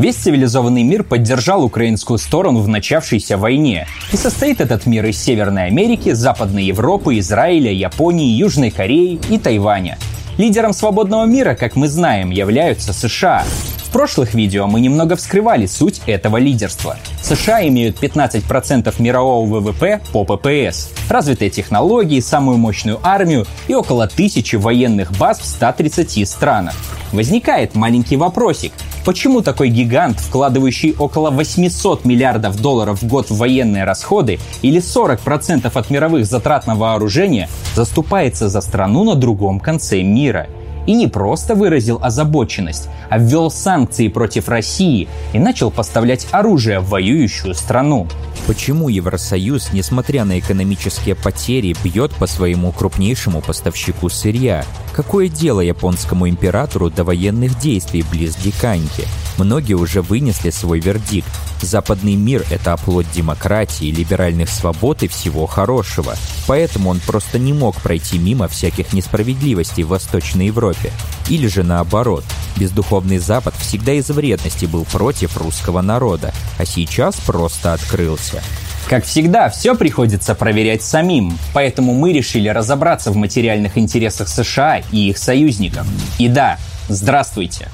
Весь 0.00 0.16
цивилизованный 0.16 0.82
мир 0.82 1.02
поддержал 1.02 1.62
украинскую 1.62 2.18
сторону 2.18 2.60
в 2.60 2.68
начавшейся 2.68 3.36
войне. 3.36 3.86
И 4.14 4.16
состоит 4.16 4.62
этот 4.62 4.86
мир 4.86 5.04
из 5.04 5.22
Северной 5.22 5.66
Америки, 5.66 6.12
Западной 6.12 6.64
Европы, 6.64 7.18
Израиля, 7.18 7.70
Японии, 7.70 8.34
Южной 8.34 8.70
Кореи 8.70 9.20
и 9.28 9.36
Тайваня. 9.36 9.98
Лидером 10.38 10.72
свободного 10.72 11.26
мира, 11.26 11.54
как 11.54 11.76
мы 11.76 11.86
знаем, 11.86 12.30
являются 12.30 12.94
США. 12.94 13.44
В 13.84 13.92
прошлых 13.92 14.32
видео 14.32 14.66
мы 14.66 14.80
немного 14.80 15.16
вскрывали 15.16 15.66
суть 15.66 16.00
этого 16.06 16.38
лидерства. 16.38 16.96
США 17.22 17.68
имеют 17.68 18.02
15% 18.02 18.94
мирового 19.02 19.60
ВВП 19.60 20.00
по 20.12 20.24
ППС, 20.24 20.92
развитые 21.10 21.50
технологии, 21.50 22.20
самую 22.20 22.56
мощную 22.56 23.00
армию 23.02 23.44
и 23.68 23.74
около 23.74 24.06
тысячи 24.08 24.56
военных 24.56 25.12
баз 25.18 25.40
в 25.40 25.44
130 25.44 26.26
странах. 26.26 26.74
Возникает 27.12 27.74
маленький 27.74 28.16
вопросик. 28.16 28.72
Почему 29.04 29.40
такой 29.40 29.70
гигант, 29.70 30.20
вкладывающий 30.20 30.94
около 30.98 31.30
800 31.30 32.04
миллиардов 32.04 32.60
долларов 32.60 33.00
в 33.02 33.06
год 33.06 33.30
в 33.30 33.36
военные 33.36 33.84
расходы 33.84 34.38
или 34.62 34.80
40% 34.80 35.70
от 35.72 35.90
мировых 35.90 36.26
затрат 36.26 36.66
на 36.66 36.74
вооружение, 36.74 37.48
заступается 37.74 38.48
за 38.48 38.60
страну 38.60 39.04
на 39.04 39.14
другом 39.14 39.58
конце 39.58 40.02
мира– 40.02 40.48
и 40.90 40.92
не 40.92 41.06
просто 41.06 41.54
выразил 41.54 42.00
озабоченность, 42.02 42.88
а 43.10 43.18
ввел 43.18 43.48
санкции 43.48 44.08
против 44.08 44.48
России 44.48 45.08
и 45.32 45.38
начал 45.38 45.70
поставлять 45.70 46.26
оружие 46.32 46.80
в 46.80 46.88
воюющую 46.88 47.54
страну. 47.54 48.08
Почему 48.48 48.88
Евросоюз, 48.88 49.72
несмотря 49.72 50.24
на 50.24 50.40
экономические 50.40 51.14
потери, 51.14 51.76
бьет 51.84 52.12
по 52.16 52.26
своему 52.26 52.72
крупнейшему 52.72 53.40
поставщику 53.40 54.08
сырья? 54.08 54.64
Какое 54.92 55.28
дело 55.28 55.60
японскому 55.60 56.28
императору 56.28 56.90
до 56.90 57.04
военных 57.04 57.56
действий 57.60 58.04
близ 58.10 58.34
Диканьки? 58.34 59.04
Многие 59.38 59.74
уже 59.74 60.02
вынесли 60.02 60.50
свой 60.50 60.80
вердикт. 60.80 61.30
Западный 61.62 62.14
мир— 62.14 62.44
это 62.50 62.72
оплот 62.72 63.06
демократии, 63.14 63.92
либеральных 63.92 64.48
свобод 64.48 65.02
и 65.02 65.08
всего 65.08 65.46
хорошего. 65.46 66.16
Поэтому 66.46 66.90
он 66.90 67.00
просто 67.00 67.38
не 67.38 67.52
мог 67.52 67.76
пройти 67.76 68.18
мимо 68.18 68.48
всяких 68.48 68.92
несправедливостей 68.92 69.84
в 69.84 69.88
Восточной 69.88 70.46
Европе. 70.46 70.79
Или 71.28 71.46
же 71.46 71.62
наоборот. 71.62 72.24
Бездуховный 72.56 73.18
Запад 73.18 73.54
всегда 73.56 73.92
из 73.92 74.08
вредности 74.10 74.66
был 74.66 74.84
против 74.84 75.36
русского 75.36 75.80
народа, 75.80 76.32
а 76.58 76.64
сейчас 76.64 77.16
просто 77.16 77.72
открылся. 77.72 78.42
Как 78.88 79.04
всегда, 79.04 79.48
все 79.50 79.76
приходится 79.76 80.34
проверять 80.34 80.82
самим, 80.82 81.38
поэтому 81.54 81.94
мы 81.94 82.12
решили 82.12 82.48
разобраться 82.48 83.12
в 83.12 83.16
материальных 83.16 83.78
интересах 83.78 84.28
США 84.28 84.82
и 84.90 85.10
их 85.10 85.18
союзников. 85.18 85.86
И 86.18 86.28
да, 86.28 86.58
здравствуйте! 86.88 87.68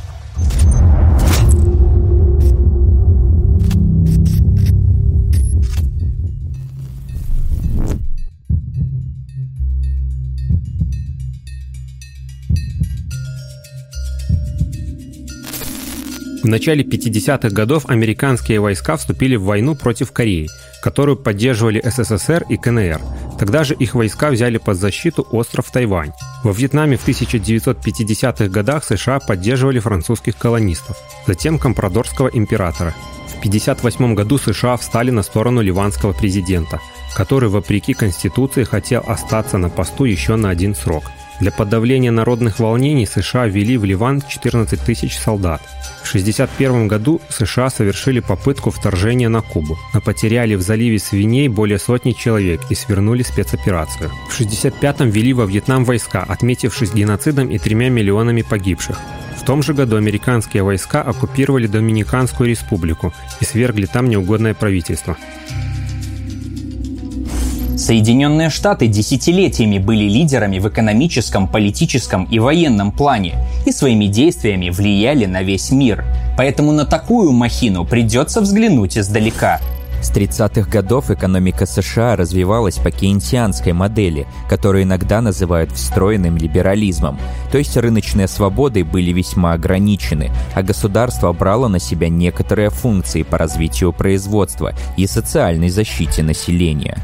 В 16.47 16.48
начале 16.48 16.84
50-х 16.84 17.48
годов 17.48 17.86
американские 17.86 18.61
войска 18.61 18.97
вступили 18.97 19.34
в 19.34 19.42
войну 19.42 19.75
против 19.75 20.12
Кореи, 20.12 20.48
которую 20.80 21.16
поддерживали 21.16 21.83
СССР 21.84 22.44
и 22.48 22.56
КНР. 22.56 23.00
Тогда 23.36 23.64
же 23.64 23.75
их 23.75 23.97
войска 23.97 24.30
взяли 24.30 24.58
под 24.58 24.77
защиту 24.77 25.27
остров 25.33 25.72
Тайвань. 25.72 26.12
Во 26.44 26.53
Вьетнаме 26.53 26.98
в 26.98 27.08
1950-х 27.08 28.47
годах 28.47 28.84
США 28.84 29.19
поддерживали 29.19 29.80
французских 29.80 30.36
колонистов, 30.36 30.97
затем 31.27 31.58
компрадорского 31.58 32.28
императора. 32.28 32.94
В 33.27 33.38
1958 33.38 34.14
году 34.14 34.38
США 34.38 34.77
встали 34.77 35.10
на 35.10 35.25
сторону 35.25 35.62
ливанского 35.62 36.12
президента, 36.12 36.81
который, 37.16 37.48
вопреки 37.48 37.92
Конституции, 37.92 38.62
хотел 38.62 39.03
остаться 39.04 39.59
на 39.59 39.69
посту 39.69 40.04
еще 40.04 40.37
на 40.37 40.50
один 40.50 40.76
срок– 40.76 41.06
для 41.41 41.52
подавления 41.52 42.10
народных 42.10 42.58
волнений 42.58 43.06
США 43.06 43.47
ввели 43.47 43.76
в 43.76 43.84
Ливан 43.84 44.22
14 44.26 44.80
тысяч 44.80 45.19
солдат. 45.19 45.60
В 46.02 46.08
1961 46.08 46.88
году 46.88 47.20
США 47.28 47.69
совершили 47.69 48.20
попытку 48.20 48.70
вторжения 48.70 49.28
на 49.28 49.42
Кубу, 49.42 49.76
но 49.92 50.00
потеряли 50.00 50.54
в 50.54 50.62
заливе 50.62 50.98
свиней 50.98 51.48
более 51.48 51.78
сотни 51.78 52.12
человек 52.12 52.60
и 52.70 52.74
свернули 52.74 53.22
спецоперацию. 53.22 54.10
В 54.28 54.41
1965-м 54.41 55.10
ввели 55.10 55.32
во 55.32 55.47
Вьетнам 55.47 55.84
войска, 55.84 56.22
отметившись 56.22 56.92
геноцидом 56.92 57.48
и 57.48 57.58
тремя 57.58 57.88
миллионами 57.88 58.42
погибших. 58.42 58.98
В 59.36 59.44
том 59.44 59.62
же 59.62 59.74
году 59.74 59.97
американские 59.97 60.62
войска 60.62 61.03
оккупировали 61.03 61.66
Доминиканскую 61.66 62.48
республику 62.48 63.12
и 63.41 63.44
свергли 63.44 63.86
там 63.86 64.08
неугодное 64.08 64.54
правительство. 64.54 65.16
Соединенные 67.76 68.48
Штаты 68.48 68.87
десятилетиями 68.87 69.76
были 69.76 70.04
лидерами 70.04 70.59
в 70.59 70.66
экономическом, 70.66 71.47
политическом 71.47 72.25
и 72.25 72.38
военном 72.38 72.91
плане 72.91 73.34
и 73.66 73.72
своими 73.72 74.06
действиями 74.06 74.70
влияли 74.70 75.26
на 75.26 75.42
весь 75.42 75.70
мир. 75.70 76.03
Поэтому 76.38 76.72
на 76.72 76.86
такую 76.86 77.32
махину 77.32 77.84
придется 77.84 78.41
взглянуть 78.41 78.97
издалека. 78.97 79.60
С 80.00 80.10
30-х 80.10 80.70
годов 80.70 81.10
экономика 81.10 81.66
США 81.66 82.16
развивалась 82.16 82.76
по 82.76 82.91
кейнсианской 82.91 83.75
модели, 83.75 84.26
которую 84.48 84.84
иногда 84.84 85.20
называют 85.20 85.72
встроенным 85.72 86.38
либерализмом. 86.38 87.19
То 87.53 87.59
есть 87.59 87.76
рыночные 87.76 88.28
свободы 88.28 88.84
были 88.84 89.10
весьма 89.12 89.53
ограничены, 89.53 90.31
а 90.54 90.62
государство 90.62 91.31
брало 91.34 91.69
на 91.69 91.78
себя 91.78 92.09
некоторые 92.09 92.70
функции 92.70 93.22
по 93.22 93.36
развитию 93.36 93.92
производства 93.92 94.72
и 94.97 95.06
социальной 95.06 95.69
защите 95.69 96.22
населения. 96.22 97.03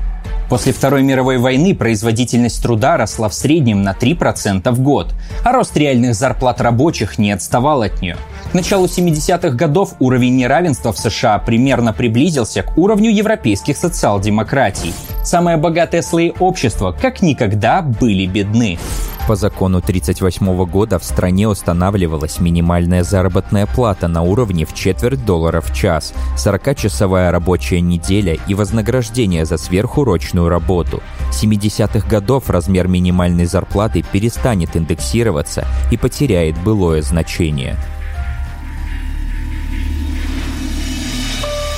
После 0.53 0.75
Второй 0.75 1.03
мировой 1.03 1.39
войны 1.39 1.75
производительность 1.75 2.63
труда 2.63 2.99
росла 2.99 3.31
в 3.31 3.35
среднем 3.35 3.83
на 3.83 3.93
3% 3.93 4.71
в 4.71 4.81
год, 4.83 5.15
а 5.47 5.53
рост 5.53 5.75
реальных 5.79 6.15
зарплат 6.15 6.61
рабочих 6.61 7.17
не 7.17 7.33
отставал 7.33 7.81
от 7.81 8.03
нее. 8.03 8.19
К 8.51 8.53
началу 8.53 8.85
70-х 8.85 9.49
годов 9.57 9.95
уровень 9.99 10.37
неравенства 10.37 10.93
в 10.93 10.99
США 10.99 11.39
примерно 11.39 11.95
приблизился 11.95 12.65
к 12.65 12.77
уровню 12.77 13.11
европейских 13.11 13.79
социал-демократий. 13.79 14.93
Самые 15.25 15.57
богатые 15.57 16.03
слои 16.03 16.33
общества 16.39 16.93
как 16.93 17.23
никогда 17.23 17.81
были 17.81 18.27
бедны. 18.27 18.79
По 19.29 19.37
закону 19.37 19.79
1938 19.79 20.65
года 20.65 20.99
в 20.99 21.05
стране 21.05 21.47
устанавливалась 21.47 22.41
минимальная 22.41 23.05
заработная 23.05 23.67
плата 23.67 24.09
на 24.09 24.23
уровне 24.23 24.67
в 24.67 24.75
четверть 24.75 25.25
доллара 25.25 25.61
в 25.61 25.73
час, 25.73 26.13
40-часовая 26.37 27.31
рабочая 27.31 27.81
неделя 27.81 28.37
и 28.49 28.55
вознаграждение 28.55 29.45
за 29.45 29.59
сверхурочную 29.59 30.49
работу. 30.49 31.01
С 31.31 31.45
70-х 31.45 32.09
годов 32.09 32.51
размер 32.51 32.89
минимальной 32.89 33.47
зарплаты 33.47 34.03
перестанет 34.03 34.77
индексироваться 34.77 35.67
и 35.93 35.97
потеряет 35.97 36.59
былое 36.59 37.01
значение. 37.01 37.77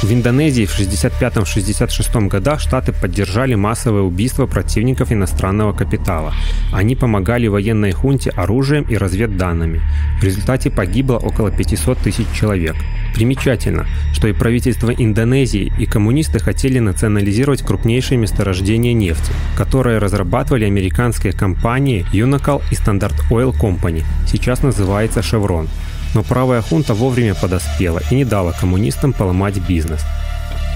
В 0.05 0.13
Индонезии 0.13 0.67
в 0.67 0.79
65-66 0.79 2.29
годах 2.29 2.61
Штаты 2.61 2.93
поддержали 2.93 3.55
массовое 3.55 4.03
убийство 4.03 4.45
противников 4.45 5.11
иностранного 5.11 5.73
капитала. 5.73 6.35
Они 6.75 6.95
помогали 6.95 7.47
военной 7.47 7.93
хунте 7.93 8.29
оружием 8.29 8.85
и 8.85 8.99
разведданными. 8.99 9.81
В 10.21 10.25
результате 10.25 10.71
погибло 10.71 11.17
около 11.17 11.51
500 11.51 11.97
тысяч 12.01 12.27
человек. 12.39 12.77
Примечательно, 13.15 13.87
что 14.13 14.29
и 14.29 14.35
правительство 14.35 14.91
Индонезии, 14.91 15.73
и 15.79 15.87
коммунисты 15.87 16.39
хотели 16.39 16.81
национализировать 16.81 17.63
крупнейшие 17.63 18.19
месторождения 18.19 18.93
нефти, 18.93 19.33
которые 19.57 19.97
разрабатывали 20.01 20.67
американские 20.67 21.33
компании 21.33 22.05
Unocal 22.13 22.61
и 22.71 22.75
Standard 22.75 23.17
Oil 23.31 23.59
Company, 23.59 24.05
сейчас 24.27 24.63
называется 24.63 25.21
Chevron. 25.21 25.67
Но 26.15 26.23
правая 26.23 26.63
хунта 26.63 26.95
вовремя 26.95 27.35
подоспела 27.35 28.01
и 28.11 28.15
не 28.15 28.25
дала 28.25 28.53
коммунистам 28.53 29.13
поломать 29.13 29.59
бизнес. 29.59 30.01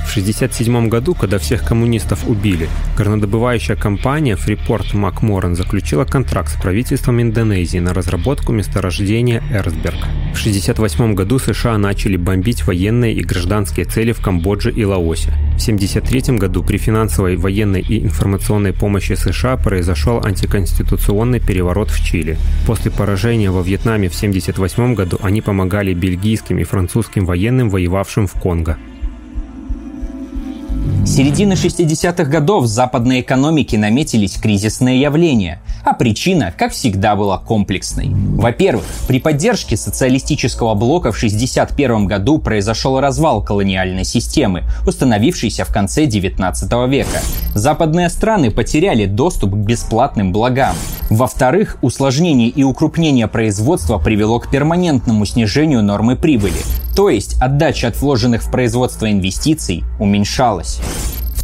В 0.09 0.11
1967 0.11 0.89
году, 0.89 1.15
когда 1.15 1.39
всех 1.39 1.65
коммунистов 1.65 2.27
убили, 2.27 2.71
горнодобывающая 2.97 3.77
компания 3.77 4.37
Freeport 4.37 4.95
McMoran 4.95 5.55
заключила 5.55 6.07
контракт 6.07 6.51
с 6.51 6.61
правительством 6.61 7.21
Индонезии 7.21 7.77
на 7.77 7.93
разработку 7.93 8.53
месторождения 8.53 9.43
Эрсберг. 9.53 9.99
В 10.33 10.41
1968 10.41 11.15
году 11.15 11.39
США 11.39 11.77
начали 11.77 12.17
бомбить 12.17 12.67
военные 12.67 13.13
и 13.13 13.23
гражданские 13.23 13.85
цели 13.85 14.13
в 14.13 14.23
Камбодже 14.23 14.73
и 14.73 14.83
Лаосе. 14.83 15.29
В 15.59 15.63
1973 15.63 16.39
году 16.39 16.65
при 16.65 16.79
финансовой, 16.79 17.37
военной 17.37 17.83
и 17.83 18.03
информационной 18.03 18.73
помощи 18.73 19.13
США 19.13 19.59
произошел 19.59 20.25
антиконституционный 20.25 21.39
переворот 21.39 21.91
в 21.91 22.03
Чили. 22.03 22.39
После 22.67 22.91
поражения 22.91 23.51
во 23.51 23.61
Вьетнаме 23.61 24.09
в 24.09 24.17
1978 24.17 24.95
году 24.95 25.19
они 25.23 25.43
помогали 25.43 25.93
бельгийским 25.93 26.59
и 26.59 26.65
французским 26.65 27.27
военным, 27.27 27.69
воевавшим 27.69 28.27
в 28.27 28.33
Конго. 28.33 28.79
С 31.05 31.17
середины 31.17 31.55
60-х 31.55 32.25
годов 32.25 32.65
в 32.65 32.67
западной 32.67 33.23
экономике 33.23 33.79
наметились 33.79 34.37
кризисные 34.37 35.01
явления, 35.01 35.63
а 35.85 35.95
причина, 35.95 36.53
как 36.57 36.73
всегда, 36.73 37.17
была 37.17 37.39
комплексной. 37.39 38.11
Во-первых, 38.13 38.85
при 39.07 39.19
поддержке 39.19 39.77
социалистического 39.77 40.75
блока 40.75 41.11
в 41.11 41.17
61 41.17 42.07
году 42.07 42.39
произошел 42.39 43.01
развал 43.01 43.43
колониальной 43.43 44.05
системы, 44.05 44.65
установившейся 44.87 45.65
в 45.65 45.73
конце 45.73 46.05
19 46.05 46.71
века. 46.91 47.21
Западные 47.55 48.11
страны 48.11 48.51
потеряли 48.51 49.07
доступ 49.07 49.53
к 49.53 49.57
бесплатным 49.57 50.31
благам. 50.31 50.77
Во-вторых, 51.09 51.79
усложнение 51.81 52.49
и 52.49 52.63
укрупнение 52.65 53.29
производства 53.29 53.99
привело 53.99 54.41
к 54.41 54.51
перманентному 54.51 55.25
снижению 55.25 55.83
нормы 55.83 56.17
прибыли, 56.17 56.61
то 56.99 57.11
есть 57.11 57.41
отдача 57.41 57.87
от 57.87 57.97
вложенных 58.01 58.43
в 58.43 58.51
производство 58.51 59.09
инвестиций 59.09 59.85
уменьшалась. 60.01 60.81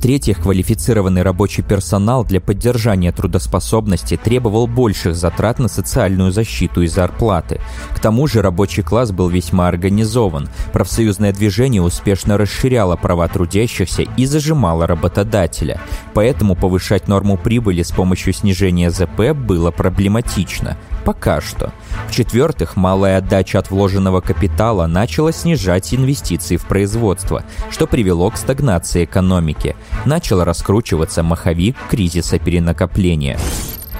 В-третьих, 0.04 0.40
квалифицированный 0.42 1.22
рабочий 1.22 1.62
персонал 1.62 2.26
для 2.26 2.38
поддержания 2.38 3.10
трудоспособности 3.10 4.18
требовал 4.22 4.66
больших 4.66 5.16
затрат 5.16 5.58
на 5.58 5.66
социальную 5.68 6.30
защиту 6.30 6.82
и 6.82 6.86
зарплаты. 6.88 7.58
К 7.94 8.00
тому 8.00 8.26
же 8.26 8.42
рабочий 8.42 8.82
класс 8.82 9.12
был 9.12 9.30
весьма 9.30 9.66
организован. 9.66 10.50
Профсоюзное 10.74 11.32
движение 11.32 11.80
успешно 11.80 12.36
расширяло 12.36 12.96
права 12.96 13.26
трудящихся 13.28 14.02
и 14.02 14.26
зажимало 14.26 14.86
работодателя. 14.86 15.80
Поэтому 16.12 16.54
повышать 16.54 17.08
норму 17.08 17.38
прибыли 17.38 17.82
с 17.82 17.90
помощью 17.90 18.34
снижения 18.34 18.90
ЗП 18.90 19.32
было 19.34 19.70
проблематично. 19.70 20.76
Пока 21.06 21.40
что. 21.40 21.72
В-четвертых, 22.08 22.76
малая 22.76 23.18
отдача 23.18 23.58
от 23.58 23.70
вложенного 23.70 24.20
капитала 24.20 24.86
начала 24.86 25.32
снижать 25.32 25.94
инвестиции 25.94 26.56
в 26.58 26.66
производство, 26.66 27.42
что 27.70 27.86
привело 27.86 28.30
к 28.30 28.36
стагнации 28.36 29.04
экономики. 29.04 29.76
Начал 30.06 30.44
раскручиваться 30.44 31.22
маховик 31.22 31.76
кризиса 31.88 32.38
перенакопления. 32.38 33.38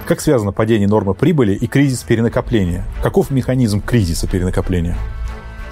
Как 0.07 0.21
связано 0.21 0.53
падение 0.53 0.87
нормы 0.87 1.15
прибыли 1.15 1.55
и 1.55 1.67
кризис 1.67 2.03
перенакопления? 2.03 2.85
Каков 3.03 3.31
механизм 3.31 3.81
кризиса 3.81 4.27
перенакопления? 4.27 4.99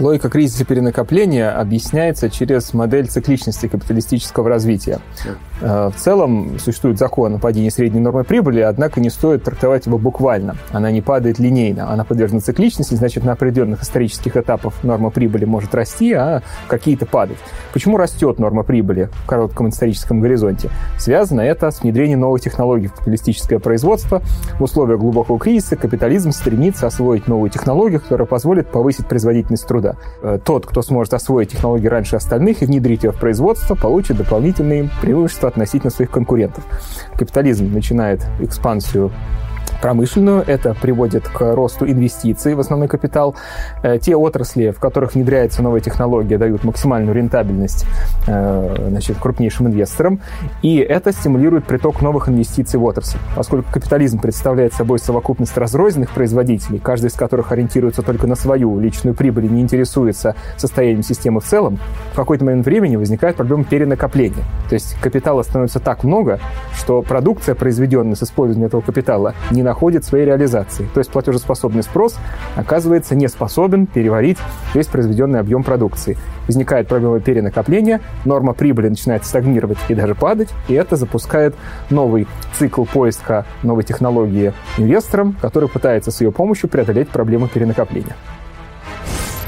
Логика 0.03 0.29
кризиса 0.29 0.65
перенакопления 0.65 1.57
объясняется 1.57 2.29
через 2.29 2.75
модель 2.75 3.07
цикличности 3.07 3.69
капиталистического 3.69 4.49
развития. 4.49 4.99
Э, 5.61 5.91
в 5.95 6.01
целом 6.01 6.59
существует 6.59 6.99
закон 6.99 7.37
о 7.37 7.39
падении 7.39 7.69
средней 7.69 8.01
нормы 8.01 8.25
прибыли, 8.25 8.61
однако 8.61 9.01
не 9.01 9.11
стоит 9.11 9.45
трактовать 9.45 9.87
его 9.87 9.99
буквально. 9.99 10.57
Она 10.73 10.91
не 10.91 11.03
падает 11.03 11.39
линейно, 11.39 11.89
она 11.89 12.03
подвержена 12.03 12.41
цикличности, 12.41 12.97
значит, 12.97 13.23
на 13.23 13.33
определенных 13.33 13.83
исторических 13.83 14.37
этапах 14.37 14.75
норма 14.83 15.11
прибыли 15.11 15.45
может 15.45 15.73
расти, 15.73 16.13
а 16.15 16.43
какие-то 16.67 17.07
падать. 17.07 17.39
Почему 17.73 17.97
растет 17.97 18.41
норма 18.41 18.65
прибыли 18.65 19.09
в 19.23 19.27
коротком 19.27 19.69
историческом 19.69 20.21
горизонте? 20.21 20.71
Связано 20.99 21.43
это 21.43 21.71
с 21.71 21.81
внедрением 21.83 22.21
новых 22.21 22.41
технологий 22.41 22.89
в 22.89 22.95
капиталистическое 22.95 23.61
производство. 23.61 24.21
В 24.59 24.65
условиях 24.65 24.99
глубокого 24.99 25.39
кризиса 25.39 25.77
капитализм 25.77 26.33
стремится 26.33 26.89
освоить 26.89 27.29
новую 27.29 27.51
технологию, 27.51 28.01
которая 28.01 28.27
позволит 28.27 28.67
повысить 28.67 29.07
производительность 29.07 29.69
труда. 29.69 29.92
Э, 30.23 30.39
тот, 30.45 30.67
кто 30.67 30.83
сможет 30.83 31.15
освоить 31.15 31.51
технологии 31.51 31.87
раньше 31.87 32.17
остальных 32.17 32.63
и 32.63 32.67
внедрить 32.67 33.05
ее 33.05 33.13
в 33.13 33.19
производство, 33.19 33.75
получит 33.75 34.17
дополнительные 34.17 34.91
преимущества 35.01 35.49
относительно 35.49 35.91
своих 35.91 36.11
конкурентов. 36.11 36.65
Капитализм 37.17 37.73
начинает 37.73 38.25
экспансию 38.41 39.13
промышленную. 39.83 40.45
Это 40.47 40.75
приводит 40.75 41.29
к 41.29 41.55
росту 41.55 41.87
инвестиций 41.87 42.55
в 42.55 42.61
основной 42.61 42.89
капитал. 42.89 43.35
Э, 43.83 43.99
те 43.99 44.17
отрасли, 44.17 44.71
в 44.71 44.79
которых 44.79 45.15
внедряется 45.15 45.63
новая 45.63 45.81
технология, 45.81 46.39
дают 46.39 46.65
максимальную 46.65 47.15
рентабельность 47.15 47.85
э, 48.27 48.87
значит, 48.89 49.19
крупнейшим 49.19 49.67
инвесторам. 49.67 50.21
И 50.63 50.77
это 50.77 51.13
стимулирует 51.13 51.67
приток 51.67 52.01
новых 52.01 52.29
инвестиций 52.29 52.79
в 52.79 52.85
отрасль. 52.85 53.19
Поскольку 53.35 53.71
капитализм 53.73 54.21
представляет 54.21 54.73
собой 54.73 55.01
совокупность 55.01 55.59
разрозненных 55.59 56.11
производителей, 56.11 56.79
каждый 56.79 57.09
из 57.09 57.15
которых 57.15 57.51
ориентируется 57.51 58.03
только 58.03 58.27
на 58.27 58.37
свою 58.37 58.79
личную 58.79 59.15
прибыль 59.15 59.47
и 59.47 59.49
не 59.49 59.61
интересуется 59.61 60.37
состоянием 60.57 61.03
системы 61.03 61.41
в 61.41 61.45
целом, 61.45 61.79
в 62.13 62.17
какой-то 62.17 62.45
момент 62.45 62.65
времени 62.65 62.95
возникает 62.95 63.37
проблема 63.37 63.65
перенакопления. 63.65 64.45
То 64.69 64.75
есть 64.75 64.97
капитала 65.01 65.43
становится 65.43 65.81
так 65.81 66.05
много, 66.05 66.39
что 66.77 67.03
продукция, 67.03 67.57
произведенная 67.57 68.15
с 68.15 68.23
использованием 68.23 68.69
этого 68.69 68.81
капитала, 68.81 69.35
не 69.51 69.63
находит 69.73 70.05
своей 70.05 70.27
реализации. 70.27 70.87
То 70.93 71.01
есть 71.01 71.11
платежеспособный 71.11 71.83
спрос 71.83 72.17
оказывается 72.57 73.15
не 73.15 73.27
способен 73.27 73.87
переварить 73.87 74.37
весь 74.75 74.87
произведенный 74.87 75.41
объем 75.41 75.63
продукции. 75.63 76.19
Возникает 76.47 76.89
проблема 76.89 77.21
перенакопления, 77.21 78.03
норма 78.27 78.53
прибыли 78.53 78.91
начинает 78.91 79.25
стагнировать 79.25 79.79
и 79.89 79.95
даже 79.95 80.15
падать, 80.15 80.51
и 80.69 80.75
это 80.75 80.97
запускает 80.97 81.55
новый 81.89 82.29
цикл 82.59 82.85
поиска 82.85 83.47
новой 83.63 83.85
технологии 83.85 84.53
инвесторам, 84.77 85.35
который 85.41 85.71
пытается 85.71 86.11
с 86.11 86.21
ее 86.21 86.33
помощью 86.33 86.69
преодолеть 86.69 87.09
проблему 87.09 87.49
перенакопления. 87.49 88.17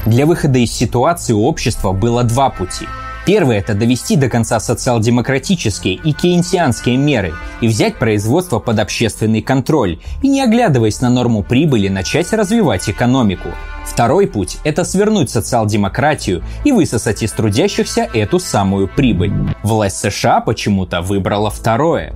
Для 0.07 0.25
выхода 0.25 0.57
из 0.57 0.71
ситуации 0.71 1.33
у 1.33 1.43
общества 1.43 1.91
было 1.91 2.23
два 2.23 2.49
пути– 2.49 2.87
Первый– 3.25 3.57
это 3.59 3.73
довести 3.73 4.15
до 4.17 4.29
конца 4.29 4.59
социал-демократические 4.59 5.95
и 5.95 6.13
кейнсианские 6.13 6.97
меры 6.97 7.33
и 7.59 7.67
взять 7.67 7.97
производство 7.97 8.59
под 8.59 8.77
общественный 8.79 9.41
контроль 9.41 9.99
и, 10.21 10.27
не 10.27 10.43
оглядываясь 10.43 11.01
на 11.01 11.09
норму 11.09 11.41
прибыли, 11.41 11.87
начать 11.87 12.31
развивать 12.33 12.87
экономику. 12.87 13.49
Второй 13.83 14.27
путь– 14.27 14.57
это 14.63 14.83
свернуть 14.83 15.31
социал-демократию 15.31 16.43
и 16.63 16.71
высосать 16.71 17.23
из 17.23 17.31
трудящихся 17.31 18.07
эту 18.13 18.39
самую 18.39 18.87
прибыль. 18.87 19.33
Власть 19.63 19.97
США 19.97 20.39
почему-то 20.41 21.01
выбрала 21.01 21.49
второе. 21.49 22.13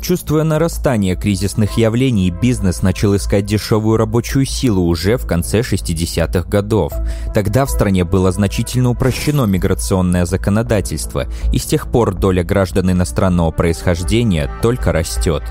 Чувствуя 0.00 0.44
нарастание 0.44 1.16
кризисных 1.16 1.78
явлений, 1.78 2.30
бизнес 2.30 2.82
начал 2.82 3.16
искать 3.16 3.44
дешевую 3.44 3.96
рабочую 3.96 4.44
силу 4.44 4.86
уже 4.86 5.16
в 5.16 5.26
конце 5.26 5.60
60-х 5.60 6.48
годов. 6.48 6.92
Тогда 7.34 7.66
в 7.66 7.70
стране 7.70 8.04
было 8.04 8.30
значительно 8.30 8.90
упрощено 8.90 9.44
миграционное 9.44 10.24
законодательство, 10.24 11.26
и 11.52 11.58
с 11.58 11.64
тех 11.64 11.90
пор 11.90 12.14
доля 12.14 12.44
граждан 12.44 12.90
иностранного 12.92 13.50
происхождения 13.50 14.50
только 14.62 14.92
растет. 14.92 15.42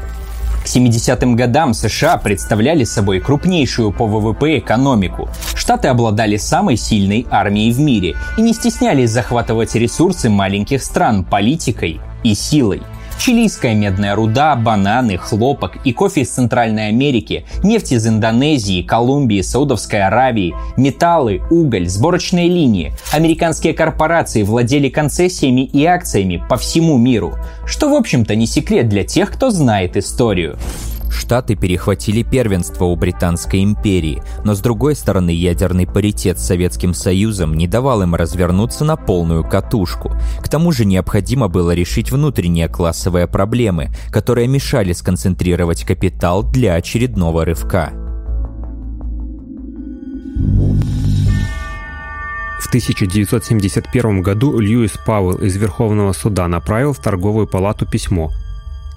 К 0.64 0.68
70-м 0.68 1.36
годам 1.36 1.76
США 1.76 2.18
представляли 2.18 2.86
собой 2.86 3.20
крупнейшую 3.20 3.92
по 3.92 4.08
ВВП 4.08 4.58
экономику. 4.58 5.30
Штаты 5.54 5.90
обладали 5.90 6.38
самой 6.38 6.76
сильной 6.76 7.28
армией 7.30 7.72
в 7.72 7.80
мире 7.80 8.16
и 8.36 8.42
не 8.42 8.52
стеснялись 8.52 9.12
захватывать 9.12 9.76
ресурсы 9.76 10.28
маленьких 10.28 10.84
стран 10.84 11.24
политикой 11.24 12.02
и 12.24 12.34
силой. 12.34 12.82
Чилийская 13.18 13.74
медная 13.74 14.14
руда, 14.16 14.56
бананы, 14.56 15.18
хлопок 15.18 15.78
и 15.84 15.94
кофе 15.94 16.22
из 16.22 16.30
Центральной 16.30 16.90
Америки, 16.90 17.46
нефть 17.64 17.94
из 17.94 18.06
Индонезии, 18.06 18.82
Колумбии, 18.82 19.42
Саудовской 19.42 20.04
Аравии, 20.04 20.54
металлы, 20.78 21.42
уголь, 21.50 21.88
сборочные 21.88 22.48
линии. 22.48 22.94
Американские 23.12 23.74
корпорации 23.74 24.44
владели 24.44 24.90
концессиями 24.90 25.62
и 25.62 25.86
акциями 25.86 26.44
по 26.48 26.58
всему 26.58 26.98
миру, 26.98 27.36
что 27.66 27.90
в 27.90 27.96
общем-то 27.96 28.36
не 28.36 28.46
секрет 28.46 28.90
для 28.90 29.04
тех, 29.04 29.32
кто 29.32 29.50
знает 29.50 29.98
историю. 29.98 30.58
Штаты 31.16 31.56
перехватили 31.56 32.24
первенство 32.24 32.86
у 32.86 32.96
Британской 32.96 33.64
империи, 33.64 34.22
но 34.44 34.54
с 34.54 34.60
другой 34.60 34.96
стороны 34.96 35.30
ядерный 35.30 35.88
паритет 35.88 36.40
с 36.40 36.46
Советским 36.46 36.94
Союзом 36.94 37.56
не 37.56 37.68
давал 37.68 38.04
им 38.04 38.14
развернуться 38.16 38.84
на 38.84 38.96
полную 38.96 39.44
катушку. 39.44 40.16
К 40.42 40.50
тому 40.50 40.72
же 40.72 40.86
необходимо 40.86 41.48
было 41.48 41.72
решить 41.72 42.12
внутренние 42.12 42.68
классовые 42.68 43.28
проблемы, 43.28 43.90
которые 44.12 44.48
мешали 44.48 44.94
сконцентрировать 44.94 45.84
капитал 45.84 46.44
для 46.44 46.76
очередного 46.76 47.46
рывка. 47.46 47.92
В 52.60 52.68
1971 52.68 54.22
году 54.22 54.60
Льюис 54.60 54.94
Пауэлл 55.06 55.38
из 55.38 55.56
Верховного 55.56 56.14
суда 56.14 56.48
направил 56.48 56.94
в 56.94 57.00
торговую 57.00 57.48
палату 57.48 57.86
письмо, 57.86 58.32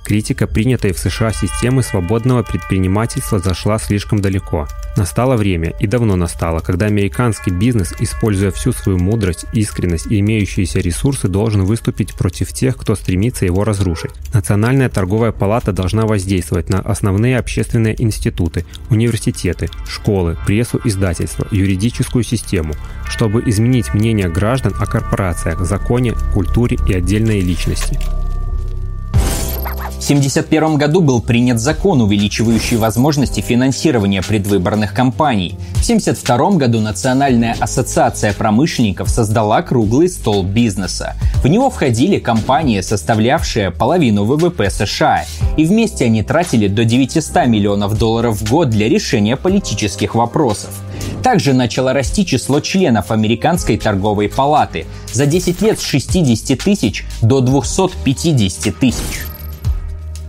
Критика 0.09 0.47
принятой 0.47 0.95
в 0.95 0.99
США 0.99 1.33
системы 1.33 1.83
свободного 1.83 2.43
предпринимательства 2.43 3.41
зашла 3.41 3.79
слишком 3.79 4.23
далеко. 4.23 4.67
Настало 4.97 5.37
время, 5.37 5.75
и 5.81 5.87
давно 5.87 6.17
настало, 6.17 6.61
когда 6.61 6.87
американский 6.87 7.51
бизнес, 7.51 7.93
используя 8.01 8.51
всю 8.51 8.73
свою 8.73 8.97
мудрость, 8.97 9.45
искренность 9.53 10.07
и 10.07 10.21
имеющиеся 10.21 10.81
ресурсы, 10.81 11.29
должен 11.29 11.67
выступить 11.67 12.15
против 12.15 12.55
тех, 12.55 12.79
кто 12.79 12.95
стремится 12.95 13.45
его 13.45 13.65
разрушить. 13.65 14.13
Национальная 14.33 14.89
торговая 14.89 15.31
палата 15.33 15.73
должна 15.73 16.07
воздействовать 16.07 16.71
на 16.71 16.81
основные 16.81 17.39
общественные 17.39 18.03
институты, 18.03 18.65
университеты, 18.89 19.69
школы, 19.87 20.39
прессу, 20.47 20.81
издательства, 20.85 21.47
юридическую 21.51 22.25
систему, 22.25 22.73
чтобы 23.07 23.43
изменить 23.45 23.93
мнение 23.93 24.31
граждан 24.31 24.73
о 24.81 24.87
корпорациях, 24.87 25.61
законе, 25.67 26.15
культуре 26.33 26.79
и 26.89 26.95
отдельной 26.95 27.41
личности. 27.41 28.01
В 29.59 30.11
1971 30.11 30.77
году 30.79 31.01
был 31.03 31.21
принят 31.21 31.61
закон, 31.61 32.01
увеличивающий 32.01 32.77
возможности 32.77 33.41
финансирования 33.41 34.23
предвыборных 34.23 34.95
кампаний. 34.95 35.57
В 35.75 35.83
1972 35.83 36.51
году 36.53 36.81
Национальная 36.81 37.57
ассоциация 37.61 38.33
промышленников 38.33 39.11
создала 39.11 39.61
круглый 39.61 40.09
стол 40.09 40.45
бизнеса. 40.45 41.15
В 41.43 41.49
него 41.49 41.69
входили 41.69 42.19
компании, 42.21 42.81
составлявшие 42.81 43.71
половину 43.71 44.25
ВВП 44.25 44.71
США, 44.71 45.25
и 45.57 45.65
вместе 45.65 46.07
они 46.07 46.23
тратили 46.23 46.69
до 46.69 46.85
900 46.85 47.47
миллионов 47.47 47.99
долларов 47.99 48.41
в 48.41 48.51
год 48.51 48.71
для 48.71 48.89
решения 48.89 49.37
политических 49.37 50.15
вопросов. 50.15 50.71
Также 51.23 51.53
начало 51.53 51.93
расти 51.93 52.25
число 52.25 52.61
членов 52.61 53.11
Американской 53.11 53.77
торговой 53.77 54.29
палаты 54.29 54.87
за 55.13 55.27
10 55.27 55.61
лет 55.61 55.79
с 55.79 55.83
60 55.83 56.59
тысяч 56.59 57.05
до 57.21 57.41
250 57.41 58.79
тысяч 58.79 59.29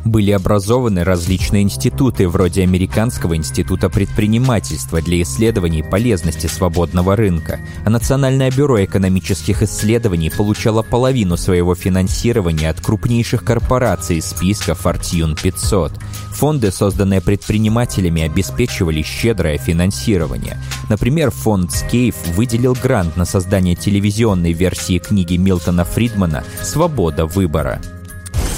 были 0.06 0.32
образованы 0.32 1.04
различные 1.04 1.64
институты, 1.64 2.28
вроде 2.28 2.64
Американского 2.64 3.36
института 3.36 3.90
предпринимательства 3.90 5.02
для 5.02 5.22
исследований 5.22 5.84
полезности 5.84 6.48
свободного 6.48 7.16
рынка, 7.16 7.60
а 7.86 7.90
Национальное 7.90 8.52
бюро 8.52 8.84
экономических 8.84 9.64
исследований 9.64 10.30
получало 10.30 10.82
половину 10.82 11.38
своего 11.38 11.76
финансирования 11.76 12.70
от 12.70 12.82
крупнейших 12.82 13.44
корпораций 13.44 14.18
из 14.18 14.26
списка 14.26 14.72
Fortune 14.72 15.40
500. 15.42 15.94
Фонды, 16.32 16.72
созданные 16.72 17.22
предпринимателями, 17.22 18.24
обеспечивали 18.24 19.02
щедрое 19.02 19.58
финансирование. 19.58 20.58
Например, 20.90 21.32
фонд 21.32 21.72
Скейф 21.72 22.16
выделил 22.36 22.78
грант 22.82 23.18
на 23.18 23.26
создание 23.26 23.76
телевизионной 23.76 24.54
версии 24.54 25.00
книги 25.00 25.36
Милтона 25.36 25.84
Фридмана 25.84 26.44
«Свобода 26.64 27.26
выбора». 27.26 27.82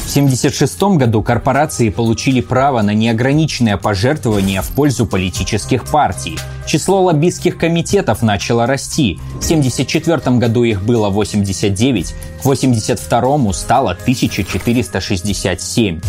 В 0.02 0.10
1976 0.12 0.98
году 0.98 1.24
корпорации 1.24 1.90
получили 1.90 2.42
право 2.42 2.82
на 2.82 2.94
неограниченное 2.94 3.78
пожертвование 3.78 4.62
в 4.62 4.68
пользу 4.72 5.06
политических 5.06 5.86
партий. 5.86 6.38
Число 6.66 7.02
лоббистских 7.04 7.58
комитетов 7.58 8.22
начало 8.22 8.66
расти. 8.66 9.20
В 9.40 9.46
1974 9.46 10.38
году 10.38 10.64
их 10.64 10.84
было 10.84 11.10
89, 11.10 12.12
к 12.12 12.42
1982 12.42 13.54
стало 13.54 13.92
1467. 13.92 16.02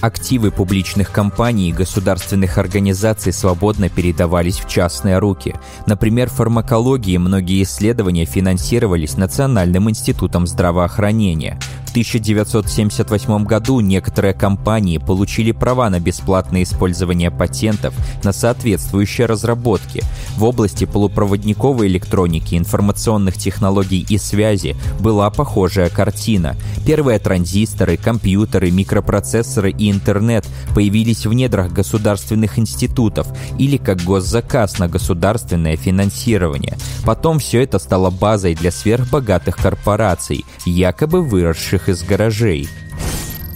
Активы 0.00 0.52
публичных 0.52 1.10
компаний 1.10 1.70
и 1.70 1.72
государственных 1.72 2.58
организаций 2.58 3.32
свободно 3.32 3.88
передавались 3.88 4.58
в 4.58 4.68
частные 4.68 5.18
руки. 5.18 5.56
Например, 5.86 6.28
в 6.28 6.34
фармакологии 6.34 7.16
многие 7.16 7.64
исследования 7.64 8.24
финансировались 8.24 9.16
Национальным 9.16 9.90
институтом 9.90 10.46
здравоохранения. 10.46 11.58
В 11.98 12.00
1978 12.00 13.44
году 13.44 13.80
некоторые 13.80 14.32
компании 14.32 14.98
получили 14.98 15.50
права 15.50 15.90
на 15.90 15.98
бесплатное 15.98 16.62
использование 16.62 17.32
патентов 17.32 17.92
на 18.22 18.32
соответствующие 18.32 19.26
разработки. 19.26 20.04
В 20.36 20.44
области 20.44 20.84
полупроводниковой 20.84 21.88
электроники, 21.88 22.54
информационных 22.54 23.36
технологий 23.36 24.06
и 24.08 24.16
связи 24.16 24.76
была 25.00 25.28
похожая 25.30 25.88
картина. 25.88 26.54
Первые 26.86 27.18
транзисторы, 27.18 27.96
компьютеры, 27.96 28.70
микропроцессоры 28.70 29.72
и 29.72 29.90
интернет 29.90 30.46
появились 30.76 31.26
в 31.26 31.32
недрах 31.32 31.72
государственных 31.72 32.60
институтов 32.60 33.26
или 33.58 33.76
как 33.76 34.02
госзаказ 34.02 34.78
на 34.78 34.86
государственное 34.86 35.76
финансирование. 35.76 36.76
Потом 37.04 37.40
все 37.40 37.64
это 37.64 37.80
стало 37.80 38.10
базой 38.10 38.54
для 38.54 38.70
сверхбогатых 38.70 39.56
корпораций, 39.56 40.44
якобы 40.64 41.22
выросших 41.22 41.87
из 41.88 42.02
гаражей. 42.02 42.68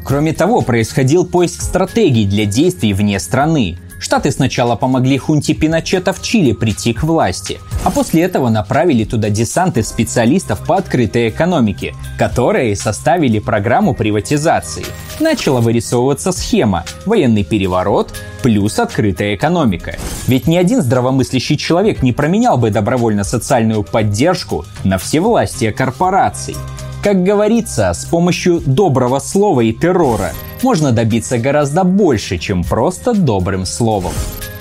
Кроме 0.05 0.33
того, 0.33 0.63
происходил 0.63 1.25
поиск 1.25 1.63
стратегий 1.63 2.27
для 2.27 2.45
действий 2.45 2.93
вне 2.93 3.21
страны. 3.21 3.79
Штаты 4.01 4.33
сначала 4.33 4.75
помогли 4.75 5.17
хунте 5.17 5.55
Пиночета 5.55 6.13
в 6.13 6.21
Чили 6.21 6.51
прийти 6.51 6.93
к 6.93 7.05
власти, 7.05 7.61
а 7.85 7.91
после 7.93 8.23
этого 8.23 8.49
направили 8.49 9.05
туда 9.05 9.31
десанты 9.31 9.85
специалистов 9.85 10.67
по 10.67 10.77
открытой 10.77 11.29
экономике, 11.29 11.95
которые 12.19 12.75
составили 12.75 13.39
программу 13.39 13.95
приватизации. 13.95 14.85
Начала 15.21 15.61
вырисовываться 15.61 16.33
схема 16.33 16.85
«военный 17.07 17.45
переворот 17.45 18.13
плюс 18.43 18.81
открытая 18.81 19.37
экономика». 19.37 19.95
Ведь 20.27 20.49
ни 20.49 20.57
один 20.57 20.83
здравомыслящий 20.83 21.57
человек 21.57 22.03
не 22.03 22.13
променял 22.13 22.59
бы 22.59 22.71
добровольно 22.71 23.23
социальную 23.23 23.85
поддержку 23.85 24.65
на 24.83 24.99
всевластие 24.99 25.71
корпораций. 25.71 26.57
Как 27.03 27.25
говорится, 27.25 27.93
с 27.93 28.05
помощью 28.05 28.61
доброго 28.61 29.19
слова 29.19 29.61
и 29.61 29.73
террора 29.73 30.35
можно 30.63 30.93
добиться 30.93 31.37
гораздо 31.37 31.83
больше, 31.83 32.39
чем 32.39 32.63
просто 32.63 33.13
добрым 33.13 33.67
словом. 33.67 34.13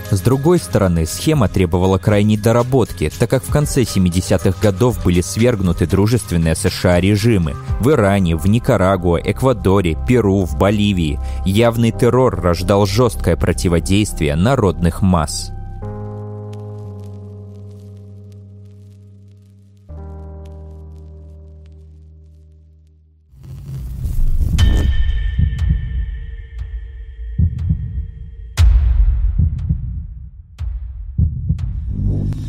С 0.09 0.21
другой 0.21 0.57
стороны, 0.57 1.05
схема 1.05 1.47
требовала 1.47 1.99
крайней 1.99 2.37
доработки, 2.37 3.11
так 3.19 3.29
как 3.29 3.43
в 3.43 3.51
конце 3.51 3.83
70-х 3.83 4.59
годов 4.59 5.03
были 5.03 5.21
свергнуты 5.21 5.85
дружественные 5.85 6.55
США 6.55 6.99
режимы 6.99 7.55
в 7.79 7.91
Иране, 7.91 8.35
в 8.35 8.47
Никарагуа, 8.47 9.21
Эквадоре, 9.23 9.95
Перу, 10.07 10.43
в 10.45 10.57
Боливии. 10.57 11.19
Явный 11.45 11.91
террор 11.91 12.41
рождал 12.41 12.87
жесткое 12.87 13.35
противодействие 13.37 14.35
народных 14.35 15.03
масс. 15.03 15.51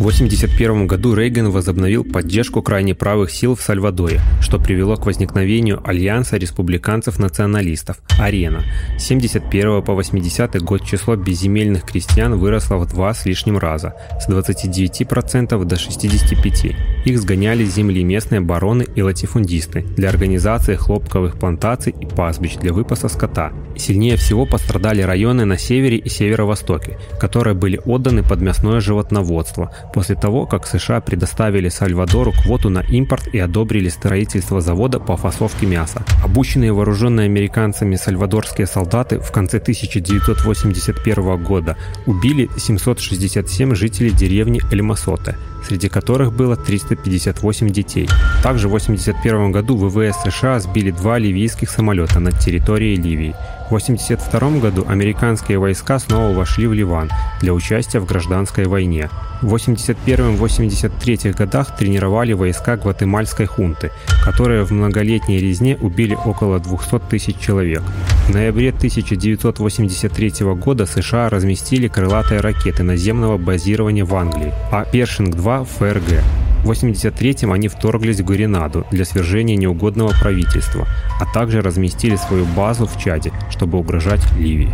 1981 0.03 0.89
году 0.89 1.15
Рейган 1.15 1.51
возобновил 1.51 2.03
поддержку 2.03 2.61
крайне 2.61 2.93
правых 2.93 3.31
сил 3.31 3.55
в 3.55 3.63
Сальвадоре, 3.63 4.21
что 4.41 4.59
привело 4.59 4.97
к 4.97 5.07
возникновению 5.07 5.81
Альянса 5.85 6.39
республиканцев-националистов 6.39 7.99
«Арена». 8.19 8.65
С 8.99 9.05
71 9.05 9.81
по 9.83 9.95
80 9.95 10.61
год 10.63 10.85
число 10.85 11.15
безземельных 11.15 11.85
крестьян 11.85 12.37
выросло 12.37 12.79
в 12.79 12.89
два 12.89 13.15
с 13.15 13.27
лишним 13.27 13.59
раза, 13.59 13.95
с 14.21 14.29
29% 14.29 15.65
до 15.65 15.77
65%. 15.77 16.75
Их 17.05 17.19
сгоняли 17.21 17.65
с 17.65 17.75
земли 17.75 18.03
местные 18.03 18.41
бароны 18.41 18.85
и 18.97 19.03
латифундисты 19.03 19.83
для 19.83 20.09
организации 20.09 20.75
хлопковых 20.75 21.39
плантаций 21.39 21.95
и 22.01 22.07
пастбищ 22.07 22.57
для 22.57 22.73
выпаса 22.73 23.09
скота. 23.09 23.53
Сильнее 23.77 24.17
всего 24.17 24.47
пострадали 24.47 25.03
районы 25.03 25.45
на 25.45 25.59
севере 25.59 25.97
и 25.97 26.09
северо-востоке, 26.09 26.99
которые 27.21 27.55
были 27.55 27.81
отданы 27.85 28.25
под 28.25 28.41
мясное 28.41 28.81
животноводство, 28.81 29.73
после 29.93 30.15
того, 30.15 30.47
как 30.47 30.67
США 30.67 31.01
предоставили 31.01 31.69
Сальвадору 31.69 32.33
квоту 32.33 32.69
на 32.71 32.81
импорт 32.81 33.29
и 33.33 33.39
одобрили 33.39 33.89
строительство 33.89 34.61
завода 34.61 34.99
по 34.99 35.17
фасовке 35.17 35.67
мяса. 35.67 36.03
Обученные 36.25 36.73
вооруженные 36.73 37.27
американцами 37.27 37.97
сальвадорские 37.97 38.67
солдаты 38.67 39.21
в 39.21 39.31
конце 39.31 39.59
1981 39.59 41.43
года 41.43 41.77
убили 42.07 42.49
767 42.57 43.75
жителей 43.75 44.11
деревни 44.11 44.61
Эльмасоте, 44.73 45.37
среди 45.67 45.89
которых 45.89 46.33
было 46.33 46.57
358 46.57 47.69
детей. 47.71 48.09
Также 48.43 48.69
в 48.69 48.75
1981 48.75 49.53
году 49.53 49.77
ВВС 49.77 50.23
США 50.23 50.61
сбили 50.61 50.91
два 50.91 51.19
ливийских 51.19 51.71
самолета 51.71 52.21
над 52.21 52.39
территорией 52.39 52.97
Ливии. 52.97 53.35
В 53.71 53.75
1982 53.75 54.61
году 54.61 54.85
американские 54.89 55.59
войска 55.59 55.99
снова 55.99 56.35
вошли 56.35 56.67
в 56.67 56.73
Ливан 56.73 57.11
для 57.41 57.55
участия 57.55 58.01
в 58.01 58.07
гражданской 58.07 58.67
войне. 58.67 59.09
В 59.41 59.55
81-83 59.55 61.33
годах 61.33 61.77
тренировали 61.77 62.33
войска 62.33 62.77
гватемальской 62.77 63.47
хунты, 63.47 63.91
которые 64.25 64.65
в 64.65 64.73
многолетней 64.73 65.39
резне 65.39 65.77
убили 65.81 66.15
около 66.15 66.61
200 66.61 66.99
тысяч 67.11 67.39
человек. 67.39 67.83
В 68.27 68.31
ноябре 68.31 68.71
1983 68.71 70.33
года 70.55 70.87
США 70.87 71.29
разместили 71.29 71.89
крылатые 71.89 72.41
ракеты 72.41 72.83
наземного 72.83 73.39
базирования 73.39 74.05
в 74.05 74.15
Англии, 74.15 74.53
а 74.71 74.85
Першинг-2 74.85 75.65
в 75.65 75.69
ФРГ. 75.79 76.52
В 76.65 76.71
83-м 76.71 77.53
они 77.53 77.69
вторглись 77.69 78.21
в 78.21 78.25
Гуренаду 78.25 78.87
для 78.91 79.05
свержения 79.05 79.57
неугодного 79.57 80.13
правительства, 80.21 80.87
а 81.21 81.27
также 81.27 81.61
разместили 81.61 82.17
свою 82.17 82.45
базу 82.45 82.87
в 82.87 82.99
Чаде, 83.03 83.33
чтобы 83.51 83.79
угрожать 83.79 84.23
Ливии. 84.39 84.73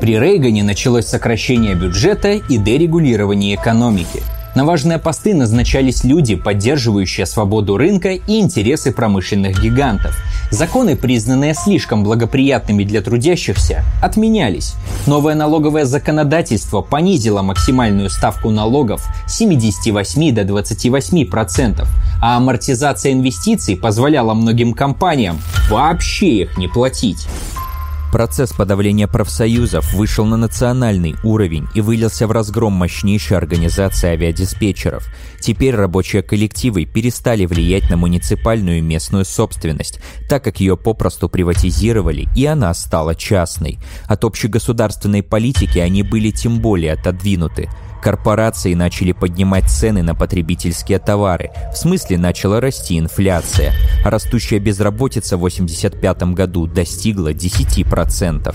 При 0.00 0.18
Рейгане 0.18 0.62
началось 0.62 1.06
сокращение 1.06 1.74
бюджета 1.74 2.32
и 2.32 2.56
дерегулирование 2.56 3.56
экономики. 3.56 4.22
На 4.58 4.64
важные 4.64 4.98
посты 4.98 5.36
назначались 5.36 6.02
люди, 6.02 6.34
поддерживающие 6.34 7.26
свободу 7.26 7.76
рынка 7.76 8.14
и 8.14 8.40
интересы 8.40 8.90
промышленных 8.90 9.62
гигантов. 9.62 10.18
Законы, 10.50 10.96
признанные 10.96 11.54
слишком 11.54 12.02
благоприятными 12.02 12.82
для 12.82 13.00
трудящихся, 13.00 13.84
отменялись. 14.02 14.74
Новое 15.06 15.36
налоговое 15.36 15.84
законодательство 15.84 16.80
понизило 16.80 17.40
максимальную 17.40 18.10
ставку 18.10 18.50
налогов 18.50 19.06
с 19.28 19.36
78 19.36 20.34
до 20.34 20.42
28 20.42 21.26
процентов, 21.26 21.88
а 22.20 22.36
амортизация 22.36 23.12
инвестиций 23.12 23.76
позволяла 23.76 24.34
многим 24.34 24.74
компаниям 24.74 25.38
вообще 25.70 26.42
их 26.42 26.58
не 26.58 26.66
платить. 26.66 27.28
Процесс 28.10 28.52
подавления 28.52 29.06
профсоюзов 29.06 29.92
вышел 29.92 30.24
на 30.24 30.38
национальный 30.38 31.16
уровень 31.22 31.68
и 31.74 31.82
вылился 31.82 32.26
в 32.26 32.32
разгром 32.32 32.72
мощнейшей 32.72 33.36
организации 33.36 34.08
авиадиспетчеров. 34.08 35.06
Теперь 35.40 35.74
рабочие 35.74 36.22
коллективы 36.22 36.86
перестали 36.86 37.44
влиять 37.44 37.90
на 37.90 37.98
муниципальную 37.98 38.78
и 38.78 38.82
местную 38.82 39.26
собственность, 39.26 40.00
так 40.26 40.42
как 40.42 40.60
ее 40.60 40.78
попросту 40.78 41.28
приватизировали, 41.28 42.28
и 42.34 42.46
она 42.46 42.72
стала 42.72 43.14
частной. 43.14 43.78
От 44.06 44.24
общегосударственной 44.24 45.22
политики 45.22 45.78
они 45.78 46.02
были 46.02 46.30
тем 46.30 46.60
более 46.60 46.94
отодвинуты. 46.94 47.68
Корпорации 48.02 48.74
начали 48.74 49.12
поднимать 49.12 49.68
цены 49.68 50.02
на 50.02 50.14
потребительские 50.14 50.98
товары. 50.98 51.50
В 51.72 51.76
смысле 51.76 52.18
начала 52.18 52.60
расти 52.60 52.98
инфляция. 52.98 53.72
Растущая 54.04 54.58
безработица 54.58 55.36
в 55.36 55.40
1985 55.40 56.34
году 56.34 56.66
достигла 56.66 57.32
10%. 57.32 58.54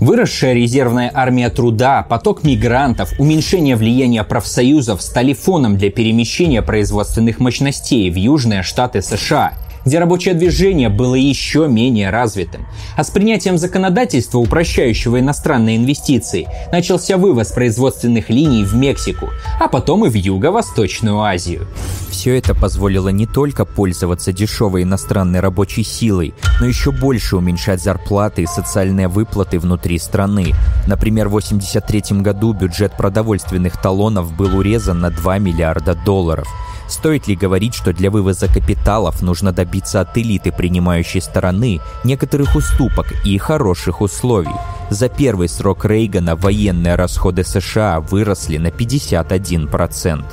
Выросшая 0.00 0.54
резервная 0.54 1.10
армия 1.12 1.50
труда, 1.50 2.06
поток 2.08 2.44
мигрантов, 2.44 3.12
уменьшение 3.18 3.74
влияния 3.74 4.22
профсоюзов 4.22 5.02
стали 5.02 5.32
фоном 5.32 5.76
для 5.76 5.90
перемещения 5.90 6.62
производственных 6.62 7.40
мощностей 7.40 8.08
в 8.10 8.14
южные 8.14 8.62
штаты 8.62 9.02
США– 9.02 9.54
где 9.84 9.98
рабочее 9.98 10.34
движение 10.34 10.88
было 10.88 11.14
еще 11.14 11.68
менее 11.68 12.10
развитым. 12.10 12.66
А 12.96 13.04
с 13.04 13.10
принятием 13.10 13.58
законодательства, 13.58 14.38
упрощающего 14.38 15.20
иностранные 15.20 15.76
инвестиции, 15.76 16.48
начался 16.72 17.16
вывоз 17.16 17.52
производственных 17.52 18.30
линий 18.30 18.64
в 18.64 18.74
Мексику, 18.74 19.30
а 19.60 19.68
потом 19.68 20.06
и 20.06 20.08
в 20.08 20.14
Юго-Восточную 20.14 21.20
Азию. 21.20 21.66
Все 22.10 22.36
это 22.36 22.54
позволило 22.54 23.10
не 23.10 23.26
только 23.26 23.64
пользоваться 23.64 24.32
дешевой 24.32 24.82
иностранной 24.82 25.40
рабочей 25.40 25.84
силой, 25.84 26.34
но 26.60 26.66
еще 26.66 26.90
больше 26.90 27.36
уменьшать 27.36 27.82
зарплаты 27.82 28.42
и 28.42 28.46
социальные 28.46 29.08
выплаты 29.08 29.58
внутри 29.58 29.98
страны. 29.98 30.52
Например, 30.86 31.28
в 31.28 31.36
1983 31.36 32.20
году 32.20 32.52
бюджет 32.52 32.96
продовольственных 32.96 33.80
талонов 33.80 34.32
был 34.36 34.58
урезан 34.58 35.00
на 35.00 35.10
2 35.10 35.38
миллиарда 35.38 35.94
долларов– 35.94 36.48
Стоит 36.88 37.28
ли 37.28 37.36
говорить, 37.36 37.74
что 37.74 37.92
для 37.92 38.10
вывоза 38.10 38.48
капиталов 38.48 39.20
нужно 39.20 39.52
добиться 39.52 39.67
от 40.00 40.16
элиты 40.18 40.52
принимающей 40.52 41.20
стороны 41.20 41.80
некоторых 42.04 42.56
уступок 42.56 43.06
и 43.24 43.38
хороших 43.38 44.00
условий? 44.00 44.56
За 44.90 45.08
первый 45.08 45.48
срок 45.48 45.84
Рейгана 45.84 46.34
военные 46.34 46.94
расходы 46.94 47.44
США 47.44 48.00
выросли 48.00 48.56
на 48.58 48.68
51%. 48.68 50.24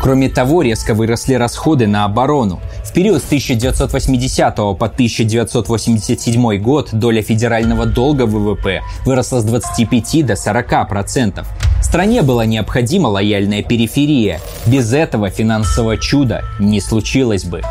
Кроме 0.00 0.28
того, 0.28 0.62
резко 0.62 0.94
выросли 0.94 1.34
расходы 1.34 1.86
на 1.86 2.04
оборону. 2.04 2.60
В 2.84 2.92
период 2.92 3.22
с 3.22 3.26
1980 3.26 4.54
по 4.54 4.72
1987 4.72 6.58
год 6.58 6.90
доля 6.92 7.22
федерального 7.22 7.86
долга 7.86 8.26
ВВП 8.26 8.82
выросла 9.04 9.40
с 9.40 9.44
25 9.44 10.26
до 10.26 10.36
40 10.36 10.88
процентов. 10.88 11.48
Стране 11.82 12.22
была 12.22 12.46
необходима 12.46 13.08
лояльная 13.08 13.62
периферия. 13.62 14.40
Без 14.66 14.92
этого 14.92 15.30
финансового 15.30 15.96
чуда 15.96 16.44
не 16.60 16.80
случилось 16.80 17.44
бы. 17.44 17.62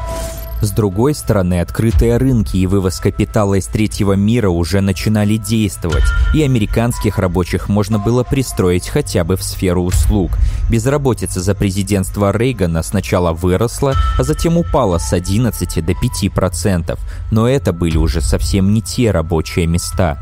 С 0.62 0.72
другой 0.72 1.14
стороны, 1.14 1.60
открытые 1.60 2.18
рынки 2.18 2.58
и 2.58 2.66
вывоз 2.66 3.00
капитала 3.00 3.56
из 3.56 3.68
третьего 3.68 4.14
мира 4.14 4.50
уже 4.50 4.82
начинали 4.82 5.38
действовать, 5.38 6.06
и 6.34 6.42
американских 6.44 7.20
рабочих 7.20 7.70
можно 7.70 8.00
было 8.00 8.24
пристроить 8.24 8.88
хотя 8.88 9.24
бы 9.24 9.36
в 9.36 9.44
сферу 9.44 9.84
услуг. 9.84 10.32
Безработица 10.70 11.42
за 11.42 11.56
президентства 11.56 12.36
Рейгана 12.36 12.84
сначала 12.84 13.34
выросла, 13.34 13.94
а 14.18 14.24
затем 14.24 14.58
упала 14.58 14.98
с 14.98 15.14
11 15.14 15.86
до 15.86 15.92
5%, 15.92 16.98
но 17.32 17.48
это 17.48 17.74
были 17.74 17.98
уже 17.98 18.22
совсем 18.22 18.74
не 18.74 18.82
те 18.82 19.12
рабочие 19.12 19.68
места. 19.68 20.18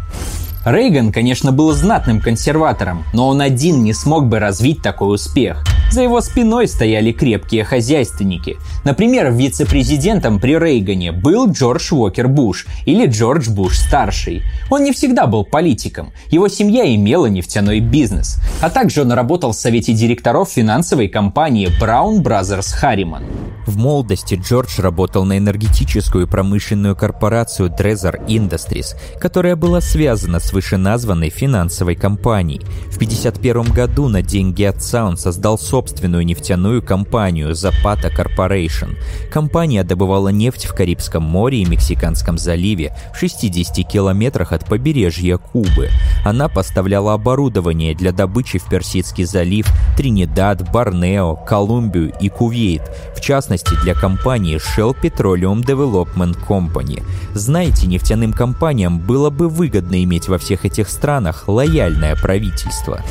Рейган, 0.66 1.12
конечно, 1.12 1.52
был 1.52 1.74
знатным 1.74 2.22
консерватором, 2.22 3.04
но 3.14 3.28
он 3.28 3.42
один 3.42 3.84
не 3.84 3.94
смог 3.94 4.28
бы 4.28 4.40
развить 4.40 4.82
такой 4.82 5.16
успех. 5.16 5.64
За 5.94 6.02
его 6.02 6.22
спиной 6.22 6.68
стояли 6.68 7.12
крепкие 7.12 7.64
хозяйственники. 7.64 8.58
Например, 8.84 9.32
вице-президентом 9.32 10.40
при 10.40 10.58
Рейгане 10.58 11.12
был 11.12 11.52
Джордж 11.52 11.94
Уокер 11.94 12.28
Буш 12.28 12.66
или 12.88 13.06
Джордж 13.06 13.48
Буш-старший. 13.52 14.42
Он 14.72 14.84
не 14.84 14.92
всегда 14.92 15.28
был 15.28 15.46
политиком. 15.46 16.12
Его 16.32 16.48
семья 16.48 16.92
имела 16.96 17.28
нефтяной 17.28 17.80
бизнес. 17.80 18.40
А 18.60 18.72
также 18.72 19.04
он 19.04 19.12
работал 19.12 19.52
в 19.52 19.56
совете 19.56 19.94
директоров 19.94 20.50
финансовой 20.50 21.10
компании 21.10 21.70
Brown 21.80 22.24
Brothers 22.24 22.74
Harriman. 22.82 23.24
В 23.68 23.78
молодости 23.78 24.36
Джордж 24.36 24.82
работал 24.82 25.24
на 25.24 25.38
энергетическую 25.38 26.28
промышленную 26.28 26.96
корпорацию 26.96 27.70
Dresser 27.70 28.26
Industries, 28.28 28.96
которая 29.20 29.56
была 29.56 29.80
связана 29.80 30.40
с 30.40 30.52
вышеназванной 30.52 31.30
финансовой 31.30 31.96
компанией. 31.96 32.62
В 32.90 32.96
1951 32.96 33.74
году 33.74 34.10
на 34.10 34.22
деньги 34.22 34.64
отца 34.64 35.06
он 35.06 35.18
создал 35.18 35.58
собственную 35.58 35.83
нефтяную 36.24 36.82
компанию 36.82 37.52
Zapata 37.52 38.12
Corporation. 38.16 38.98
Компания 39.32 39.84
добывала 39.84 40.30
нефть 40.30 40.66
в 40.66 40.74
Карибском 40.74 41.24
море 41.24 41.62
и 41.62 41.66
Мексиканском 41.66 42.38
заливе 42.38 42.96
в 43.14 43.20
60 43.20 43.88
километрах 43.88 44.52
от 44.52 44.66
побережья 44.66 45.38
Кубы. 45.38 45.90
Она 46.26 46.50
поставляла 46.50 47.14
оборудование 47.14 47.96
для 47.96 48.12
добычи 48.12 48.60
в 48.60 48.70
Персидский 48.70 49.26
залив, 49.26 49.68
Тринидад, 49.98 50.72
Борнео, 50.72 51.36
Колумбию 51.36 52.14
и 52.20 52.30
Кувейт, 52.30 52.84
в 53.16 53.22
частности 53.22 53.76
для 53.84 53.94
компании 53.94 54.58
Shell 54.58 54.96
Petroleum 55.02 55.64
Development 55.64 56.38
Company. 56.48 57.04
Знаете, 57.34 57.88
нефтяным 57.88 58.34
компаниям 58.34 59.00
было 59.00 59.30
бы 59.30 59.50
выгодно 59.50 60.04
иметь 60.04 60.28
во 60.28 60.38
всех 60.38 60.66
этих 60.66 60.90
странах 60.90 61.48
лояльное 61.48 62.16
правительство. 62.16 63.02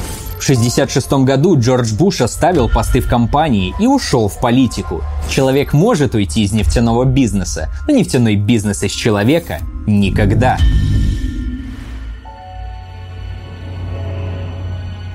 В 0.42 0.44
1966 0.44 1.24
году 1.24 1.56
Джордж 1.56 1.94
Буш 1.94 2.20
оставил 2.20 2.68
посты 2.68 3.00
в 3.00 3.08
компании 3.08 3.76
и 3.78 3.86
ушел 3.86 4.26
в 4.26 4.40
политику. 4.40 5.00
Человек 5.30 5.72
может 5.72 6.16
уйти 6.16 6.42
из 6.42 6.50
нефтяного 6.50 7.04
бизнеса, 7.04 7.68
но 7.86 7.94
нефтяной 7.94 8.34
бизнес 8.34 8.82
из 8.82 8.90
человека– 8.90 9.60
никогда. 9.86 10.58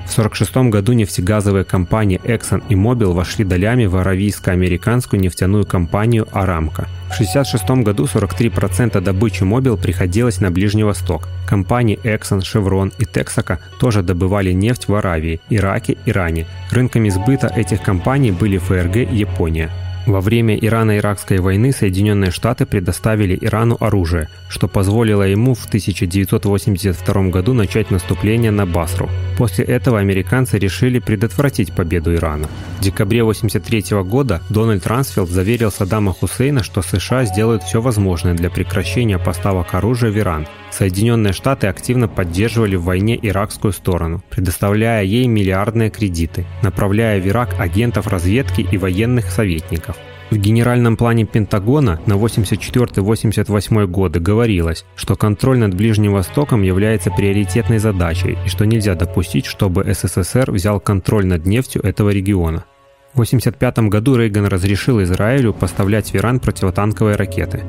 В 0.08 0.18
1946 0.18 0.70
году 0.72 0.92
нефтегазовые 0.94 1.64
компании 1.64 2.18
Exxon 2.24 2.62
и 2.70 2.74
Mobil 2.74 3.12
вошли 3.12 3.44
долями 3.44 3.84
в 3.84 3.94
аравийско-американскую 3.96 5.20
нефтяную 5.20 5.66
компанию 5.66 6.26
Aramco. 6.32 6.86
В 7.10 7.20
1966 7.20 7.70
году 7.84 8.04
43% 8.04 9.00
добычи 9.02 9.42
Mobil 9.42 9.76
приходилось 9.76 10.40
на 10.40 10.50
Ближний 10.50 10.82
Восток. 10.82 11.28
Компании 11.46 12.00
Exxon, 12.02 12.40
Chevron 12.40 12.92
и 12.98 13.04
Texaco 13.04 13.58
тоже 13.78 14.02
добывали 14.02 14.52
нефть 14.52 14.88
в 14.88 14.94
Аравии, 14.94 15.40
Ираке, 15.50 15.98
Иране. 16.06 16.46
Рынками 16.70 17.10
сбыта 17.10 17.52
этих 17.54 17.82
компаний 17.82 18.32
были 18.32 18.56
ФРГ 18.56 18.96
и 18.96 19.14
Япония. 19.14 19.70
Во 20.08 20.22
время 20.22 20.56
Ирано-Иракской 20.56 21.38
войны 21.38 21.70
Соединенные 21.70 22.30
Штаты 22.30 22.64
предоставили 22.64 23.38
Ирану 23.42 23.76
оружие, 23.78 24.30
что 24.48 24.66
позволило 24.66 25.22
ему 25.22 25.54
в 25.54 25.66
1982 25.66 27.28
году 27.28 27.52
начать 27.52 27.90
наступление 27.90 28.50
на 28.50 28.64
Басру. 28.64 29.10
После 29.36 29.66
этого 29.66 29.98
американцы 29.98 30.58
решили 30.58 30.98
предотвратить 30.98 31.74
победу 31.74 32.14
Ирана. 32.14 32.48
В 32.78 32.80
декабре 32.80 33.20
1983 33.20 34.02
года 34.04 34.40
Дональд 34.48 34.86
Рансфилд 34.86 35.28
заверил 35.28 35.70
Саддама 35.70 36.14
Хусейна, 36.14 36.62
что 36.62 36.80
США 36.80 37.26
сделают 37.26 37.62
все 37.62 37.82
возможное 37.82 38.32
для 38.32 38.48
прекращения 38.48 39.18
поставок 39.18 39.74
оружия 39.74 40.10
в 40.10 40.16
Иран. 40.16 40.46
Соединенные 40.78 41.32
Штаты 41.32 41.66
активно 41.66 42.06
поддерживали 42.06 42.76
в 42.76 42.84
войне 42.84 43.18
иракскую 43.20 43.72
сторону, 43.72 44.22
предоставляя 44.30 45.02
ей 45.02 45.26
миллиардные 45.26 45.90
кредиты, 45.90 46.46
направляя 46.62 47.20
в 47.20 47.26
Ирак 47.26 47.58
агентов 47.58 48.06
разведки 48.06 48.60
и 48.60 48.78
военных 48.78 49.32
советников. 49.32 49.96
В 50.30 50.36
генеральном 50.36 50.96
плане 50.96 51.24
Пентагона 51.24 52.00
на 52.06 52.12
84-88 52.12 53.86
годы 53.86 54.20
говорилось, 54.20 54.84
что 54.94 55.16
контроль 55.16 55.58
над 55.58 55.74
Ближним 55.74 56.12
Востоком 56.12 56.62
является 56.62 57.10
приоритетной 57.10 57.78
задачей 57.78 58.38
и 58.46 58.48
что 58.48 58.64
нельзя 58.64 58.94
допустить, 58.94 59.46
чтобы 59.46 59.84
СССР 59.92 60.52
взял 60.52 60.78
контроль 60.78 61.26
над 61.26 61.44
нефтью 61.44 61.82
этого 61.82 62.10
региона. 62.10 62.66
В 63.14 63.20
1985 63.22 63.90
году 63.90 64.14
Рейган 64.14 64.46
разрешил 64.46 65.02
Израилю 65.02 65.52
поставлять 65.54 66.12
в 66.12 66.14
Иран 66.14 66.38
противотанковые 66.38 67.16
ракеты. 67.16 67.64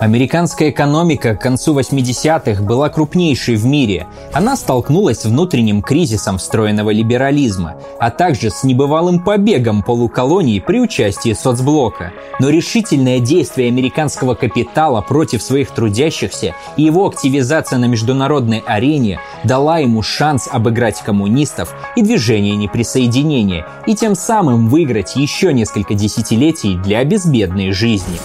Американская 0.00 0.70
экономика 0.70 1.36
к 1.36 1.42
концу 1.42 1.78
80-х 1.78 2.62
была 2.62 2.88
крупнейшей 2.88 3.56
в 3.56 3.66
мире. 3.66 4.06
Она 4.32 4.56
столкнулась 4.56 5.20
с 5.20 5.24
внутренним 5.26 5.82
кризисом 5.82 6.38
встроенного 6.38 6.88
либерализма, 6.88 7.74
а 7.98 8.10
также 8.10 8.48
с 8.48 8.64
небывалым 8.64 9.22
побегом 9.22 9.82
полуколоний 9.82 10.58
при 10.58 10.80
участии 10.80 11.34
соцблока. 11.34 12.14
Но 12.38 12.48
решительное 12.48 13.20
действие 13.20 13.68
американского 13.68 14.34
капитала 14.34 15.02
против 15.02 15.42
своих 15.42 15.70
трудящихся 15.70 16.54
и 16.78 16.82
его 16.82 17.06
активизация 17.06 17.78
на 17.78 17.84
международной 17.84 18.62
арене 18.66 19.20
дала 19.44 19.80
ему 19.80 20.00
шанс 20.00 20.48
обыграть 20.50 21.02
коммунистов 21.02 21.74
и 21.94 22.00
движение 22.00 22.56
неприсоединения, 22.56 23.66
и 23.86 23.94
тем 23.94 24.14
самым 24.14 24.70
выиграть 24.70 25.14
еще 25.16 25.52
несколько 25.52 25.92
десятилетий 25.92 26.78
для 26.78 27.04
безбедной 27.04 27.72
жизни. 27.72 28.18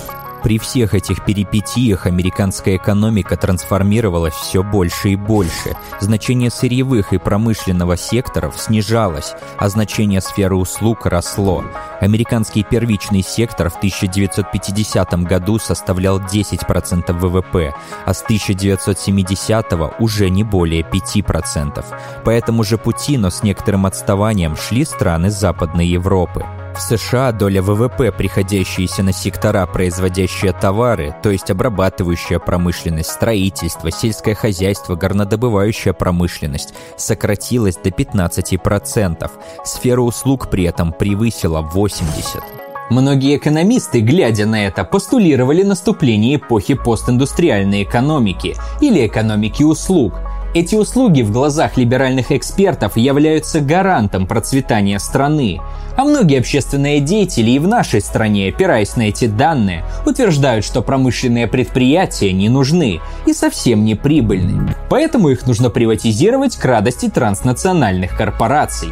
При 0.45 0.59
всех 0.59 0.93
этих 0.93 1.25
перипетиях 1.25 2.05
американская 2.05 2.75
экономика 2.75 3.35
трансформировалась 3.35 4.35
все 4.35 4.61
больше 4.61 5.09
и 5.09 5.15
больше. 5.15 5.75
Значение 5.99 6.51
сырьевых 6.51 7.13
и 7.13 7.17
промышленного 7.17 7.97
секторов 7.97 8.53
снижалось, 8.55 9.33
а 9.57 9.69
значение 9.69 10.21
сферы 10.21 10.55
услуг 10.55 11.07
росло. 11.07 11.63
Американский 11.99 12.63
первичный 12.63 13.23
сектор 13.23 13.71
в 13.71 13.77
1950 13.77 15.23
году 15.23 15.57
составлял 15.57 16.19
10% 16.19 17.11
ВВП, 17.11 17.73
а 18.05 18.13
с 18.13 18.21
1970 18.21 19.65
уже 19.97 20.29
не 20.29 20.43
более 20.43 20.83
5%. 20.83 21.83
По 22.23 22.29
этому 22.29 22.63
же 22.63 22.77
пути, 22.77 23.17
но 23.17 23.31
с 23.31 23.41
некоторым 23.41 23.87
отставанием, 23.87 24.55
шли 24.55 24.85
страны 24.85 25.31
Западной 25.31 25.87
Европы. 25.87 26.45
В 26.75 26.81
США 26.81 27.31
доля 27.31 27.61
ВВП, 27.61 28.11
приходящаяся 28.11 29.01
на 29.01 29.13
сектора, 29.13 29.65
производящие 29.65 30.51
товары, 30.51 31.15
то 31.23 31.31
есть 31.31 31.49
обрабатывающая 31.49 32.37
промышленность, 32.37 33.11
строительство, 33.11 33.91
сельское 33.91 34.35
хозяйство, 34.35 34.95
горнодобывающая 34.95 35.93
промышленность, 35.93 36.73
сократилась 36.97 37.77
до 37.77 37.91
15%. 37.91 39.31
Сфера 39.63 40.01
услуг 40.01 40.49
при 40.49 40.65
этом 40.65 40.91
превысила 40.91 41.61
80%. 41.73 42.43
Многие 42.89 43.37
экономисты, 43.37 44.01
глядя 44.01 44.45
на 44.45 44.67
это, 44.67 44.83
постулировали 44.83 45.63
наступление 45.63 46.35
эпохи 46.35 46.73
постиндустриальной 46.73 47.83
экономики 47.83 48.55
или 48.81 49.07
экономики 49.07 49.63
услуг– 49.63 50.13
эти 50.55 50.73
услуги 50.73 51.21
в 51.21 51.33
глазах 51.33 51.75
либеральных 51.75 52.31
экспертов 52.31 52.95
являются 52.95 53.59
гарантом 53.59 54.25
процветания 54.25 54.99
страны. 54.99 55.59
А 55.97 56.03
многие 56.03 56.39
общественные 56.39 56.99
деятели 56.99 57.51
и 57.51 57.59
в 57.59 57.67
нашей 57.67 58.01
стране, 58.01 58.49
опираясь 58.49 58.95
на 58.97 59.03
эти 59.03 59.27
данные, 59.27 59.85
утверждают, 60.05 60.65
что 60.65 60.81
промышленные 60.81 61.47
предприятия 61.47 62.33
не 62.33 62.49
нужны 62.49 62.99
и 63.25 63.33
совсем 63.33 63.85
не 63.85 63.95
прибыльны. 63.95 64.75
Поэтому 64.89 65.29
их 65.29 65.47
нужно 65.47 65.69
приватизировать 65.69 66.57
к 66.57 66.65
радости 66.65 67.09
транснациональных 67.09 68.17
корпораций. 68.17 68.89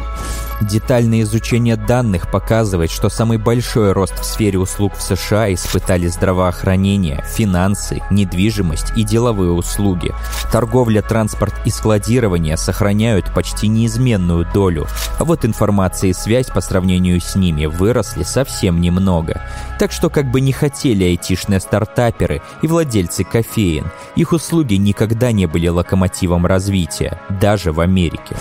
Детальное 0.62 1.22
изучение 1.22 1.76
данных 1.76 2.30
показывает, 2.30 2.90
что 2.90 3.10
самый 3.10 3.38
большой 3.38 3.92
рост 3.92 4.18
в 4.18 4.24
сфере 4.24 4.58
услуг 4.58 4.94
в 4.94 5.02
США 5.02 5.52
испытали 5.52 6.06
здравоохранение, 6.06 7.22
финансы, 7.26 8.00
недвижимость 8.10 8.92
и 8.96 9.02
деловые 9.02 9.50
услуги. 9.50 10.14
Торговля, 10.52 11.02
транспорт 11.02 11.54
и 11.64 11.70
складирование 11.70 12.56
сохраняют 12.56 13.34
почти 13.34 13.68
неизменную 13.68 14.46
долю, 14.54 14.86
а 15.18 15.24
вот 15.24 15.44
информация 15.44 16.10
и 16.10 16.14
связь 16.14 16.46
по 16.46 16.60
сравнению 16.60 16.93
с 17.20 17.36
ними 17.36 17.66
выросли 17.66 18.22
совсем 18.22 18.80
немного. 18.80 19.42
Так 19.78 19.92
что 19.92 20.10
как 20.10 20.30
бы 20.30 20.40
не 20.40 20.52
хотели 20.52 21.04
айтишные 21.04 21.60
стартаперы 21.60 22.42
и 22.62 22.66
владельцы 22.66 23.24
кофеин, 23.24 23.86
их 24.16 24.32
услуги 24.32 24.74
никогда 24.74 25.32
не 25.32 25.46
были 25.46 25.68
локомотивом 25.68 26.46
развития, 26.46 27.20
даже 27.28 27.72
в 27.72 27.80
Америке. 27.80 28.36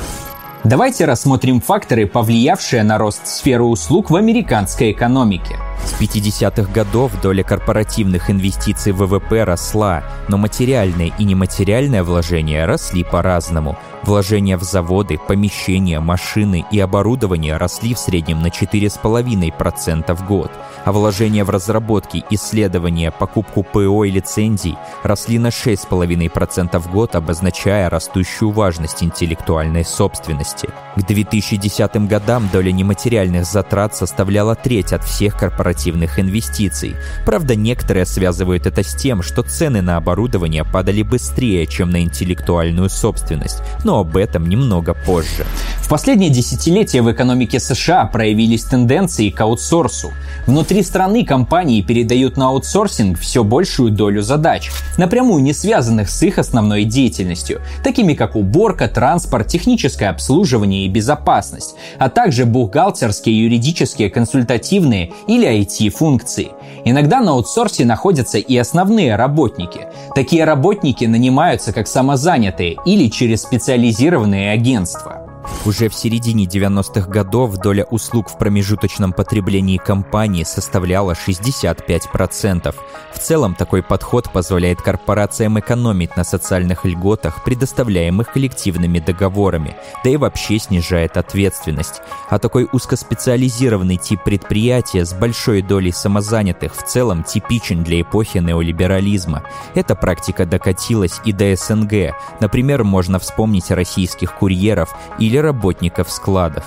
Давайте 0.63 1.06
рассмотрим 1.06 1.60
факторы, 1.60 2.06
повлиявшие 2.06 2.84
на 2.84 2.98
рост 2.98 3.28
сферы 3.28 3.63
услуг 3.63 4.10
в 4.10 4.16
американской 4.16 4.92
экономике. 4.92 5.58
С 5.86 6.00
50-х 6.00 6.72
годов 6.72 7.12
доля 7.22 7.44
корпоративных 7.44 8.30
инвестиций 8.30 8.92
в 8.92 9.04
ВВП 9.04 9.44
росла, 9.44 10.04
но 10.28 10.38
материальные 10.38 11.14
и 11.18 11.24
нематериальные 11.24 12.04
вложения 12.04 12.66
росли 12.66 13.04
по-разному. 13.04 13.78
Вложения 14.04 14.58
в 14.58 14.64
заводы, 14.64 15.18
помещения, 15.18 16.00
машины 16.02 16.66
и 16.72 16.80
оборудование 16.80 17.56
росли 17.56 17.94
в 17.94 18.00
среднем 18.00 18.42
на 18.42 18.48
4,5% 18.48 20.14
в 20.14 20.28
год, 20.28 20.52
а 20.84 20.92
вложения 20.92 21.46
в 21.46 21.50
разработки, 21.50 22.26
исследования, 22.30 23.12
покупку 23.12 23.64
ПО 23.64 24.04
и 24.04 24.12
лицензий 24.12 24.78
росли 25.04 25.40
на 25.40 25.48
6,5% 25.48 26.80
в 26.80 26.92
год, 26.92 27.16
обозначая 27.16 27.90
растущую 27.90 28.52
важность 28.52 29.04
интеллектуальной 29.04 29.86
собственности. 29.86 30.70
К 30.98 31.02
2010 31.02 32.08
годам 32.08 32.50
доля 32.52 32.72
нематериальных 32.72 33.46
затрат 33.46 33.96
составляла 33.96 34.56
треть 34.56 34.92
от 34.92 35.04
всех 35.06 35.38
корпоративных 35.38 35.62
инвестиций. 35.63 36.95
Правда, 37.26 37.56
некоторые 37.56 38.06
связывают 38.06 38.65
это 38.65 38.84
с 38.84 38.93
тем, 38.93 39.21
что 39.21 39.43
цены 39.43 39.82
на 39.82 39.95
оборудование 39.95 40.65
падали 40.65 41.04
быстрее, 41.04 41.65
чем 41.67 41.89
на 41.89 42.02
интеллектуальную 42.02 42.89
собственность, 42.89 43.62
но 43.86 43.93
но 43.93 43.99
об 43.99 44.17
этом 44.17 44.49
немного 44.49 44.95
позже. 44.95 45.45
В 45.78 45.88
последние 45.88 46.32
десятилетия 46.32 47.04
в 47.04 47.12
экономике 47.12 47.60
США 47.60 48.06
проявились 48.06 48.63
тенденции 48.63 49.30
к 49.30 49.39
аутсорсу. 49.39 50.12
Внутри 50.47 50.82
страны 50.82 51.23
компании 51.23 51.80
передают 51.84 52.36
на 52.36 52.47
аутсорсинг 52.47 53.19
все 53.19 53.43
большую 53.43 53.91
долю 53.91 54.23
задач, 54.23 54.71
напрямую 54.97 55.43
не 55.43 55.54
связанных 55.54 56.10
с 56.10 56.23
их 56.23 56.39
основной 56.39 56.86
деятельностью, 56.86 57.62
такими 57.84 58.15
как 58.15 58.36
уборка, 58.36 58.88
транспорт, 58.88 59.47
техническое 59.47 60.08
обслуживание 60.08 60.88
и 60.88 60.89
безопасность, 60.89 61.76
а 61.99 62.10
также 62.10 62.47
бухгалтерские, 62.47 63.43
юридические, 63.43 64.10
консультативные 64.10 65.13
или 65.28 65.45
IT-функции. 65.62 66.52
Иногда 66.86 67.22
на 67.22 67.32
аутсорсе 67.32 67.86
находятся 67.86 68.38
и 68.38 68.58
основные 68.58 69.16
работники. 69.16 69.88
Такие 70.16 70.44
работники 70.44 71.06
нанимаются 71.06 71.72
как 71.74 71.88
самозанятые 71.88 72.78
или 72.86 73.10
через 73.10 73.44
специализированные 73.44 74.52
агентства. 74.52 75.23
Уже 75.66 75.88
в 75.88 75.96
середине 75.96 76.46
90-х 76.46 77.08
годов 77.08 77.56
доля 77.58 77.86
услуг 77.86 78.30
в 78.30 78.38
промежуточном 78.38 79.14
потреблении 79.14 79.78
компании 79.78 80.44
составляла 80.44 81.14
65%. 81.14 82.76
В 83.14 83.20
целом 83.20 83.56
такой 83.56 83.82
подход 83.82 84.30
позволяет 84.32 84.82
корпорациям 84.82 85.60
экономить 85.60 86.18
на 86.18 86.26
социальных 86.26 86.84
льготах, 86.84 87.44
предоставляемых 87.44 88.32
коллективными 88.34 89.00
договорами, 89.00 89.78
да 90.04 90.10
и 90.10 90.18
вообще 90.18 90.60
снижает 90.60 91.16
ответственность. 91.16 92.02
А 92.30 92.40
такой 92.40 92.68
узкоспециализированный 92.72 93.98
тип 93.98 94.22
предприятия 94.24 95.06
с 95.06 95.14
большой 95.14 95.62
долей 95.62 95.92
самозанятых 95.92 96.76
в 96.76 96.84
целом 96.84 97.24
типичен 97.24 97.84
для 97.84 98.02
эпохи 98.02 98.40
неолиберализма. 98.40 99.44
Эта 99.76 99.96
практика 99.96 100.46
докатилась 100.46 101.22
и 101.24 101.32
до 101.32 101.56
СНГ. 101.56 102.16
Например, 102.42 102.84
можно 102.84 103.20
вспомнить 103.20 103.72
российских 103.72 104.36
курьеров 104.36 104.94
или 105.20 105.33
или 105.34 105.39
работников 105.39 106.12
складов. 106.12 106.63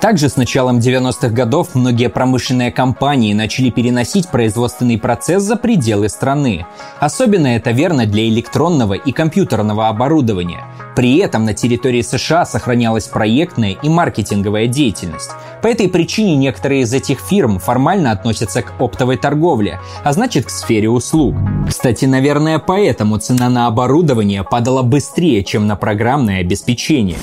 Также 0.00 0.28
с 0.28 0.36
началом 0.36 0.78
90-х 0.78 1.28
годов 1.30 1.74
многие 1.74 2.08
промышленные 2.08 2.70
компании 2.70 3.32
начали 3.34 3.68
переносить 3.68 4.28
производственный 4.28 4.96
процесс 4.96 5.42
за 5.42 5.56
пределы 5.56 6.08
страны. 6.08 6.66
Особенно 7.00 7.48
это 7.48 7.72
верно 7.72 8.06
для 8.06 8.28
электронного 8.28 8.94
и 8.94 9.10
компьютерного 9.10 9.88
оборудования. 9.88 10.64
При 10.94 11.18
этом 11.18 11.44
на 11.44 11.52
территории 11.52 12.02
США 12.02 12.46
сохранялась 12.46 13.08
проектная 13.08 13.72
и 13.72 13.88
маркетинговая 13.88 14.68
деятельность. 14.68 15.30
По 15.62 15.66
этой 15.66 15.88
причине 15.88 16.36
некоторые 16.36 16.82
из 16.82 16.94
этих 16.94 17.18
фирм 17.18 17.58
формально 17.58 18.12
относятся 18.12 18.62
к 18.62 18.80
оптовой 18.80 19.16
торговле, 19.16 19.80
а 20.04 20.12
значит 20.12 20.46
к 20.46 20.50
сфере 20.50 20.88
услуг. 20.88 21.34
Кстати, 21.68 22.04
наверное, 22.04 22.60
поэтому 22.60 23.18
цена 23.18 23.48
на 23.48 23.66
оборудование 23.66 24.44
падала 24.44 24.82
быстрее, 24.82 25.42
чем 25.42 25.66
на 25.66 25.74
программное 25.74 26.40
обеспечение. 26.40 27.18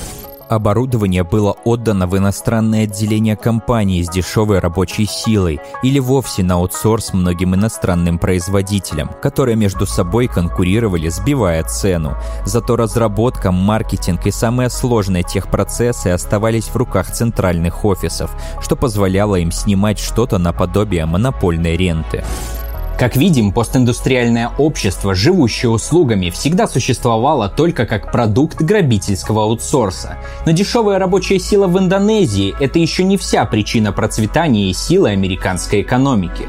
Оборудование 0.48 1.24
было 1.24 1.56
отдано 1.64 2.06
в 2.06 2.16
иностранное 2.16 2.84
отделение 2.84 3.36
компании 3.36 4.02
с 4.02 4.08
дешевой 4.08 4.60
рабочей 4.60 5.06
силой 5.06 5.60
или 5.82 5.98
вовсе 5.98 6.44
на 6.44 6.54
аутсорс 6.54 7.12
многим 7.12 7.56
иностранным 7.56 8.18
производителям, 8.18 9.10
которые 9.20 9.56
между 9.56 9.86
собой 9.86 10.28
конкурировали, 10.28 11.08
сбивая 11.08 11.64
цену. 11.64 12.16
Зато 12.44 12.76
разработка, 12.76 13.50
маркетинг 13.50 14.26
и 14.26 14.30
самые 14.30 14.70
сложные 14.70 15.24
техпроцессы 15.24 16.08
оставались 16.08 16.68
в 16.68 16.76
руках 16.76 17.10
центральных 17.10 17.84
офисов, 17.84 18.30
что 18.60 18.76
позволяло 18.76 19.36
им 19.36 19.50
снимать 19.50 19.98
что-то 19.98 20.38
наподобие 20.38 21.06
монопольной 21.06 21.76
ренты. 21.76 22.24
Как 22.98 23.14
видим, 23.14 23.52
постиндустриальное 23.52 24.50
общество, 24.56 25.14
живущее 25.14 25.68
услугами, 25.68 26.30
всегда 26.30 26.66
существовало 26.66 27.50
только 27.50 27.84
как 27.84 28.10
продукт 28.10 28.62
грабительского 28.62 29.42
аутсорса. 29.42 30.16
Но 30.46 30.52
дешевая 30.52 30.98
рабочая 30.98 31.38
сила 31.38 31.66
в 31.66 31.78
Индонезии– 31.78 32.54
это 32.60 32.78
еще 32.78 33.04
не 33.04 33.18
вся 33.18 33.44
причина 33.44 33.92
процветания 33.92 34.70
и 34.70 34.72
силы 34.72 35.10
американской 35.10 35.82
экономики. 35.82 36.48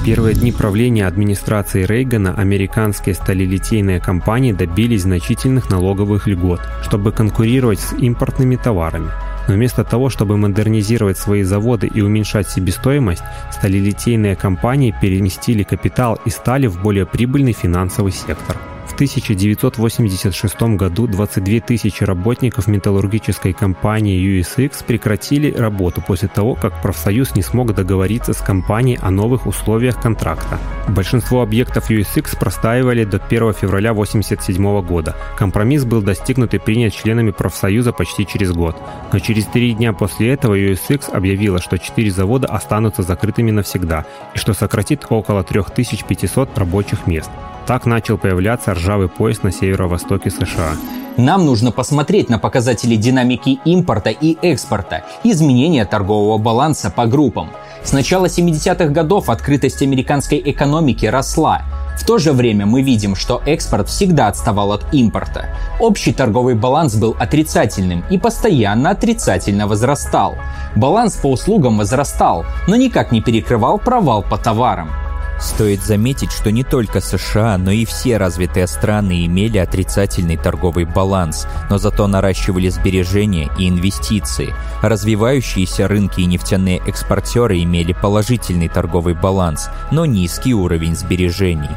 В 0.00 0.04
первые 0.06 0.34
дни 0.34 0.50
правления 0.50 1.06
администрации 1.06 1.84
Рейгана 1.84 2.34
американские 2.34 3.14
сталелитейные 3.14 4.00
компании 4.00 4.52
добились 4.52 5.02
значительных 5.02 5.68
налоговых 5.68 6.26
льгот, 6.26 6.60
чтобы 6.82 7.12
конкурировать 7.12 7.80
с 7.80 7.92
импортными 7.92 8.56
товарами. 8.56 9.10
Но 9.48 9.54
вместо 9.54 9.84
того, 9.84 10.10
чтобы 10.10 10.36
модернизировать 10.36 11.18
свои 11.18 11.42
заводы 11.42 11.86
и 11.86 12.00
уменьшать 12.00 12.48
себестоимость, 12.48 13.22
сталелитейные 13.50 14.36
компании 14.36 14.94
переместили 15.00 15.62
капитал 15.62 16.18
и 16.24 16.30
стали 16.30 16.66
в 16.66 16.82
более 16.82 17.06
прибыльный 17.06 17.52
финансовый 17.52 18.12
сектор. 18.12 18.56
В 18.86 18.94
1986 18.94 20.62
году 20.76 21.06
22 21.06 21.60
тысячи 21.60 22.04
работников 22.04 22.68
металлургической 22.68 23.52
компании 23.52 24.40
USX 24.40 24.84
прекратили 24.86 25.50
работу 25.50 26.00
после 26.00 26.28
того, 26.28 26.54
как 26.54 26.80
профсоюз 26.80 27.34
не 27.34 27.42
смог 27.42 27.74
договориться 27.74 28.32
с 28.32 28.38
компанией 28.38 28.98
о 29.02 29.10
новых 29.10 29.46
условиях 29.46 30.00
контракта. 30.00 30.58
Большинство 30.88 31.42
объектов 31.42 31.90
USX 31.90 32.38
простаивали 32.38 33.04
до 33.04 33.18
1 33.18 33.54
февраля 33.54 33.90
1987 33.90 34.82
года. 34.82 35.16
Компромисс 35.36 35.84
был 35.84 36.00
достигнут 36.00 36.54
и 36.54 36.58
принят 36.58 36.94
членами 36.94 37.32
профсоюза 37.32 37.92
почти 37.92 38.24
через 38.24 38.52
год. 38.52 38.76
Но 39.12 39.18
через 39.18 39.46
три 39.46 39.74
дня 39.74 39.92
после 39.92 40.30
этого 40.30 40.56
USX 40.56 41.10
объявила, 41.10 41.60
что 41.60 41.78
четыре 41.78 42.10
завода 42.10 42.46
останутся 42.46 43.02
закрытыми 43.02 43.50
навсегда 43.50 44.06
и 44.34 44.38
что 44.38 44.54
сократит 44.54 45.06
около 45.10 45.42
3500 45.42 46.56
рабочих 46.56 47.06
мест. 47.08 47.30
Так 47.66 47.84
начал 47.84 48.16
появляться 48.16 48.74
ржавый 48.74 49.08
пояс 49.08 49.42
на 49.42 49.50
северо-востоке 49.50 50.30
США. 50.30 50.76
Нам 51.16 51.44
нужно 51.44 51.72
посмотреть 51.72 52.28
на 52.28 52.38
показатели 52.38 52.94
динамики 52.94 53.58
импорта 53.64 54.10
и 54.10 54.36
экспорта, 54.40 55.04
изменения 55.24 55.84
торгового 55.84 56.38
баланса 56.38 56.90
по 56.90 57.06
группам. 57.06 57.50
С 57.82 57.92
начала 57.92 58.26
70-х 58.26 58.86
годов 58.88 59.28
открытость 59.30 59.82
американской 59.82 60.40
экономики 60.44 61.06
росла. 61.06 61.62
В 61.98 62.04
то 62.04 62.18
же 62.18 62.32
время 62.32 62.66
мы 62.66 62.82
видим, 62.82 63.16
что 63.16 63.42
экспорт 63.46 63.88
всегда 63.88 64.28
отставал 64.28 64.72
от 64.72 64.92
импорта. 64.92 65.48
Общий 65.80 66.12
торговый 66.12 66.54
баланс 66.54 66.94
был 66.94 67.16
отрицательным 67.18 68.04
и 68.10 68.18
постоянно 68.18 68.90
отрицательно 68.90 69.66
возрастал. 69.66 70.36
Баланс 70.76 71.16
по 71.16 71.32
услугам 71.32 71.78
возрастал, 71.78 72.44
но 72.68 72.76
никак 72.76 73.10
не 73.10 73.22
перекрывал 73.22 73.78
провал 73.78 74.22
по 74.22 74.36
товарам. 74.36 74.90
Стоит 75.38 75.82
заметить, 75.82 76.32
что 76.32 76.50
не 76.50 76.64
только 76.64 77.00
США, 77.00 77.58
но 77.58 77.70
и 77.70 77.84
все 77.84 78.16
развитые 78.16 78.66
страны 78.66 79.26
имели 79.26 79.58
отрицательный 79.58 80.36
торговый 80.36 80.84
баланс, 80.86 81.46
но 81.68 81.76
зато 81.76 82.06
наращивали 82.06 82.68
сбережения 82.68 83.50
и 83.58 83.68
инвестиции. 83.68 84.54
Развивающиеся 84.82 85.88
рынки 85.88 86.20
и 86.20 86.26
нефтяные 86.26 86.80
экспортеры 86.86 87.62
имели 87.62 87.92
положительный 87.92 88.68
торговый 88.68 89.14
баланс, 89.14 89.68
но 89.90 90.06
низкий 90.06 90.54
уровень 90.54 90.96
сбережений. 90.96 91.70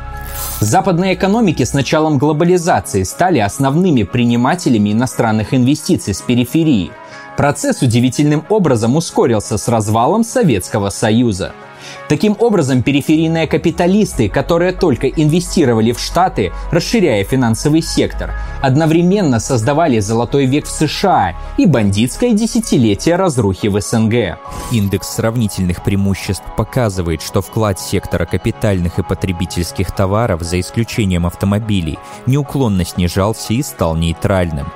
Западные 0.62 1.16
экономики 1.16 1.64
с 1.64 1.74
началом 1.74 2.18
глобализации 2.18 3.04
стали 3.04 3.40
основными 3.40 4.04
принимателями 4.04 4.94
иностранных 4.94 5.54
инвестиций 5.54 6.14
с 6.14 6.22
периферии. 6.22 6.92
Процесс 7.36 7.82
удивительным 7.82 8.46
образом 8.50 8.96
ускорился 8.96 9.58
с 9.58 9.68
развалом 9.68 10.24
Советского 10.24 10.90
Союза– 10.90 11.52
Таким 12.08 12.36
образом, 12.40 12.84
периферийные 12.84 13.48
капиталисты, 13.48 14.30
которые 14.30 14.72
только 14.72 15.08
инвестировали 15.08 15.92
в 15.92 16.00
Штаты, 16.00 16.52
расширяя 16.72 17.24
финансовый 17.24 17.82
сектор, 17.82 18.34
одновременно 18.62 19.40
создавали 19.40 20.00
золотой 20.00 20.46
век 20.46 20.66
в 20.66 20.72
США 20.72 21.36
и 21.58 21.66
бандитское 21.66 22.34
десятилетие 22.34 23.16
разрухи 23.16 23.68
в 23.68 23.80
СНГ. 23.80 24.38
Индекс 24.72 25.16
сравнительных 25.16 25.84
преимуществ 25.84 26.44
показывает, 26.58 27.22
что 27.22 27.42
вклад 27.42 27.80
сектора 27.80 28.26
капитальных 28.26 29.00
и 29.00 29.04
потребительских 29.04 29.92
товаров, 29.92 30.42
за 30.42 30.60
исключением 30.60 31.26
автомобилей, 31.26 32.00
неуклонно 32.26 32.86
снижался 32.86 33.54
и 33.54 33.62
стал 33.62 33.96
нейтральным. 33.96 34.68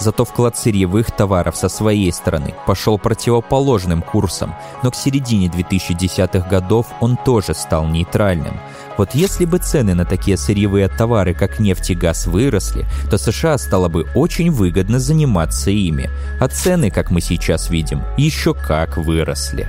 Зато 0.00 0.24
вклад 0.24 0.56
сырьевых 0.56 1.10
товаров 1.10 1.56
со 1.56 1.68
своей 1.68 2.12
стороны 2.12 2.54
пошел 2.66 2.98
противоположным 2.98 4.02
курсом, 4.02 4.54
но 4.82 4.90
к 4.90 4.94
середине 4.94 5.48
2010-х 5.48 6.48
годов 6.48 6.86
он 7.00 7.16
тоже 7.16 7.54
стал 7.54 7.86
нейтральным. 7.86 8.58
Вот 8.96 9.14
если 9.14 9.44
бы 9.44 9.58
цены 9.58 9.94
на 9.94 10.04
такие 10.04 10.36
сырьевые 10.36 10.88
товары, 10.88 11.34
как 11.34 11.60
нефть 11.60 11.90
и 11.90 11.94
газ, 11.94 12.26
выросли, 12.26 12.86
то 13.10 13.18
США 13.18 13.58
стало 13.58 13.88
бы 13.88 14.06
очень 14.14 14.50
выгодно 14.50 14.98
заниматься 14.98 15.70
ими. 15.70 16.10
А 16.40 16.48
цены, 16.48 16.90
как 16.90 17.10
мы 17.10 17.20
сейчас 17.20 17.70
видим, 17.70 18.02
еще 18.16 18.54
как 18.54 18.96
выросли. 18.96 19.68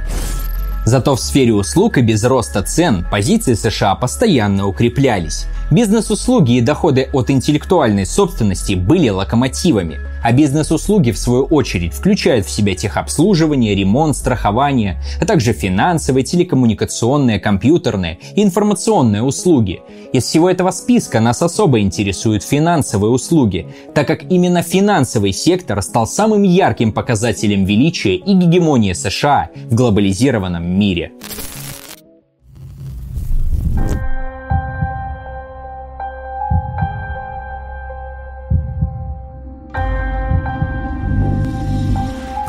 Зато 0.85 1.15
в 1.15 1.21
сфере 1.21 1.53
услуг 1.53 1.99
и 1.99 2.01
без 2.01 2.23
роста 2.23 2.63
цен 2.63 3.05
позиции 3.11 3.53
США 3.53 3.93
постоянно 3.93 4.65
укреплялись. 4.65 5.45
Бизнес-услуги 5.69 6.57
и 6.57 6.61
доходы 6.61 7.09
от 7.13 7.29
интеллектуальной 7.29 8.07
собственности 8.07 8.73
были 8.73 9.09
локомотивами. 9.09 9.99
А 10.21 10.31
бизнес-услуги, 10.31 11.11
в 11.11 11.17
свою 11.17 11.45
очередь, 11.45 11.93
включают 11.93 12.45
в 12.45 12.49
себя 12.49 12.75
техобслуживание, 12.75 13.75
ремонт, 13.75 14.15
страхование, 14.15 15.01
а 15.21 15.25
также 15.25 15.53
финансовые, 15.53 16.23
телекоммуникационные, 16.23 17.39
компьютерные 17.39 18.19
и 18.35 18.43
информационные 18.43 19.23
услуги. 19.23 19.81
Из 20.11 20.23
всего 20.23 20.49
этого 20.49 20.71
списка 20.71 21.19
нас 21.19 21.41
особо 21.41 21.79
интересуют 21.79 22.43
финансовые 22.43 23.11
услуги, 23.11 23.67
так 23.93 24.07
как 24.07 24.23
именно 24.31 24.61
финансовый 24.61 25.31
сектор 25.31 25.81
стал 25.81 26.07
самым 26.07 26.43
ярким 26.43 26.91
показателем 26.91 27.65
величия 27.65 28.15
и 28.15 28.33
гегемонии 28.33 28.93
США 28.93 29.49
в 29.69 29.75
глобализированном 29.75 30.65
мире. 30.65 31.11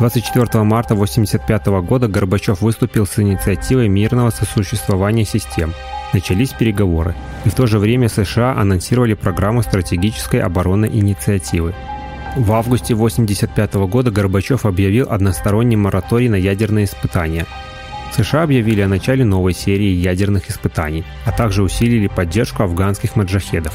24 0.01 0.63
марта 0.63 0.95
1985 0.95 1.67
года 1.85 2.07
Горбачев 2.07 2.61
выступил 2.61 3.05
с 3.05 3.19
инициативой 3.19 3.87
мирного 3.87 4.31
сосуществования 4.31 5.25
систем. 5.25 5.75
Начались 6.11 6.53
переговоры, 6.53 7.13
и 7.45 7.49
в 7.49 7.53
то 7.53 7.67
же 7.67 7.77
время 7.77 8.09
США 8.09 8.55
анонсировали 8.57 9.13
программу 9.13 9.61
стратегической 9.61 10.39
оборонной 10.39 10.89
инициативы. 10.89 11.75
В 12.35 12.51
августе 12.51 12.95
1985 12.95 13.75
года 13.91 14.09
Горбачев 14.09 14.65
объявил 14.65 15.07
односторонний 15.07 15.75
мораторий 15.75 16.29
на 16.29 16.35
ядерные 16.35 16.85
испытания. 16.85 17.45
США 18.11 18.41
объявили 18.41 18.81
о 18.81 18.87
начале 18.87 19.23
новой 19.23 19.53
серии 19.53 19.91
ядерных 19.91 20.49
испытаний, 20.49 21.05
а 21.27 21.31
также 21.31 21.61
усилили 21.61 22.07
поддержку 22.07 22.63
афганских 22.63 23.15
маджахедов. 23.15 23.73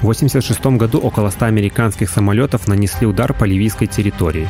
В 0.00 0.10
1986 0.10 0.76
году 0.76 0.98
около 0.98 1.30
100 1.30 1.44
американских 1.44 2.10
самолетов 2.10 2.66
нанесли 2.66 3.06
удар 3.06 3.32
по 3.32 3.44
ливийской 3.44 3.86
территории. 3.86 4.48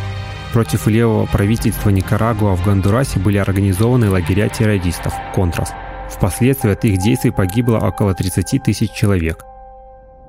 Против 0.53 0.87
левого 0.87 1.25
правительства 1.25 1.89
Никарагуа 1.89 2.55
в 2.55 2.65
Гондурасе 2.65 3.19
были 3.19 3.39
организованы 3.39 4.11
лагеря 4.11 4.51
террористов– 4.51 5.15
«Контрас». 5.35 5.73
Впоследствии 6.11 6.73
от 6.73 6.85
их 6.85 6.99
действий 6.99 7.31
погибло 7.31 7.79
около 7.79 8.15
30 8.15 8.63
тысяч 8.63 8.93
человек. 8.93 9.47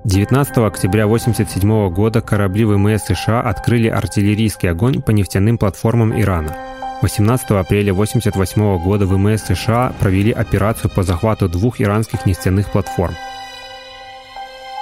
19 0.06 0.58
октября 0.60 1.06
1987 1.06 1.90
года 1.94 2.22
корабли 2.22 2.64
ВМС 2.64 3.04
США 3.04 3.42
открыли 3.42 3.90
артиллерийский 3.90 4.70
огонь 4.70 5.02
по 5.02 5.12
нефтяным 5.12 5.58
платформам 5.58 6.18
Ирана. 6.18 6.56
18 7.02 7.52
апреля 7.52 7.92
1988 7.92 8.82
года 8.82 9.06
ВМС 9.06 9.44
США 9.44 9.94
провели 10.00 10.32
операцию 10.32 10.90
по 10.90 11.04
захвату 11.04 11.50
двух 11.50 11.82
иранских 11.82 12.26
нефтяных 12.26 12.70
платформ– 12.70 13.14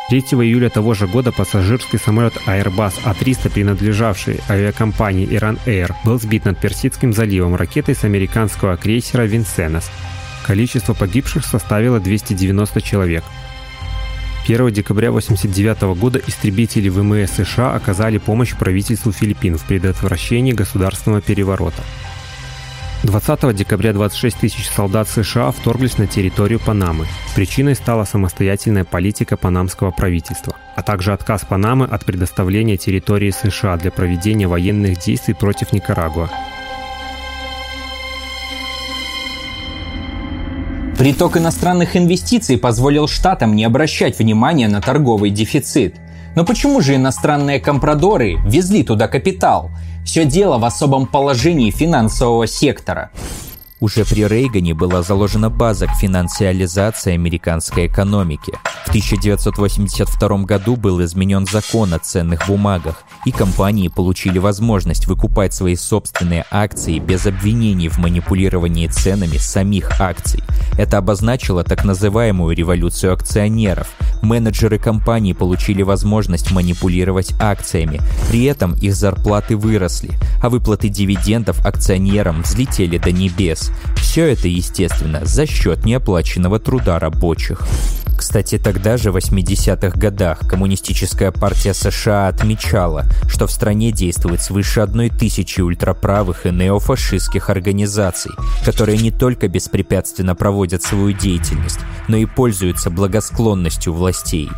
3 0.10 0.20
июля 0.20 0.70
того 0.70 0.94
же 0.94 1.08
года 1.08 1.32
пассажирский 1.32 1.98
самолет 1.98 2.34
Airbus 2.46 2.94
A300, 3.04 3.50
принадлежавший 3.50 4.42
авиакомпании 4.50 5.28
Iran 5.28 5.58
Air, 5.66 5.94
был 6.04 6.20
сбит 6.20 6.46
над 6.46 6.60
Персидским 6.60 7.14
заливом 7.14 7.56
ракетой 7.56 7.96
с 7.96 8.04
американского 8.04 8.76
крейсера 8.76 9.24
«Винсенес». 9.24 9.90
Количество 10.46 10.94
погибших 10.94 11.46
составило 11.46 12.00
290 12.00 12.82
человек. 12.82 13.24
1 14.44 14.72
декабря 14.72 15.10
1989 15.10 15.98
года 16.00 16.20
истребители 16.26 16.90
ВМС 16.90 17.32
США 17.32 17.74
оказали 17.74 18.18
помощь 18.18 18.56
правительству 18.56 19.12
Филиппин 19.12 19.58
в 19.58 19.64
предотвращении 19.64 20.52
государственного 20.52 21.22
переворота. 21.22 21.84
20 23.04 23.56
декабря 23.56 23.94
26 23.94 24.38
тысяч 24.38 24.70
солдат 24.70 25.10
США 25.10 25.50
вторглись 25.52 25.98
на 25.98 26.06
территорию 26.06 26.60
Панамы. 26.60 27.08
Причиной 27.36 27.74
стала 27.74 28.04
самостоятельная 28.06 28.84
политика 28.84 29.38
панамского 29.38 29.90
правительства, 29.90 30.56
а 30.76 30.84
также 30.84 31.12
отказ 31.12 31.42
Панамы 31.42 31.86
от 31.86 32.06
предоставления 32.06 32.78
территории 32.78 33.32
США 33.32 33.78
для 33.78 33.90
проведения 33.90 34.48
военных 34.48 35.00
действий 35.00 35.34
против 35.34 35.74
Никарагуа. 35.74 36.30
Приток 41.00 41.38
иностранных 41.38 41.98
инвестиций 41.98 42.60
позволил 42.60 43.08
штатам 43.08 43.56
не 43.56 43.64
обращать 43.64 44.20
внимания 44.20 44.68
на 44.68 44.80
торговый 44.80 45.32
дефицит. 45.32 45.96
Но 46.36 46.46
почему 46.46 46.80
же 46.82 46.96
иностранные 46.96 47.60
компрадоры 47.60 48.36
везли 48.46 48.84
туда 48.84 49.08
капитал? 49.08 49.72
Все 50.06 50.26
дело 50.26 50.58
в 50.58 50.66
особом 50.66 51.06
положении 51.06 51.72
финансового 51.72 52.48
сектора. 52.48 53.12
Уже 53.82 54.06
при 54.06 54.28
Рейгане 54.28 54.76
была 54.76 55.02
заложена 55.02 55.50
база 55.50 55.88
к 55.88 55.96
финансиализации 55.96 57.15
американской 57.15 57.88
экономики. 57.88 58.54
В 58.86 58.89
1982 58.89 60.38
году 60.44 60.76
был 60.76 61.04
изменен 61.04 61.48
закон 61.48 61.91
о 61.96 61.98
ценных 61.98 62.46
бумагах, 62.46 63.04
и 63.26 63.32
компании 63.32 63.88
получили 63.88 64.38
возможность 64.38 65.08
выкупать 65.08 65.56
свои 65.56 65.76
собственные 65.76 66.46
акции 66.52 67.00
без 67.00 67.26
обвинений 67.26 67.89
в 67.89 67.98
манипулировании 67.98 68.86
ценами 68.86 69.38
самих 69.38 70.00
акций. 70.00 70.44
Это 70.78 71.00
обозначило 71.00 71.63
так 71.63 71.84
называемую 71.84 72.56
революцию 72.56 73.13
акционеров. 73.13 73.88
Менеджеры 74.22 74.78
компаний 74.78 75.34
получили 75.34 75.82
возможность 75.82 76.52
манипулировать 76.52 77.34
акциями, 77.39 78.00
при 78.30 78.44
этом 78.44 78.74
их 78.74 78.96
зарплаты 78.96 79.58
выросли, 79.58 80.12
а 80.41 80.50
выплаты 80.50 80.89
дивидендов 80.89 81.65
акционерам 81.65 82.44
взлетели 82.44 83.00
до 83.00 83.12
небес. 83.12 83.71
Все 83.98 84.26
это, 84.32 84.48
естественно, 84.48 85.26
за 85.26 85.46
счет 85.46 85.86
неоплаченного 85.86 86.60
труда 86.60 87.00
рабочих. 87.00 87.66
Кстати, 88.22 88.60
тогда 88.60 88.98
же, 88.98 89.12
в 89.12 89.18
80-х 89.18 89.98
годах, 89.98 90.40
Коммунистическая 90.48 91.32
партия 91.32 91.74
США 91.74 92.28
отмечала, 92.28 93.06
что 93.28 93.48
в 93.48 93.52
стране 93.52 93.92
действует 93.92 94.44
свыше 94.44 94.82
одной 94.82 95.10
тысячи 95.10 95.60
ультраправых 95.60 96.46
и 96.46 96.52
неофашистских 96.52 97.50
организаций, 97.50 98.32
которые 98.64 99.00
не 99.00 99.10
только 99.10 99.48
беспрепятственно 99.48 100.36
проводят 100.36 100.84
свою 100.84 101.14
деятельность, 101.14 101.80
но 102.08 102.18
и 102.18 102.26
пользуются 102.26 102.92
благосклонностью 102.92 103.92
властей. 103.92 104.52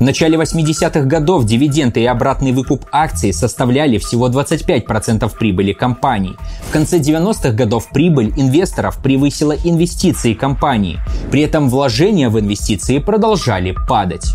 В 0.00 0.02
начале 0.02 0.38
80-х 0.38 1.02
годов 1.02 1.44
дивиденды 1.44 2.00
и 2.00 2.06
обратный 2.06 2.52
выкуп 2.52 2.86
акций 2.90 3.34
составляли 3.34 3.98
всего 3.98 4.30
25% 4.30 5.30
прибыли 5.38 5.74
компаний. 5.74 6.36
В 6.62 6.72
конце 6.72 7.00
90-х 7.00 7.50
годов 7.50 7.90
прибыль 7.92 8.32
инвесторов 8.34 8.96
превысила 9.02 9.52
инвестиции 9.52 10.32
компании. 10.32 10.98
При 11.30 11.42
этом 11.42 11.68
вложения 11.68 12.30
в 12.30 12.40
инвестиции 12.40 12.96
продолжали 12.96 13.76
падать. 13.86 14.32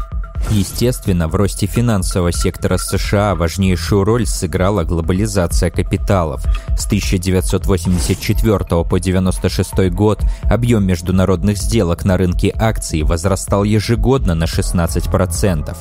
Естественно, 0.51 1.27
в 1.27 1.36
росте 1.36 1.65
финансового 1.65 2.31
сектора 2.31 2.77
США 2.77 3.36
важнейшую 3.36 4.03
роль 4.03 4.27
сыграла 4.27 4.84
глобализация 4.84 5.71
капиталов. 5.71 6.43
С 6.77 6.86
1984 6.86 8.58
по 8.60 8.81
1996 8.81 9.89
год 9.91 10.23
объем 10.43 10.86
международных 10.86 11.58
сделок 11.58 12.05
на 12.05 12.17
рынке 12.17 12.53
акций 12.58 13.01
возрастал 13.01 13.63
ежегодно 13.63 14.36
на 14.36 14.43
16%. 14.43 15.75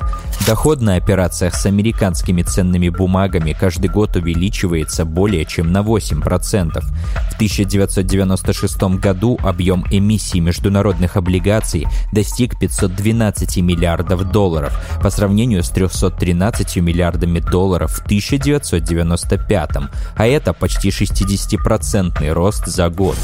Доход 0.46 0.80
на 0.80 0.96
операциях 0.96 1.54
с 1.54 1.66
американскими 1.66 2.42
ценными 2.42 2.88
бумагами 2.88 3.52
каждый 3.52 3.90
год 3.90 4.16
увеличивается 4.16 5.04
более 5.04 5.44
чем 5.44 5.72
на 5.72 5.82
8%. 5.82 6.80
В 6.80 7.34
1996 7.34 8.82
году 8.98 9.38
объем 9.42 9.84
эмиссий 9.90 10.40
международных 10.40 11.16
облигаций 11.16 11.86
достиг 12.12 12.58
512 12.58 13.58
миллиардов 13.58 14.30
долларов 14.30 14.53
долларов 14.54 14.72
по 15.02 15.10
сравнению 15.10 15.62
с 15.64 15.70
313 15.70 16.76
миллиардами 16.76 17.40
долларов 17.40 17.92
в 17.92 18.04
1995, 18.04 19.70
а 20.16 20.26
это 20.26 20.52
почти 20.52 20.90
60% 20.90 22.32
рост 22.32 22.66
за 22.66 22.88
год. 22.88 23.16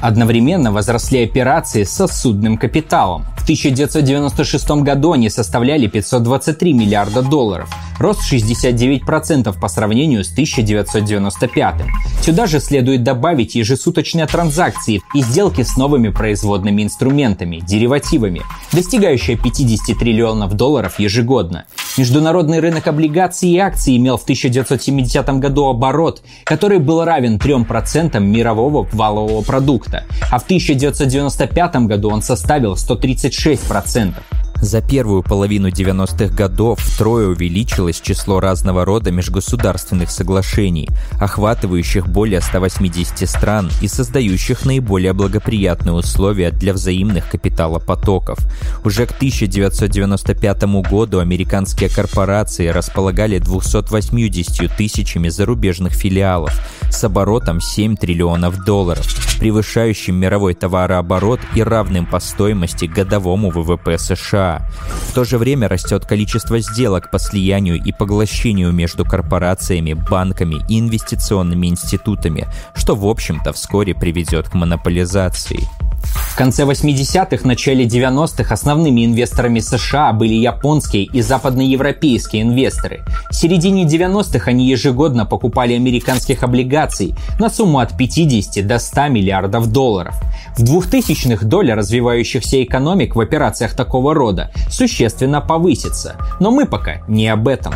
Одновременно 0.00 0.72
возросли 0.72 1.22
операции 1.22 1.84
с 1.84 2.06
судным 2.08 2.56
капиталом. 2.56 3.24
В 3.42 3.44
1996 3.44 4.70
году 4.82 5.10
они 5.10 5.28
составляли 5.28 5.88
523 5.88 6.74
миллиарда 6.74 7.22
долларов, 7.22 7.68
рост 7.98 8.20
69% 8.32 9.58
по 9.60 9.66
сравнению 9.66 10.22
с 10.22 10.30
1995. 10.30 11.74
Сюда 12.22 12.46
же 12.46 12.60
следует 12.60 13.02
добавить 13.02 13.56
ежесуточные 13.56 14.26
транзакции 14.26 15.02
и 15.12 15.22
сделки 15.22 15.62
с 15.62 15.76
новыми 15.76 16.10
производными 16.10 16.84
инструментами, 16.84 17.56
деривативами, 17.56 18.42
достигающие 18.72 19.36
50 19.36 19.98
триллионов 19.98 20.54
долларов 20.54 21.00
ежегодно. 21.00 21.64
Международный 21.98 22.60
рынок 22.60 22.86
облигаций 22.86 23.50
и 23.50 23.58
акций 23.58 23.96
имел 23.96 24.16
в 24.16 24.22
1970 24.22 25.28
году 25.40 25.66
оборот, 25.66 26.22
который 26.44 26.78
был 26.78 27.04
равен 27.04 27.36
3% 27.36 28.18
мирового 28.20 28.88
валового 28.92 29.42
продукта, 29.42 30.04
а 30.30 30.38
в 30.38 30.44
1995 30.44 31.76
году 31.86 32.08
он 32.08 32.22
составил 32.22 32.76
136%. 33.32 34.41
За 34.62 34.80
первую 34.80 35.24
половину 35.24 35.70
90-х 35.70 36.32
годов 36.36 36.78
втрое 36.78 37.26
увеличилось 37.26 38.00
число 38.00 38.38
разного 38.38 38.84
рода 38.84 39.10
межгосударственных 39.10 40.08
соглашений, 40.12 40.88
охватывающих 41.20 42.06
более 42.06 42.40
180 42.40 43.28
стран 43.28 43.72
и 43.82 43.88
создающих 43.88 44.64
наиболее 44.64 45.14
благоприятные 45.14 45.94
условия 45.94 46.52
для 46.52 46.74
взаимных 46.74 47.28
капиталопотоков. 47.28 48.38
Уже 48.84 49.06
к 49.06 49.10
1995 49.10 50.62
году 50.88 51.18
американские 51.18 51.90
корпорации 51.90 52.68
располагали 52.68 53.38
280 53.38 54.76
тысячами 54.76 55.28
зарубежных 55.28 55.92
филиалов 55.92 56.52
с 56.88 57.02
оборотом 57.02 57.60
7 57.60 57.96
триллионов 57.96 58.64
долларов, 58.64 59.04
превышающим 59.40 60.14
мировой 60.14 60.54
товарооборот 60.54 61.40
и 61.56 61.64
равным 61.64 62.06
по 62.06 62.20
стоимости 62.20 62.84
годовому 62.84 63.50
ВВП 63.50 63.98
США. 63.98 64.51
В 64.58 65.14
то 65.14 65.24
же 65.24 65.38
время 65.38 65.68
растет 65.68 66.06
количество 66.06 66.58
сделок 66.60 67.10
по 67.10 67.18
слиянию 67.18 67.76
и 67.76 67.92
поглощению 67.92 68.72
между 68.72 69.04
корпорациями, 69.04 69.92
банками 69.92 70.56
и 70.68 70.78
инвестиционными 70.78 71.66
институтами, 71.66 72.46
что 72.74 72.94
в 72.94 73.06
общем-то 73.06 73.52
вскоре 73.52 73.94
приведет 73.94 74.48
к 74.48 74.54
монополизации. 74.54 75.60
В 76.32 76.36
конце 76.36 76.62
80-х, 76.62 77.46
начале 77.46 77.84
90-х 77.84 78.54
основными 78.54 79.04
инвесторами 79.04 79.60
США 79.60 80.14
были 80.14 80.32
японские 80.32 81.04
и 81.04 81.20
западноевропейские 81.20 82.42
инвесторы. 82.42 83.04
В 83.30 83.34
середине 83.34 83.84
90-х 83.84 84.50
они 84.50 84.66
ежегодно 84.66 85.26
покупали 85.26 85.74
американских 85.74 86.42
облигаций 86.42 87.14
на 87.38 87.50
сумму 87.50 87.80
от 87.80 87.98
50 87.98 88.66
до 88.66 88.78
100 88.78 89.08
миллиардов 89.08 89.70
долларов. 89.70 90.14
В 90.56 90.62
2000-х 90.62 91.44
доля 91.44 91.74
развивающихся 91.74 92.62
экономик 92.62 93.14
в 93.14 93.20
операциях 93.20 93.76
такого 93.76 94.14
рода 94.14 94.50
существенно 94.70 95.42
повысится. 95.42 96.16
Но 96.40 96.50
мы 96.50 96.64
пока 96.64 97.02
не 97.08 97.28
об 97.28 97.46
этом. 97.46 97.74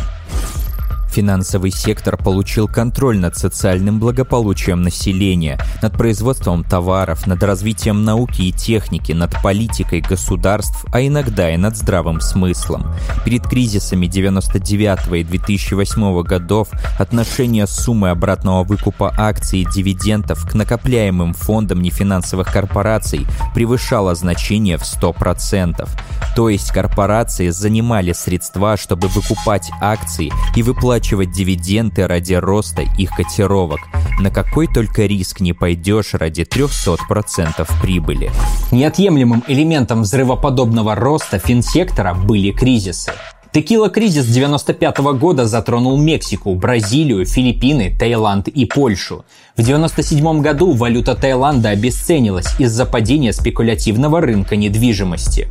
Финансовый 1.11 1.71
сектор 1.71 2.17
получил 2.17 2.67
контроль 2.67 3.17
над 3.17 3.35
социальным 3.35 3.99
благополучием 3.99 4.81
населения, 4.81 5.59
над 5.81 5.93
производством 5.93 6.63
товаров, 6.63 7.25
над 7.25 7.41
развитием 7.43 8.03
науки 8.03 8.43
и 8.43 8.51
техники, 8.51 9.13
над 9.13 9.41
политикой 9.41 10.01
государств, 10.01 10.85
а 10.91 11.01
иногда 11.01 11.53
и 11.53 11.57
над 11.57 11.75
здравым 11.75 12.21
смыслом. 12.21 12.93
Перед 13.25 13.47
кризисами 13.47 14.05
99 14.05 15.21
и 15.21 15.23
2008 15.23 16.21
годов 16.23 16.69
отношение 16.99 17.67
суммы 17.67 18.09
обратного 18.09 18.63
выкупа 18.63 19.13
акций 19.17 19.61
и 19.61 19.65
дивидендов 19.65 20.47
к 20.47 20.53
накопляемым 20.53 21.33
фондам 21.33 21.81
нефинансовых 21.81 22.51
корпораций 22.51 23.25
превышало 23.55 24.13
значение 24.13 24.77
в 24.77 24.81
100%. 24.81 25.87
То 26.35 26.49
есть 26.49 26.71
корпорации 26.71 27.49
занимали 27.49 28.13
средства, 28.13 28.77
чтобы 28.77 29.07
выкупать 29.07 29.71
акции 29.81 30.31
и 30.55 30.61
выплачивать 30.61 30.96
выплачивать 30.97 31.31
дивиденды 31.31 32.07
ради 32.07 32.33
роста 32.33 32.81
их 32.97 33.11
котировок. 33.11 33.81
На 34.19 34.31
какой 34.31 34.67
только 34.67 35.05
риск 35.05 35.41
не 35.41 35.53
пойдешь 35.53 36.13
ради 36.13 36.41
300% 36.41 37.69
прибыли. 37.81 38.31
Неотъемлемым 38.71 39.43
элементом 39.47 40.01
взрывоподобного 40.01 40.95
роста 40.95 41.37
финсектора 41.37 42.15
были 42.15 42.51
кризисы. 42.51 43.11
Текила-кризис 43.51 44.25
95 44.25 44.97
года 45.19 45.45
затронул 45.45 45.97
Мексику, 45.97 46.55
Бразилию, 46.55 47.25
Филиппины, 47.25 47.95
Таиланд 47.97 48.47
и 48.47 48.65
Польшу. 48.65 49.23
В 49.55 49.61
97 49.61 50.41
году 50.41 50.73
валюта 50.73 51.15
Таиланда 51.15 51.69
обесценилась 51.69 52.59
из-за 52.59 52.85
падения 52.85 53.33
спекулятивного 53.33 54.19
рынка 54.21 54.55
недвижимости. 54.55 55.47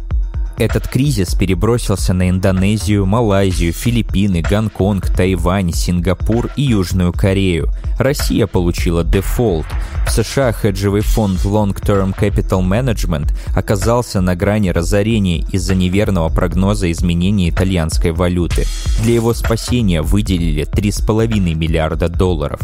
Этот 0.59 0.89
кризис 0.89 1.35
перебросился 1.35 2.15
на 2.15 2.31
Индонезию, 2.31 3.05
Малайзию, 3.05 3.75
Филиппины, 3.75 4.41
Гонконг, 4.41 5.07
Тайвань, 5.11 5.73
Сингапур 5.73 6.51
и 6.57 6.63
Южную 6.63 7.13
Корею. 7.13 7.71
Россия 7.99 8.47
получила 8.47 9.05
дефолт. 9.05 9.67
В 10.07 10.11
США 10.11 10.53
хеджевый 10.53 11.03
фонд 11.03 11.41
Long 11.45 11.75
Term 11.75 12.19
Capital 12.19 12.63
Management 12.67 13.33
оказался 13.55 14.23
на 14.23 14.35
грани 14.35 14.71
разорения 14.71 15.41
из-за 15.53 15.75
неверного 15.75 16.31
прогноза 16.31 16.91
изменения 16.91 17.51
итальянской 17.51 18.13
валюты. 18.13 18.65
Для 19.03 19.15
его 19.15 19.35
спасения 19.35 20.01
выделили 20.01 20.65
3,5 20.65 21.55
миллиарда 21.55 22.09
долларов. 22.09 22.61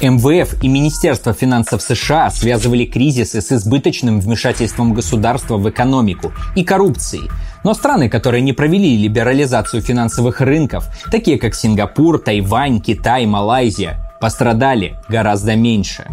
МВФ 0.00 0.62
и 0.62 0.68
Министерство 0.68 1.32
финансов 1.32 1.80
США 1.82 2.30
связывали 2.30 2.84
кризисы 2.84 3.40
с 3.40 3.52
избыточным 3.52 4.20
вмешательством 4.20 4.92
государства 4.92 5.56
в 5.56 5.68
экономику 5.70 6.32
и 6.54 6.64
коррупцией. 6.64 7.30
Но 7.64 7.74
страны, 7.74 8.08
которые 8.08 8.42
не 8.42 8.52
провели 8.52 8.96
либерализацию 8.96 9.82
финансовых 9.82 10.40
рынков, 10.40 10.86
такие 11.10 11.38
как 11.38 11.54
Сингапур, 11.54 12.18
Тайвань, 12.18 12.80
Китай, 12.80 13.26
Малайзия, 13.26 14.05
пострадали 14.20 14.96
гораздо 15.08 15.56
меньше. 15.56 16.06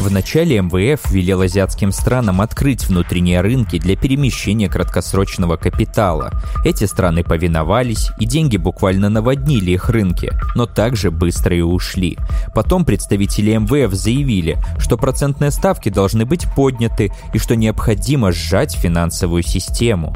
В 0.00 0.10
начале 0.10 0.60
МВФ 0.62 1.10
велел 1.10 1.42
азиатским 1.42 1.92
странам 1.92 2.40
открыть 2.40 2.88
внутренние 2.88 3.42
рынки 3.42 3.78
для 3.78 3.96
перемещения 3.96 4.68
краткосрочного 4.68 5.56
капитала. 5.56 6.30
Эти 6.64 6.84
страны 6.84 7.22
повиновались, 7.22 8.10
и 8.18 8.24
деньги 8.24 8.56
буквально 8.56 9.10
наводнили 9.10 9.72
их 9.72 9.90
рынки, 9.90 10.32
но 10.54 10.66
также 10.66 11.10
быстро 11.10 11.54
и 11.54 11.60
ушли. 11.60 12.16
Потом 12.54 12.86
представители 12.86 13.56
МВФ 13.56 13.92
заявили, 13.92 14.58
что 14.78 14.96
процентные 14.96 15.50
ставки 15.50 15.90
должны 15.90 16.24
быть 16.24 16.46
подняты 16.54 17.12
и 17.34 17.38
что 17.38 17.54
необходимо 17.54 18.32
сжать 18.32 18.74
финансовую 18.74 19.42
систему. 19.42 20.14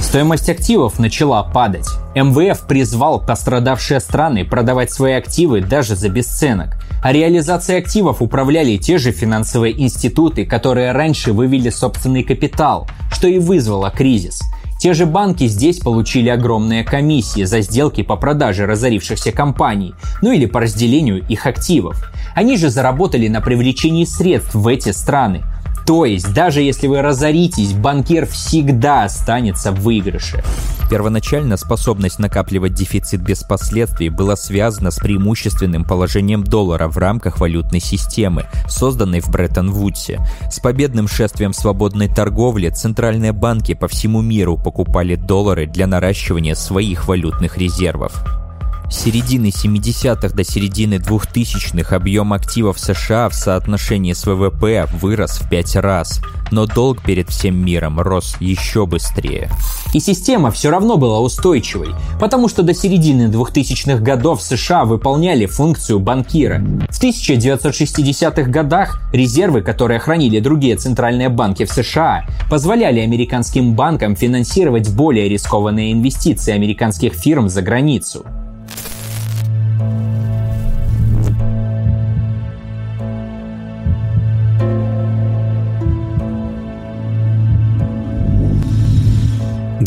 Стоимость 0.00 0.48
активов 0.48 0.98
начала 0.98 1.42
падать. 1.42 1.88
МВФ 2.14 2.66
призвал 2.66 3.20
пострадавшие 3.20 4.00
страны 4.00 4.44
продавать 4.44 4.92
свои 4.92 5.12
активы 5.12 5.60
даже 5.60 5.96
за 5.96 6.08
бесценок. 6.08 6.76
А 7.02 7.12
реализацией 7.12 7.78
активов 7.78 8.22
управляли 8.22 8.76
те 8.76 8.98
же 8.98 9.12
финансовые 9.12 9.80
институты, 9.80 10.44
которые 10.46 10.92
раньше 10.92 11.32
вывели 11.32 11.70
собственный 11.70 12.22
капитал, 12.22 12.88
что 13.10 13.28
и 13.28 13.38
вызвало 13.38 13.90
кризис. 13.90 14.40
Те 14.78 14.92
же 14.92 15.06
банки 15.06 15.46
здесь 15.46 15.78
получили 15.78 16.28
огромные 16.28 16.84
комиссии 16.84 17.44
за 17.44 17.62
сделки 17.62 18.02
по 18.02 18.16
продаже 18.16 18.66
разорившихся 18.66 19.32
компаний, 19.32 19.94
ну 20.20 20.32
или 20.32 20.46
по 20.46 20.60
разделению 20.60 21.26
их 21.26 21.46
активов. 21.46 22.12
Они 22.34 22.56
же 22.58 22.68
заработали 22.68 23.28
на 23.28 23.40
привлечении 23.40 24.04
средств 24.04 24.54
в 24.54 24.68
эти 24.68 24.90
страны, 24.90 25.42
то 25.86 26.04
есть, 26.04 26.34
даже 26.34 26.62
если 26.62 26.88
вы 26.88 27.00
разоритесь, 27.00 27.72
банкир 27.72 28.26
всегда 28.26 29.04
останется 29.04 29.70
в 29.70 29.80
выигрыше. 29.80 30.42
Первоначально 30.90 31.56
способность 31.56 32.18
накапливать 32.18 32.74
дефицит 32.74 33.20
без 33.20 33.42
последствий 33.42 34.08
была 34.08 34.36
связана 34.36 34.90
с 34.90 34.96
преимущественным 34.96 35.84
положением 35.84 36.42
доллара 36.42 36.88
в 36.88 36.98
рамках 36.98 37.38
валютной 37.38 37.80
системы, 37.80 38.46
созданной 38.68 39.20
в 39.20 39.28
Бреттон-Вудсе. 39.30 40.20
С 40.50 40.58
победным 40.58 41.06
шествием 41.08 41.52
свободной 41.52 42.08
торговли 42.08 42.68
центральные 42.68 43.32
банки 43.32 43.74
по 43.74 43.86
всему 43.88 44.22
миру 44.22 44.56
покупали 44.56 45.14
доллары 45.14 45.66
для 45.66 45.86
наращивания 45.86 46.54
своих 46.54 47.06
валютных 47.06 47.58
резервов. 47.58 48.45
С 48.88 49.02
середины 49.02 49.46
70-х 49.46 50.28
до 50.28 50.44
середины 50.44 50.94
2000-х 50.94 51.94
объем 51.94 52.32
активов 52.32 52.78
США 52.78 53.28
в 53.28 53.34
соотношении 53.34 54.12
с 54.12 54.24
ВВП 54.26 54.86
вырос 55.00 55.38
в 55.40 55.50
пять 55.50 55.74
раз, 55.74 56.20
но 56.52 56.66
долг 56.66 57.02
перед 57.02 57.28
всем 57.28 57.56
миром 57.56 57.98
рос 57.98 58.36
еще 58.38 58.86
быстрее. 58.86 59.50
И 59.92 59.98
система 59.98 60.52
все 60.52 60.70
равно 60.70 60.96
была 60.98 61.18
устойчивой, 61.18 61.88
потому 62.20 62.48
что 62.48 62.62
до 62.62 62.74
середины 62.74 63.28
2000-х 63.28 63.98
годов 63.98 64.40
США 64.40 64.84
выполняли 64.84 65.46
функцию 65.46 65.98
банкира. 65.98 66.60
В 66.88 67.02
1960-х 67.02 68.48
годах 68.48 69.00
резервы, 69.12 69.62
которые 69.62 69.98
хранили 69.98 70.38
другие 70.38 70.76
центральные 70.76 71.28
банки 71.28 71.64
в 71.64 71.72
США, 71.72 72.24
позволяли 72.48 73.00
американским 73.00 73.74
банкам 73.74 74.14
финансировать 74.14 74.88
более 74.90 75.28
рискованные 75.28 75.92
инвестиции 75.92 76.52
американских 76.52 77.14
фирм 77.14 77.48
за 77.48 77.62
границу. 77.62 78.24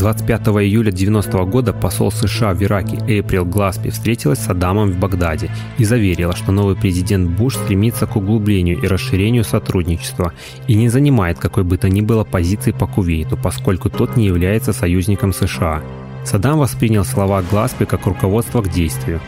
25 0.00 0.40
июля 0.64 0.90
90 0.90 1.44
года 1.44 1.74
посол 1.74 2.10
США 2.10 2.54
в 2.54 2.62
Ираке 2.62 2.98
Эйприл 3.06 3.44
Гласпи 3.44 3.90
встретилась 3.90 4.38
с 4.38 4.48
Адамом 4.48 4.90
в 4.90 4.98
Багдаде 4.98 5.50
и 5.76 5.84
заверила, 5.84 6.34
что 6.34 6.52
новый 6.52 6.74
президент 6.74 7.30
Буш 7.30 7.56
стремится 7.56 8.06
к 8.06 8.16
углублению 8.16 8.80
и 8.80 8.86
расширению 8.86 9.44
сотрудничества 9.44 10.32
и 10.66 10.74
не 10.74 10.88
занимает 10.88 11.38
какой 11.38 11.64
бы 11.64 11.76
то 11.76 11.90
ни 11.90 12.00
было 12.00 12.24
позиции 12.24 12.72
по 12.72 12.86
Кувейту, 12.86 13.36
поскольку 13.36 13.90
тот 13.90 14.16
не 14.16 14.24
является 14.24 14.72
союзником 14.72 15.34
США. 15.34 15.82
Саддам 16.24 16.58
воспринял 16.58 17.04
слова 17.04 17.42
Гласпи 17.42 17.84
как 17.84 18.06
руководство 18.06 18.62
к 18.62 18.70
действию. 18.70 19.20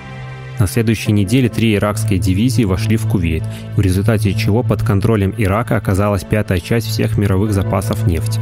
На 0.58 0.66
следующей 0.66 1.12
неделе 1.12 1.48
три 1.48 1.74
иракские 1.74 2.18
дивизии 2.18 2.64
вошли 2.64 2.96
в 2.96 3.08
Кувейт, 3.08 3.42
в 3.76 3.80
результате 3.80 4.34
чего 4.34 4.62
под 4.62 4.82
контролем 4.82 5.34
Ирака 5.36 5.76
оказалась 5.76 6.24
пятая 6.24 6.60
часть 6.60 6.88
всех 6.88 7.16
мировых 7.18 7.52
запасов 7.52 8.06
нефти. 8.06 8.40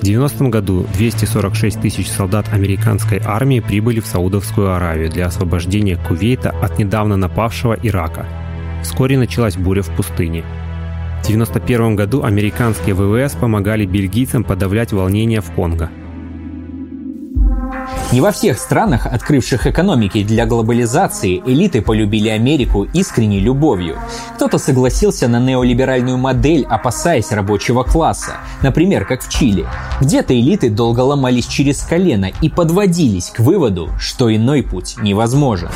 В 0.00 0.02
90 0.02 0.44
году 0.48 0.86
246 0.94 1.80
тысяч 1.80 2.08
солдат 2.08 2.46
американской 2.52 3.20
армии 3.22 3.60
прибыли 3.60 4.00
в 4.00 4.06
Саудовскую 4.06 4.72
Аравию 4.72 5.10
для 5.10 5.26
освобождения 5.26 5.96
Кувейта 5.96 6.50
от 6.50 6.78
недавно 6.78 7.16
напавшего 7.16 7.76
Ирака. 7.82 8.26
Вскоре 8.82 9.18
началась 9.18 9.56
буря 9.56 9.82
в 9.82 9.94
пустыне. 9.94 10.42
В 11.18 11.28
1991 11.28 11.96
году 11.96 12.22
американские 12.22 12.94
ВВС 12.94 13.34
помогали 13.34 13.84
бельгийцам 13.84 14.42
подавлять 14.42 14.92
волнения 14.92 15.42
в 15.42 15.50
Конго– 15.50 15.90
не 18.12 18.20
во 18.20 18.32
всех 18.32 18.58
странах, 18.58 19.06
открывших 19.06 19.66
экономики 19.66 20.22
для 20.22 20.46
глобализации, 20.46 21.42
элиты 21.46 21.80
полюбили 21.82 22.28
Америку 22.28 22.84
искренней 22.92 23.40
любовью. 23.40 23.98
Кто-то 24.34 24.58
согласился 24.58 25.28
на 25.28 25.38
неолиберальную 25.38 26.18
модель, 26.18 26.66
опасаясь 26.68 27.30
рабочего 27.32 27.82
класса, 27.82 28.32
например, 28.62 29.04
как 29.04 29.22
в 29.22 29.30
Чили. 29.30 29.66
Где-то 30.00 30.38
элиты 30.38 30.70
долго 30.70 31.00
ломались 31.00 31.46
через 31.46 31.82
колено 31.82 32.30
и 32.40 32.48
подводились 32.48 33.30
к 33.30 33.40
выводу, 33.40 33.90
что 33.98 34.34
иной 34.34 34.62
путь 34.62 34.96
невозможен. 35.00 35.68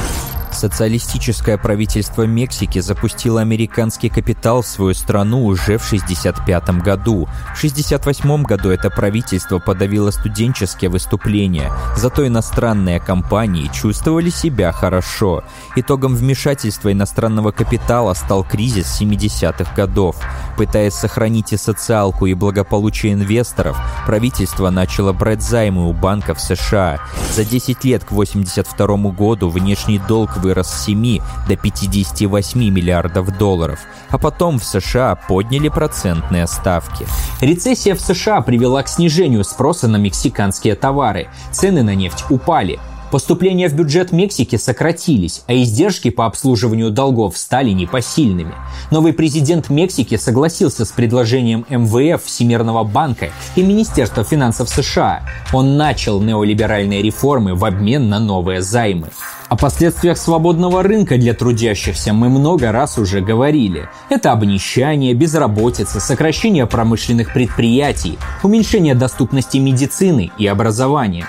Социалистическое 0.54 1.58
правительство 1.58 2.22
Мексики 2.22 2.78
запустило 2.78 3.40
американский 3.40 4.08
капитал 4.08 4.62
в 4.62 4.66
свою 4.66 4.94
страну 4.94 5.44
уже 5.44 5.78
в 5.78 5.86
1965 5.86 6.82
году. 6.82 7.26
В 7.26 7.58
1968 7.58 8.42
году 8.44 8.70
это 8.70 8.88
правительство 8.88 9.58
подавило 9.58 10.12
студенческие 10.12 10.90
выступления, 10.90 11.72
зато 11.96 12.26
иностранные 12.26 13.00
компании 13.00 13.68
чувствовали 13.74 14.30
себя 14.30 14.70
хорошо. 14.70 15.42
Итогом 15.74 16.14
вмешательства 16.14 16.92
иностранного 16.92 17.50
капитала 17.50 18.14
стал 18.14 18.44
кризис 18.44 19.00
70-х 19.00 19.74
годов. 19.74 20.16
Пытаясь 20.56 20.94
сохранить 20.94 21.52
и 21.52 21.56
социалку, 21.56 22.26
и 22.26 22.34
благополучие 22.34 23.12
инвесторов, 23.14 23.76
правительство 24.06 24.70
начало 24.70 25.12
брать 25.12 25.42
займы 25.42 25.88
у 25.88 25.92
банков 25.92 26.40
США. 26.40 27.00
За 27.32 27.44
10 27.44 27.84
лет 27.84 28.04
к 28.04 28.12
1982 28.12 29.10
году 29.10 29.48
внешний 29.48 29.98
долг 29.98 30.43
вырос 30.44 30.68
с 30.68 30.84
7 30.84 31.18
до 31.48 31.56
58 31.56 32.60
миллиардов 32.70 33.36
долларов, 33.38 33.80
а 34.10 34.18
потом 34.18 34.58
в 34.58 34.64
США 34.64 35.16
подняли 35.16 35.68
процентные 35.68 36.46
ставки. 36.46 37.06
Рецессия 37.40 37.94
в 37.94 38.00
США 38.00 38.42
привела 38.42 38.82
к 38.82 38.88
снижению 38.88 39.42
спроса 39.44 39.88
на 39.88 39.96
мексиканские 39.96 40.74
товары. 40.74 41.28
Цены 41.50 41.82
на 41.82 41.94
нефть 41.94 42.24
упали. 42.28 42.78
Поступления 43.10 43.68
в 43.68 43.74
бюджет 43.74 44.10
Мексики 44.10 44.56
сократились, 44.56 45.44
а 45.46 45.54
издержки 45.54 46.10
по 46.10 46.26
обслуживанию 46.26 46.90
долгов 46.90 47.38
стали 47.38 47.70
непосильными. 47.70 48.54
Новый 48.90 49.12
президент 49.12 49.70
Мексики 49.70 50.16
согласился 50.16 50.84
с 50.84 50.90
предложением 50.90 51.64
МВФ, 51.68 52.24
Всемирного 52.24 52.82
банка 52.82 53.30
и 53.54 53.62
Министерства 53.62 54.24
финансов 54.24 54.68
США. 54.68 55.22
Он 55.52 55.76
начал 55.76 56.20
неолиберальные 56.20 57.02
реформы 57.02 57.54
в 57.54 57.64
обмен 57.64 58.08
на 58.08 58.18
новые 58.18 58.62
займы. 58.62 59.10
О 59.54 59.56
последствиях 59.56 60.18
свободного 60.18 60.82
рынка 60.82 61.16
для 61.16 61.32
трудящихся 61.32 62.12
мы 62.12 62.28
много 62.28 62.72
раз 62.72 62.98
уже 62.98 63.20
говорили. 63.20 63.88
Это 64.10 64.32
обнищание, 64.32 65.14
безработица, 65.14 66.00
сокращение 66.00 66.66
промышленных 66.66 67.32
предприятий, 67.32 68.18
уменьшение 68.42 68.96
доступности 68.96 69.58
медицины 69.58 70.32
и 70.38 70.48
образования. 70.48 71.24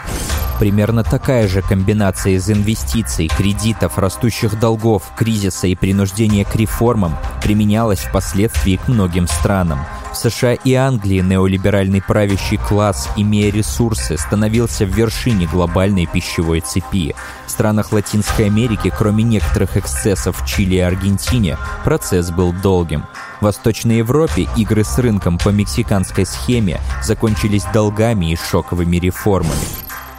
Примерно 0.59 1.03
такая 1.03 1.47
же 1.47 1.61
комбинация 1.61 2.33
из 2.33 2.49
инвестиций, 2.49 3.27
кредитов, 3.27 3.99
растущих 3.99 4.59
долгов, 4.59 5.03
кризиса 5.15 5.67
и 5.67 5.75
принуждения 5.75 6.45
к 6.45 6.55
реформам 6.55 7.15
применялась 7.43 7.99
впоследствии 7.99 8.77
к 8.77 8.87
многим 8.87 9.27
странам. 9.27 9.81
В 10.15 10.17
США 10.17 10.53
и 10.53 10.73
Англии 10.75 11.19
неолиберальный 11.19 12.01
правящий 12.01 12.55
класс, 12.55 13.09
имея 13.17 13.51
ресурсы, 13.51 14.17
становился 14.17 14.85
в 14.85 14.89
вершине 14.95 15.45
глобальной 15.45 16.05
пищевой 16.05 16.61
цепи. 16.61 17.13
В 17.45 17.51
странах 17.51 17.91
Латинской 17.91 18.45
Америки, 18.45 18.93
кроме 18.97 19.25
некоторых 19.25 19.75
эксцессов 19.75 20.41
в 20.41 20.47
Чили 20.47 20.75
и 20.75 20.79
Аргентине, 20.79 21.57
процесс 21.83 22.31
был 22.31 22.53
долгим. 22.53 23.03
В 23.41 23.43
Восточной 23.43 23.97
Европе 23.97 24.47
игры 24.55 24.85
с 24.85 24.97
рынком 24.97 25.37
по 25.37 25.49
мексиканской 25.49 26.25
схеме 26.25 26.79
закончились 27.03 27.65
долгами 27.73 28.31
и 28.31 28.37
шоковыми 28.37 28.95
реформами. 28.95 29.51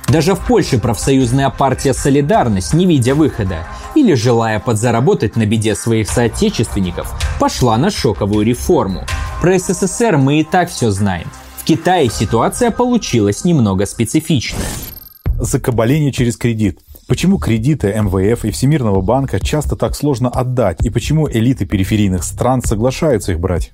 Даже 0.08 0.34
в 0.34 0.40
Польше 0.40 0.78
профсоюзная 0.78 1.48
партия 1.48 1.94
«Солидарность», 1.94 2.74
не 2.74 2.84
видя 2.84 3.14
выхода, 3.14 3.66
или, 3.94 4.12
желая 4.12 4.60
подзаработать 4.60 5.36
на 5.36 5.46
беде 5.46 5.74
своих 5.74 6.10
соотечественников, 6.10 7.10
пошла 7.40 7.78
на 7.78 7.90
шоковую 7.90 8.44
реформу. 8.44 9.06
Про 9.46 9.60
СССР 9.60 10.16
мы 10.16 10.40
и 10.40 10.42
так 10.42 10.68
все 10.68 10.90
знаем. 10.90 11.28
В 11.56 11.62
Китае 11.62 12.10
ситуация 12.10 12.72
получилась 12.72 13.44
немного 13.44 13.86
специфичная. 13.86 14.66
Закабаление 15.38 16.10
через 16.10 16.36
кредит. 16.36 16.80
Почему 17.06 17.38
кредиты 17.38 17.94
МВФ 17.96 18.44
и 18.44 18.50
Всемирного 18.50 19.02
банка 19.02 19.38
часто 19.38 19.76
так 19.76 19.94
сложно 19.94 20.30
отдать? 20.30 20.84
И 20.84 20.90
почему 20.90 21.30
элиты 21.30 21.64
периферийных 21.64 22.24
стран 22.24 22.60
соглашаются 22.60 23.30
их 23.30 23.38
брать? 23.38 23.72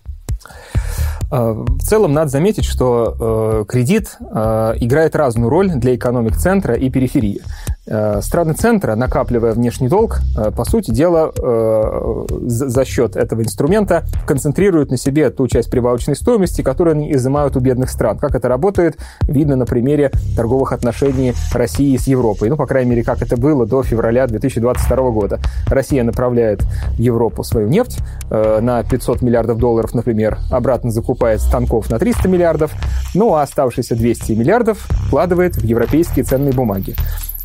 А, 1.31 1.55
в 1.55 1.79
целом 1.79 2.13
надо 2.13 2.29
заметить, 2.29 2.67
что 2.67 3.63
э, 3.63 3.65
кредит 3.67 4.19
э, 4.21 4.75
играет 4.77 5.17
разную 5.17 5.49
роль 5.49 5.71
для 5.71 5.95
экономик 5.95 6.37
центра 6.37 6.75
и 6.75 6.91
периферии. 6.91 7.41
Э, 7.85 8.21
страны 8.23 8.53
центра, 8.53 8.95
накапливая 8.95 9.55
внешний 9.55 9.89
долг, 9.89 10.21
э, 10.39 10.53
по 10.53 10.65
сути 10.65 10.93
дела, 10.93 11.33
э, 11.37 12.27
за 12.47 12.85
счет 12.85 13.17
этого 13.17 13.43
инструмента 13.43 14.05
концентрируют 14.25 14.93
на 14.93 14.97
себе 14.97 15.31
ту 15.31 15.49
часть 15.49 15.69
прибавочной 15.69 16.15
стоимости, 16.15 16.63
которую 16.63 16.95
они 16.95 17.13
изымают 17.13 17.57
у 17.57 17.61
бедных 17.61 17.91
стран. 17.91 18.19
Как 18.19 18.37
это 18.37 18.49
работает, 18.49 18.99
видно 19.23 19.57
на 19.57 19.67
примере 19.67 20.13
торговых 20.37 20.73
отношений 20.73 21.35
России 21.53 21.97
с 21.97 22.07
Европой. 22.07 22.51
Ну, 22.51 22.57
по 22.57 22.67
крайней 22.67 22.91
мере, 22.91 23.03
как 23.03 23.21
это 23.21 23.37
было 23.37 23.67
до 23.67 23.83
февраля 23.83 24.29
2022 24.29 25.11
года. 25.11 25.41
Россия 25.67 26.05
направляет 26.05 26.63
в 26.63 27.01
Европу 27.01 27.43
свою 27.43 27.67
нефть 27.67 27.99
на 28.31 28.85
500 28.85 29.23
миллиардов 29.23 29.59
долларов, 29.59 29.93
например, 29.93 30.39
обратно 30.51 30.91
закупает 30.91 31.41
станков 31.41 31.91
на 31.91 31.99
300 31.99 32.29
миллиардов, 32.29 32.73
ну 33.15 33.35
а 33.35 33.43
оставшиеся 33.43 33.97
200 33.97 34.33
миллиардов 34.33 34.87
вкладывает 35.09 35.57
в 35.57 35.65
европейские 35.65 36.25
ценные 36.25 36.53
бумаги. 36.53 36.95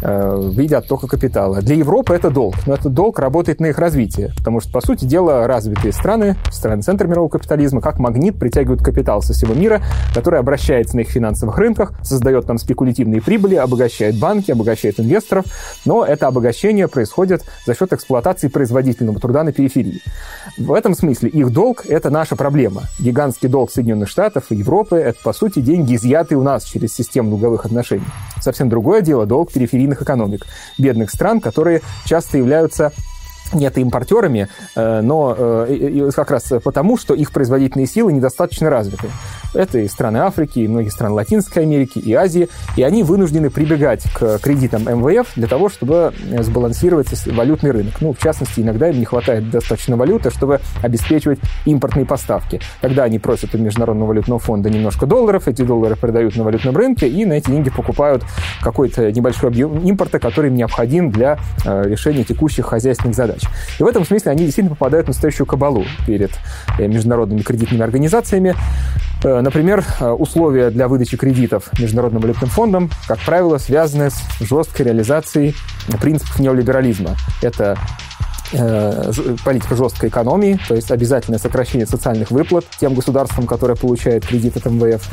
Э, 0.01 0.35
в 0.35 0.53
виде 0.53 0.75
оттока 0.75 1.07
капитала. 1.07 1.59
Для 1.61 1.75
Европы 1.75 2.13
это 2.13 2.29
долг, 2.29 2.55
но 2.67 2.75
этот 2.75 2.93
долг 2.93 3.17
работает 3.17 3.59
на 3.59 3.67
их 3.67 3.79
развитие, 3.79 4.31
потому 4.37 4.61
что, 4.61 4.71
по 4.71 4.79
сути 4.79 5.05
дела, 5.05 5.47
развитые 5.47 5.91
страны, 5.91 6.35
страны 6.51 6.83
центра 6.83 7.07
мирового 7.07 7.29
капитализма, 7.29 7.81
как 7.81 7.97
магнит 7.97 8.37
притягивают 8.37 8.83
капитал 8.83 9.23
со 9.23 9.33
всего 9.33 9.55
мира, 9.55 9.81
который 10.13 10.39
обращается 10.39 10.95
на 10.97 10.99
их 11.01 11.09
финансовых 11.09 11.57
рынках, 11.57 11.93
создает 12.03 12.45
там 12.45 12.59
спекулятивные 12.59 13.21
прибыли, 13.23 13.55
обогащает 13.55 14.19
банки, 14.19 14.51
обогащает 14.51 14.99
инвесторов, 14.99 15.45
но 15.83 16.05
это 16.05 16.27
обогащение 16.27 16.87
происходит 16.87 17.43
за 17.65 17.73
счет 17.73 17.91
эксплуатации 17.91 18.49
производительного 18.49 19.19
труда 19.19 19.43
на 19.43 19.51
периферии. 19.51 20.01
В 20.59 20.73
этом 20.73 20.93
смысле 20.93 21.29
их 21.29 21.51
долг– 21.51 21.85
это 21.87 22.11
наша 22.11 22.35
проблема. 22.35 22.83
Гигантский 22.99 23.49
долг 23.49 23.71
Соединенных 23.71 24.09
Штатов 24.09 24.51
и 24.51 24.55
Европы– 24.55 24.95
это, 24.97 25.17
по 25.23 25.33
сути, 25.33 25.59
деньги, 25.59 25.95
изъятые 25.95 26.37
у 26.37 26.43
нас 26.43 26.65
через 26.65 26.93
систему 26.93 27.31
долговых 27.31 27.65
отношений. 27.65 28.05
Совсем 28.39 28.69
другое 28.69 29.01
дело– 29.01 29.25
долг 29.27 29.51
периферии 29.51 29.86
периферийных 29.87 30.01
экономик, 30.01 30.45
бедных 30.77 31.09
стран, 31.09 31.39
которые 31.39 31.81
часто 32.05 32.37
являются 32.37 32.91
нет 33.53 33.77
импортерами, 33.77 34.49
э, 34.75 35.01
но 35.01 35.33
э, 35.37 36.09
как 36.13 36.31
раз 36.31 36.51
потому, 36.63 36.97
что 36.97 37.13
их 37.13 37.31
производительные 37.31 37.87
силы 37.87 38.11
недостаточно 38.11 38.69
развиты. 38.69 39.07
Это 39.53 39.79
и 39.79 39.87
страны 39.87 40.17
Африки, 40.17 40.59
и 40.59 40.67
многие 40.67 40.89
страны 40.89 41.13
Латинской 41.15 41.63
Америки, 41.63 41.99
и 41.99 42.13
Азии, 42.13 42.49
и 42.75 42.83
они 42.83 43.03
вынуждены 43.03 43.49
прибегать 43.49 44.03
к 44.13 44.39
кредитам 44.39 44.83
МВФ 44.83 45.33
для 45.35 45.47
того, 45.47 45.69
чтобы 45.69 46.13
сбалансировать 46.39 47.07
валютный 47.27 47.71
рынок. 47.71 47.95
Ну, 48.01 48.13
в 48.13 48.19
частности, 48.19 48.61
иногда 48.61 48.89
им 48.89 48.99
не 48.99 49.05
хватает 49.05 49.49
достаточно 49.49 49.95
валюты, 49.97 50.29
чтобы 50.31 50.59
обеспечивать 50.81 51.39
импортные 51.65 52.05
поставки. 52.05 52.59
Тогда 52.81 53.03
они 53.03 53.19
просят 53.19 53.55
у 53.55 53.57
Международного 53.57 54.09
валютного 54.09 54.39
фонда 54.39 54.69
немножко 54.69 55.05
долларов, 55.05 55.47
эти 55.47 55.61
доллары 55.61 55.95
продают 55.95 56.35
на 56.35 56.43
валютном 56.43 56.75
рынке, 56.75 57.07
и 57.07 57.25
на 57.25 57.33
эти 57.33 57.49
деньги 57.49 57.69
покупают 57.69 58.23
какой-то 58.61 59.11
небольшой 59.11 59.49
объем 59.49 59.79
импорта, 59.79 60.19
который 60.19 60.49
им 60.49 60.55
необходим 60.55 61.11
для 61.11 61.39
э, 61.65 61.83
решения 61.85 62.23
текущих 62.23 62.65
хозяйственных 62.65 63.15
задач. 63.15 63.41
И 63.79 63.83
в 63.83 63.87
этом 63.87 64.05
смысле 64.05 64.31
они 64.31 64.45
действительно 64.45 64.75
попадают 64.75 65.07
в 65.07 65.09
настоящую 65.09 65.47
кабалу 65.47 65.85
перед 66.05 66.31
э, 66.77 66.87
международными 66.87 67.41
кредитными 67.41 67.83
организациями. 67.83 68.55
Э, 69.37 69.41
например, 69.41 69.83
э, 69.99 70.09
условия 70.09 70.69
для 70.69 70.87
выдачи 70.87 71.17
кредитов 71.17 71.69
Международным 71.79 72.21
валютным 72.21 72.49
фондом, 72.49 72.89
как 73.07 73.19
правило, 73.19 73.57
связаны 73.57 74.09
с 74.09 74.19
жесткой 74.39 74.87
реализацией 74.87 75.55
принципов 76.01 76.39
неолиберализма. 76.39 77.15
Это 77.41 77.77
политика 78.51 79.75
жесткой 79.75 80.09
экономии, 80.09 80.59
то 80.67 80.75
есть 80.75 80.91
обязательное 80.91 81.39
сокращение 81.39 81.85
социальных 81.85 82.31
выплат 82.31 82.65
тем 82.79 82.93
государствам, 82.93 83.47
которые 83.47 83.77
получают 83.77 84.25
кредит 84.25 84.57
от 84.57 84.65
МВФ. 84.65 85.03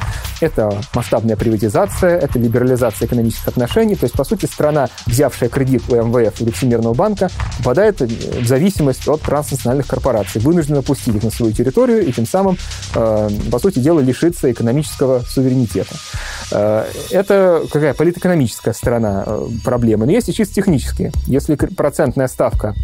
Это 0.41 0.73
масштабная 0.95 1.37
приватизация, 1.37 2.19
это 2.19 2.39
либерализация 2.39 3.07
экономических 3.07 3.49
отношений. 3.49 3.97
То 3.97 4.05
есть, 4.05 4.15
по 4.15 4.25
сути, 4.25 4.47
страна, 4.47 4.89
взявшая 5.07 5.49
кредит 5.49 5.83
у 5.89 5.97
МВФ 5.97 6.41
или 6.41 6.51
Всемирного 6.51 6.95
банка, 6.95 7.31
попадает 7.59 8.01
в 8.01 8.47
зависимость 8.47 9.09
от 9.09 9.23
транснациональных 9.23 9.87
корпораций, 9.87 10.41
вынуждена 10.41 10.83
пустить 10.83 11.17
их 11.17 11.23
на 11.23 11.31
свою 11.31 11.53
территорию 11.53 12.07
и 12.07 12.13
тем 12.13 12.27
самым, 12.27 12.57
э, 12.95 13.31
по 13.51 13.59
сути 13.59 13.79
дела, 13.79 14.01
лишиться 14.01 14.51
экономического 14.51 15.21
суверенитета. 15.21 15.95
Э, 16.53 16.85
это 17.11 17.63
какая 17.71 17.95
политэкономическая 17.95 18.75
сторона 18.75 19.25
проблемы. 19.65 20.07
Но 20.07 20.13
есть 20.13 20.29
и 20.29 20.33
чисто 20.33 20.55
технические. 20.55 21.13
Если 21.27 21.55
процентная 21.55 22.29
ставка 22.29 22.75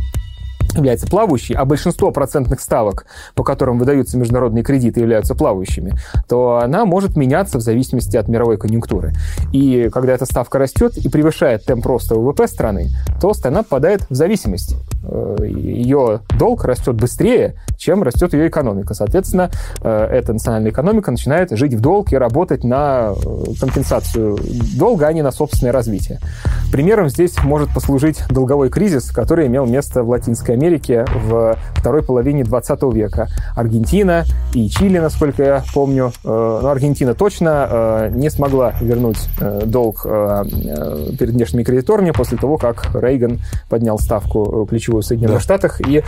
является 0.78 1.06
плавающей, 1.06 1.54
а 1.54 1.64
большинство 1.64 2.10
процентных 2.10 2.60
ставок, 2.60 3.06
по 3.34 3.44
которым 3.44 3.78
выдаются 3.78 4.18
международные 4.18 4.64
кредиты, 4.64 5.00
являются 5.00 5.34
плавающими, 5.34 5.94
то 6.28 6.60
она 6.62 6.84
может 6.84 7.16
меняться 7.16 7.58
в 7.58 7.60
зависимости 7.60 8.16
от 8.16 8.28
мировой 8.28 8.56
конъюнктуры. 8.56 9.12
И 9.52 9.88
когда 9.92 10.14
эта 10.14 10.24
ставка 10.24 10.58
растет 10.58 10.96
и 10.96 11.08
превышает 11.08 11.64
темп 11.64 11.86
роста 11.86 12.14
ВВП 12.14 12.46
страны, 12.46 12.88
то 13.20 13.32
страна 13.34 13.62
попадает 13.62 14.06
в 14.08 14.14
зависимость. 14.14 14.76
Э, 15.02 15.36
ее 15.46 16.20
долг 16.38 16.64
растет 16.64 16.96
быстрее, 16.96 17.54
чем 17.76 18.02
растет 18.02 18.34
ее 18.34 18.48
экономика. 18.48 18.94
Соответственно, 18.94 19.50
э, 19.82 20.08
эта 20.10 20.32
национальная 20.32 20.70
экономика 20.70 21.10
начинает 21.10 21.50
жить 21.56 21.74
в 21.74 21.80
долг 21.80 22.12
и 22.12 22.16
работать 22.16 22.64
на 22.64 23.12
э, 23.12 23.44
компенсацию 23.58 24.38
долга, 24.76 25.06
а 25.06 25.12
не 25.12 25.22
на 25.22 25.32
собственное 25.32 25.72
развитие. 25.72 26.20
Примером 26.72 27.08
здесь 27.08 27.36
может 27.42 27.72
послужить 27.74 28.22
долговой 28.28 28.70
кризис, 28.70 29.10
который 29.10 29.46
имел 29.46 29.66
место 29.66 30.02
в 30.02 30.10
Латинской 30.10 30.54
Америке 30.54 30.59
в 30.68 31.56
второй 31.74 32.02
половине 32.02 32.44
20 32.44 32.82
века. 32.94 33.28
Аргентина 33.56 34.24
и 34.54 34.68
Чили, 34.68 34.98
насколько 34.98 35.42
я 35.42 35.64
помню, 35.72 36.12
но 36.24 36.68
Аргентина 36.68 37.14
точно 37.14 38.10
не 38.12 38.30
смогла 38.30 38.74
вернуть 38.80 39.28
долг 39.64 40.02
перед 40.02 41.30
внешними 41.30 41.62
кредиторами 41.62 42.10
после 42.10 42.38
того, 42.38 42.58
как 42.58 42.90
Рейган 42.94 43.40
поднял 43.68 43.98
ставку 43.98 44.66
ключевую 44.68 45.02
в 45.02 45.06
Соединенных 45.06 45.38
да. 45.38 45.42
Штатах, 45.42 45.80
и, 45.80 46.02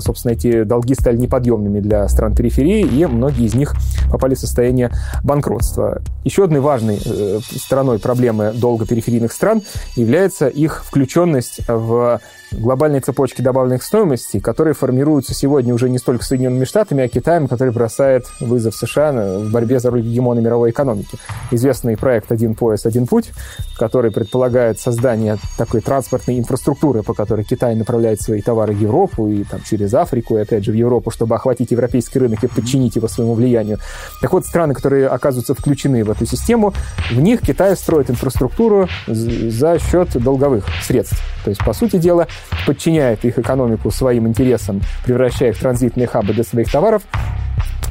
собственно, 0.00 0.32
эти 0.32 0.62
долги 0.64 0.94
стали 0.94 1.16
неподъемными 1.16 1.80
для 1.80 2.08
стран 2.08 2.34
периферии, 2.34 2.82
и 2.82 3.06
многие 3.06 3.46
из 3.46 3.54
них 3.54 3.74
попали 4.10 4.34
в 4.34 4.38
состояние 4.38 4.90
банкротства. 5.22 6.02
Еще 6.24 6.44
одной 6.44 6.60
важной 6.60 7.00
э, 7.04 7.40
стороной 7.56 7.98
проблемы 7.98 8.52
долга 8.52 8.86
периферийных 8.86 9.32
стран 9.32 9.62
является 9.96 10.48
их 10.48 10.84
включенность 10.84 11.60
в 11.68 12.20
глобальной 12.52 13.00
цепочки 13.00 13.42
добавленных 13.42 13.82
стоимостей, 13.82 14.40
которые 14.40 14.74
формируются 14.74 15.34
сегодня 15.34 15.74
уже 15.74 15.88
не 15.88 15.98
столько 15.98 16.24
Соединенными 16.24 16.64
Штатами, 16.64 17.04
а 17.04 17.08
Китаем, 17.08 17.48
который 17.48 17.72
бросает 17.72 18.26
вызов 18.40 18.74
США 18.74 19.12
в 19.38 19.50
борьбе 19.50 19.80
за 19.80 19.90
роль 19.90 20.02
гегемона 20.02 20.40
мировой 20.40 20.70
экономики. 20.70 21.18
Известный 21.50 21.96
проект 21.96 22.32
«Один 22.32 22.54
пояс, 22.54 22.86
один 22.86 23.06
путь», 23.06 23.30
который 23.78 24.10
предполагает 24.10 24.78
создание 24.78 25.38
такой 25.56 25.80
транспортной 25.80 26.38
инфраструктуры, 26.38 27.02
по 27.02 27.14
которой 27.14 27.44
Китай 27.44 27.74
направляет 27.74 28.20
свои 28.20 28.40
товары 28.40 28.74
в 28.74 28.80
Европу 28.80 29.28
и 29.28 29.44
там, 29.44 29.60
через 29.62 29.94
Африку, 29.94 30.36
и 30.36 30.40
опять 30.40 30.64
же 30.64 30.72
в 30.72 30.74
Европу, 30.74 31.10
чтобы 31.10 31.34
охватить 31.34 31.70
европейский 31.70 32.18
рынок 32.18 32.44
и 32.44 32.48
подчинить 32.48 32.96
его 32.96 33.08
своему 33.08 33.34
влиянию. 33.34 33.78
Так 34.20 34.32
вот, 34.32 34.46
страны, 34.46 34.74
которые 34.74 35.08
оказываются 35.08 35.54
включены 35.54 36.04
в 36.04 36.10
эту 36.10 36.26
систему, 36.26 36.74
в 37.10 37.20
них 37.20 37.40
Китай 37.40 37.76
строит 37.76 38.10
инфраструктуру 38.10 38.88
за 39.06 39.78
счет 39.78 40.10
долговых 40.22 40.64
средств. 40.82 41.18
То 41.44 41.50
есть, 41.50 41.64
по 41.64 41.72
сути 41.72 41.96
дела, 41.96 42.26
подчиняет 42.66 43.24
их 43.24 43.38
экономику 43.38 43.90
своим 43.90 44.26
интересам, 44.28 44.82
превращая 45.04 45.52
в 45.52 45.58
транзитные 45.58 46.06
хабы 46.06 46.32
для 46.32 46.44
своих 46.44 46.70
товаров, 46.70 47.02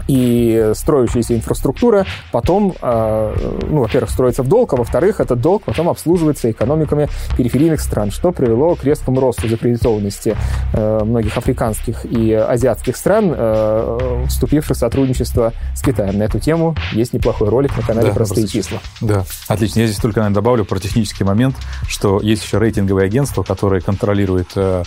и 0.09 0.71
строящаяся 0.73 1.35
инфраструктура 1.35 2.05
потом, 2.31 2.73
а, 2.81 3.35
ну, 3.69 3.81
во-первых, 3.81 4.09
строится 4.09 4.41
в 4.41 4.47
долг, 4.47 4.73
а 4.73 4.77
во-вторых, 4.77 5.19
этот 5.19 5.39
долг 5.39 5.63
потом 5.65 5.87
обслуживается 5.87 6.49
экономиками 6.49 7.07
периферийных 7.37 7.79
стран, 7.79 8.09
что 8.09 8.31
привело 8.31 8.75
к 8.75 8.83
резкому 8.83 9.19
росту 9.19 9.47
закредитованности 9.47 10.35
э, 10.73 11.03
многих 11.03 11.37
африканских 11.37 12.05
и 12.05 12.33
азиатских 12.33 12.97
стран, 12.97 13.31
э, 13.37 14.25
вступивших 14.27 14.75
в 14.75 14.79
сотрудничество 14.79 15.53
с 15.75 15.81
Китаем. 15.83 16.17
На 16.17 16.23
эту 16.23 16.39
тему 16.39 16.75
есть 16.93 17.13
неплохой 17.13 17.49
ролик 17.49 17.77
на 17.77 17.83
канале 17.83 18.07
да, 18.07 18.13
«Простые 18.15 18.47
числа». 18.47 18.79
Да, 19.01 19.25
отлично. 19.47 19.81
Я 19.81 19.85
здесь 19.85 19.99
только, 19.99 20.21
наверное, 20.21 20.35
добавлю 20.35 20.65
про 20.65 20.79
технический 20.79 21.23
момент, 21.23 21.55
что 21.87 22.19
есть 22.19 22.43
еще 22.43 22.57
рейтинговые 22.57 23.05
агентства, 23.05 23.43
которые 23.43 23.81
контролируют 23.81 24.49
э, 24.55 24.83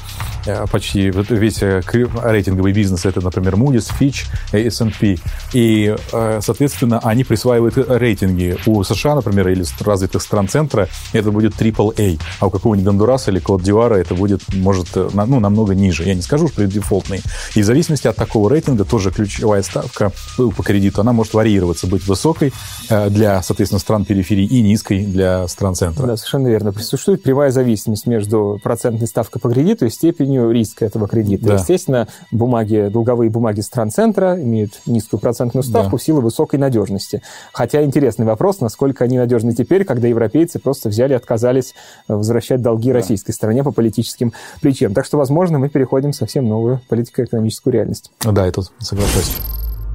почти 0.72 1.12
весь 1.12 1.62
рейтинговый 1.62 2.72
бизнес. 2.72 3.06
Это, 3.06 3.20
например, 3.20 3.54
Moody's, 3.54 3.92
Fitch, 4.00 4.26
S&P 4.52 5.11
людей, 5.12 5.20
и, 5.52 5.96
э, 6.12 6.40
соответственно, 6.42 7.00
они 7.02 7.24
присваивают 7.24 7.76
рейтинги. 7.76 8.56
У 8.66 8.82
США, 8.82 9.14
например, 9.14 9.48
или 9.48 9.64
развитых 9.84 10.22
стран 10.22 10.48
центра 10.48 10.88
это 11.12 11.30
будет 11.30 11.54
AAA, 11.54 12.20
а 12.40 12.46
у 12.46 12.50
какого-нибудь 12.50 12.86
Гондураса 12.86 13.30
или 13.30 13.38
Кот-Дивара 13.38 13.94
это 13.96 14.14
будет, 14.14 14.42
может, 14.54 14.88
ну, 14.94 15.40
намного 15.40 15.74
ниже. 15.74 16.04
Я 16.04 16.14
не 16.14 16.22
скажу, 16.22 16.48
что 16.48 16.62
это 16.62 16.72
дефолтный. 16.72 17.22
И 17.54 17.62
в 17.62 17.64
зависимости 17.64 18.06
от 18.06 18.16
такого 18.16 18.50
рейтинга 18.50 18.84
тоже 18.84 19.10
ключевая 19.10 19.62
ставка 19.62 20.12
по 20.36 20.62
кредиту, 20.62 21.00
она 21.00 21.12
может 21.12 21.34
варьироваться, 21.34 21.86
быть 21.86 22.06
высокой 22.06 22.52
для, 22.88 23.42
соответственно, 23.42 23.78
стран 23.78 24.04
периферии 24.04 24.46
и 24.46 24.62
низкой 24.62 25.04
для 25.04 25.46
стран 25.48 25.74
центра. 25.74 26.06
Да, 26.06 26.16
совершенно 26.16 26.48
верно. 26.48 26.72
Существует 26.72 27.22
прямая 27.22 27.50
зависимость 27.50 28.06
между 28.06 28.58
процентной 28.62 29.06
ставкой 29.06 29.40
по 29.40 29.50
кредиту 29.50 29.86
и 29.86 29.90
степенью 29.90 30.50
риска 30.50 30.84
этого 30.84 31.08
кредита. 31.08 31.46
Да. 31.46 31.54
Естественно, 31.54 32.08
бумаги, 32.30 32.88
долговые 32.92 33.30
бумаги 33.30 33.60
стран 33.60 33.90
центра 33.90 34.40
имеют 34.40 34.80
низкую 34.86 35.01
процентную 35.08 35.64
ставку 35.64 35.92
да. 35.92 35.96
в 35.96 36.02
силу 36.02 36.20
высокой 36.20 36.58
надежности. 36.58 37.22
Хотя 37.52 37.82
интересный 37.84 38.26
вопрос, 38.26 38.60
насколько 38.60 39.04
они 39.04 39.18
надежны 39.18 39.54
теперь, 39.54 39.84
когда 39.84 40.08
европейцы 40.08 40.58
просто 40.58 40.88
взяли 40.88 41.12
и 41.12 41.16
отказались 41.16 41.74
возвращать 42.08 42.62
долги 42.62 42.88
да. 42.88 42.94
российской 42.94 43.32
стране 43.32 43.62
по 43.62 43.72
политическим 43.72 44.32
причинам. 44.60 44.94
Так 44.94 45.04
что, 45.04 45.18
возможно, 45.18 45.58
мы 45.58 45.68
переходим 45.68 46.12
в 46.12 46.16
совсем 46.16 46.48
новую 46.48 46.80
политико-экономическую 46.88 47.72
реальность. 47.72 48.10
Да, 48.24 48.46
я 48.46 48.52
тут 48.52 48.72
соглашусь. 48.78 49.36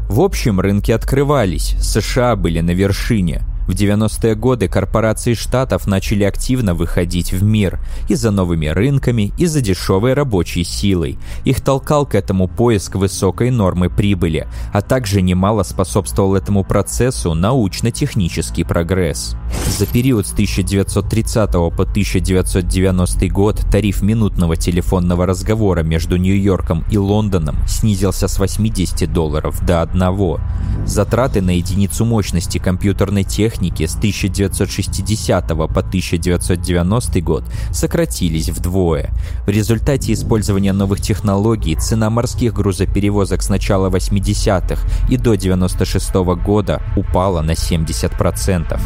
В 0.10 0.22
общем, 0.22 0.60
рынки 0.60 0.92
открывались, 0.92 1.76
США 1.82 2.36
были 2.36 2.62
на 2.62 2.72
вершине– 2.72 3.42
в 3.68 3.72
90-е 3.72 4.36
годы 4.36 4.68
корпорации 4.68 5.34
штатов 5.34 5.88
начали 5.88 6.24
активно 6.24 6.74
выходить 6.74 7.34
в 7.34 7.44
мир 7.44 7.80
и 8.08 8.16
за 8.16 8.32
новыми 8.32 8.68
рынками, 8.68 9.34
и 9.38 9.46
за 9.46 9.62
дешевой 9.62 10.14
рабочей 10.14 10.64
силой. 10.64 11.20
Их 11.44 11.62
толкал 11.62 12.06
к 12.06 12.16
этому 12.16 12.48
поиск 12.48 12.96
высокой 12.96 13.52
нормы 13.52 13.90
прибыли, 13.90 14.48
а 14.74 14.82
также 14.82 15.22
немало 15.22 15.64
способствовал 15.64 16.36
этому 16.36 16.64
процессу 16.64 17.34
научно-технический 17.34 18.64
прогресс. 18.64 19.36
За 19.78 19.86
период 19.86 20.26
с 20.26 20.32
1930 20.32 21.52
по 21.52 21.84
1990 21.84 23.28
год 23.28 23.62
тариф 23.70 24.02
минутного 24.02 24.56
телефонного 24.56 25.26
разговора 25.26 25.84
между 25.84 26.16
Нью-Йорком 26.16 26.86
и 26.90 26.98
Лондоном 26.98 27.58
снизился 27.68 28.28
с 28.28 28.40
80 28.40 29.12
долларов 29.12 29.64
до 29.66 29.82
1. 29.82 30.86
Затраты 30.86 31.42
на 31.42 31.52
единицу 31.58 32.06
мощности 32.06 32.58
компьютерной 32.58 33.24
техники 33.24 33.57
техники 33.58 33.88
с 33.88 33.96
1960 33.96 35.48
по 35.48 35.64
1990 35.64 37.22
год 37.22 37.44
сократились 37.72 38.50
вдвое. 38.50 39.10
В 39.46 39.50
результате 39.50 40.14
использования 40.14 40.74
новых 40.74 41.02
технологий 41.02 41.76
цена 41.76 42.10
морских 42.10 42.54
грузоперевозок 42.54 43.42
с 43.42 43.50
начала 43.50 43.90
80-х 43.90 44.88
и 45.10 45.18
до 45.18 45.36
96 45.36 46.16
-го 46.16 46.36
года 46.36 46.82
упала 46.96 47.42
на 47.42 47.56
70%. 47.56 48.80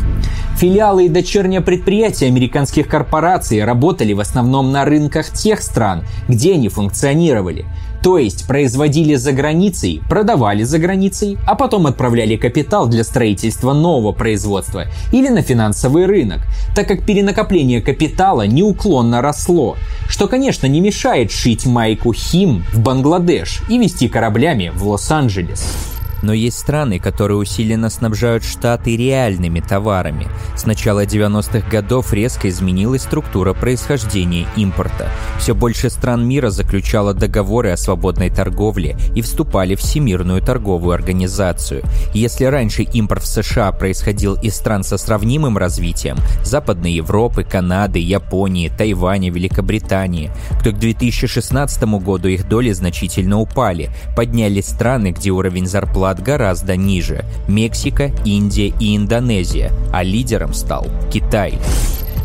Филиалы 0.57 1.05
и 1.05 1.09
дочерние 1.09 1.61
предприятия 1.61 2.27
американских 2.27 2.87
корпораций 2.87 3.63
работали 3.63 4.13
в 4.13 4.19
основном 4.19 4.71
на 4.71 4.85
рынках 4.85 5.31
тех 5.31 5.61
стран, 5.61 6.03
где 6.29 6.53
они 6.53 6.69
функционировали– 6.69 7.65
то 8.01 8.17
есть 8.17 8.47
производили 8.47 9.15
за 9.15 9.31
границей, 9.31 10.01
продавали 10.09 10.63
за 10.63 10.79
границей, 10.79 11.37
а 11.45 11.55
потом 11.55 11.87
отправляли 11.87 12.35
капитал 12.35 12.87
для 12.87 13.03
строительства 13.03 13.73
нового 13.73 14.11
производства 14.11 14.85
или 15.11 15.29
на 15.29 15.41
финансовый 15.41 16.05
рынок, 16.05 16.41
так 16.75 16.87
как 16.87 17.05
перенакопление 17.05 17.81
капитала 17.81 18.47
неуклонно 18.47 19.21
росло, 19.21 19.75
что, 20.07 20.27
конечно, 20.27 20.67
не 20.67 20.81
мешает 20.81 21.31
шить 21.31 21.65
майку 21.65 22.13
Хим 22.13 22.63
в 22.73 22.79
Бангладеш 22.79 23.61
и 23.69 23.77
вести 23.77 24.07
кораблями 24.07 24.71
в 24.73 24.87
Лос-Анджелес. 24.87 25.90
Но 26.21 26.33
есть 26.33 26.59
страны, 26.59 26.99
которые 26.99 27.37
усиленно 27.37 27.89
снабжают 27.89 28.43
Штаты 28.43 28.95
реальными 28.95 29.59
товарами. 29.59 30.27
С 30.55 30.65
начала 30.65 31.05
90-х 31.05 31.69
годов 31.69 32.13
резко 32.13 32.49
изменилась 32.49 33.03
структура 33.03 33.53
происхождения 33.53 34.45
импорта. 34.55 35.09
Все 35.39 35.55
больше 35.55 35.89
стран 35.89 36.27
мира 36.27 36.49
заключало 36.49 37.13
договоры 37.13 37.71
о 37.71 37.77
свободной 37.77 38.29
торговле 38.29 38.97
и 39.15 39.21
вступали 39.21 39.75
в 39.75 39.79
Всемирную 39.79 40.41
торговую 40.41 40.93
организацию. 40.93 41.83
Если 42.13 42.45
раньше 42.45 42.83
импорт 42.83 43.23
в 43.23 43.27
США 43.27 43.71
происходил 43.71 44.35
из 44.35 44.55
стран 44.55 44.83
со 44.83 44.97
сравнимым 44.97 45.57
развитием– 45.57 46.17
Западной 46.43 46.91
Европы, 46.93 47.43
Канады, 47.43 47.99
Японии, 47.99 48.69
Тайваня, 48.69 49.31
Великобритании, 49.31 50.31
то 50.63 50.71
к 50.71 50.79
2016 50.79 51.83
году 51.83 52.27
их 52.27 52.47
доли 52.47 52.71
значительно 52.71 53.39
упали, 53.39 53.89
поднялись 54.15 54.67
страны, 54.67 55.11
где 55.11 55.31
уровень 55.31 55.67
зарплат 55.67 56.10
вклад 56.11 56.21
гораздо 56.21 56.75
ниже– 56.75 57.23
Мексика, 57.47 58.11
Индия 58.25 58.73
и 58.79 58.95
Индонезия, 58.97 59.71
а 59.93 60.03
лидером 60.03 60.53
стал 60.53 60.87
Китай. 61.11 61.53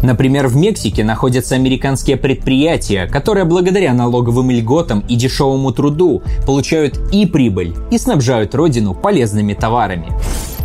Например, 0.03 0.47
в 0.49 0.57
Мексике 0.57 1.05
находятся 1.05 1.55
американские 1.55 2.17
предприятия, 2.17 3.07
которые 3.07 3.45
благодаря 3.45 3.95
налоговым 3.95 4.51
льготам 4.51 5.01
и 5.09 5.17
дешевому 5.17 5.73
труду 5.73 6.23
получают 6.47 6.99
и 7.13 7.27
прибыль, 7.27 7.75
и 7.91 7.99
снабжают 7.99 8.55
родину 8.55 8.95
полезными 8.95 9.55
товарами 9.55 10.13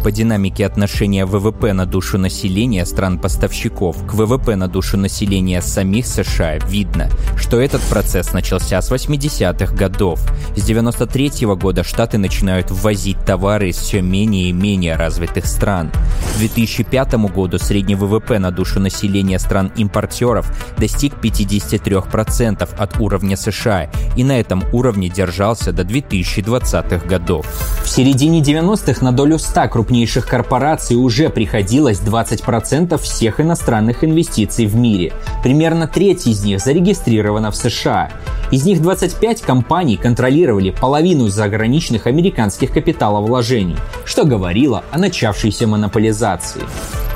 по 0.01 0.11
динамике 0.11 0.65
отношения 0.65 1.25
ВВП 1.25 1.73
на 1.73 1.85
душу 1.85 2.17
населения 2.17 2.85
стран-поставщиков 2.85 4.07
к 4.07 4.13
ВВП 4.13 4.55
на 4.55 4.67
душу 4.67 4.97
населения 4.97 5.61
самих 5.61 6.07
США 6.07 6.57
видно, 6.57 7.09
что 7.37 7.61
этот 7.61 7.81
процесс 7.83 8.33
начался 8.33 8.81
с 8.81 8.91
80-х 8.91 9.75
годов. 9.75 10.19
С 10.55 10.63
93 10.63 11.45
-го 11.45 11.55
года 11.55 11.83
Штаты 11.83 12.17
начинают 12.17 12.71
ввозить 12.71 13.23
товары 13.25 13.69
из 13.69 13.77
все 13.77 14.01
менее 14.01 14.49
и 14.49 14.53
менее 14.53 14.95
развитых 14.95 15.45
стран. 15.45 15.91
К 16.35 16.39
2005 16.39 17.27
году 17.27 17.59
средний 17.59 17.95
ВВП 17.95 18.39
на 18.39 18.51
душу 18.51 18.79
населения 18.79 19.37
стран-импортеров 19.37 20.51
достиг 20.77 21.13
53% 21.21 22.67
от 22.75 22.99
уровня 22.99 23.37
США 23.37 23.91
и 24.17 24.23
на 24.23 24.39
этом 24.39 24.63
уровне 24.73 25.09
держался 25.09 25.71
до 25.71 25.83
2020-х 25.83 27.05
годов. 27.05 27.45
В 27.83 27.89
середине 27.89 28.41
90-х 28.41 29.05
на 29.05 29.11
долю 29.11 29.37
100 29.37 29.69
крупнейших 29.69 29.90
крупнейших 29.91 30.25
корпораций 30.25 30.95
уже 30.95 31.29
приходилось 31.29 31.99
20% 31.99 32.97
всех 32.97 33.41
иностранных 33.41 34.05
инвестиций 34.05 34.65
в 34.65 34.73
мире. 34.73 35.11
Примерно 35.43 35.85
треть 35.85 36.27
из 36.27 36.45
них 36.45 36.61
зарегистрирована 36.61 37.51
в 37.51 37.57
США. 37.57 38.09
Из 38.51 38.65
них 38.65 38.81
25 38.81 39.41
компаний 39.41 39.97
контролировали 39.97 40.69
половину 40.69 41.27
заграничных 41.27 42.07
американских 42.07 42.71
капиталовложений, 42.71 43.75
что 44.05 44.23
говорило 44.23 44.85
о 44.91 44.97
начавшейся 44.97 45.67
монополизации. 45.67 46.61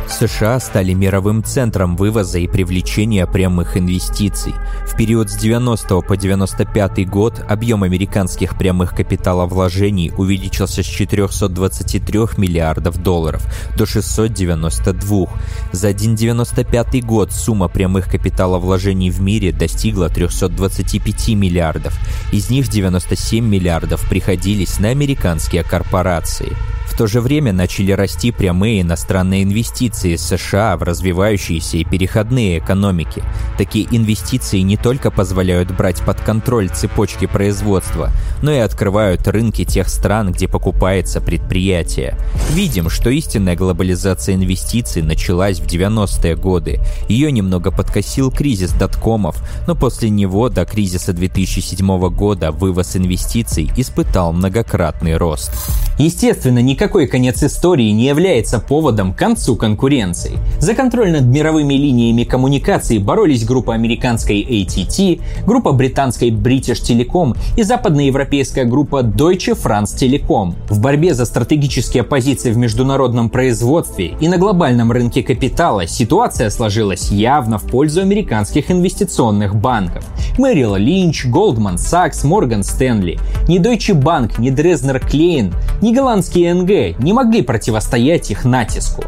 США 0.10 0.60
стали 0.60 0.94
мировым 0.94 1.44
центром 1.44 1.96
вывоза 1.96 2.40
и 2.40 2.48
привлечения 2.48 3.26
прямых 3.26 3.76
инвестиций. 3.76 4.54
В 4.88 4.96
период 4.96 5.30
с 5.30 5.36
90 5.36 6.02
по 6.02 6.16
95 6.16 7.10
год 7.10 7.44
объем 7.48 7.84
американских 7.84 8.58
прямых 8.58 8.96
капиталовложений 8.96 10.14
увеличился 10.18 10.84
с 10.84 10.86
423 10.86 12.20
миллиардов 12.38 12.65
долларов 12.74 13.46
до 13.78 13.86
692. 13.86 15.28
За 15.72 15.90
1,95 15.90 17.02
год 17.06 17.32
сумма 17.32 17.68
прямых 17.68 18.10
капиталовложений 18.10 19.12
в 19.12 19.22
мире 19.22 19.52
достигла 19.52 20.10
325 20.10 21.30
миллиардов. 21.30 21.94
Из 22.32 22.50
них 22.50 22.68
97 22.68 23.46
миллиардов 23.46 24.08
приходились 24.10 24.80
на 24.80 24.90
американские 24.90 25.64
корпорации. 25.64 26.54
В 26.96 26.98
то 26.98 27.08
же 27.08 27.20
время 27.20 27.52
начали 27.52 27.92
расти 27.92 28.32
прямые 28.32 28.82
иностранные 28.82 29.44
инвестиции 29.44 30.16
США 30.16 30.78
в 30.78 30.84
развивающиеся 30.84 31.78
и 31.78 31.84
переходные 31.84 32.60
экономики. 32.60 33.22
Такие 33.58 33.86
инвестиции 33.92 34.60
не 34.60 34.78
только 34.78 35.12
позволяют 35.12 35.76
брать 35.76 36.00
под 36.06 36.22
контроль 36.22 36.70
цепочки 36.70 37.26
производства, 37.26 38.12
но 38.42 38.52
и 38.52 38.60
открывают 38.60 39.28
рынки 39.28 39.66
тех 39.66 39.90
стран, 39.90 40.32
где 40.32 40.48
покупается 40.48 41.20
предприятие. 41.20 42.18
Видим, 42.56 42.90
что 42.90 43.10
истинная 43.10 43.58
глобализация 43.58 44.36
инвестиций 44.36 45.02
началась 45.02 45.60
в 45.60 45.66
90-е 45.66 46.38
годы. 46.38 46.80
Ее 47.10 47.30
немного 47.30 47.70
подкосил 47.70 48.32
кризис 48.32 48.72
доткомов, 48.72 49.44
но 49.68 49.76
после 49.76 50.10
него 50.10 50.48
до 50.48 50.64
кризиса 50.64 51.12
2007 51.12 52.10
года 52.12 52.54
вывоз 52.54 52.96
инвестиций 52.96 53.70
испытал 53.76 54.32
многократный 54.32 55.18
рост. 55.18 55.52
Естественно, 55.98 56.60
никакой 56.60 57.08
конец 57.08 57.44
истории 57.44 57.90
не 57.90 58.06
является 58.06 58.60
поводом 58.60 59.14
к 59.14 59.18
концу 59.18 59.58
конкуренции. 59.58 60.38
За 60.60 60.76
контроль 60.76 61.12
над 61.12 61.26
мировыми 61.26 61.74
линиями 61.74 62.24
коммуникаций 62.24 63.00
боролись 63.00 63.46
группа 63.46 63.74
американской 63.74 64.42
AT&T, 64.42 65.46
группа 65.46 65.74
британской 65.74 66.32
British 66.32 66.82
Telecom 66.82 67.38
и 67.58 67.64
западноевропейская 67.64 68.64
группа 68.64 69.04
Deutsche 69.04 69.58
France 69.62 69.96
Telekom. 69.98 70.54
В 70.70 70.80
борьбе 70.80 71.14
за 71.14 71.26
стратегические 71.26 72.04
позиции 72.04 72.45
в 72.52 72.58
международном 72.58 73.30
производстве 73.30 74.16
и 74.20 74.28
на 74.28 74.38
глобальном 74.38 74.92
рынке 74.92 75.24
капитала 75.24 75.88
ситуация 75.88 76.50
сложилась 76.50 77.12
явно 77.12 77.58
в 77.58 77.64
пользу 77.64 78.02
американских 78.02 78.72
инвестиционных 78.72 79.56
банков. 79.56 80.06
Merrill 80.38 80.78
Lynch, 80.78 81.32
Goldman 81.32 81.76
Sachs, 81.76 82.24
Morgan 82.24 82.62
Stanley. 82.62 83.20
Ни 83.48 83.60
Deutsche 83.60 83.94
Bank, 83.94 84.40
ни 84.40 84.52
Dresdner 84.52 85.02
Klein, 85.02 85.54
ни 85.82 85.94
голландские 85.94 86.54
НГ 86.54 87.00
не 87.00 87.14
могли 87.14 87.42
противостоять 87.42 88.32
их 88.32 88.46
натиску. 88.46 89.04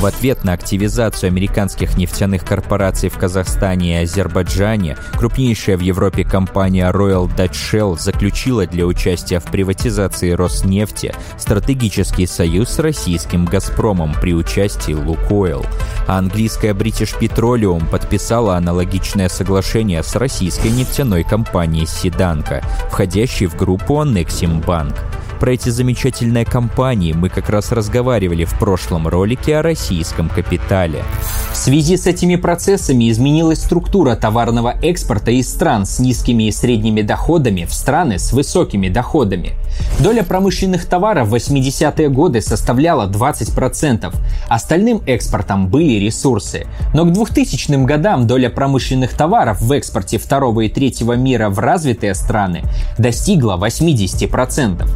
В 0.00 0.06
ответ 0.06 0.44
на 0.44 0.54
активизацию 0.54 1.28
американских 1.28 1.98
нефтяных 1.98 2.42
корпораций 2.42 3.10
в 3.10 3.18
Казахстане 3.18 4.00
и 4.00 4.04
Азербайджане, 4.04 4.96
крупнейшая 5.12 5.76
в 5.76 5.80
Европе 5.80 6.24
компания 6.24 6.90
Royal 6.90 7.28
Dutch 7.28 7.52
Shell 7.52 7.98
заключила 7.98 8.66
для 8.66 8.86
участия 8.86 9.40
в 9.40 9.44
приватизации 9.44 10.30
Роснефти 10.30 11.14
стратегический 11.36 12.26
союз 12.26 12.70
с 12.70 12.78
российским 12.78 13.44
«Газпромом» 13.44 14.14
при 14.18 14.32
участии 14.32 14.94
«Лукойл». 14.94 15.66
А 16.08 16.16
английская 16.16 16.72
British 16.72 17.18
Petroleum 17.20 17.86
подписала 17.86 18.56
аналогичное 18.56 19.28
соглашение 19.28 20.02
с 20.02 20.16
российской 20.16 20.68
нефтяной 20.68 21.24
компанией 21.24 21.84
«Седанка», 21.84 22.64
входящей 22.90 23.48
в 23.48 23.54
группу 23.54 23.96
Bank. 23.96 24.96
Про 25.40 25.52
эти 25.52 25.70
замечательные 25.70 26.44
компании 26.44 27.14
мы 27.14 27.30
как 27.30 27.48
раз 27.48 27.72
разговаривали 27.72 28.44
в 28.44 28.58
прошлом 28.58 29.08
ролике 29.08 29.56
о 29.56 29.62
российском 29.62 30.28
капитале. 30.28 31.02
В 31.50 31.56
связи 31.56 31.96
с 31.96 32.06
этими 32.06 32.36
процессами 32.36 33.10
изменилась 33.10 33.62
структура 33.62 34.16
товарного 34.16 34.74
экспорта 34.82 35.30
из 35.30 35.48
стран 35.48 35.86
с 35.86 35.98
низкими 35.98 36.44
и 36.44 36.52
средними 36.52 37.00
доходами 37.00 37.64
в 37.64 37.72
страны 37.72 38.18
с 38.18 38.34
высокими 38.34 38.90
доходами. 38.90 39.52
Доля 39.98 40.24
промышленных 40.24 40.84
товаров 40.84 41.28
в 41.28 41.34
80-е 41.34 42.10
годы 42.10 42.42
составляла 42.42 43.08
20%. 43.08 44.14
Остальным 44.48 45.00
экспортом 45.06 45.68
были 45.68 45.98
ресурсы. 46.04 46.66
Но 46.92 47.06
к 47.06 47.12
2000 47.12 47.86
годам 47.86 48.26
доля 48.26 48.50
промышленных 48.50 49.14
товаров 49.14 49.62
в 49.62 49.72
экспорте 49.72 50.18
второго 50.18 50.60
и 50.62 50.68
третьего 50.68 51.14
мира 51.14 51.48
в 51.48 51.58
развитые 51.60 52.14
страны 52.14 52.62
достигла 52.98 53.56
80%. 53.56 54.86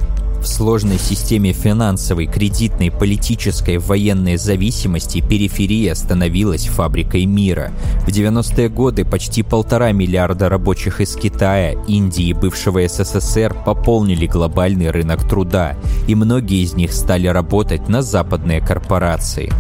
В 0.45 0.47
сложной 0.47 0.99
системе 0.99 1.55
финансовой, 1.55 2.27
кредитной, 2.27 2.91
политической, 2.91 3.79
военной 3.79 4.37
зависимости 4.37 5.23
периферия 5.27 5.95
становилась 5.95 6.67
фабрикой 6.67 7.25
мира. 7.25 7.73
В 8.07 8.09
90-е 8.09 8.69
годы 8.69 9.07
почти 9.07 9.43
полтора 9.43 9.93
миллиарда 9.93 10.51
рабочих 10.51 11.01
из 11.01 11.17
Китая, 11.17 11.83
Индии 11.89 12.27
и 12.27 12.33
бывшего 12.35 12.87
СССР 12.87 13.57
пополнили 13.65 14.27
глобальный 14.27 14.91
рынок 14.91 15.27
труда, 15.27 15.79
и 16.07 16.15
многие 16.15 16.63
из 16.63 16.75
них 16.75 16.93
стали 16.93 17.27
работать 17.27 17.89
на 17.89 18.03
западные 18.03 18.61
корпорации. 18.61 19.51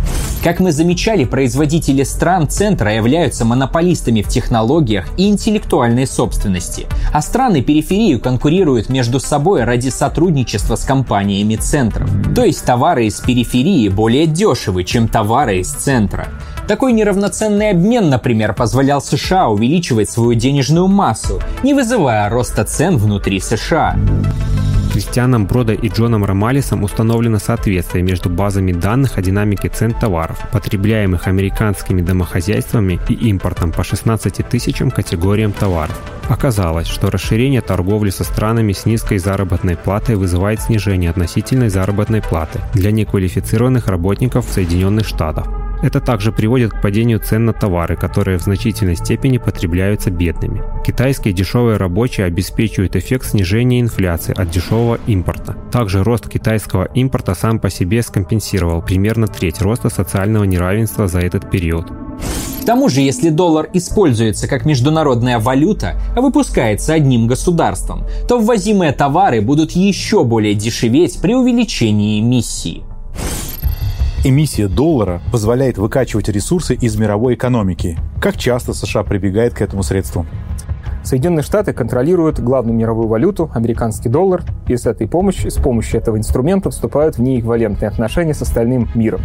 Как 0.45 0.61
мы 0.61 0.73
замечали, 0.73 1.25
производители 1.25 2.03
стран 2.03 2.49
центра 2.49 2.93
являются 2.93 3.47
монополистами 3.47 4.21
в 4.21 4.29
технологиях 4.29 5.07
и 5.17 5.31
интеллектуальной 5.31 6.07
собственности, 6.07 6.87
а 7.15 7.23
страны 7.23 7.63
периферии 7.63 8.19
конкурируют 8.19 8.91
между 8.91 9.21
собой 9.21 9.65
ради 9.65 9.89
сотрудничества 9.89 10.77
с 10.77 10.85
компаниями 10.85 11.57
центров. 11.57 12.11
То 12.35 12.45
есть 12.45 12.63
товары 12.63 13.07
из 13.07 13.21
периферии 13.21 13.89
более 13.89 14.27
дешевы, 14.27 14.85
чем 14.85 15.09
товары 15.09 15.61
из 15.61 15.71
центра. 15.71 16.29
Такой 16.69 16.93
неравноценный 16.93 17.71
обмен, 17.71 18.11
например, 18.11 18.53
позволял 18.53 19.01
США 19.01 19.49
увеличивать 19.49 20.11
свою 20.11 20.35
денежную 20.35 20.89
массу, 20.89 21.41
не 21.63 21.73
вызывая 21.73 22.29
роста 22.29 22.67
цен 22.67 22.99
внутри 22.99 23.41
США. 23.41 23.97
Кристианом 24.95 25.47
Брода 25.47 25.73
и 25.73 25.89
Джоном 25.89 26.25
Ромалисом 26.25 26.85
установлено 26.85 27.41
соответствие 27.41 28.05
между 28.05 28.31
базами 28.31 28.71
данных 28.71 29.19
о 29.19 29.23
динамике 29.23 29.69
цен 29.69 29.93
товаров, 29.93 30.39
потребляемых 30.53 31.27
американскими 31.27 32.01
домохозяйствами 32.01 33.01
и 33.09 33.15
импортом 33.15 33.73
по 33.73 33.83
16 33.83 34.49
тысячам 34.49 34.93
категориям 34.93 35.53
товаров. 35.53 36.01
Оказалось, 36.29 36.87
что 36.87 37.11
расширение 37.11 37.61
торговли 37.61 38.11
со 38.11 38.23
странами 38.23 38.73
с 38.73 38.87
низкой 38.87 39.19
заработной 39.19 39.77
платой 39.77 40.15
вызывает 40.15 40.63
снижение 40.63 41.11
относительной 41.11 41.71
заработной 41.71 42.23
платы 42.23 42.61
для 42.73 42.93
неквалифицированных 42.93 43.89
работников 43.89 44.47
Соединенных 44.49 45.09
Штатах. 45.09 45.64
Это 45.85 46.01
также 46.01 46.33
приводит 46.33 46.73
к 46.73 46.81
падению 46.81 47.21
цен 47.21 47.45
на 47.45 47.53
товары, 47.53 47.95
которые 47.95 48.39
в 48.39 48.43
значительной 48.43 48.97
степени 48.97 49.37
потребляются 49.37 50.11
бедными. 50.11 50.63
Китайские 50.83 51.35
дешевые 51.35 51.77
рабочие 51.77 52.25
обеспечивают 52.25 52.97
эффект 52.97 53.27
снижения 53.27 53.83
инфляции 53.83 54.33
от 54.35 54.49
дешевого 54.49 54.99
импорта. 55.07 55.55
Также 55.71 56.03
рост 56.03 56.27
китайского 56.27 56.85
импорта 56.95 57.35
сам 57.35 57.59
по 57.59 57.69
себе 57.69 58.03
скомпенсировал 58.03 58.81
примерно 58.81 59.27
треть 59.27 59.61
роста 59.61 59.91
социального 59.91 60.45
неравенства 60.45 61.07
за 61.07 61.21
этот 61.21 61.51
период. 61.51 61.93
К 62.63 62.65
тому 62.65 62.89
же, 62.89 63.03
если 63.03 63.29
доллар 63.29 63.69
используется 63.75 64.49
как 64.49 64.65
международная 64.65 65.39
валюта, 65.39 66.01
а 66.17 66.23
выпускается 66.23 66.95
одним 66.95 67.27
государством, 67.27 68.07
то 68.27 68.39
ввозимые 68.39 68.93
товары 68.93 69.43
будут 69.43 69.73
еще 69.73 70.25
более 70.25 70.55
дешеветь 70.55 71.21
при 71.21 71.35
увеличении 71.35 72.23
эмиссии. 72.23 72.85
Эмиссия 74.27 74.69
доллара 74.69 75.21
позволяет 75.31 75.77
выкачивать 75.77 76.31
ресурсы 76.31 76.75
из 76.75 76.97
мировой 76.97 77.35
экономики. 77.35 77.99
Как 78.23 78.39
часто 78.39 78.73
США 78.73 79.03
прибегает 79.03 79.53
к 79.53 79.61
этому 79.61 79.83
средству? 79.83 80.25
Соединенные 81.05 81.43
Штаты 81.43 81.75
контролируют 81.75 82.41
главную 82.41 82.75
мировую 82.75 83.09
валюту, 83.09 83.51
американский 83.55 84.09
доллар, 84.09 84.43
и 84.67 84.77
с 84.77 84.87
этой 84.87 85.07
помощью, 85.07 85.51
с 85.51 85.57
помощью 85.57 86.01
этого 86.01 86.17
инструмента 86.17 86.71
вступают 86.71 87.19
в 87.19 87.23
неэквивалентные 87.23 87.89
отношения 87.89 88.33
с 88.33 88.41
остальным 88.41 88.89
миром. 88.95 89.21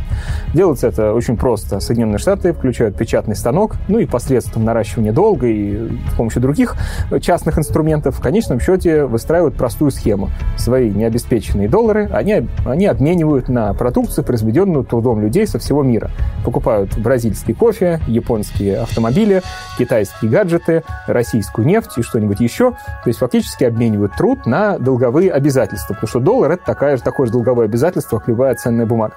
Делается 0.53 0.87
это 0.87 1.13
очень 1.13 1.37
просто. 1.37 1.79
Соединенные 1.79 2.17
Штаты 2.17 2.51
включают 2.51 2.97
печатный 2.97 3.35
станок, 3.37 3.75
ну 3.87 3.99
и 3.99 4.05
посредством 4.05 4.65
наращивания 4.65 5.13
долга 5.13 5.47
и 5.47 5.89
с 6.11 6.15
помощью 6.17 6.41
других 6.41 6.75
частных 7.21 7.57
инструментов 7.57 8.17
в 8.17 8.21
конечном 8.21 8.59
счете 8.59 9.05
выстраивают 9.05 9.55
простую 9.55 9.91
схему. 9.91 10.29
Свои 10.57 10.89
необеспеченные 10.89 11.69
доллары 11.69 12.09
они, 12.11 12.49
они 12.65 12.87
обменивают 12.87 13.47
на 13.47 13.73
продукцию, 13.73 14.25
произведенную 14.25 14.83
трудом 14.83 15.21
людей 15.21 15.47
со 15.47 15.59
всего 15.59 15.81
мира. 15.81 16.11
Покупают 16.43 16.97
бразильский 16.97 17.53
кофе, 17.53 18.01
японские 18.05 18.79
автомобили, 18.79 19.41
китайские 19.77 20.29
гаджеты, 20.29 20.83
российскую 21.07 21.68
нефть 21.69 21.97
и 21.97 22.01
что-нибудь 22.01 22.39
еще. 22.39 22.71
То 22.71 23.07
есть 23.07 23.19
фактически 23.19 23.63
обменивают 23.63 24.15
труд 24.15 24.45
на 24.45 24.77
долговые 24.77 25.31
обязательства, 25.31 25.93
потому 25.93 26.07
что 26.07 26.19
доллар— 26.19 26.51
это 26.53 26.65
такая 26.65 26.97
же, 26.97 27.03
такое 27.03 27.27
же 27.27 27.33
долговое 27.33 27.65
обязательство, 27.65 28.19
как 28.19 28.27
любая 28.27 28.55
ценная 28.55 28.85
бумага. 28.85 29.15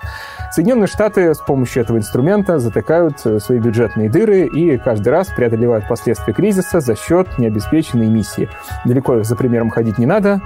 Соединенные 0.52 0.86
Штаты 0.86 1.34
с 1.34 1.38
помощью 1.38 1.82
этого 1.82 1.96
инструмента 1.96 2.58
затыкают 2.58 3.20
э, 3.24 3.38
свои 3.40 3.58
бюджетные 3.58 4.10
дыры 4.10 4.46
и 4.46 4.76
каждый 4.78 5.08
раз 5.08 5.28
преодолевают 5.28 5.88
последствия 5.88 6.34
кризиса 6.34 6.80
за 6.80 6.94
счет 6.96 7.38
необеспеченной 7.38 8.06
эмиссии. 8.06 8.48
Далеко 8.84 9.22
за 9.22 9.36
примером 9.36 9.70
ходить 9.70 9.98
не 9.98 10.06
надо 10.06 10.40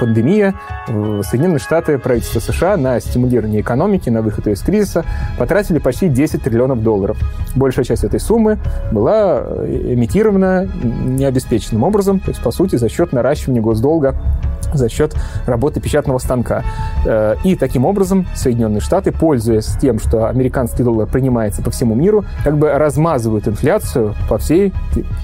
пандемия, 0.00 0.54
Соединенные 0.86 1.58
Штаты, 1.58 1.98
правительство 1.98 2.40
США 2.40 2.76
на 2.76 3.00
стимулирование 3.00 3.60
экономики, 3.60 4.10
на 4.10 4.22
выход 4.22 4.46
из 4.48 4.60
кризиса 4.60 5.04
потратили 5.38 5.78
почти 5.78 6.08
10 6.08 6.42
триллионов 6.42 6.82
долларов. 6.82 7.18
Большая 7.54 7.84
часть 7.84 8.04
этой 8.04 8.20
суммы 8.20 8.58
была 8.90 9.42
э, 9.44 9.92
эмитирована 9.94 10.68
необеспеченным 10.82 11.82
образом, 11.82 12.20
то 12.20 12.30
есть, 12.30 12.42
по 12.42 12.50
сути, 12.50 12.76
за 12.76 12.88
счет 12.88 13.12
наращивания 13.12 13.60
госдолга 13.60 14.16
за 14.74 14.88
счет 14.88 15.14
работы 15.46 15.80
печатного 15.80 16.18
станка. 16.18 16.64
Э, 17.04 17.36
и 17.44 17.56
таким 17.56 17.84
образом 17.84 18.26
Соединенные 18.34 18.80
Штаты, 18.80 19.12
пользуясь 19.12 19.76
тем, 19.80 19.98
что 19.98 20.28
американский 20.28 20.82
доллар 20.82 21.06
принимается 21.06 21.62
по 21.62 21.70
всему 21.70 21.94
миру, 21.94 22.24
как 22.44 22.56
бы 22.56 22.72
размазывают 22.72 23.48
инфляцию 23.48 24.14
по 24.28 24.38
всей 24.38 24.72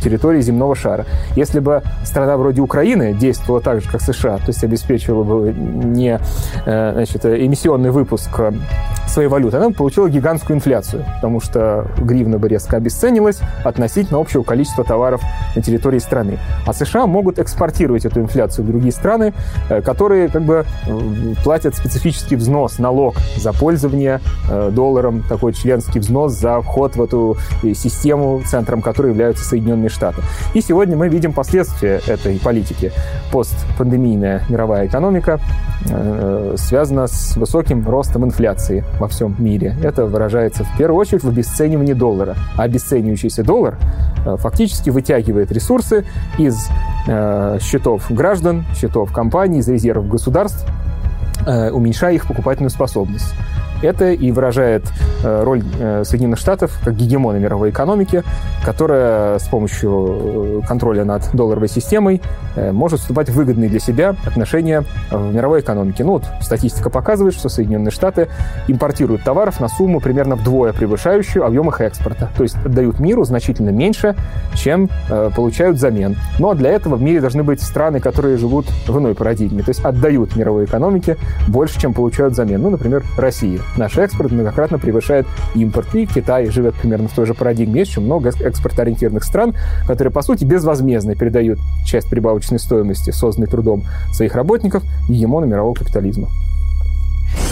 территории 0.02 0.40
земного 0.40 0.74
шара. 0.74 1.06
Если 1.36 1.60
бы 1.60 1.82
страна 2.04 2.36
вроде 2.36 2.60
Украины 2.60 3.14
действовала 3.14 3.60
так 3.60 3.80
же, 3.80 3.88
как 3.90 4.00
США, 4.00 4.36
то 4.36 4.48
есть 4.48 4.57
обеспечивала 4.64 5.24
бы 5.24 5.52
не 5.52 6.20
э, 6.66 6.92
значит, 6.94 7.24
эмиссионный 7.24 7.90
выпуск 7.90 8.40
своей 9.06 9.28
валюты, 9.28 9.56
она 9.56 9.70
бы 9.70 9.74
получила 9.74 10.08
гигантскую 10.08 10.56
инфляцию, 10.56 11.04
потому 11.16 11.40
что 11.40 11.86
гривна 11.98 12.38
бы 12.38 12.48
резко 12.48 12.76
обесценилась 12.76 13.40
относительно 13.64 14.20
общего 14.20 14.42
количества 14.42 14.84
товаров 14.84 15.22
на 15.56 15.62
территории 15.62 15.98
страны. 15.98 16.38
А 16.66 16.72
США 16.72 17.06
могут 17.06 17.38
экспортировать 17.38 18.04
эту 18.04 18.20
инфляцию 18.20 18.64
в 18.64 18.68
другие 18.68 18.92
страны, 18.92 19.32
Э, 19.68 19.82
которые 19.82 20.28
как 20.28 20.42
бы 20.42 20.64
э, 20.86 21.34
платят 21.44 21.74
специфический 21.76 22.36
взнос, 22.36 22.78
налог 22.78 23.16
за 23.36 23.52
пользование 23.52 24.20
э, 24.50 24.70
долларом, 24.72 25.22
такой 25.28 25.52
членский 25.52 25.98
взнос 25.98 26.32
за 26.32 26.60
вход 26.60 26.96
в 26.96 27.02
эту 27.02 27.36
систему, 27.74 28.42
центром 28.46 28.82
которой 28.82 29.08
являются 29.08 29.44
Соединенные 29.44 29.88
Штаты. 29.88 30.22
И 30.54 30.60
сегодня 30.60 30.96
мы 30.96 31.08
видим 31.08 31.32
последствия 31.32 32.00
этой 32.06 32.38
политики. 32.38 32.92
Постпандемийная 33.32 34.44
мировая 34.48 34.86
экономика 34.86 35.40
связана 36.56 37.06
с 37.06 37.36
высоким 37.36 37.88
ростом 37.88 38.24
инфляции. 38.24 38.84
во 38.98 39.08
всем 39.08 39.34
мире, 39.38 39.76
это 39.82 40.06
выражается 40.06 40.64
в 40.64 40.76
первую 40.76 41.00
очередь 41.00 41.22
в 41.22 41.28
обесценивании 41.28 41.92
доллара. 41.92 42.36
А 42.56 42.62
обесценивающийся 42.62 43.42
доллар 43.42 43.78
э, 44.24 44.36
фактически 44.36 44.90
вытягивает 44.90 45.52
ресурсы 45.52 46.04
из 46.38 46.68
э, 47.06 47.58
счетов 47.60 48.10
граждан, 48.10 48.64
счетов 48.74 49.12
компаний, 49.12 49.58
из 49.58 49.68
резервов 49.68 50.08
государств, 50.08 50.66
э, 51.46 51.70
уменьшая 51.70 52.14
их 52.14 52.26
покупательную 52.26 52.70
способность. 52.70 53.34
Это 53.82 54.10
и 54.10 54.32
выражает 54.32 54.84
э, 55.22 55.42
роль 55.44 55.62
э, 55.78 56.02
Соединенных 56.04 56.38
Штатов 56.38 56.78
как 56.84 56.96
гегемона 56.96 57.36
мировой 57.36 57.70
экономики, 57.70 58.24
которая 58.64 59.38
с 59.38 59.44
помощью 59.44 60.60
э, 60.62 60.66
контроля 60.66 61.04
над 61.04 61.30
долларовой 61.32 61.68
системой 61.68 62.20
может 62.72 62.98
вступать 63.00 63.28
в 63.28 63.34
выгодные 63.34 63.70
для 63.70 63.78
себя 63.78 64.16
отношения 64.26 64.82
в 65.12 65.32
мировой 65.32 65.60
экономике. 65.60 66.02
Ну 66.02 66.12
вот 66.12 66.24
статистика 66.40 66.90
показывает, 66.90 67.34
что 67.34 67.48
Соединенные 67.48 67.92
Штаты 67.92 68.28
импортируют 68.66 69.22
товаров 69.22 69.60
на 69.60 69.68
сумму 69.68 70.00
примерно 70.00 70.34
вдвое 70.34 70.72
превышающую 70.72 71.44
объем 71.44 71.68
их 71.68 71.80
экспорта. 71.80 72.30
То 72.36 72.42
есть 72.42 72.56
отдают 72.64 72.98
миру 72.98 73.22
значительно 73.24 73.70
меньше, 73.70 74.16
чем 74.54 74.90
получают 75.36 75.76
взамен. 75.76 76.16
Но 76.40 76.54
для 76.54 76.70
этого 76.70 76.96
в 76.96 77.02
мире 77.02 77.20
должны 77.20 77.44
быть 77.44 77.62
страны, 77.62 78.00
которые 78.00 78.38
живут 78.38 78.66
в 78.88 78.98
иной 78.98 79.14
парадигме. 79.14 79.62
То 79.62 79.70
есть 79.70 79.84
отдают 79.84 80.34
мировой 80.34 80.64
экономике 80.64 81.16
больше, 81.46 81.80
чем 81.80 81.94
получают 81.94 82.32
взамен. 82.32 82.60
Ну, 82.60 82.70
например, 82.70 83.04
Россия. 83.16 83.60
Наш 83.76 83.96
экспорт 83.98 84.32
многократно 84.32 84.78
превышает 84.78 85.26
импорт. 85.54 85.94
И 85.94 86.06
Китай 86.06 86.46
живет 86.50 86.74
примерно 86.74 87.08
в 87.08 87.12
той 87.12 87.26
же 87.26 87.34
парадигме. 87.34 87.80
Есть 87.80 87.92
еще 87.92 88.00
много 88.00 88.30
экспортоориентированных 88.30 89.24
стран, 89.24 89.54
которые, 89.86 90.12
по 90.12 90.22
сути, 90.22 90.44
безвозмездно 90.44 91.14
передают 91.14 91.58
часть 91.84 92.08
прибавочной 92.08 92.58
стоимости, 92.58 93.10
созданной 93.10 93.46
трудом 93.48 93.84
своих 94.12 94.34
работников, 94.34 94.82
гегемону 95.08 95.46
мирового 95.46 95.74
капитализма. 95.74 96.28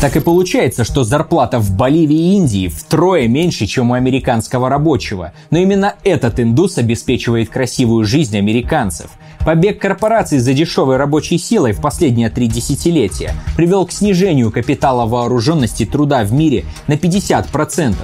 Так 0.00 0.16
и 0.16 0.20
получается, 0.20 0.84
что 0.84 1.04
зарплата 1.04 1.58
в 1.58 1.74
Боливии 1.74 2.32
и 2.32 2.36
Индии 2.36 2.68
втрое 2.68 3.28
меньше, 3.28 3.66
чем 3.66 3.90
у 3.90 3.94
американского 3.94 4.68
рабочего. 4.68 5.32
Но 5.50 5.58
именно 5.58 5.94
этот 6.04 6.38
индус 6.38 6.78
обеспечивает 6.78 7.48
красивую 7.50 8.04
жизнь 8.04 8.36
американцев– 8.36 9.10
Побег 9.46 9.80
корпораций 9.80 10.40
за 10.40 10.54
дешевой 10.54 10.96
рабочей 10.96 11.38
силой 11.38 11.70
в 11.70 11.80
последние 11.80 12.30
три 12.30 12.48
десятилетия 12.48 13.32
привел 13.56 13.86
к 13.86 13.92
снижению 13.92 14.50
капитала 14.50 15.06
вооруженности 15.06 15.86
труда 15.86 16.24
в 16.24 16.32
мире 16.32 16.64
на 16.88 16.94
50%. 16.94 17.94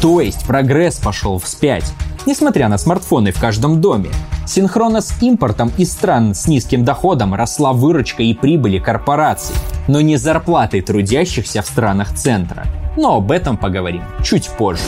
То 0.00 0.20
есть 0.20 0.46
прогресс 0.46 0.98
пошел 0.98 1.40
вспять. 1.40 1.92
Несмотря 2.24 2.68
на 2.68 2.78
смартфоны 2.78 3.32
в 3.32 3.40
каждом 3.40 3.80
доме, 3.80 4.10
синхронно 4.46 5.00
с 5.00 5.20
импортом 5.22 5.72
из 5.76 5.92
стран 5.92 6.34
с 6.34 6.46
низким 6.46 6.84
доходом 6.84 7.34
росла 7.34 7.72
выручка 7.72 8.22
и 8.22 8.32
прибыли 8.32 8.78
корпораций, 8.78 9.56
но 9.88 10.00
не 10.00 10.16
зарплаты 10.16 10.82
трудящихся 10.82 11.62
в 11.62 11.66
странах 11.66 12.14
центра. 12.14 12.64
Но 12.96 13.16
об 13.16 13.32
этом 13.32 13.56
поговорим 13.56 14.02
чуть 14.22 14.48
позже. 14.50 14.82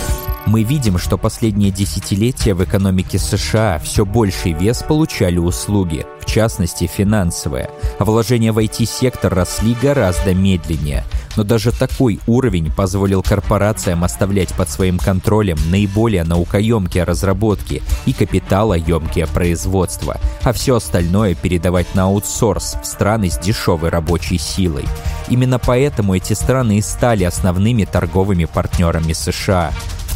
Мы 0.47 0.63
видим, 0.63 0.99
что 0.99 1.17
последние 1.17 1.71
десятилетия 1.71 2.53
в 2.53 2.63
экономике 2.63 3.19
США 3.19 3.81
все 3.83 4.05
больший 4.05 4.53
вес 4.53 4.83
получали 4.83 5.39
услуги, 5.39 6.05
в 6.21 6.27
частности 6.27 6.87
финансовые, 6.87 7.71
а 7.99 8.05
вложения 8.05 8.53
в 8.53 8.59
IT-сектор 8.59 9.33
росли 9.35 9.75
гораздо 9.81 10.35
медленнее. 10.35 11.05
Но 11.37 11.45
даже 11.45 11.73
такой 11.73 12.21
уровень 12.27 12.71
позволил 12.71 13.23
корпорациям 13.23 14.05
оставлять 14.05 14.53
под 14.53 14.69
своим 14.69 14.99
контролем 14.99 15.57
наиболее 15.71 16.25
наукоемкие 16.25 17.05
разработки 17.05 17.83
и 18.05 18.13
капиталоемкие 18.13 19.27
производства, 19.27 20.21
а 20.43 20.53
все 20.53 20.77
остальное 20.77 21.35
передавать 21.35 21.95
на 21.95 22.05
аутсорс 22.05 22.77
в 22.83 22.87
страны 22.87 23.31
с 23.31 23.39
дешевой 23.39 23.89
рабочей 23.89 24.39
силой. 24.39 24.85
Именно 25.29 25.59
поэтому 25.59 26.15
эти 26.15 26.35
страны 26.35 26.79
и 26.79 26.83
стали 26.83 27.25
основными 27.25 27.85
торговыми 27.85 28.45
партнерами 28.45 29.15
США 29.15 29.73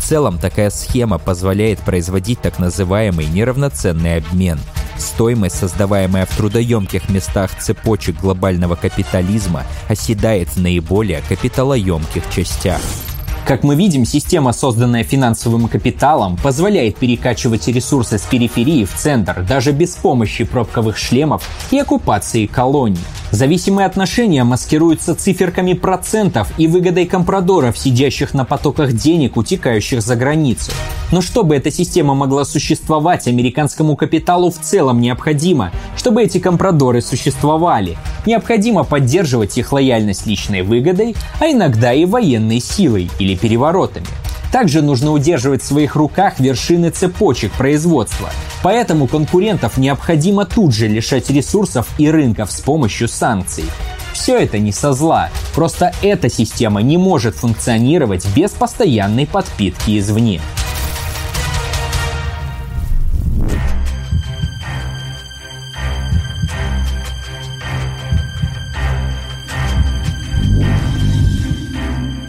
целом 0.09 0.39
такая 0.39 0.71
схема 0.71 1.19
позволяет 1.19 1.81
производить 1.81 2.41
так 2.41 2.59
называемый 2.59 3.27
неравноценный 3.27 4.17
обмен. 4.17 4.59
Стоимость, 4.97 5.57
создаваемая 5.59 6.25
в 6.25 6.35
трудоемких 6.35 7.11
местах 7.11 7.51
цепочек 7.59 8.19
глобального 8.19 8.75
капитализма, 8.75 9.65
оседает 9.87 10.49
в 10.49 10.63
наиболее 10.63 11.23
капиталоемких 11.29 12.23
частях. 12.31 12.81
Как 13.47 13.65
мы 13.65 13.77
видим, 13.77 14.07
система, 14.07 14.55
созданная 14.55 15.05
финансовым 15.05 15.69
капиталом, 15.69 16.39
позволяет 16.39 16.97
перекачивать 16.97 17.69
ресурсы 17.69 18.17
с 18.17 18.23
периферии 18.23 18.87
в 18.87 18.95
центр 18.95 19.45
даже 19.47 19.73
без 19.73 19.91
помощи 19.91 20.45
пробковых 20.45 20.97
шлемов 20.97 21.47
и 21.71 21.79
оккупации 21.79 22.47
колоний. 22.47 22.99
Зависимые 23.31 23.87
отношения 23.87 24.43
маскируются 24.43 25.15
циферками 25.15 25.75
процентов 25.75 26.49
и 26.57 26.67
выгодой 26.67 27.05
компрадоров, 27.05 27.77
сидящих 27.77 28.33
на 28.33 28.45
потоках 28.45 28.93
денег, 28.93 29.37
утекающих 29.37 30.01
за 30.01 30.17
границу. 30.17 30.73
Но 31.13 31.21
чтобы 31.21 31.57
эта 31.57 31.71
система 31.71 32.15
могла 32.15 32.45
существовать, 32.45 33.29
американскому 33.29 33.97
капиталу 33.97 34.51
в 34.51 34.59
целом 34.59 35.01
необходимо, 35.01 35.73
чтобы 35.97 36.23
эти 36.23 36.39
компрадоры 36.39 37.03
существовали. 37.03 37.99
Необходимо 38.25 38.85
поддерживать 38.85 39.59
их 39.59 39.73
лояльность 39.73 40.27
личной 40.27 40.63
выгодой, 40.63 41.15
а 41.39 41.47
иногда 41.47 41.93
и 41.93 42.07
военной 42.07 42.61
силой 42.61 43.11
или 43.19 43.37
переворотами. 43.37 44.07
Также 44.53 44.83
нужно 44.83 45.13
удерживать 45.13 45.63
в 45.63 45.67
своих 45.67 45.95
руках 45.95 46.41
вершины 46.41 46.91
цепочек 46.91 47.53
производства. 47.53 48.31
Поэтому 48.63 49.07
конкурентов 49.07 49.77
необходимо 49.77 50.47
тут 50.47 50.75
же 50.75 50.89
лишать 50.89 51.31
ресурсов 51.31 51.89
и 51.99 52.11
рынков 52.11 52.51
с 52.51 52.61
помощью 52.61 53.09
санкций. 53.09 53.65
Все 54.13 54.39
это 54.39 54.59
не 54.59 54.73
со 54.73 54.93
зла, 54.95 55.31
просто 55.55 55.93
эта 56.03 56.29
система 56.29 56.83
не 56.83 56.97
может 56.97 57.37
функционировать 57.37 58.27
без 58.35 58.51
постоянной 58.51 59.27
подпитки 59.27 59.99
извне. 59.99 60.41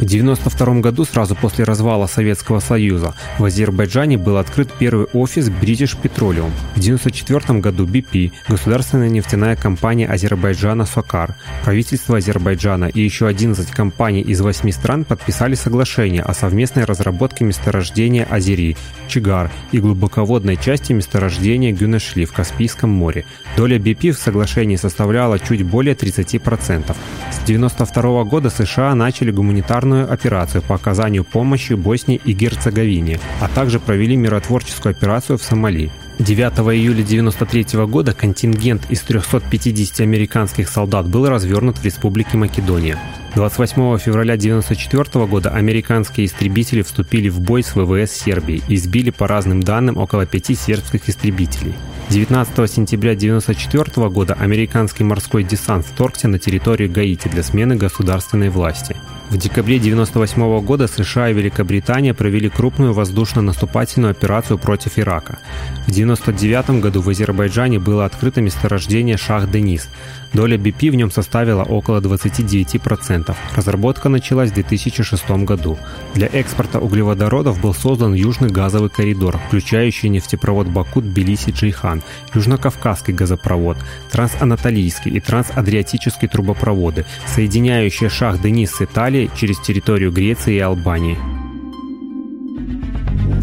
1992 0.09 0.81
году, 0.81 1.05
сразу 1.05 1.35
после 1.35 1.65
развала 1.65 2.07
Советского 2.07 2.59
Союза, 2.59 3.13
в 3.37 3.45
Азербайджане 3.45 4.17
был 4.17 4.37
открыт 4.37 4.71
первый 4.79 5.05
офис 5.13 5.49
British 5.49 5.95
Petroleum. 6.01 6.49
В 6.73 6.79
1994 6.79 7.59
году 7.59 7.85
BP, 7.85 8.31
государственная 8.47 9.09
нефтяная 9.09 9.55
компания 9.55 10.07
Азербайджана 10.07 10.85
«Сокар», 10.85 11.35
правительство 11.63 12.17
Азербайджана 12.17 12.85
и 12.85 13.01
еще 13.01 13.27
11 13.27 13.69
компаний 13.69 14.21
из 14.21 14.41
8 14.41 14.71
стран 14.71 15.05
подписали 15.05 15.53
соглашение 15.53 16.23
о 16.23 16.33
совместной 16.33 16.85
разработке 16.85 17.45
месторождения 17.45 18.25
Азери, 18.27 18.77
Чигар 19.07 19.51
и 19.71 19.79
глубоководной 19.79 20.57
части 20.57 20.91
месторождения 20.91 21.71
Гюнешли 21.71 22.25
в 22.25 22.33
Каспийском 22.33 22.89
море. 22.89 23.25
Доля 23.55 23.77
BP 23.77 24.13
в 24.13 24.17
соглашении 24.17 24.75
составляла 24.75 25.37
чуть 25.37 25.61
более 25.63 25.93
30%. 25.93 26.39
С 26.39 27.39
1992 27.43 28.23
года 28.23 28.49
США 28.49 28.95
начали 28.95 29.29
гуманитарную 29.29 29.98
военную 29.99 30.11
операцию 30.11 30.61
по 30.61 30.75
оказанию 30.75 31.23
помощи 31.23 31.73
Боснии 31.73 32.21
и 32.23 32.33
Герцеговине, 32.33 33.19
а 33.41 33.47
также 33.47 33.79
провели 33.79 34.15
миротворческую 34.15 34.91
операцию 34.91 35.37
в 35.37 35.43
Сомали. 35.43 35.91
9 36.19 36.39
июля 36.75 37.03
1993 37.03 37.85
года 37.85 38.13
контингент 38.13 38.81
из 38.89 39.01
350 39.01 40.01
американских 40.01 40.67
солдат 40.67 41.07
был 41.07 41.29
развернут 41.29 41.77
в 41.77 41.85
Республике 41.85 42.37
Македония. 42.37 42.97
28 43.35 43.97
февраля 43.99 44.33
1994 44.33 45.25
года 45.27 45.49
американские 45.49 46.25
истребители 46.25 46.81
вступили 46.81 47.29
в 47.29 47.39
бой 47.39 47.63
с 47.63 47.73
ВВС 47.75 48.11
Сербии 48.11 48.61
и 48.67 48.75
сбили 48.75 49.11
по 49.11 49.27
разным 49.27 49.61
данным 49.61 49.97
около 49.97 50.25
пяти 50.25 50.55
сербских 50.55 51.07
истребителей. 51.07 51.73
19 52.09 52.69
сентября 52.69 53.11
1994 53.11 54.09
года 54.09 54.33
американский 54.33 55.03
морской 55.03 55.43
десант 55.43 55.85
вторгся 55.85 56.27
на 56.27 56.39
территорию 56.39 56.91
Гаити 56.91 57.27
для 57.29 57.43
смены 57.43 57.75
государственной 57.75 58.49
власти. 58.49 58.95
В 59.29 59.37
декабре 59.37 59.77
1998 59.77 60.65
года 60.65 60.87
США 60.87 61.29
и 61.29 61.33
Великобритания 61.33 62.15
провели 62.15 62.49
крупную 62.49 62.93
воздушно-наступательную 62.93 64.09
операцию 64.09 64.57
против 64.57 64.97
Ирака. 64.97 65.37
В 65.85 65.91
1999 65.91 66.81
году 66.81 67.01
в 67.01 67.09
Азербайджане 67.09 67.77
было 67.77 68.05
открыто 68.05 68.41
месторождение 68.41 69.17
Шах-Денис. 69.17 69.87
Доля 70.33 70.57
BP 70.57 70.91
в 70.91 70.95
нем 70.95 71.11
составила 71.11 71.63
около 71.63 71.99
29%. 72.01 73.35
Разработка 73.55 74.09
началась 74.09 74.51
в 74.51 74.53
2006 74.53 75.29
году. 75.45 75.77
Для 76.15 76.27
экспорта 76.27 76.79
углеводородов 76.79 77.59
был 77.61 77.73
создан 77.73 78.13
Южный 78.13 78.49
газовый 78.49 78.89
коридор, 78.89 79.39
включающий 79.47 80.09
нефтепровод 80.09 80.67
Баку-Тбилиси-Джейхан, 80.67 82.03
Южно-Кавказский 82.33 83.13
газопровод, 83.13 83.77
Трансанатолийский 84.11 85.11
и 85.11 85.19
Трансадриатический 85.19 86.27
трубопроводы, 86.27 87.05
соединяющие 87.27 88.09
Шах-Денис 88.09 88.71
с 88.71 88.81
Италией 88.81 89.29
через 89.35 89.59
территорию 89.59 90.11
Греции 90.11 90.55
и 90.55 90.59
Албании. 90.59 91.38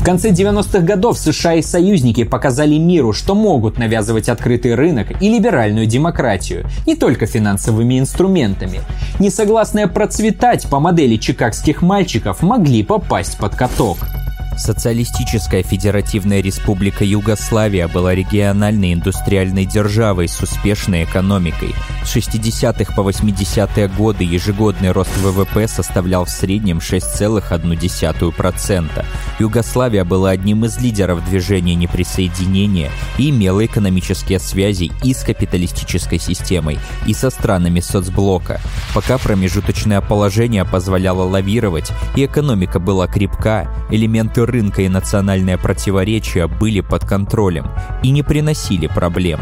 Конце 0.07 0.31
90-х 0.31 0.81
годов 0.81 1.19
США 1.19 1.55
и 1.55 1.63
союзники 1.63 2.23
показали 2.23 2.77
миру, 2.77 3.13
что 3.13 3.35
могут 3.35 3.77
навязывать 3.77 4.29
открытый 4.29 4.77
рынок 4.77 5.21
и 5.21 5.29
либеральную 5.29 5.87
демократию, 5.87 6.65
не 6.87 6.95
только 6.95 7.27
финансовыми 7.27 7.99
инструментами. 7.99 8.81
Несогласные 9.19 9.89
процветать 9.89 10.69
по 10.71 10.79
модели 10.79 11.17
чикагских 11.17 11.83
мальчиков 11.83 12.43
могли 12.43 12.85
попасть 12.85 13.37
под 13.37 13.57
каток. 13.57 13.99
Социалистическая 14.57 15.63
Федеративная 15.63 16.41
Республика 16.41 17.05
Югославия 17.05 17.89
была 17.89 18.15
региональной 18.15 18.95
индустриальной 18.95 19.67
державой 19.67 20.29
с 20.29 20.41
успешной 20.41 21.05
экономикой. 21.05 21.75
С 22.03 22.17
60-х 22.17 22.95
по 22.95 23.01
80-е 23.01 23.89
годы 23.89 24.25
ежегодный 24.25 24.93
рост 24.93 25.15
ВВП 25.19 25.69
составлял 25.69 26.25
в 26.25 26.31
среднем 26.31 26.79
6,1%. 26.79 29.05
Югославия 29.39 30.05
была 30.05 30.31
одним 30.31 30.65
из 30.65 30.79
лидеров 30.79 31.23
движения 31.29 31.75
неприсоединения 31.75 32.91
и 33.19 33.29
имела 33.29 33.67
экономические 33.67 34.39
связи 34.39 34.91
и 35.05 35.13
с 35.13 35.23
капиталистической 35.23 36.19
системой, 36.19 36.79
и 37.07 37.13
со 37.13 37.29
странами 37.29 37.81
соцблока. 37.81 38.63
Пока 38.95 39.19
промежуточное 39.19 40.01
положение 40.01 40.65
позволяло 40.65 41.25
лавировать, 41.25 41.93
и 42.15 42.25
экономика 42.25 42.81
была 42.81 43.07
крепка, 43.07 43.69
элементы 43.91 44.46
рынка 44.47 44.83
и 44.83 44.89
национальное 44.89 45.59
противоречие 45.59 46.47
были 46.47 46.81
под 46.81 47.05
контролем 47.05 47.67
и 48.03 48.11
не 48.11 48.23
приносили 48.23 48.87
проблем. 48.87 49.41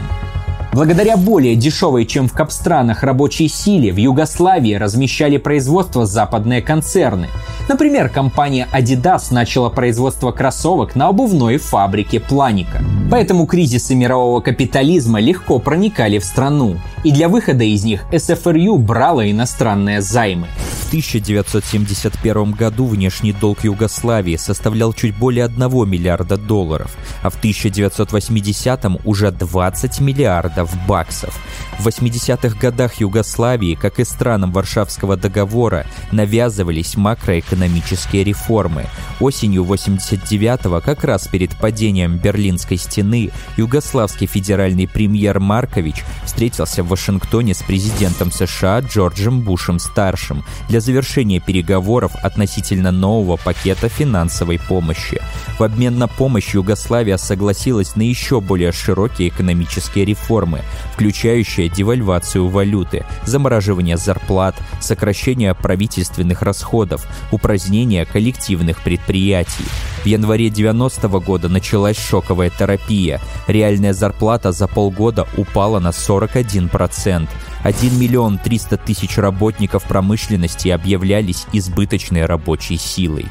Благодаря 0.75 1.17
более 1.17 1.55
дешевой, 1.55 2.05
чем 2.05 2.27
в 2.27 2.33
капстранах, 2.33 3.05
рабочей 3.05 3.47
силе 3.47 3.93
в 3.93 3.97
Югославии 3.97 4.75
размещали 4.75 5.37
производство 5.37 6.05
западные 6.05 6.63
концерны. 6.63 7.29
Например, 7.69 8.09
компания 8.09 8.67
Adidas 8.73 9.33
начала 9.33 9.71
производство 9.71 10.33
кроссовок 10.33 10.97
на 10.97 11.07
обувной 11.07 11.59
фабрике 11.59 12.19
Планика. 12.19 12.83
Поэтому 13.09 13.47
кризисы 13.47 13.95
мирового 13.95 14.41
капитализма 14.41 15.21
легко 15.21 15.61
проникали 15.61 16.19
в 16.19 16.25
страну. 16.25 16.77
И 17.05 17.13
для 17.13 17.29
выхода 17.29 17.63
из 17.63 17.85
них 17.85 18.05
СФРЮ 18.13 18.79
брала 18.79 19.31
иностранные 19.31 20.01
займы. 20.01 20.49
В 20.85 20.89
1971 20.89 22.53
году 22.53 22.87
внешний 22.87 23.33
долг 23.33 23.65
Югославии 23.65 24.37
составлял 24.37 24.93
чуть 24.93 25.17
более 25.17 25.45
1 25.45 25.89
миллиарда 25.89 26.37
долларов, 26.37 26.97
а 27.23 27.31
в 27.31 27.37
1980 27.37 28.85
уже 29.05 29.31
20 29.31 30.01
миллиардов 30.01 30.64
баксов. 30.87 31.39
В 31.79 31.89
80-х 31.89 32.57
годах 32.59 32.95
Югославии, 32.95 33.75
как 33.75 33.99
и 33.99 34.05
странам 34.05 34.53
Варшавского 34.53 35.17
договора, 35.17 35.87
навязывались 36.13 36.97
макроэкономические 36.97 38.25
реформы. 38.25 38.87
Осенью 39.21 39.65
89-го, 39.65 40.81
как 40.81 41.05
раз 41.05 41.27
перед 41.27 41.57
падением 41.57 42.19
Берлинской 42.19 42.77
стены, 42.77 43.31
югославский 43.57 44.27
федеральный 44.27 44.87
премьер 44.87 45.41
Маркович 45.41 46.05
встретился 46.25 46.83
в 46.83 46.89
Вашингтоне 46.89 47.55
с 47.55 47.63
президентом 47.63 48.31
США 48.31 48.81
Джорджем 48.81 49.41
Бушем-старшим 49.43 50.45
для 50.69 50.81
завершения 50.81 51.41
переговоров 51.41 52.13
относительно 52.23 52.93
нового 52.93 53.37
пакета 53.37 53.89
финансовой 53.89 54.59
помощи. 54.59 55.21
В 55.59 55.63
обмен 55.63 55.99
на 55.99 56.09
помощь 56.09 56.55
Югославия 56.55 57.17
согласилась 57.17 57.97
на 57.97 58.03
еще 58.03 58.41
более 58.41 58.73
широкие 58.73 59.29
экономические 59.29 60.05
реформы, 60.05 60.54
включающие 60.93 61.69
девальвацию 61.69 62.49
валюты, 62.49 63.05
замораживание 63.25 63.97
зарплат, 63.97 64.55
сокращение 64.81 65.55
правительственных 65.55 66.43
расходов, 66.43 67.07
упразднение 67.33 68.05
коллективных 68.05 68.83
предприятий. 68.83 69.65
В 70.03 70.07
январе 70.07 70.51
90 70.51 71.09
-го 71.09 71.21
года 71.21 71.49
началась 71.49 71.99
шоковая 71.99 72.51
терапия. 72.51 73.21
Реальная 73.47 73.95
зарплата 73.95 74.53
за 74.53 74.69
полгода 74.69 75.27
упала 75.37 75.81
на 75.81 75.93
41%. 75.93 77.29
1 77.65 77.99
миллион 77.99 78.39
300 78.39 78.77
тысяч 78.77 79.17
работников 79.19 79.85
промышленности 79.85 80.69
объявлялись 80.69 81.47
избыточной 81.53 82.27
рабочей 82.27 82.77
силой. 82.77 83.27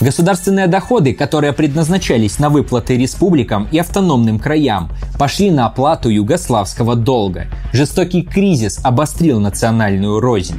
Государственные 0.00 0.66
доходы, 0.68 1.14
которые 1.14 1.52
предназначались 1.52 2.38
на 2.38 2.50
выплаты 2.50 2.96
республикам 2.96 3.66
и 3.72 3.78
автономным 3.78 4.38
краям, 4.38 4.92
пошли 5.18 5.50
на 5.50 5.66
оплату 5.66 6.10
югославского 6.10 6.94
долга. 6.94 7.46
Жестокий 7.72 8.22
кризис 8.22 8.78
обострил 8.84 9.40
национальную 9.40 10.20
рознь. 10.20 10.54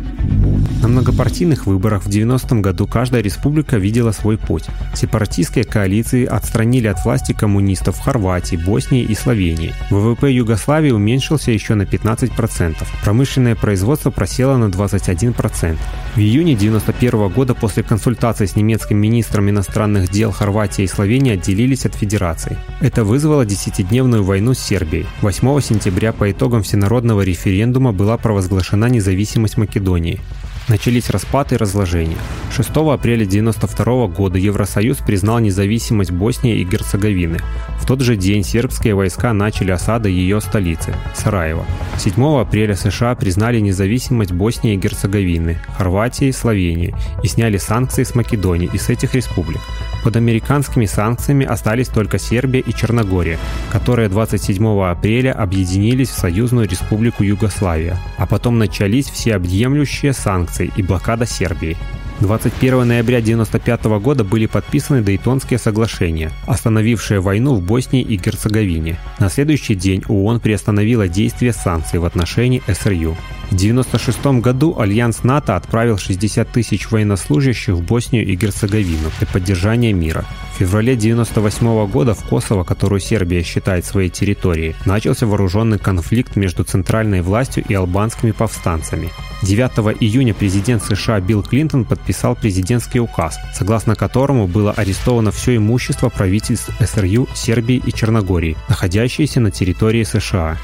На 0.82 0.88
многопартийных 0.88 1.66
выборах 1.66 2.04
в 2.04 2.08
90-м 2.08 2.62
году 2.62 2.88
каждая 2.88 3.22
республика 3.22 3.78
видела 3.78 4.14
свой 4.14 4.38
путь. 4.38 4.64
Сепаратистские 4.96 5.66
коалиции 5.66 6.26
отстранили 6.26 6.88
от 6.88 7.04
власти 7.04 7.34
коммунистов 7.34 7.98
в 7.98 8.00
Хорватии, 8.00 8.56
Боснии 8.56 9.04
и 9.04 9.14
Словении. 9.14 9.74
ВВП 9.90 10.32
Югославии 10.32 10.92
уменьшился 10.92 11.52
еще 11.52 11.76
на 11.76 11.84
15%. 11.84 12.76
Промышленное 13.20 13.58
производство 13.58 14.12
просело 14.12 14.56
на 14.56 14.70
21%. 14.70 15.78
В 16.16 16.18
июне 16.18 16.56
91 16.56 17.28
года 17.28 17.54
после 17.54 17.84
консультаций 17.84 18.48
с 18.48 18.56
немецким 18.56 18.96
министром 18.96 19.50
иностранных 19.50 20.10
дел 20.10 20.32
Хорватия 20.32 20.86
и 20.86 20.88
Словения 20.88 21.34
отделились 21.34 21.86
от 21.86 21.96
Федерации. 21.96 22.58
Это 22.80 23.04
вызвало 23.04 23.46
десятидневную 23.46 24.24
войну 24.24 24.54
с 24.54 24.60
Сербией. 24.60 25.06
8 25.22 25.60
сентября 25.60 26.14
по 26.14 26.32
итогам 26.32 26.64
всенародного 26.64 27.20
референдума 27.20 27.92
была 27.92 28.16
провозглашена 28.16 28.88
независимость 28.88 29.58
Македонии. 29.58 30.22
Начались 30.70 31.10
распад 31.10 31.52
и 31.52 31.58
разложение. 31.58 32.18
6 32.56 32.70
апреля 32.70 33.24
1992 33.24 34.08
года 34.08 34.38
Евросоюз 34.38 34.98
признал 34.98 35.40
независимость 35.40 36.12
Боснии 36.12 36.60
и 36.60 36.64
Герцеговины. 36.64 37.40
В 37.80 37.88
тот 37.88 38.02
же 38.02 38.16
день 38.16 38.44
сербские 38.44 38.94
войска 38.94 39.34
начали 39.34 39.72
осаду 39.72 40.10
ее 40.10 40.40
столицы– 40.40 40.94
Сараева. 41.16 41.66
7 41.98 42.40
апреля 42.40 42.76
США 42.76 43.16
признали 43.16 43.60
независимость 43.60 44.32
Боснии 44.32 44.76
и 44.76 44.78
Герцеговины, 44.78 45.58
Хорватии, 45.76 46.30
Словении 46.30 46.96
и 47.24 47.28
сняли 47.28 47.58
санкции 47.58 48.04
с 48.04 48.14
Македонии 48.14 48.70
и 48.72 48.78
с 48.78 48.90
этих 48.90 49.16
республик. 49.16 49.62
Под 50.04 50.16
американскими 50.16 50.86
санкциями 50.86 51.46
остались 51.46 51.90
только 51.90 52.20
Сербия 52.20 52.62
и 52.62 52.74
Черногория, 52.74 53.38
которые 53.72 54.08
27 54.10 54.66
апреля 54.84 55.34
объединились 55.34 56.10
в 56.10 56.18
Союзную 56.18 56.68
Республику 56.68 57.24
Югославия, 57.24 57.98
а 58.18 58.26
потом 58.26 58.58
начались 58.58 59.10
всеобъемлющие 59.10 60.14
санкции 60.14 60.72
и 60.76 60.82
блокада 60.82 61.26
Сербии. 61.26 61.78
21 62.22 62.86
ноября 62.86 63.20
1995 63.20 63.86
года 64.02 64.24
были 64.26 64.46
подписаны 64.46 65.02
Дейтонские 65.02 65.58
соглашения, 65.58 66.32
остановившие 66.48 67.22
войну 67.22 67.56
в 67.56 67.62
Боснии 67.62 68.02
и 68.02 68.18
Герцеговине. 68.18 69.00
На 69.20 69.30
следующий 69.30 69.76
день 69.76 70.04
ООН 70.08 70.42
приостановила 70.42 71.08
действие 71.08 71.54
санкций 71.54 72.00
в 72.00 72.06
отношении 72.06 72.62
СРЮ. 72.68 73.16
В 73.50 73.56
1996 73.56 74.42
году 74.42 74.78
Альянс 74.78 75.24
НАТО 75.24 75.56
отправил 75.56 75.98
60 75.98 76.50
тысяч 76.52 76.92
военнослужащих 76.92 77.74
в 77.74 77.84
Боснию 77.84 78.28
и 78.28 78.36
Герцеговину 78.36 79.10
для 79.18 79.28
поддержания 79.28 79.94
мира. 79.94 80.26
Феврале 80.60 80.92
1998 80.92 81.90
года 81.90 82.14
в 82.14 82.22
Косово, 82.26 82.66
которую 82.66 83.00
Сербия 83.00 83.44
считает 83.44 83.86
своей 83.86 84.10
территорией, 84.10 84.76
начался 84.86 85.26
вооруженный 85.26 85.80
конфликт 85.80 86.36
между 86.36 86.66
центральной 86.66 87.22
властью 87.22 87.64
и 87.66 87.74
албанскими 87.74 88.32
повстанцами. 88.32 89.10
9 89.42 89.96
июня 90.02 90.34
президент 90.34 90.84
США 90.84 91.22
Билл 91.22 91.44
Клинтон 91.44 91.86
подписал 91.86 92.36
президентский 92.36 93.00
указ, 93.00 93.40
согласно 93.54 93.96
которому 93.96 94.48
было 94.48 94.74
арестовано 94.74 95.32
все 95.32 95.56
имущество 95.56 96.10
правительств 96.10 96.72
СРЮ, 96.86 97.30
Сербии 97.34 97.82
и 97.86 97.94
Черногории, 97.94 98.58
находящиеся 98.68 99.40
на 99.40 99.52
территории 99.52 100.04
США. 100.04 100.58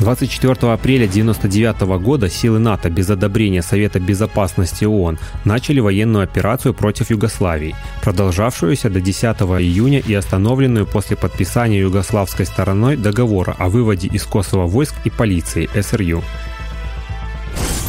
24 0.00 0.72
апреля 0.72 1.04
1999 1.04 2.02
года 2.02 2.30
силы 2.30 2.58
НАТО 2.58 2.88
без 2.88 3.10
одобрения 3.10 3.60
Совета 3.60 4.00
Безопасности 4.00 4.86
ООН 4.86 5.18
начали 5.44 5.80
военную 5.80 6.24
операцию 6.24 6.72
против 6.72 7.10
Югославии, 7.10 7.76
продолжавшуюся 8.02 8.88
до 8.88 9.02
10 9.02 9.22
июня 9.60 9.98
и 9.98 10.14
остановленную 10.14 10.86
после 10.86 11.18
подписания 11.18 11.80
югославской 11.80 12.46
стороной 12.46 12.96
договора 12.96 13.54
о 13.58 13.68
выводе 13.68 14.08
из 14.08 14.24
Косово 14.24 14.66
войск 14.66 14.94
и 15.04 15.10
полиции 15.10 15.68
СРЮ. 15.78 16.22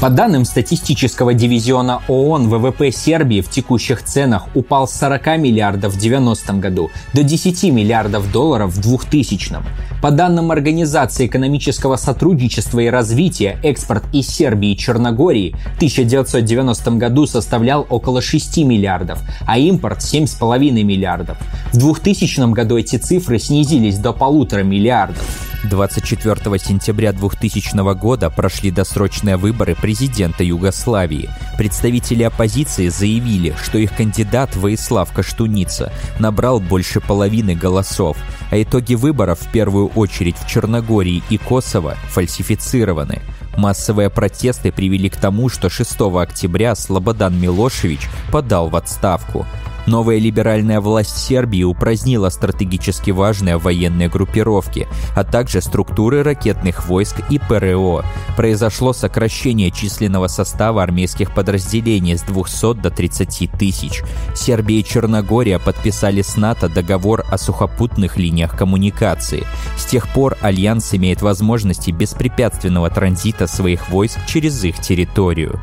По 0.01 0.09
данным 0.09 0.45
статистического 0.45 1.35
дивизиона 1.35 2.01
ООН, 2.07 2.49
ВВП 2.49 2.91
Сербии 2.91 3.41
в 3.41 3.51
текущих 3.51 4.01
ценах 4.03 4.47
упал 4.55 4.87
с 4.87 4.93
40 4.93 5.37
миллиардов 5.37 5.93
в 5.93 5.99
90 5.99 6.53
году 6.53 6.89
до 7.13 7.21
10 7.21 7.65
миллиардов 7.71 8.31
долларов 8.31 8.73
в 8.73 8.81
2000 8.81 9.57
По 10.01 10.09
данным 10.09 10.49
Организации 10.49 11.27
экономического 11.27 11.97
сотрудничества 11.97 12.79
и 12.79 12.87
развития, 12.87 13.59
экспорт 13.61 14.03
из 14.11 14.27
Сербии 14.27 14.71
и 14.71 14.77
Черногории 14.77 15.55
в 15.73 15.75
1990 15.75 16.91
году 16.93 17.27
составлял 17.27 17.85
около 17.87 18.23
6 18.23 18.57
миллиардов, 18.57 19.19
а 19.45 19.59
импорт 19.59 19.99
7,5 19.99 20.81
миллиардов. 20.81 21.37
В 21.73 21.77
2000 21.77 22.51
году 22.53 22.75
эти 22.75 22.95
цифры 22.95 23.37
снизились 23.37 23.99
до 23.99 24.13
полутора 24.13 24.63
миллиардов. 24.63 25.50
24 25.63 26.57
сентября 26.57 27.13
2000 27.13 27.93
года 27.93 28.29
прошли 28.29 28.71
досрочные 28.71 29.37
выборы 29.37 29.75
президента 29.75 30.43
Югославии. 30.43 31.29
Представители 31.57 32.23
оппозиции 32.23 32.87
заявили, 32.87 33.55
что 33.61 33.77
их 33.77 33.95
кандидат 33.95 34.55
Воислав 34.55 35.11
Каштуница 35.13 35.93
набрал 36.19 36.59
больше 36.59 36.99
половины 36.99 37.55
голосов, 37.55 38.17
а 38.49 38.61
итоги 38.61 38.95
выборов 38.95 39.39
в 39.39 39.51
первую 39.51 39.87
очередь 39.87 40.37
в 40.37 40.47
Черногории 40.47 41.23
и 41.29 41.37
Косово 41.37 41.95
фальсифицированы. 42.09 43.21
Массовые 43.55 44.09
протесты 44.09 44.71
привели 44.71 45.09
к 45.09 45.17
тому, 45.17 45.49
что 45.49 45.69
6 45.69 46.01
октября 46.01 46.73
Слободан 46.75 47.39
Милошевич 47.39 48.09
подал 48.31 48.69
в 48.69 48.75
отставку. 48.75 49.45
Новая 49.87 50.19
либеральная 50.19 50.79
власть 50.79 51.17
Сербии 51.17 51.63
упразднила 51.63 52.29
стратегически 52.29 53.11
важные 53.11 53.57
военные 53.57 54.09
группировки, 54.09 54.87
а 55.15 55.23
также 55.23 55.61
структуры 55.61 56.23
ракетных 56.23 56.87
войск 56.87 57.21
и 57.29 57.39
ПРО. 57.39 58.03
Произошло 58.37 58.93
сокращение 58.93 59.71
численного 59.71 60.27
состава 60.27 60.83
армейских 60.83 61.33
подразделений 61.33 62.17
с 62.17 62.21
200 62.21 62.81
до 62.81 62.89
30 62.91 63.51
тысяч. 63.57 64.03
Сербия 64.35 64.79
и 64.79 64.83
Черногория 64.83 65.59
подписали 65.59 66.21
с 66.21 66.37
НАТО 66.37 66.69
договор 66.69 67.25
о 67.31 67.37
сухопутных 67.37 68.17
линиях 68.17 68.55
коммуникации. 68.55 69.45
С 69.77 69.85
тех 69.85 70.07
пор 70.09 70.37
Альянс 70.41 70.93
имеет 70.93 71.21
возможности 71.21 71.91
беспрепятственного 71.91 72.89
транзита 72.89 73.47
своих 73.47 73.89
войск 73.89 74.19
через 74.27 74.63
их 74.63 74.79
территорию. 74.79 75.59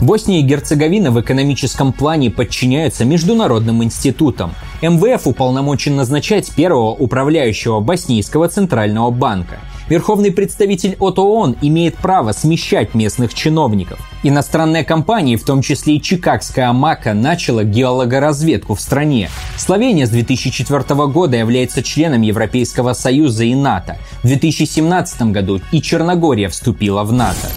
Босния 0.00 0.40
и 0.40 0.42
Герцеговина 0.42 1.12
в 1.12 1.20
экономическом 1.20 1.92
плане 1.92 2.30
подчиняются 2.30 3.04
международным 3.04 3.84
институтам. 3.84 4.52
МВФ 4.82 5.28
уполномочен 5.28 5.94
назначать 5.94 6.52
первого 6.52 6.90
управляющего 6.90 7.78
Боснийского 7.78 8.48
центрального 8.48 9.10
банка. 9.10 9.60
Верховный 9.88 10.32
представитель 10.32 10.96
от 10.98 11.18
ООН 11.18 11.56
имеет 11.60 11.96
право 11.96 12.32
смещать 12.32 12.94
местных 12.94 13.34
чиновников. 13.34 14.00
Иностранные 14.24 14.84
компании, 14.84 15.36
в 15.36 15.44
том 15.44 15.62
числе 15.62 15.96
и 15.96 16.02
Чикагская 16.02 16.70
Амака, 16.70 17.14
начала 17.14 17.62
геологоразведку 17.62 18.74
в 18.74 18.80
стране. 18.80 19.28
Словения 19.56 20.06
с 20.06 20.10
2004 20.10 21.06
года 21.08 21.36
является 21.36 21.82
членом 21.82 22.22
Европейского 22.22 22.92
Союза 22.94 23.44
и 23.44 23.54
НАТО. 23.54 23.98
В 24.22 24.26
2017 24.26 25.22
году 25.30 25.60
и 25.72 25.80
Черногория 25.80 26.48
вступила 26.48 27.04
в 27.04 27.12
НАТО. 27.12 27.48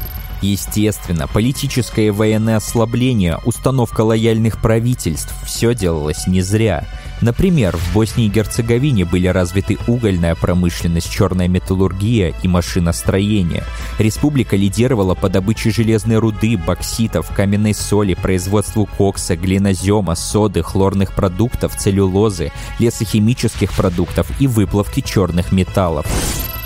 Естественно, 0.42 1.28
политическое 1.28 2.08
и 2.08 2.12
военное 2.12 2.58
ослабление, 2.58 3.40
установка 3.46 4.02
лояльных 4.02 4.62
правительств– 4.62 5.34
все 5.46 5.74
делалось 5.74 6.28
не 6.28 6.42
зря. 6.42 6.86
Например, 7.22 7.76
в 7.78 7.94
Боснии 7.94 8.26
и 8.26 8.30
Герцеговине 8.30 9.06
были 9.06 9.28
развиты 9.28 9.78
угольная 9.88 10.36
промышленность, 10.36 11.10
черная 11.10 11.48
металлургия 11.48 12.34
и 12.44 12.48
машиностроение. 12.48 13.64
Республика 13.98 14.56
лидировала 14.56 15.16
по 15.16 15.30
добыче 15.30 15.72
железной 15.72 16.18
руды, 16.18 16.58
бокситов, 16.58 17.34
каменной 17.34 17.74
соли, 17.74 18.14
производству 18.14 18.86
кокса, 18.86 19.36
глинозема, 19.36 20.16
соды, 20.16 20.62
хлорных 20.62 21.14
продуктов, 21.14 21.76
целлюлозы, 21.76 22.52
лесохимических 22.80 23.74
продуктов 23.74 24.30
и 24.40 24.48
выплавки 24.48 25.02
черных 25.02 25.52
металлов. 25.52 26.06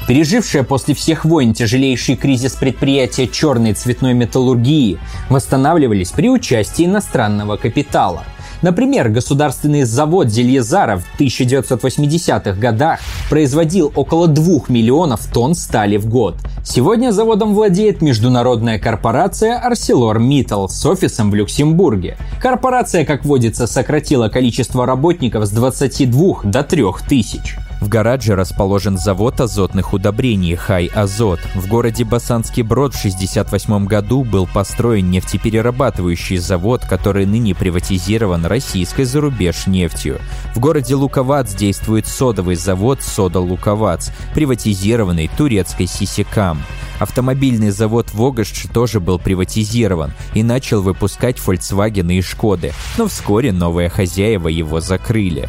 Пережившее 0.09 0.63
после 0.63 0.95
всех 0.95 1.23
войн 1.23 1.53
тяжелейший 1.53 2.15
кризис 2.15 2.53
предприятия 2.55 3.27
черной 3.27 3.73
цветной 3.73 4.15
металлургии 4.15 4.97
восстанавливались 5.29 6.09
при 6.09 6.31
участии 6.31 6.85
иностранного 6.85 7.57
капитала. 7.57 8.23
Например, 8.63 9.09
государственный 9.09 9.83
завод 9.83 10.29
Зельезара 10.29 10.97
в 10.97 11.21
1980-х 11.21 12.59
годах 12.59 13.01
производил 13.29 13.91
около 13.95 14.27
2 14.27 14.61
миллионов 14.69 15.27
тонн 15.31 15.53
стали 15.53 15.97
в 15.97 16.07
год. 16.07 16.37
Сегодня 16.63 17.11
заводом 17.11 17.53
владеет 17.53 18.01
международная 18.01 18.79
корпорация 18.79 19.61
ArcelorMittal 19.63 20.69
с 20.69 20.83
офисом 20.87 21.29
в 21.29 21.35
Люксембурге. 21.35 22.17
Корпорация, 22.41 23.05
как 23.05 23.25
водится, 23.25 23.67
сократила 23.67 24.27
количество 24.27 24.87
работников 24.87 25.45
с 25.45 25.51
22 25.51 26.39
до 26.45 26.63
3 26.63 26.83
тысяч. 27.07 27.57
В 27.79 27.87
гараже 27.87 28.35
расположен 28.35 28.97
завод 28.97 29.39
азотных 29.39 29.93
удобрений 29.93 30.55
«Хай 30.55 30.87
Азот». 30.87 31.39
В 31.55 31.67
городе 31.67 32.03
Басанский 32.03 32.61
Брод 32.61 32.93
в 32.93 32.97
1968 32.97 33.85
году 33.85 34.25
был 34.25 34.47
построен 34.47 35.09
нефтеперерабатывающий 35.09 36.37
завод, 36.37 36.85
который 36.85 37.25
ныне 37.25 37.55
приватизирован 37.55 38.45
российской 38.45 39.05
зарубеж 39.05 39.65
нефтью. 39.67 40.19
В 40.53 40.59
городе 40.59 40.95
Луковац 40.95 41.53
действует 41.53 42.05
содовый 42.05 42.55
завод 42.55 43.01
«Сода 43.01 43.39
Луковац», 43.39 44.09
приватизированный 44.35 45.29
турецкой 45.37 45.87
Сисикам. 45.87 46.61
Автомобильный 46.99 47.71
завод 47.71 48.13
Вогашч 48.13 48.65
тоже 48.73 48.99
был 48.99 49.19
приватизирован 49.19 50.11
и 50.33 50.43
начал 50.43 50.81
выпускать 50.81 51.37
Volkswagen 51.37 52.11
и 52.11 52.21
Шкоды, 52.21 52.73
но 52.97 53.07
вскоре 53.07 53.53
новые 53.53 53.87
хозяева 53.87 54.49
его 54.49 54.81
закрыли. 54.81 55.47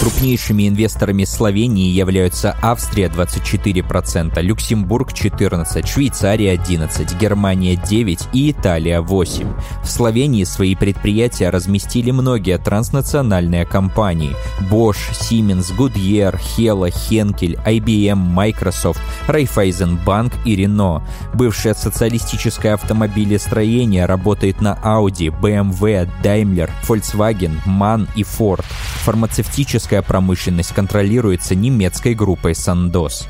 Крупнейшими 0.00 0.66
инвесторами 0.66 1.24
Словении 1.24 1.88
являются 1.88 2.56
Австрия 2.62 3.08
24%, 3.08 4.40
Люксембург 4.40 5.12
14%, 5.12 5.86
Швейцария 5.86 6.54
11%, 6.54 7.18
Германия 7.18 7.74
9% 7.74 8.28
и 8.32 8.50
Италия 8.50 9.02
8%. 9.02 9.46
В 9.82 9.90
Словении 9.90 10.44
свои 10.44 10.74
предприятия 10.74 11.50
разместили 11.50 12.10
многие 12.12 12.58
транснациональные 12.58 13.66
компании– 13.66 14.34
Bosch, 14.70 14.96
Siemens, 15.12 15.74
Goodyear, 15.76 16.38
Hella, 16.56 16.90
Henkel, 16.90 17.62
IBM, 17.64 18.16
Microsoft, 18.16 19.00
Raiffeisenbank 19.28 20.32
и 20.44 20.56
Renault. 20.56 21.02
Бывшее 21.34 21.74
социалистическое 21.74 22.74
автомобилестроение 22.74 24.06
работает 24.06 24.60
на 24.60 24.78
Audi, 24.82 25.28
BMW, 25.28 26.08
Daimler, 26.22 26.70
Volkswagen, 26.86 27.58
MAN 27.66 28.08
и 28.14 28.22
Ford. 28.22 28.64
Фармацевтическая 29.04 29.69
химическая 29.70 30.02
промышленность 30.02 30.74
контролируется 30.74 31.54
немецкой 31.54 32.14
группой 32.14 32.56
«Сандос». 32.56 33.28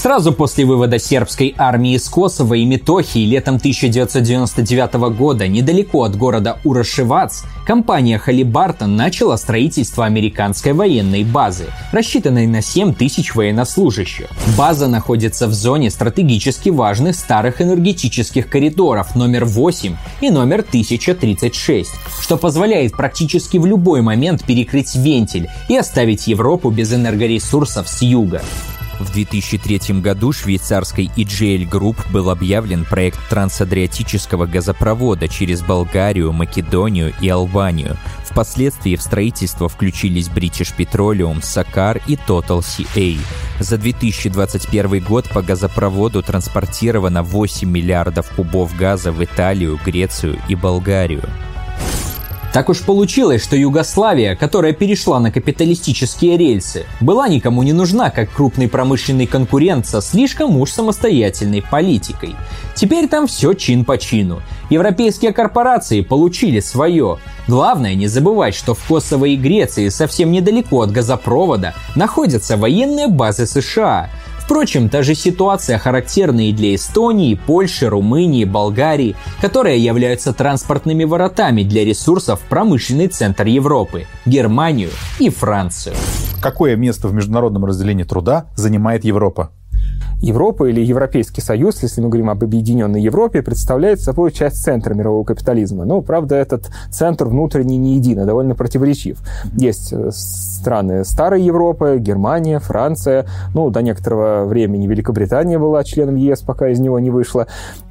Сразу 0.00 0.32
после 0.32 0.64
вывода 0.64 0.98
сербской 0.98 1.54
армии 1.58 1.94
из 1.94 2.08
Косово 2.08 2.54
и 2.54 2.64
Метохии 2.64 3.26
летом 3.26 3.56
1999 3.56 4.94
года 5.14 5.46
недалеко 5.46 6.04
от 6.04 6.16
города 6.16 6.58
Урашевац 6.64 7.42
компания 7.66 8.18
Халибартон 8.18 8.96
начала 8.96 9.36
строительство 9.36 10.06
американской 10.06 10.72
военной 10.72 11.22
базы, 11.22 11.66
рассчитанной 11.92 12.46
на 12.46 12.62
7 12.62 12.94
тысяч 12.94 13.34
военнослужащих. 13.34 14.28
База 14.56 14.88
находится 14.88 15.46
в 15.46 15.52
зоне 15.52 15.90
стратегически 15.90 16.70
важных 16.70 17.14
старых 17.14 17.60
энергетических 17.60 18.48
коридоров 18.48 19.14
номер 19.14 19.44
8 19.44 19.96
и 20.22 20.30
номер 20.30 20.60
1036, 20.60 21.90
что 22.22 22.38
позволяет 22.38 22.92
практически 22.92 23.58
в 23.58 23.66
любой 23.66 24.00
момент 24.00 24.44
перекрыть 24.44 24.94
вентиль 24.94 25.50
и 25.70 25.76
оставить 25.76 26.26
Европу 26.26 26.70
без 26.70 26.92
энергоресурсов 26.92 27.88
с 27.88 28.02
юга. 28.02 28.42
В 28.98 29.12
2003 29.12 30.00
году 30.00 30.32
швейцарской 30.32 31.08
EGL 31.16 31.70
Group 31.70 31.96
был 32.12 32.28
объявлен 32.28 32.84
проект 32.84 33.20
трансадриатического 33.30 34.46
газопровода 34.46 35.28
через 35.28 35.62
Болгарию, 35.62 36.32
Македонию 36.32 37.14
и 37.22 37.28
Албанию. 37.28 37.96
Впоследствии 38.24 38.96
в 38.96 39.02
строительство 39.02 39.68
включились 39.68 40.28
British 40.28 40.74
Petroleum, 40.76 41.40
Сакар 41.40 42.00
и 42.08 42.16
Total 42.16 42.58
CA. 42.58 43.16
За 43.60 43.78
2021 43.78 45.04
год 45.04 45.30
по 45.30 45.40
газопроводу 45.40 46.20
транспортировано 46.20 47.22
8 47.22 47.70
миллиардов 47.70 48.28
кубов 48.34 48.76
газа 48.76 49.12
в 49.12 49.22
Италию, 49.22 49.78
Грецию 49.84 50.36
и 50.48 50.56
Болгарию. 50.56 51.22
Так 52.52 52.68
уж 52.68 52.80
получилось, 52.80 53.44
что 53.44 53.54
Югославия, 53.54 54.34
которая 54.34 54.72
перешла 54.72 55.20
на 55.20 55.30
капиталистические 55.30 56.36
рельсы, 56.36 56.84
была 57.00 57.28
никому 57.28 57.62
не 57.62 57.72
нужна 57.72 58.10
как 58.10 58.32
крупный 58.32 58.68
промышленный 58.68 59.26
конкурент 59.26 59.86
со 59.86 60.02
слишком 60.02 60.56
уж 60.56 60.72
самостоятельной 60.72 61.62
политикой. 61.62 62.34
Теперь 62.74 63.06
там 63.08 63.28
все 63.28 63.52
чин 63.52 63.84
по 63.84 63.98
чину. 63.98 64.42
Европейские 64.68 65.32
корпорации 65.32 66.00
получили 66.00 66.58
свое. 66.58 67.18
Главное 67.46 67.94
не 67.94 68.08
забывать, 68.08 68.56
что 68.56 68.74
в 68.74 68.84
Косово 68.84 69.26
и 69.26 69.36
Греции 69.36 69.88
совсем 69.88 70.32
недалеко 70.32 70.82
от 70.82 70.90
газопровода 70.90 71.74
находятся 71.94 72.56
военные 72.56 73.06
базы 73.06 73.46
США– 73.46 74.10
Впрочем, 74.50 74.88
та 74.88 75.04
же 75.04 75.14
ситуация 75.14 75.78
характерна 75.78 76.48
и 76.48 76.52
для 76.52 76.74
Эстонии, 76.74 77.36
Польши, 77.46 77.88
Румынии, 77.88 78.44
Болгарии, 78.44 79.14
которые 79.40 79.78
являются 79.78 80.32
транспортными 80.32 81.04
воротами 81.04 81.62
для 81.62 81.84
ресурсов 81.84 82.40
промышленный 82.48 83.06
центр 83.06 83.46
Европы, 83.46 84.06
Германию 84.26 84.90
и 85.20 85.30
Францию. 85.30 85.94
Какое 86.42 86.74
место 86.74 87.06
в 87.06 87.14
международном 87.14 87.64
разделении 87.64 88.02
труда 88.02 88.46
занимает 88.56 89.04
Европа? 89.04 89.52
Европа 90.20 90.64
или 90.64 90.80
Европейский 90.80 91.40
Союз, 91.40 91.82
если 91.82 92.00
мы 92.00 92.08
говорим 92.08 92.30
об 92.30 92.44
объединенной 92.44 93.00
Европе, 93.00 93.42
представляет 93.42 94.00
собой 94.00 94.32
часть 94.32 94.62
центра 94.62 94.94
мирового 94.94 95.24
капитализма. 95.24 95.84
Но, 95.84 96.02
правда, 96.02 96.36
этот 96.36 96.70
центр 96.90 97.26
внутренний 97.26 97.78
не 97.78 97.96
един, 97.96 98.18
а 98.20 98.26
довольно 98.26 98.54
противоречив. 98.54 99.18
Есть 99.56 99.92
э, 99.92 100.10
страны 100.10 101.04
старой 101.04 101.42
Европы, 101.42 101.96
Германия, 101.98 102.58
Франция, 102.58 103.26
ну, 103.54 103.70
до 103.70 103.80
некоторого 103.82 104.44
времени 104.44 104.86
Великобритания 104.86 105.58
была 105.58 105.84
членом 105.84 106.16
ЕС, 106.16 106.42
пока 106.42 106.68
из 106.68 106.80
него 106.80 106.98
не 106.98 107.10
вышла. 107.10 107.46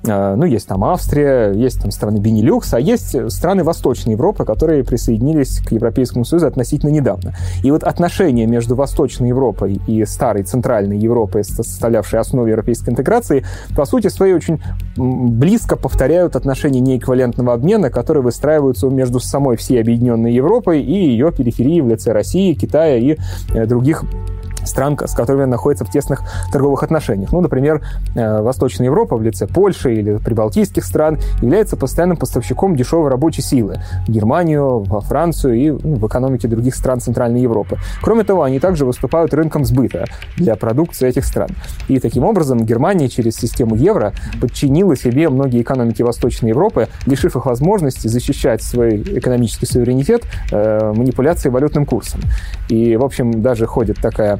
А, 0.07 0.35
ну, 0.35 0.45
есть 0.45 0.67
там 0.67 0.83
Австрия, 0.83 1.51
есть 1.51 1.81
там 1.81 1.91
страны 1.91 2.19
Бенилюкс, 2.19 2.73
а 2.73 2.79
есть 2.79 3.31
страны 3.31 3.63
Восточной 3.63 4.11
Европы, 4.11 4.45
которые 4.45 4.83
присоединились 4.83 5.59
к 5.59 5.71
Европейскому 5.71 6.25
Союзу 6.25 6.47
относительно 6.47 6.91
недавно. 6.91 7.33
И 7.63 7.71
вот 7.71 7.83
отношения 7.83 8.45
между 8.45 8.75
Восточной 8.75 9.29
Европой 9.29 9.79
и 9.87 10.05
старой 10.05 10.43
Центральной 10.43 10.97
Европой, 10.97 11.43
составлявшей 11.43 12.18
основу 12.19 12.47
европейской 12.47 12.89
интеграции, 12.89 13.45
по 13.75 13.85
сути 13.85 14.07
своей 14.07 14.33
очень 14.33 14.61
близко 14.95 15.75
повторяют 15.75 16.35
отношения 16.35 16.79
неэквивалентного 16.79 17.53
обмена, 17.53 17.89
которые 17.89 18.23
выстраиваются 18.23 18.87
между 18.87 19.19
самой 19.19 19.57
всей 19.57 19.79
объединенной 19.79 20.33
Европой 20.33 20.81
и 20.81 20.93
ее 20.93 21.31
периферией 21.31 21.81
в 21.81 21.87
лице 21.87 22.11
России, 22.11 22.53
Китая 22.53 22.97
и 22.97 23.17
э, 23.53 23.65
других 23.65 24.03
стран, 24.69 24.97
с 25.05 25.13
которыми 25.13 25.43
он 25.43 25.49
находится 25.49 25.85
в 25.85 25.91
тесных 25.91 26.21
торговых 26.51 26.83
отношениях. 26.83 27.31
Ну, 27.31 27.41
например, 27.41 27.81
э, 28.15 28.41
Восточная 28.41 28.85
Европа 28.85 29.17
в 29.17 29.21
лице 29.21 29.47
Польши 29.47 29.95
или 29.95 30.17
прибалтийских 30.17 30.85
стран 30.85 31.19
является 31.41 31.75
постоянным 31.75 32.17
поставщиком 32.17 32.75
дешевой 32.75 33.09
рабочей 33.09 33.41
силы 33.41 33.81
в 34.07 34.11
Германию, 34.11 34.79
во 34.79 35.01
Францию 35.01 35.55
и 35.55 35.71
ну, 35.71 35.95
в 35.95 36.07
экономике 36.07 36.47
других 36.47 36.75
стран 36.75 36.99
Центральной 37.01 37.41
Европы. 37.41 37.77
Кроме 38.01 38.23
того, 38.23 38.43
они 38.43 38.59
также 38.59 38.85
выступают 38.85 39.33
рынком 39.33 39.65
сбыта 39.65 40.05
для 40.37 40.55
продукции 40.55 41.07
этих 41.07 41.25
стран. 41.25 41.49
И 41.87 41.99
таким 41.99 42.23
образом 42.23 42.65
Германия 42.65 43.09
через 43.09 43.35
систему 43.35 43.75
евро 43.75 44.13
подчинила 44.39 44.95
себе 44.95 45.29
многие 45.29 45.61
экономики 45.61 46.01
Восточной 46.01 46.49
Европы, 46.49 46.87
лишив 47.05 47.35
их 47.35 47.45
возможности 47.45 48.07
защищать 48.07 48.61
свой 48.61 49.01
экономический 49.01 49.65
суверенитет 49.65 50.23
э, 50.51 50.93
манипуляцией 50.95 51.51
валютным 51.51 51.85
курсом. 51.85 52.21
И, 52.69 52.95
в 52.97 53.03
общем, 53.03 53.41
даже 53.41 53.65
ходит 53.65 53.97
такая 53.97 54.39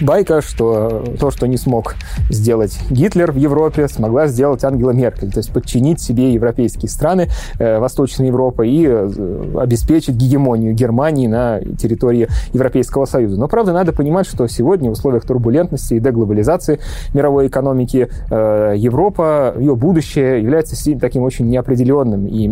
байка, 0.00 0.40
что 0.40 1.04
то, 1.18 1.30
что 1.30 1.46
не 1.46 1.56
смог 1.56 1.94
сделать 2.30 2.78
Гитлер 2.90 3.32
в 3.32 3.36
Европе, 3.36 3.88
смогла 3.88 4.26
сделать 4.26 4.64
Ангела 4.64 4.90
Меркель, 4.90 5.30
то 5.30 5.38
есть 5.38 5.52
подчинить 5.52 6.00
себе 6.00 6.32
европейские 6.32 6.88
страны 6.88 7.28
э, 7.58 7.78
Восточной 7.78 8.28
Европы 8.28 8.68
и 8.68 8.86
э, 8.86 9.54
обеспечить 9.58 10.14
гегемонию 10.14 10.74
Германии 10.74 11.26
на 11.26 11.60
территории 11.60 12.28
Европейского 12.52 13.04
Союза. 13.04 13.38
Но, 13.38 13.48
правда, 13.48 13.72
надо 13.72 13.92
понимать, 13.92 14.26
что 14.26 14.46
сегодня 14.46 14.90
в 14.90 14.92
условиях 14.92 15.24
турбулентности 15.24 15.94
и 15.94 16.00
деглобализации 16.00 16.80
мировой 17.14 17.48
экономики 17.48 18.08
э, 18.30 18.74
Европа, 18.76 19.54
ее 19.58 19.74
будущее 19.74 20.42
является 20.42 20.76
таким 20.98 21.22
очень 21.22 21.48
неопределенным 21.48 22.26
и 22.26 22.48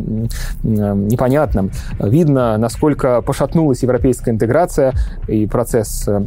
непонятным. 0.62 1.70
Видно, 1.98 2.56
насколько 2.58 3.22
пошатнулась 3.22 3.82
европейская 3.82 4.30
интеграция 4.30 4.92
и 5.28 5.46
процесс 5.46 6.06
э, 6.08 6.22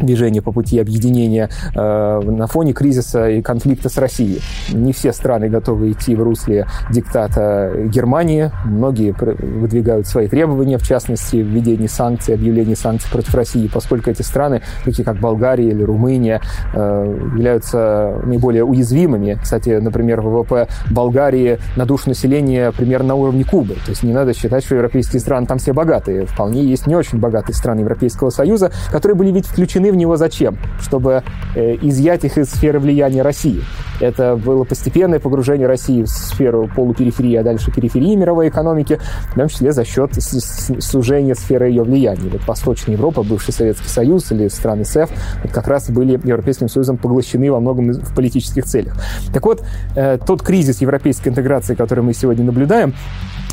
движения 0.00 0.42
по 0.42 0.52
пути 0.56 0.78
объединения 0.78 1.50
э, 1.74 2.20
на 2.24 2.46
фоне 2.46 2.72
кризиса 2.72 3.28
и 3.28 3.42
конфликта 3.42 3.90
с 3.90 3.98
Россией. 3.98 4.40
Не 4.72 4.94
все 4.94 5.12
страны 5.12 5.50
готовы 5.50 5.92
идти 5.92 6.14
в 6.14 6.22
русле 6.22 6.66
диктата 6.90 7.70
Германии. 7.84 8.50
Многие 8.64 9.12
выдвигают 9.12 10.06
свои 10.06 10.28
требования, 10.28 10.78
в 10.78 10.82
частности, 10.82 11.36
введение 11.36 11.90
санкций, 11.90 12.34
объявление 12.34 12.74
санкций 12.74 13.10
против 13.10 13.34
России, 13.34 13.68
поскольку 13.72 14.08
эти 14.08 14.22
страны, 14.22 14.62
такие 14.82 15.04
как 15.04 15.18
Болгария 15.20 15.68
или 15.68 15.82
Румыния, 15.82 16.40
э, 16.72 17.18
являются 17.34 18.18
наиболее 18.24 18.64
уязвимыми. 18.64 19.38
Кстати, 19.42 19.78
например, 19.78 20.22
ВВП 20.22 20.68
Болгарии 20.90 21.58
на 21.76 21.84
душу 21.84 22.08
населения 22.08 22.72
примерно 22.72 23.08
на 23.08 23.14
уровне 23.16 23.44
Кубы. 23.44 23.74
То 23.74 23.90
есть 23.90 24.02
не 24.02 24.14
надо 24.14 24.32
считать, 24.32 24.64
что 24.64 24.74
европейские 24.74 25.20
страны 25.20 25.46
там 25.46 25.58
все 25.58 25.74
богатые. 25.74 26.24
Вполне 26.24 26.64
есть 26.64 26.86
не 26.86 26.96
очень 26.96 27.18
богатые 27.18 27.54
страны 27.54 27.80
Европейского 27.80 28.30
Союза, 28.30 28.72
которые 28.90 29.16
были 29.16 29.32
ведь 29.32 29.46
включены 29.46 29.92
в 29.92 29.96
него 29.96 30.16
зачем? 30.16 30.45
Зачем? 30.46 30.58
Чтобы 30.80 31.22
э, 31.54 31.76
изъять 31.82 32.24
их 32.24 32.38
из 32.38 32.50
сферы 32.50 32.78
влияния 32.78 33.22
России. 33.22 33.62
Это 34.00 34.36
было 34.36 34.64
постепенное 34.64 35.18
погружение 35.18 35.66
России 35.66 36.02
в 36.02 36.08
сферу 36.08 36.70
полупериферии, 36.74 37.36
а 37.36 37.42
дальше 37.42 37.72
периферии 37.72 38.14
мировой 38.14 38.48
экономики, 38.48 39.00
в 39.32 39.34
том 39.34 39.48
числе 39.48 39.72
за 39.72 39.84
счет 39.84 40.12
сужения 40.14 41.34
сферы 41.34 41.68
ее 41.68 41.82
влияния. 41.82 42.28
Вот 42.30 42.46
Восточная 42.46 42.94
Европа, 42.94 43.22
бывший 43.22 43.52
Советский 43.52 43.88
Союз 43.88 44.30
или 44.32 44.48
страны 44.48 44.84
СЭФ 44.84 45.10
вот 45.42 45.52
как 45.52 45.66
раз 45.66 45.90
были 45.90 46.12
Европейским 46.12 46.68
Союзом 46.68 46.98
поглощены 46.98 47.50
во 47.50 47.60
многом 47.60 47.92
в 47.92 48.14
политических 48.14 48.64
целях. 48.64 48.94
Так 49.32 49.44
вот, 49.44 49.64
э, 49.96 50.18
тот 50.24 50.42
кризис 50.42 50.80
европейской 50.80 51.28
интеграции, 51.28 51.74
который 51.74 52.04
мы 52.04 52.12
сегодня 52.14 52.44
наблюдаем, 52.44 52.94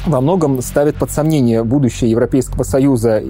во 0.05 0.19
многом 0.19 0.61
ставит 0.61 0.95
под 0.95 1.11
сомнение 1.11 1.63
будущее 1.63 2.11
Европейского 2.11 2.63
Союза 2.63 3.23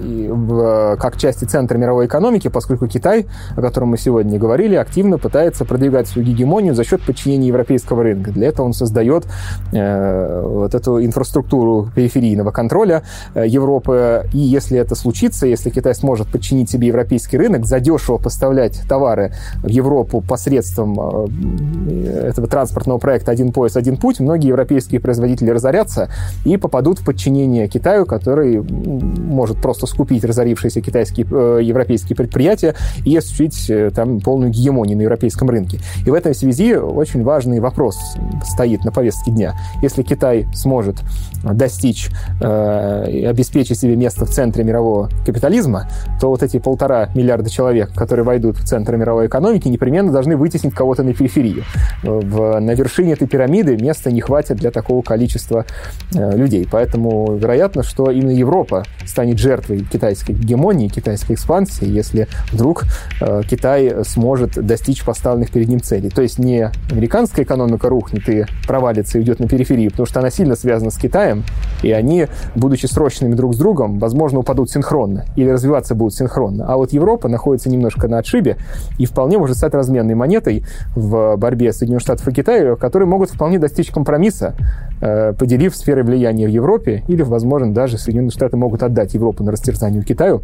как 1.00 1.16
части 1.16 1.44
центра 1.44 1.78
мировой 1.78 2.06
экономики, 2.06 2.48
поскольку 2.48 2.88
Китай, 2.88 3.26
о 3.56 3.60
котором 3.60 3.88
мы 3.88 3.98
сегодня 3.98 4.38
говорили, 4.38 4.74
активно 4.74 5.18
пытается 5.18 5.64
продвигать 5.64 6.08
свою 6.08 6.26
гегемонию 6.26 6.74
за 6.74 6.84
счет 6.84 7.02
подчинения 7.02 7.48
европейского 7.48 8.02
рынка. 8.02 8.30
Для 8.30 8.48
этого 8.48 8.66
он 8.66 8.72
создает 8.72 9.26
э, 9.72 10.42
вот 10.44 10.74
эту 10.74 11.04
инфраструктуру 11.04 11.90
периферийного 11.94 12.50
контроля 12.50 13.02
э, 13.34 13.46
Европы. 13.46 14.26
И 14.32 14.38
если 14.38 14.78
это 14.78 14.94
случится, 14.94 15.46
если 15.46 15.70
Китай 15.70 15.94
сможет 15.94 16.28
подчинить 16.28 16.70
себе 16.70 16.88
европейский 16.88 17.38
рынок, 17.38 17.66
задешево 17.66 18.18
поставлять 18.18 18.80
товары 18.88 19.32
в 19.62 19.68
Европу 19.68 20.20
посредством 20.20 20.98
э, 20.98 22.28
этого 22.28 22.46
транспортного 22.46 22.98
проекта 22.98 23.32
«Один 23.32 23.52
пояс, 23.52 23.76
один 23.76 23.96
путь», 23.96 24.20
многие 24.20 24.48
европейские 24.48 25.00
производители 25.00 25.50
разорятся 25.50 26.08
и 26.44 26.56
попадут 26.56 27.00
в 27.00 27.04
подчинение 27.04 27.68
Китаю, 27.68 28.06
который 28.06 28.60
может 28.60 29.60
просто 29.60 29.86
скупить 29.86 30.24
разорившиеся 30.24 30.80
китайские, 30.80 31.26
э, 31.30 31.60
европейские 31.62 32.16
предприятия 32.16 32.74
и 33.04 33.16
осуществить 33.34 33.70
э, 33.70 33.90
там 33.90 34.20
полную 34.20 34.50
гегемонию 34.50 34.96
на 34.96 35.02
европейском 35.02 35.50
рынке. 35.50 35.78
И 36.06 36.10
в 36.10 36.14
этой 36.14 36.34
связи 36.34 36.74
очень 36.74 37.22
важный 37.22 37.60
вопрос 37.60 37.98
стоит 38.44 38.84
на 38.84 38.92
повестке 38.92 39.30
дня. 39.30 39.54
Если 39.82 40.02
Китай 40.02 40.46
сможет 40.54 40.96
достичь 41.42 42.10
э, 42.40 43.26
обеспечить 43.28 43.78
себе 43.78 43.96
место 43.96 44.24
в 44.24 44.30
центре 44.30 44.64
мирового 44.64 45.10
капитализма, 45.26 45.88
то 46.20 46.28
вот 46.28 46.42
эти 46.42 46.58
полтора 46.58 47.10
миллиарда 47.14 47.50
человек, 47.50 47.92
которые 47.94 48.24
войдут 48.24 48.56
в 48.56 48.64
центр 48.64 48.96
мировой 48.96 49.26
экономики, 49.26 49.68
непременно 49.68 50.12
должны 50.12 50.36
вытеснить 50.36 50.74
кого-то 50.74 51.02
на 51.02 51.12
периферию. 51.12 51.64
В, 52.02 52.58
на 52.60 52.74
вершине 52.74 53.12
этой 53.12 53.28
пирамиды 53.28 53.76
места 53.76 54.10
не 54.10 54.20
хватит 54.20 54.56
для 54.56 54.70
такого 54.70 55.02
количества 55.02 55.66
э, 56.14 56.36
людей 56.36 56.54
людей. 56.54 56.68
Поэтому 56.70 57.36
вероятно, 57.36 57.82
что 57.82 58.10
именно 58.10 58.30
Европа 58.30 58.84
станет 59.04 59.38
жертвой 59.38 59.84
китайской 59.84 60.32
гегемонии, 60.32 60.88
китайской 60.88 61.32
экспансии, 61.32 61.86
если 61.86 62.28
вдруг 62.52 62.84
э, 63.20 63.23
Китай 63.48 64.04
сможет 64.04 64.64
достичь 64.64 65.04
поставленных 65.04 65.50
перед 65.50 65.68
ним 65.68 65.80
целей. 65.80 66.10
То 66.10 66.22
есть 66.22 66.38
не 66.38 66.70
американская 66.90 67.44
экономика 67.44 67.88
рухнет 67.88 68.28
и 68.28 68.44
провалится 68.66 69.18
и 69.18 69.20
уйдет 69.20 69.40
на 69.40 69.48
периферию, 69.48 69.90
потому 69.90 70.06
что 70.06 70.20
она 70.20 70.30
сильно 70.30 70.56
связана 70.56 70.90
с 70.90 70.98
Китаем, 70.98 71.44
и 71.82 71.92
они, 71.92 72.26
будучи 72.54 72.86
срочными 72.86 73.34
друг 73.34 73.54
с 73.54 73.58
другом, 73.58 73.98
возможно, 73.98 74.40
упадут 74.40 74.70
синхронно 74.70 75.24
или 75.36 75.48
развиваться 75.48 75.94
будут 75.94 76.14
синхронно. 76.14 76.66
А 76.66 76.76
вот 76.76 76.92
Европа 76.92 77.28
находится 77.28 77.68
немножко 77.68 78.08
на 78.08 78.18
отшибе 78.18 78.56
и 78.98 79.06
вполне 79.06 79.38
может 79.38 79.56
стать 79.56 79.74
разменной 79.74 80.14
монетой 80.14 80.64
в 80.94 81.36
борьбе 81.36 81.72
Соединенных 81.72 82.02
Штатов 82.02 82.26
и 82.28 82.32
Китая, 82.32 82.76
которые 82.76 83.08
могут 83.08 83.30
вполне 83.30 83.58
достичь 83.58 83.90
компромисса, 83.90 84.54
э, 85.00 85.32
поделив 85.32 85.74
сферы 85.76 86.02
влияния 86.02 86.46
в 86.46 86.50
Европе, 86.50 87.04
или, 87.08 87.22
возможно, 87.22 87.72
даже 87.72 87.98
Соединенные 87.98 88.30
Штаты 88.30 88.56
могут 88.56 88.82
отдать 88.82 89.14
Европу 89.14 89.44
на 89.44 89.52
растерзание 89.52 90.02
Китаю 90.02 90.42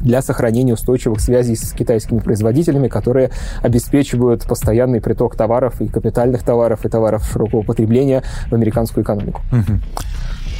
для 0.00 0.22
сохранения 0.22 0.74
устойчивых 0.74 1.20
связей 1.20 1.56
с 1.56 1.72
китайскими 1.72 2.18
производителями, 2.18 2.88
которые 2.88 3.30
обеспечивают 3.62 4.44
постоянный 4.44 5.00
приток 5.00 5.36
товаров 5.36 5.80
и 5.80 5.88
капитальных 5.88 6.42
товаров, 6.42 6.84
и 6.84 6.88
товаров 6.88 7.24
широкого 7.30 7.62
потребления 7.62 8.22
в 8.48 8.54
американскую 8.54 9.04
экономику. 9.04 9.40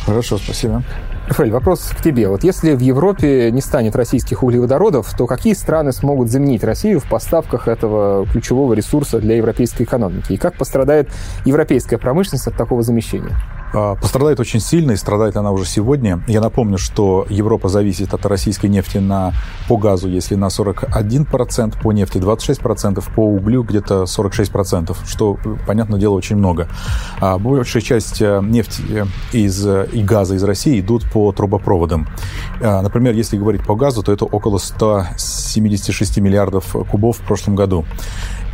Хорошо, 0.04 0.36
спасибо. 0.38 0.82
Рафаэль, 1.28 1.52
вопрос 1.52 1.92
к 1.96 2.02
тебе. 2.02 2.28
Вот 2.28 2.42
если 2.42 2.74
в 2.74 2.80
Европе 2.80 3.50
не 3.52 3.60
станет 3.60 3.94
российских 3.94 4.42
углеводородов, 4.42 5.14
то 5.16 5.26
какие 5.26 5.54
страны 5.54 5.92
смогут 5.92 6.28
заменить 6.28 6.64
Россию 6.64 6.98
в 6.98 7.08
поставках 7.08 7.68
этого 7.68 8.26
ключевого 8.26 8.74
ресурса 8.74 9.20
для 9.20 9.36
европейской 9.36 9.84
экономики? 9.84 10.32
И 10.32 10.36
как 10.36 10.58
пострадает 10.58 11.08
европейская 11.44 11.98
промышленность 11.98 12.48
от 12.48 12.56
такого 12.56 12.82
замещения? 12.82 13.36
А, 13.74 13.94
пострадает 13.94 14.38
очень 14.40 14.60
сильно, 14.60 14.92
и 14.92 14.96
страдает 14.96 15.36
она 15.36 15.50
уже 15.50 15.64
сегодня. 15.64 16.22
Я 16.26 16.40
напомню, 16.40 16.78
что 16.78 17.26
Европа 17.28 17.68
зависит 17.68 18.12
от 18.14 18.26
российской 18.26 18.66
нефти 18.66 18.98
на, 18.98 19.32
по 19.68 19.76
газу, 19.76 20.08
если 20.08 20.34
на 20.34 20.46
41%, 20.46 21.80
по 21.80 21.92
нефти 21.92 22.18
26%, 22.18 23.02
по 23.14 23.26
углю 23.26 23.62
где-то 23.62 24.02
46%, 24.04 24.96
что, 25.06 25.38
понятное 25.66 25.98
дело, 25.98 26.14
очень 26.14 26.36
много. 26.36 26.68
А 27.20 27.38
большая 27.38 27.82
часть 27.82 28.20
э, 28.20 28.40
нефти 28.42 28.82
э, 28.90 29.04
из, 29.32 29.66
э, 29.66 29.88
и 29.92 30.02
газа 30.02 30.34
из 30.34 30.44
России 30.44 30.80
идут 30.80 31.10
по 31.10 31.32
трубопроводам. 31.32 32.08
А, 32.60 32.82
например, 32.82 33.14
если 33.14 33.36
говорить 33.36 33.64
по 33.64 33.74
газу, 33.74 34.02
то 34.02 34.12
это 34.12 34.24
около 34.24 34.58
176 34.58 36.18
миллиардов 36.18 36.76
кубов 36.90 37.18
в 37.18 37.22
прошлом 37.22 37.54
году. 37.54 37.84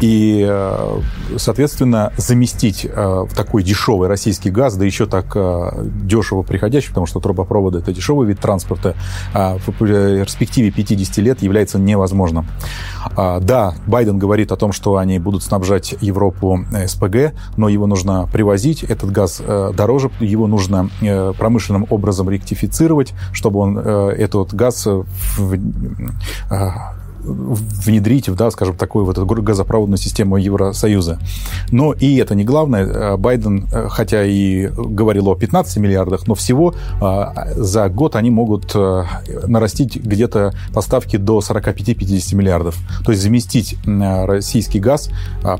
И, 0.00 0.46
э, 0.48 1.00
соответственно, 1.36 2.12
заместить 2.16 2.86
э, 2.88 3.26
такой 3.34 3.62
дешевый 3.62 4.08
российский 4.08 4.50
газ, 4.50 4.76
да 4.76 4.84
еще 4.84 5.06
так 5.06 5.32
э, 5.34 5.86
дешево 6.04 6.42
приходящий, 6.42 6.88
потому 6.90 7.06
что 7.06 7.18
трубопроводы– 7.20 7.78
это 7.80 7.92
дешевый 7.92 8.28
вид 8.28 8.38
транспорта, 8.38 8.94
а 9.34 9.56
в 9.58 9.72
перспективе 9.72 10.70
50 10.70 11.16
лет 11.18 11.42
является 11.42 11.78
невозможным. 11.78 12.46
А, 13.16 13.40
да, 13.40 13.74
Байден 13.86 14.18
говорит 14.18 14.52
о 14.52 14.56
том, 14.56 14.72
что 14.72 14.96
они 14.96 15.18
будут 15.18 15.42
снабжать 15.42 15.94
Европу 16.00 16.60
СПГ, 16.86 17.32
но 17.56 17.68
его 17.68 17.86
нужно 17.86 18.28
привозить, 18.32 18.84
этот 18.84 19.10
газ 19.10 19.42
дороже, 19.74 20.10
его 20.20 20.46
нужно 20.46 20.90
промышленным 21.38 21.86
образом 21.90 22.30
ректифицировать, 22.30 23.14
чтобы 23.32 23.60
он 23.60 23.78
этот 23.78 24.54
газ 24.54 24.86
внедрить, 27.28 28.32
да, 28.34 28.50
скажем, 28.50 28.76
такую 28.76 29.04
вот 29.04 29.18
газопроводную 29.18 29.98
систему 29.98 30.36
Евросоюза. 30.36 31.18
Но 31.70 31.92
и 31.92 32.16
это 32.16 32.34
не 32.34 32.44
главное. 32.44 32.86
Э, 32.86 33.16
Байден, 33.16 33.66
э, 33.72 33.88
хотя 33.90 34.24
и 34.24 34.68
говорил 34.68 35.28
о 35.28 35.36
15 35.36 35.76
миллиардах, 35.78 36.26
но 36.26 36.34
всего 36.34 36.74
э, 37.00 37.24
за 37.56 37.88
год 37.88 38.16
они 38.16 38.30
могут 38.30 38.74
нарастить 39.46 39.96
где-то 39.96 40.52
поставки 40.72 41.16
до 41.16 41.38
45-50 41.38 42.34
миллиардов. 42.34 42.76
То 43.04 43.12
есть 43.12 43.22
заместить 43.22 43.76
российский 43.84 44.80
газ 44.80 45.10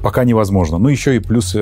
пока 0.03 0.25
невозможно. 0.25 0.79
Ну, 0.79 0.89
еще 0.89 1.17
и 1.17 1.19
плюс 1.19 1.57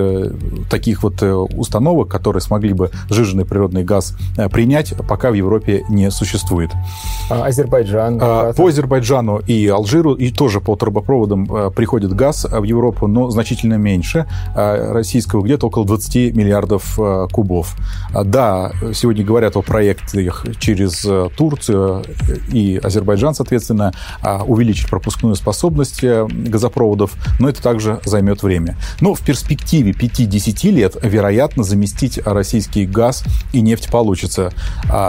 таких 0.70 1.02
вот 1.02 1.22
установок, 1.22 2.08
которые 2.08 2.40
смогли 2.40 2.72
бы 2.72 2.90
сжиженный 3.08 3.44
природный 3.44 3.84
газ 3.84 4.16
принять, 4.50 4.94
пока 5.08 5.30
в 5.30 5.34
Европе 5.34 5.84
не 5.88 6.10
существует. 6.10 6.70
А 7.30 7.46
Азербайджан? 7.46 8.18
По 8.18 8.66
Азербайджану 8.66 9.38
и 9.46 9.66
Алжиру 9.68 9.95
Алжиру 9.96 10.14
и 10.14 10.30
тоже 10.30 10.60
по 10.60 10.76
трубопроводам 10.76 11.50
э, 11.50 11.70
приходит 11.70 12.12
газ 12.12 12.46
в 12.50 12.62
Европу, 12.64 13.06
но 13.06 13.30
значительно 13.30 13.74
меньше 13.74 14.26
а 14.54 14.92
российского, 14.92 15.42
где-то 15.42 15.68
около 15.68 15.86
20 15.86 16.34
миллиардов 16.34 16.98
э, 16.98 17.28
кубов. 17.32 17.76
А, 18.12 18.24
да, 18.24 18.72
сегодня 18.92 19.24
говорят 19.24 19.56
о 19.56 19.62
проектах 19.62 20.44
через 20.58 21.04
э, 21.04 21.28
Турцию 21.36 22.04
и 22.52 22.78
Азербайджан, 22.82 23.34
соответственно, 23.34 23.92
а, 24.20 24.42
увеличить 24.44 24.88
пропускную 24.88 25.34
способность 25.34 26.02
газопроводов, 26.02 27.14
но 27.40 27.48
это 27.48 27.62
также 27.62 28.00
займет 28.04 28.42
время. 28.42 28.76
Но 29.00 29.14
в 29.14 29.20
перспективе 29.20 29.92
5-10 29.92 30.70
лет, 30.70 30.96
вероятно, 31.02 31.62
заместить 31.62 32.18
российский 32.24 32.86
газ 32.86 33.24
и 33.52 33.60
нефть 33.60 33.90
получится. 33.90 34.52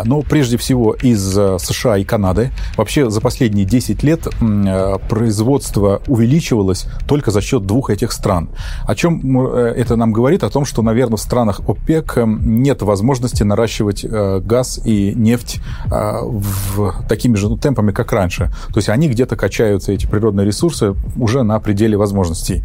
Но 0.06 0.22
прежде 0.22 0.58
всего 0.58 0.94
из 0.94 1.22
США 1.22 1.98
и 1.98 2.04
Канады. 2.04 2.52
Вообще 2.78 3.10
за 3.10 3.22
последние 3.22 3.66
10 3.66 4.04
лет 4.04 4.28
Э, 4.67 4.67
производство 5.10 6.02
увеличивалось 6.08 6.86
только 7.08 7.32
за 7.32 7.42
счет 7.42 7.66
двух 7.66 7.90
этих 7.90 8.12
стран. 8.12 8.50
О 8.86 8.96
чем 8.96 9.48
э, 9.48 9.74
это 9.78 9.96
нам 9.96 10.12
говорит? 10.14 10.44
О 10.44 10.50
том, 10.50 10.66
что, 10.66 10.82
наверное, 10.82 11.18
в 11.18 11.22
странах 11.22 11.62
ОПЕК 11.68 12.18
эм, 12.18 12.62
нет 12.62 12.82
возможности 12.82 13.44
наращивать 13.44 14.06
э, 14.06 14.40
газ 14.44 14.80
и 14.84 15.14
нефть 15.16 15.62
в 15.90 17.04
такими 17.08 17.36
же 17.36 17.50
ну, 17.50 17.58
темпами, 17.58 17.92
как 17.92 18.12
раньше. 18.12 18.52
То 18.70 18.78
есть 18.78 18.90
они 18.90 19.08
где-то 19.08 19.36
качаются, 19.36 19.92
эти 19.92 20.06
природные 20.06 20.46
ресурсы, 20.46 20.96
уже 21.16 21.44
на 21.44 21.60
пределе 21.60 21.98
возможностей. 21.98 22.64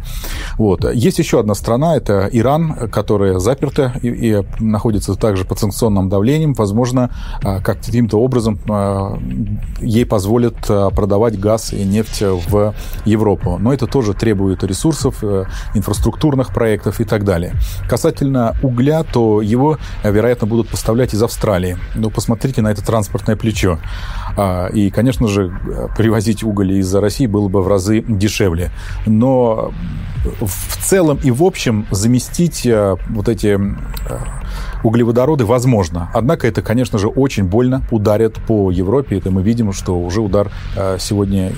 Вот. 0.57 0.85
Есть 0.93 1.19
еще 1.19 1.39
одна 1.39 1.55
страна, 1.55 1.95
это 1.95 2.29
Иран, 2.31 2.89
которая 2.89 3.39
заперта 3.39 3.93
и, 4.01 4.07
и 4.07 4.43
находится 4.59 5.15
также 5.15 5.45
под 5.45 5.59
санкционным 5.59 6.09
давлением. 6.09 6.53
Возможно, 6.53 7.09
каким-то 7.63 8.19
образом 8.19 8.59
ей 9.79 10.05
позволят 10.05 10.55
продавать 10.67 11.39
газ 11.39 11.73
и 11.73 11.83
нефть 11.83 11.92
в 12.01 12.73
Европу. 13.05 13.57
Но 13.59 13.73
это 13.73 13.87
тоже 13.87 14.13
требует 14.13 14.63
ресурсов, 14.63 15.17
э, 15.21 15.45
инфраструктурных 15.73 16.53
проектов 16.53 16.99
и 16.99 17.03
так 17.03 17.23
далее. 17.23 17.53
Касательно 17.87 18.55
угля, 18.61 19.03
то 19.03 19.41
его, 19.41 19.77
э, 20.03 20.11
вероятно, 20.11 20.47
будут 20.47 20.69
поставлять 20.69 21.13
из 21.13 21.21
Австралии. 21.21 21.77
Но 21.95 22.09
посмотрите 22.09 22.61
на 22.61 22.71
это 22.71 22.83
транспортное 22.83 23.35
плечо. 23.35 23.79
А, 24.37 24.67
и, 24.67 24.89
конечно 24.89 25.27
же, 25.27 25.51
привозить 25.97 26.43
уголь 26.43 26.73
из 26.73 26.93
России 26.95 27.27
было 27.27 27.47
бы 27.47 27.61
в 27.61 27.67
разы 27.67 28.03
дешевле. 28.07 28.71
Но 29.05 29.73
в 30.41 30.77
целом 30.83 31.19
и 31.23 31.31
в 31.31 31.43
общем 31.43 31.85
заместить 31.91 32.65
э, 32.65 32.95
вот 33.09 33.27
эти 33.27 33.59
углеводороды 34.83 35.45
возможно. 35.45 36.09
Однако 36.13 36.47
это, 36.47 36.61
конечно 36.61 36.99
же, 36.99 37.07
очень 37.07 37.45
больно 37.45 37.83
ударит 37.91 38.35
по 38.47 38.69
Европе. 38.71 39.17
Это 39.17 39.31
мы 39.31 39.41
видим, 39.41 39.73
что 39.73 39.99
уже 39.99 40.21
удар 40.21 40.51
э, 40.75 40.97
сегодня 40.99 41.51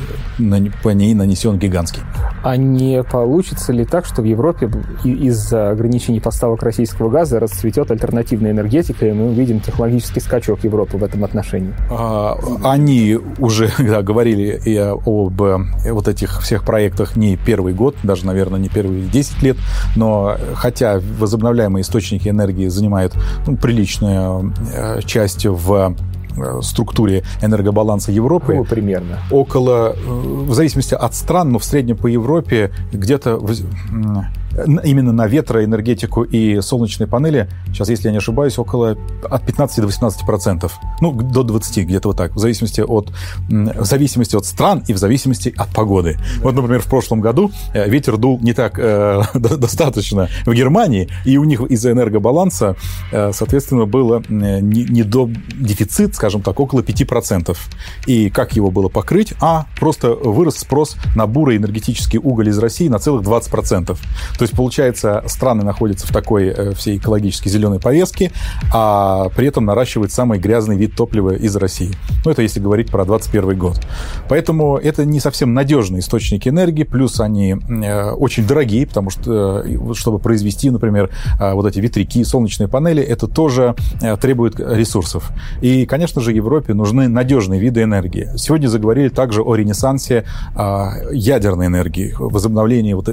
по 0.84 0.90
ней 0.90 1.14
нанесен 1.14 1.58
гигантский. 1.58 2.04
А 2.44 2.58
не 2.58 3.04
получится 3.04 3.74
ли 3.74 3.86
так, 3.86 4.06
что 4.06 4.22
в 4.22 4.26
Европе 4.26 4.70
из-за 5.04 5.72
ограничений 5.72 6.20
поставок 6.20 6.64
российского 6.64 7.10
газа 7.10 7.40
расцветет 7.40 7.92
альтернативная 7.92 8.52
энергетика, 8.52 9.08
и 9.08 9.12
мы 9.12 9.30
увидим 9.30 9.60
технологический 9.60 10.20
скачок 10.20 10.64
Европы 10.64 10.98
в 10.98 11.04
этом 11.04 11.24
отношении? 11.24 11.74
А, 11.90 12.38
они 12.64 13.18
уже 13.40 13.72
да, 13.80 14.02
говорили 14.02 14.62
и 14.64 14.78
об 14.78 15.42
э, 15.42 15.58
вот 15.92 16.08
этих 16.08 16.42
всех 16.42 16.64
проектах 16.64 17.16
не 17.16 17.36
первый 17.38 17.74
год, 17.74 17.96
даже, 18.04 18.26
наверное, 18.26 18.60
не 18.60 18.70
первые 18.70 19.04
10 19.04 19.42
лет, 19.42 19.58
но 19.96 20.38
хотя 20.54 21.02
возобновляемые 21.20 21.82
источники 21.82 22.30
энергии 22.30 22.68
занимают 22.68 23.15
ну, 23.46 23.58
приличную 23.58 24.54
э, 24.74 25.02
часть 25.06 25.46
в 25.46 25.96
э, 26.38 26.62
структуре 26.62 27.24
энергобаланса 27.42 28.12
Европы. 28.12 28.54
Какого 28.54 28.64
примерно? 28.64 29.20
Около, 29.32 29.94
э, 29.94 29.96
в 29.96 30.54
зависимости 30.54 30.94
от 30.94 31.14
стран, 31.16 31.52
но 31.52 31.60
в 31.60 31.64
среднем 31.64 31.98
по 31.98 32.08
Европе 32.08 32.72
где-то 32.92 33.38
именно 34.84 35.12
на 35.12 35.28
ветроэнергетику 35.28 36.24
и 36.24 36.62
солнечные 36.62 37.08
панели, 37.08 37.50
сейчас, 37.68 37.90
если 37.90 38.08
я 38.08 38.12
не 38.12 38.18
ошибаюсь, 38.18 38.58
около 38.58 38.98
от 39.30 39.46
15 39.46 39.82
до 39.82 39.88
18 39.88 40.26
процентов. 40.26 40.80
Ну, 41.02 41.12
до 41.12 41.44
20, 41.44 41.86
где-то 41.86 42.10
вот 42.10 42.18
так, 42.18 42.36
в 42.36 42.40
зависимости 42.40 42.82
от, 42.82 43.12
в 43.50 43.86
зависимости 43.86 44.36
от 44.36 44.46
стран 44.46 44.84
и 44.88 44.94
в 44.94 44.98
зависимости 44.98 45.54
от 45.58 45.70
погоды. 45.70 46.18
Вот, 46.42 46.56
например, 46.56 46.82
в 46.82 46.88
прошлом 46.88 47.22
году 47.22 47.52
э, 47.74 47.90
ветер 47.90 48.18
дул 48.18 48.40
не 48.42 48.54
так 48.54 48.80
э, 48.80 49.22
достаточно 49.34 50.30
в 50.46 50.54
Германии, 50.54 51.10
и 51.26 51.38
у 51.38 51.44
них 51.44 51.62
из-за 51.62 51.92
энергобаланса, 51.92 52.76
э, 53.12 53.32
соответственно, 53.34 53.86
было 53.86 54.24
не, 54.30 54.84
не 54.84 55.04
до 55.04 55.30
дефицит, 55.54 56.16
скажем 56.16 56.42
так, 56.42 56.60
около 56.60 56.84
5 56.84 57.08
процентов. 57.08 57.70
И 58.06 58.30
как 58.30 58.56
его 58.56 58.72
было 58.72 58.90
покрыть? 58.90 59.34
А, 59.42 59.68
просто 59.80 60.14
вырос 60.14 60.58
спрос 60.58 60.96
на 61.16 61.28
бурый 61.28 61.58
энергетический 61.58 62.20
уголь 62.20 62.50
из 62.50 62.58
России 62.58 62.88
на 62.88 63.00
целых 63.00 63.24
20 63.24 63.52
процентов. 63.52 64.00
То 64.38 64.45
есть, 64.46 64.56
получается, 64.56 65.24
страны 65.28 65.64
находятся 65.64 66.08
в 66.08 66.12
такой 66.12 66.48
э, 66.48 66.74
всей 66.74 66.98
экологически 66.98 67.50
зеленой 67.50 67.80
повестке, 67.80 68.32
а 68.74 69.30
при 69.36 69.48
этом 69.48 69.66
наращивают 69.66 70.12
самый 70.12 70.40
грязный 70.40 70.78
вид 70.78 70.96
топлива 70.96 71.34
из 71.36 71.56
России. 71.56 71.92
Ну, 72.24 72.32
это 72.32 72.42
если 72.42 72.60
говорить 72.60 72.90
про 72.90 73.06
2021 73.06 73.58
год. 73.58 73.82
Поэтому 74.30 74.78
это 74.78 75.06
не 75.06 75.20
совсем 75.20 75.54
надежные 75.54 76.00
источники 76.00 76.50
энергии, 76.50 76.84
плюс 76.84 77.20
они 77.20 77.56
э, 77.56 78.12
очень 78.12 78.48
дорогие, 78.48 78.88
потому 78.88 79.10
что, 79.10 79.64
э, 79.66 79.94
чтобы 79.94 80.20
произвести, 80.20 80.70
например, 80.70 81.10
вот 81.40 81.66
эти 81.66 81.80
ветряки, 81.80 82.24
солнечные 82.24 82.68
панели, 82.68 83.02
это 83.02 83.28
тоже 83.28 83.76
требует 84.22 84.60
ресурсов. 84.60 85.32
И, 85.62 85.86
конечно 85.86 86.22
же, 86.22 86.32
Европе 86.32 86.74
нужны 86.74 87.08
надежные 87.08 87.60
виды 87.60 87.84
энергии. 87.84 88.30
Сегодня 88.38 88.68
заговорили 88.68 89.10
также 89.10 89.42
о 89.42 89.56
ренессансе 89.56 90.26
ядерной 91.12 91.68
энергии, 91.68 92.14
возобновлении 92.18 92.94
вот 92.94 93.10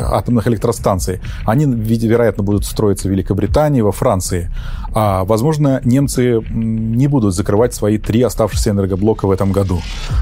атомных 0.00 0.45
атомных 0.46 0.56
электростанций. 0.56 1.20
Они, 1.44 1.66
вероятно, 1.66 2.42
будут 2.42 2.64
строиться 2.64 3.08
в 3.08 3.10
Великобритании, 3.10 3.82
во 3.82 3.92
Франции. 3.92 4.50
А, 4.94 5.24
возможно, 5.24 5.80
немцы 5.84 6.42
не 6.50 7.08
будут 7.08 7.34
закрывать 7.34 7.74
свои 7.74 7.98
три 7.98 8.22
оставшиеся 8.22 8.70
энергоблока 8.70 9.26
в 9.26 9.30
этом 9.30 9.52
году, 9.52 9.80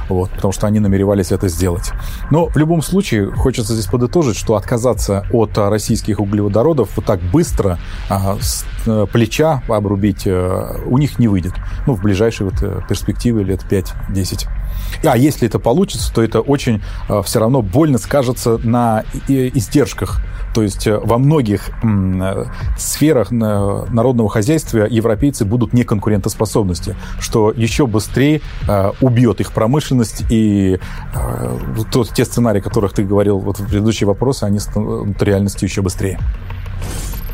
вот, 0.09 0.30
потому 0.30 0.52
что 0.52 0.66
они 0.66 0.80
намеревались 0.80 1.32
это 1.32 1.48
сделать. 1.48 1.92
Но 2.30 2.46
в 2.46 2.56
любом 2.56 2.82
случае, 2.82 3.30
хочется 3.30 3.74
здесь 3.74 3.86
подытожить, 3.86 4.36
что 4.36 4.55
отказаться 4.55 5.24
от 5.32 5.56
российских 5.59 6.20
углеводородов 6.20 6.88
вот 6.96 7.05
так 7.05 7.20
быстро 7.32 7.78
а, 8.09 8.36
с 8.40 8.64
э, 8.86 9.06
плеча 9.12 9.62
обрубить 9.68 10.26
э, 10.26 10.82
у 10.86 10.98
них 10.98 11.18
не 11.18 11.28
выйдет. 11.28 11.52
Ну, 11.86 11.94
в 11.94 12.02
ближайшие 12.02 12.51
вот 12.51 12.62
э, 12.62 12.80
перспективы 12.88 13.44
лет 13.44 13.60
5-10. 13.70 14.48
А 15.02 15.16
если 15.16 15.46
это 15.46 15.59
получится, 15.59 16.12
то 16.12 16.22
это 16.22 16.40
очень 16.40 16.82
э, 17.09 17.22
все 17.24 17.40
равно 17.40 17.62
больно 17.62 17.98
скажется 17.98 18.59
на 18.62 19.05
издержках. 19.28 20.20
То 20.55 20.62
есть 20.62 20.86
э, 20.86 20.98
во 20.98 21.18
многих 21.18 21.70
э, 21.82 22.44
сферах 22.78 23.30
народного 23.30 24.30
хозяйства 24.30 24.86
европейцы 24.88 25.44
будут 25.44 25.72
неконкурентоспособности, 25.72 26.96
что 27.20 27.51
еще 27.51 27.86
быстрее 27.86 28.40
убьет 29.01 29.40
их 29.40 29.52
промышленность 29.52 30.24
и 30.30 30.78
тот, 31.90 32.12
те 32.12 32.24
сценарии, 32.24 32.60
о 32.60 32.62
которых 32.62 32.92
ты 32.92 33.05
говорил 33.05 33.38
вот 33.38 33.59
в 33.59 33.66
предыдущие 33.66 34.06
вопросы, 34.06 34.44
они 34.44 34.59
станут 34.59 35.22
реальностью 35.22 35.68
еще 35.68 35.82
быстрее. 35.82 36.18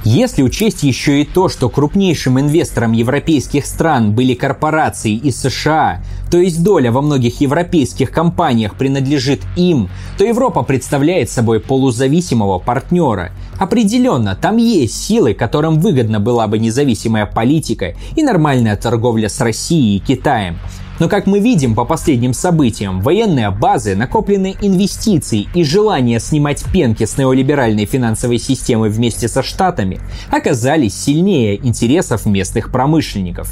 Если 0.02 0.42
учесть 0.42 0.82
еще 0.82 1.20
и 1.20 1.26
то, 1.26 1.50
что 1.50 1.68
крупнейшим 1.68 2.40
инвестором 2.40 2.92
европейских 2.92 3.66
стран 3.66 4.12
были 4.12 4.32
корпорации 4.32 5.12
из 5.12 5.38
США, 5.38 6.02
то 6.30 6.38
есть 6.38 6.62
доля 6.62 6.90
во 6.90 7.02
многих 7.02 7.42
европейских 7.42 8.10
компаниях 8.10 8.76
принадлежит 8.76 9.42
им, 9.56 9.90
то 10.16 10.24
Европа 10.24 10.62
представляет 10.62 11.28
собой 11.28 11.60
полузависимого 11.60 12.58
партнера. 12.58 13.32
Определенно, 13.58 14.34
там 14.34 14.56
есть 14.56 15.04
силы, 15.04 15.34
которым 15.34 15.80
выгодна 15.80 16.18
была 16.18 16.46
бы 16.46 16.58
независимая 16.58 17.26
политика 17.26 17.94
и 18.16 18.22
нормальная 18.22 18.76
торговля 18.76 19.28
с 19.28 19.38
Россией 19.38 19.96
и 19.96 20.00
Китаем. 20.00 20.58
Но 21.00 21.08
как 21.08 21.26
мы 21.26 21.40
видим 21.40 21.74
по 21.74 21.86
последним 21.86 22.34
событиям, 22.34 23.00
военные 23.00 23.50
базы, 23.50 23.96
накопленные 23.96 24.54
инвестиции 24.60 25.48
и 25.54 25.64
желание 25.64 26.20
снимать 26.20 26.62
пенки 26.72 27.06
с 27.06 27.16
неолиберальной 27.16 27.86
финансовой 27.86 28.38
системы 28.38 28.90
вместе 28.90 29.26
со 29.26 29.42
Штатами 29.42 29.98
оказались 30.30 30.94
сильнее 30.94 31.56
интересов 31.66 32.26
местных 32.26 32.70
промышленников. 32.70 33.50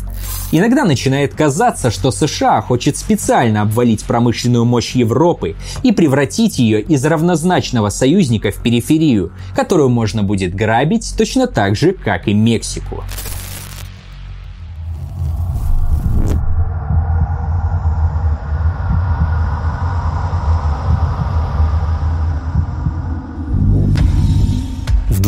Иногда 0.52 0.84
начинает 0.84 1.34
казаться, 1.34 1.90
что 1.90 2.10
США 2.10 2.60
хочет 2.60 2.98
специально 2.98 3.62
обвалить 3.62 4.04
промышленную 4.04 4.66
мощь 4.66 4.94
Европы 4.94 5.56
и 5.82 5.92
превратить 5.92 6.58
ее 6.58 6.82
из 6.82 7.02
равнозначного 7.04 7.88
союзника 7.88 8.50
в 8.50 8.62
периферию, 8.62 9.32
которую 9.56 9.88
можно 9.88 10.22
будет 10.22 10.54
грабить 10.54 11.14
точно 11.16 11.46
так 11.46 11.76
же, 11.76 11.92
как 11.92 12.28
и 12.28 12.34
Мексику. 12.34 13.04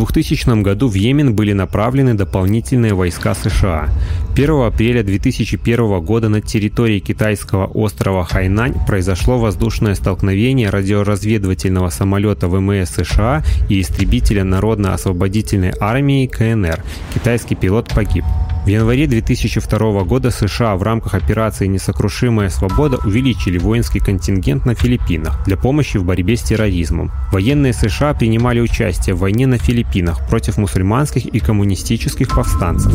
2000 0.01 0.63
году 0.63 0.89
в 0.89 0.95
Йемен 0.95 1.35
были 1.35 1.53
направлены 1.53 2.15
дополнительные 2.15 2.95
войска 2.95 3.35
США. 3.35 3.91
1 4.33 4.51
апреля 4.63 5.03
2001 5.03 6.01
года 6.01 6.29
на 6.29 6.41
территории 6.41 7.01
китайского 7.01 7.67
острова 7.67 8.25
Хайнань 8.25 8.75
произошло 8.87 9.39
воздушное 9.39 9.95
столкновение 9.95 10.71
радиоразведывательного 10.71 11.91
самолета 11.91 12.49
ВМС 12.49 12.89
США 12.91 13.43
и 13.69 13.83
истребителя 13.83 14.43
Народно-освободительной 14.45 15.75
армии 15.79 16.27
КНР. 16.27 16.83
Китайский 17.15 17.55
пилот 17.55 17.89
погиб. 17.89 18.25
В 18.63 18.67
январе 18.67 19.07
2002 19.07 20.05
года 20.05 20.31
США 20.31 20.77
в 20.77 20.83
рамках 20.83 21.15
операции 21.15 21.67
«Несокрушимая 21.67 22.51
свобода» 22.51 22.99
увеличили 23.07 23.57
воинский 23.57 24.01
контингент 24.01 24.67
на 24.67 24.75
Филиппинах 24.75 25.43
для 25.47 25.57
помощи 25.57 25.97
в 25.97 26.05
борьбе 26.05 26.37
с 26.37 26.43
терроризмом. 26.43 27.11
Военные 27.33 27.73
США 27.73 28.13
принимали 28.13 28.61
участие 28.61 29.15
в 29.15 29.21
войне 29.21 29.47
на 29.47 29.57
Филиппинах 29.57 30.29
против 30.29 30.59
мусульманских 30.59 31.25
и 31.25 31.41
коммунистических 31.41 32.29
повстанцев. 32.29 32.93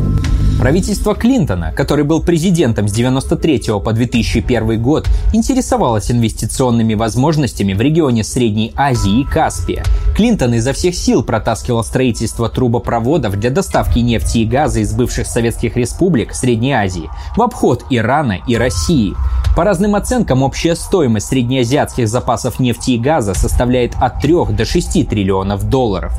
Правительство 0.59 1.15
Клинтона, 1.15 1.73
который 1.75 2.05
был 2.05 2.21
президентом 2.21 2.87
с 2.87 2.91
1993 2.91 3.79
по 3.83 3.91
2001 3.91 4.81
год, 4.81 5.09
интересовалось 5.33 6.11
инвестиционными 6.11 6.93
возможностями 6.93 7.73
в 7.73 7.81
регионе 7.81 8.23
Средней 8.23 8.71
Азии 8.75 9.21
и 9.21 9.25
Каспия. 9.25 9.83
Клинтон 10.15 10.53
изо 10.53 10.73
всех 10.73 10.93
сил 10.95 11.23
протаскивал 11.23 11.83
строительство 11.83 12.49
трубопроводов 12.49 13.37
для 13.39 13.49
доставки 13.49 13.99
нефти 13.99 14.39
и 14.39 14.45
газа 14.45 14.79
из 14.79 14.93
бывших 14.93 15.25
советских 15.25 15.54
советских 15.55 15.77
республик 15.77 16.33
Средней 16.33 16.73
Азии 16.73 17.09
в 17.35 17.41
обход 17.41 17.85
Ирана 17.89 18.39
и 18.47 18.55
России. 18.57 19.15
По 19.55 19.63
разным 19.63 19.95
оценкам, 19.95 20.43
общая 20.43 20.75
стоимость 20.75 21.27
среднеазиатских 21.27 22.07
запасов 22.07 22.59
нефти 22.59 22.91
и 22.91 22.99
газа 22.99 23.33
составляет 23.33 23.93
от 23.99 24.19
3 24.19 24.47
до 24.49 24.65
6 24.65 25.07
триллионов 25.07 25.63
долларов. 25.69 26.13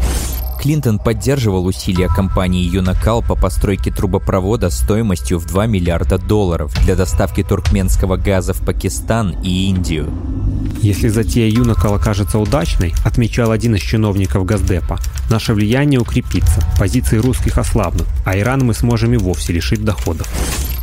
Клинтон 0.59 0.99
поддерживал 0.99 1.66
усилия 1.66 2.09
компании 2.09 2.65
Юнакал 2.65 3.23
по 3.23 3.35
постройке 3.35 3.91
трубопровода 3.91 4.70
стоимостью 4.70 5.39
в 5.39 5.47
2 5.47 5.66
миллиарда 5.66 6.19
долларов 6.19 6.73
для 6.85 6.97
доставки 6.97 7.43
туркменского 7.43 8.16
газа 8.16 8.53
в 8.53 8.65
Пакистан 8.65 9.37
и 9.43 9.69
Индию. 9.69 10.11
Если 10.83 11.09
затея 11.09 11.51
Юнакал 11.51 11.95
окажется 11.95 12.39
удачной, 12.39 12.95
отмечал 13.05 13.51
один 13.51 13.74
из 13.74 13.81
чиновников 13.81 14.45
Газдепа, 14.45 14.99
наше 15.31 15.55
влияние 15.55 16.01
укрепится, 16.01 16.62
позиции 16.78 17.19
русских 17.19 17.59
ослабнут, 17.59 18.07
а 18.24 18.39
Иран 18.39 18.65
мы 18.65 18.74
сможем 18.74 19.12
и 19.15 19.16
вовсе 19.16 19.53
лишить 19.53 19.85
доходов. 19.85 20.28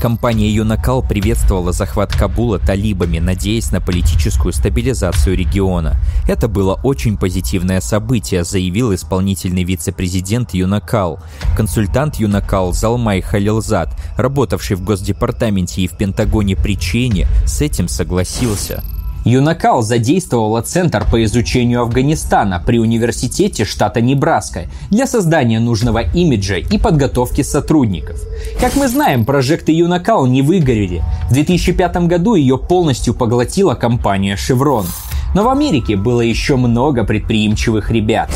Компания 0.03 0.51
Юнакал 0.51 1.01
приветствовала 1.01 1.71
захват 1.71 2.13
Кабула 2.13 2.59
талибами, 2.59 3.19
надеясь 3.19 3.71
на 3.71 3.79
политическую 3.79 4.51
стабилизацию 4.51 5.37
региона. 5.37 5.95
Это 6.27 6.49
было 6.49 6.73
очень 6.83 7.15
позитивное 7.15 7.79
событие, 7.79 8.43
заявил 8.43 8.93
исполнительный 8.93 9.62
вице-президент 9.63 10.53
Юнакал. 10.53 11.19
Консультант 11.55 12.15
Юнакал 12.15 12.73
Залмай 12.73 13.21
Халилзад, 13.21 13.89
работавший 14.17 14.75
в 14.75 14.83
Госдепартаменте 14.83 15.81
и 15.81 15.87
в 15.87 15.97
Пентагоне 15.97 16.55
при 16.55 16.77
Чене, 16.77 17.27
с 17.45 17.61
этим 17.61 17.87
согласился. 17.87 18.83
Юнакал 19.25 19.81
задействовала 19.81 20.61
Центр 20.61 21.05
по 21.09 21.23
изучению 21.23 21.81
Афганистана 21.81 22.61
при 22.65 22.77
Университете 22.79 23.63
штата 23.63 24.01
Небраска 24.01 24.65
для 24.89 25.07
создания 25.07 25.59
нужного 25.59 26.01
имиджа 26.13 26.57
и 26.57 26.77
подготовки 26.77 27.41
сотрудников. 27.41 28.19
Как 28.59 28.75
мы 28.75 28.87
знаем, 28.89 29.23
прожекты 29.23 29.71
Юнакал 29.71 30.25
не 30.25 30.41
выгорели. 30.41 31.03
В 31.29 31.33
2005 31.33 32.07
году 32.07 32.35
ее 32.35 32.57
полностью 32.57 33.13
поглотила 33.13 33.75
компания 33.75 34.35
Chevron. 34.35 34.85
Но 35.33 35.43
в 35.43 35.49
Америке 35.49 35.95
было 35.95 36.21
еще 36.21 36.57
много 36.57 37.05
предприимчивых 37.05 37.91
ребят. 37.91 38.29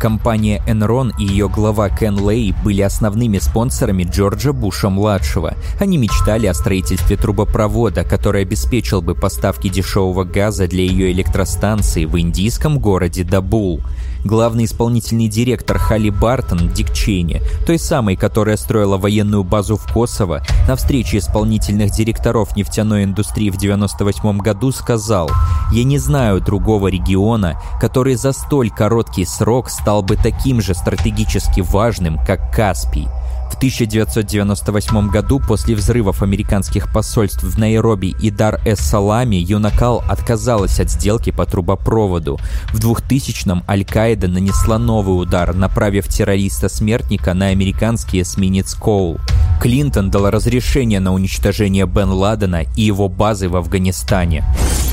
Компания 0.00 0.62
Enron 0.66 1.12
и 1.18 1.26
ее 1.26 1.50
глава 1.50 1.90
Кен 1.90 2.16
Лей 2.26 2.54
были 2.64 2.80
основными 2.80 3.36
спонсорами 3.36 4.04
Джорджа 4.04 4.54
Буша-младшего. 4.54 5.56
Они 5.78 5.98
мечтали 5.98 6.46
о 6.46 6.54
строительстве 6.54 7.18
трубопровода, 7.18 8.02
который 8.02 8.40
обеспечил 8.40 9.02
бы 9.02 9.14
поставки 9.14 9.68
дешевого 9.68 10.24
газа 10.24 10.66
для 10.66 10.84
ее 10.84 11.12
электростанции 11.12 12.06
в 12.06 12.18
индийском 12.18 12.78
городе 12.78 13.24
Дабул 13.24 13.82
главный 14.24 14.64
исполнительный 14.64 15.28
директор 15.28 15.78
Халли 15.78 16.10
Бартон 16.10 16.68
Дик 16.68 16.92
Чейни, 16.92 17.42
той 17.66 17.78
самой, 17.78 18.16
которая 18.16 18.56
строила 18.56 18.96
военную 18.96 19.44
базу 19.44 19.76
в 19.76 19.92
Косово, 19.92 20.42
на 20.68 20.76
встрече 20.76 21.18
исполнительных 21.18 21.92
директоров 21.92 22.56
нефтяной 22.56 23.04
индустрии 23.04 23.50
в 23.50 23.56
1998 23.56 24.38
году 24.38 24.72
сказал 24.72 25.30
«Я 25.72 25.84
не 25.84 25.98
знаю 25.98 26.40
другого 26.40 26.88
региона, 26.88 27.60
который 27.80 28.14
за 28.14 28.32
столь 28.32 28.70
короткий 28.70 29.24
срок 29.24 29.70
стал 29.70 30.02
бы 30.02 30.16
таким 30.16 30.60
же 30.60 30.74
стратегически 30.74 31.60
важным, 31.60 32.18
как 32.26 32.54
Каспий». 32.54 33.08
В 33.50 33.56
1998 33.60 35.10
году 35.10 35.40
после 35.40 35.74
взрывов 35.74 36.22
американских 36.22 36.90
посольств 36.92 37.42
в 37.42 37.58
Найроби 37.58 38.14
и 38.22 38.30
Дар-эс-Саламе 38.30 39.38
Юнакал 39.38 40.02
отказалась 40.08 40.80
от 40.80 40.90
сделки 40.90 41.30
по 41.30 41.44
трубопроводу. 41.44 42.38
В 42.72 42.78
2000-м 42.78 43.64
Аль-Каида 43.68 44.28
нанесла 44.28 44.78
новый 44.78 45.20
удар, 45.20 45.54
направив 45.54 46.08
террориста-смертника 46.08 47.34
на 47.34 47.46
американский 47.46 48.22
эсминец 48.22 48.74
Коул. 48.74 49.18
Клинтон 49.60 50.10
дал 50.10 50.30
разрешение 50.30 51.00
на 51.00 51.12
уничтожение 51.12 51.86
Бен 51.86 52.10
Ладена 52.10 52.62
и 52.76 52.82
его 52.82 53.08
базы 53.08 53.48
в 53.50 53.56
Афганистане. 53.56 54.42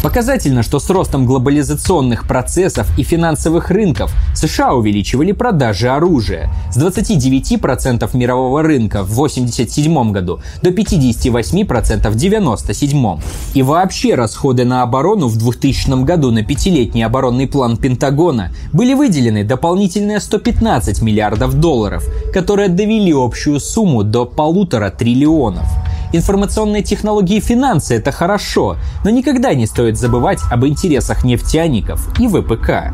Показательно, 0.04 0.62
что 0.62 0.80
с 0.80 0.90
ростом 0.90 1.26
глобализационных 1.26 2.28
процессов 2.28 2.88
и 2.98 3.04
финансовых 3.04 3.72
рынков 3.72 4.12
США 4.36 4.74
увеличивали 4.74 5.32
продажи 5.32 5.90
оружия 5.90 6.52
с 6.72 6.78
29% 6.78 8.16
мирового 8.16 8.47
рынка 8.56 9.04
в 9.04 9.12
1987 9.12 10.12
году 10.12 10.40
до 10.62 10.70
58% 10.70 12.10
в 12.10 12.16
1997. 12.16 13.20
И 13.54 13.62
вообще 13.64 14.16
расходы 14.16 14.66
на 14.66 14.82
оборону 14.82 15.28
в 15.28 15.38
2000 15.38 16.04
году 16.04 16.32
на 16.32 16.44
пятилетний 16.44 17.06
оборонный 17.06 17.48
план 17.48 17.78
Пентагона 17.78 18.52
были 18.74 18.94
выделены 18.94 19.44
дополнительные 19.44 20.20
115 20.20 21.02
миллиардов 21.02 21.56
долларов, 21.60 22.06
которые 22.34 22.70
довели 22.70 23.14
общую 23.14 23.60
сумму 23.60 24.04
до 24.04 24.26
полутора 24.26 24.90
триллионов. 24.90 25.66
Информационные 26.14 26.84
технологии 26.84 27.38
и 27.38 27.42
финансы– 27.42 27.96
это 27.98 28.12
хорошо, 28.12 28.78
но 29.04 29.10
никогда 29.10 29.54
не 29.54 29.68
стоит 29.68 29.98
забывать 29.98 30.40
об 30.50 30.66
интересах 30.66 31.24
нефтяников 31.26 32.08
и 32.20 32.28
ВПК. 32.28 32.94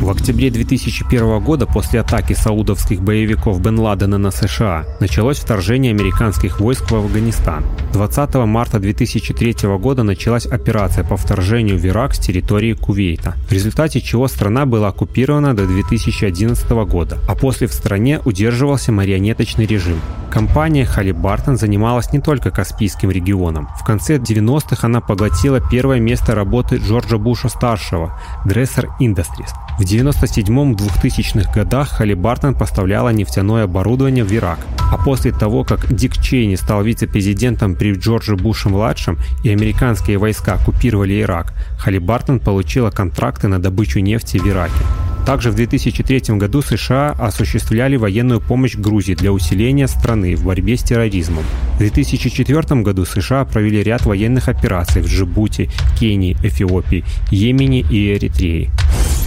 В 0.00 0.08
октябре 0.08 0.50
2001 0.50 1.40
года 1.40 1.66
после 1.66 2.00
атаки 2.00 2.32
саудовских 2.32 3.02
боевиков 3.02 3.60
Бен 3.60 3.78
Ладена 3.78 4.16
на 4.16 4.30
США 4.30 4.86
началось 4.98 5.38
вторжение 5.38 5.92
американских 5.92 6.58
войск 6.58 6.90
в 6.90 6.94
Афганистан. 6.94 7.66
20 7.92 8.34
марта 8.46 8.78
2003 8.78 9.68
года 9.76 10.02
началась 10.02 10.46
операция 10.46 11.04
по 11.04 11.18
вторжению 11.18 11.78
в 11.78 11.84
Ирак 11.84 12.14
с 12.14 12.18
территории 12.18 12.72
Кувейта, 12.72 13.34
в 13.46 13.52
результате 13.52 14.00
чего 14.00 14.26
страна 14.26 14.64
была 14.64 14.88
оккупирована 14.88 15.54
до 15.54 15.66
2011 15.66 16.70
года, 16.70 17.18
а 17.28 17.34
после 17.34 17.66
в 17.66 17.74
стране 17.74 18.20
удерживался 18.24 18.92
марионеточный 18.92 19.66
режим. 19.66 20.00
Компания 20.30 20.86
Халибартон 20.86 21.58
занималась 21.58 22.10
не 22.12 22.20
только 22.20 22.50
Каспийским 22.50 23.10
регионом. 23.10 23.68
В 23.78 23.84
конце 23.84 24.16
90-х 24.16 24.86
она 24.86 25.02
поглотила 25.02 25.60
первое 25.60 26.00
место 26.00 26.34
работы 26.34 26.76
Джорджа 26.76 27.18
Буша-старшего– 27.18 28.18
Dresser 28.46 28.86
Industries. 28.98 29.50
В 29.78 29.82
97-2000-х 29.82 31.52
годах 31.52 31.88
Халибартон 31.88 32.54
поставляла 32.54 33.10
нефтяное 33.10 33.64
оборудование 33.64 34.24
в 34.24 34.32
Ирак. 34.32 34.58
А 34.90 34.98
после 34.98 35.32
того, 35.32 35.64
как 35.64 35.94
Дик 35.94 36.16
Чейни 36.18 36.56
стал 36.56 36.82
вице-президентом 36.82 37.74
при 37.76 37.92
Джордже 37.94 38.36
Буше-младшем 38.36 39.18
и 39.44 39.50
американские 39.50 40.18
войска 40.18 40.54
оккупировали 40.54 41.20
Ирак, 41.22 41.54
Халибартон 41.78 42.40
получила 42.40 42.90
контракты 42.90 43.48
на 43.48 43.60
добычу 43.60 44.00
нефти 44.00 44.38
в 44.38 44.46
Ираке. 44.46 44.84
Также 45.26 45.50
в 45.50 45.54
2003 45.54 46.36
году 46.36 46.62
США 46.62 47.14
осуществляли 47.18 47.96
военную 47.96 48.40
помощь 48.40 48.74
Грузии 48.74 49.14
для 49.14 49.32
усиления 49.32 49.86
страны 49.86 50.34
в 50.34 50.44
борьбе 50.44 50.76
с 50.76 50.82
терроризмом. 50.82 51.44
В 51.74 51.78
2004 51.78 52.80
году 52.82 53.04
США 53.04 53.44
провели 53.44 53.82
ряд 53.82 54.06
военных 54.06 54.48
операций 54.48 55.02
в 55.02 55.06
Джибути, 55.06 55.70
Кении, 55.98 56.36
Эфиопии, 56.42 57.04
Йемене 57.30 57.80
и 57.80 58.12
Эритрее. 58.14 58.70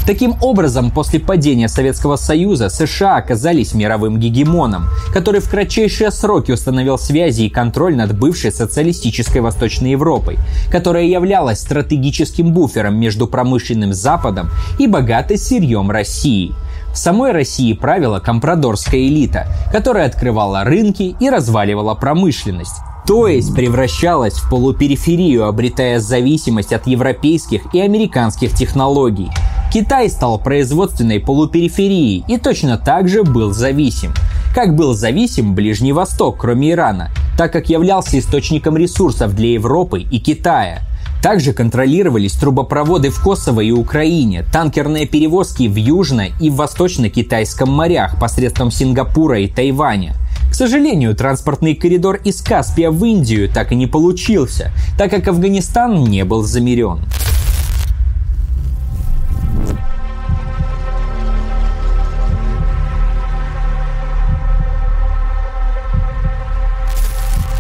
Таким 0.06 0.36
образом, 0.42 0.92
после 0.92 1.22
падения 1.22 1.70
Советского 1.70 2.18
Союза 2.18 2.68
США 2.68 3.18
оказались 3.18 3.74
мировым 3.74 4.20
гегемоном, 4.20 4.90
который 5.14 5.40
в 5.40 5.50
кратчайшие 5.50 6.12
сроки 6.12 6.52
установил 6.52 6.98
связи 6.98 7.44
и 7.44 7.50
контроль 7.50 7.96
над 7.96 8.18
бывшей 8.18 8.52
социалистической 8.52 9.40
Восточной 9.40 9.92
Европой, 9.92 10.40
которая 10.70 11.06
являлась 11.06 11.62
стратегическим 11.62 12.52
буфером 12.52 13.00
между 13.00 13.28
промышленным 13.28 13.94
Западом 13.94 14.50
и 14.78 14.88
богатой 14.88 15.38
сырьем 15.38 15.90
России. 15.90 16.54
В 16.92 16.98
самой 16.98 17.32
России 17.32 17.72
правила 17.72 18.20
компрадорская 18.20 19.00
элита, 19.00 19.48
которая 19.72 20.08
открывала 20.08 20.66
рынки 20.66 21.16
и 21.18 21.30
разваливала 21.30 21.96
промышленность 21.96 22.76
то 23.06 23.28
есть 23.28 23.54
превращалась 23.54 24.36
в 24.36 24.50
полупериферию, 24.50 25.46
обретая 25.46 26.00
зависимость 26.00 26.72
от 26.72 26.88
европейских 26.88 27.74
и 27.74 27.82
американских 27.82 28.54
технологий. 28.54 29.30
Китай 29.74 30.08
стал 30.08 30.38
производственной 30.38 31.20
полупериферией 31.20 32.24
и 32.28 32.38
точно 32.38 32.78
так 32.78 33.10
же 33.10 33.24
был 33.24 33.54
зависим. 33.54 34.14
Как 34.54 34.76
был 34.76 34.94
зависим 34.94 35.56
Ближний 35.56 35.94
Восток, 35.94 36.38
кроме 36.38 36.74
Ирана, 36.74 37.10
так 37.40 37.52
как 37.52 37.70
являлся 37.70 38.20
источником 38.20 38.78
ресурсов 38.78 39.34
для 39.34 39.54
Европы 39.54 40.02
и 40.02 40.20
Китая. 40.20 40.82
Также 41.24 41.54
контролировались 41.54 42.34
трубопроводы 42.34 43.10
в 43.10 43.20
Косово 43.20 43.62
и 43.62 43.72
Украине, 43.72 44.46
танкерные 44.54 45.08
перевозки 45.08 45.68
в 45.68 45.76
Южно- 45.76 46.34
и 46.40 46.52
Восточно-Китайском 46.52 47.72
морях 47.72 48.20
посредством 48.20 48.70
Сингапура 48.70 49.40
и 49.40 49.48
Тайваня. 49.48 50.14
К 50.52 50.54
сожалению, 50.54 51.16
транспортный 51.16 51.74
коридор 51.74 52.18
из 52.24 52.44
Каспия 52.44 52.92
в 52.92 53.04
Индию 53.04 53.50
так 53.50 53.72
и 53.72 53.76
не 53.76 53.88
получился, 53.88 54.72
так 55.00 55.10
как 55.10 55.28
Афганистан 55.28 56.04
не 56.04 56.26
был 56.26 56.44
замерен. 56.44 57.00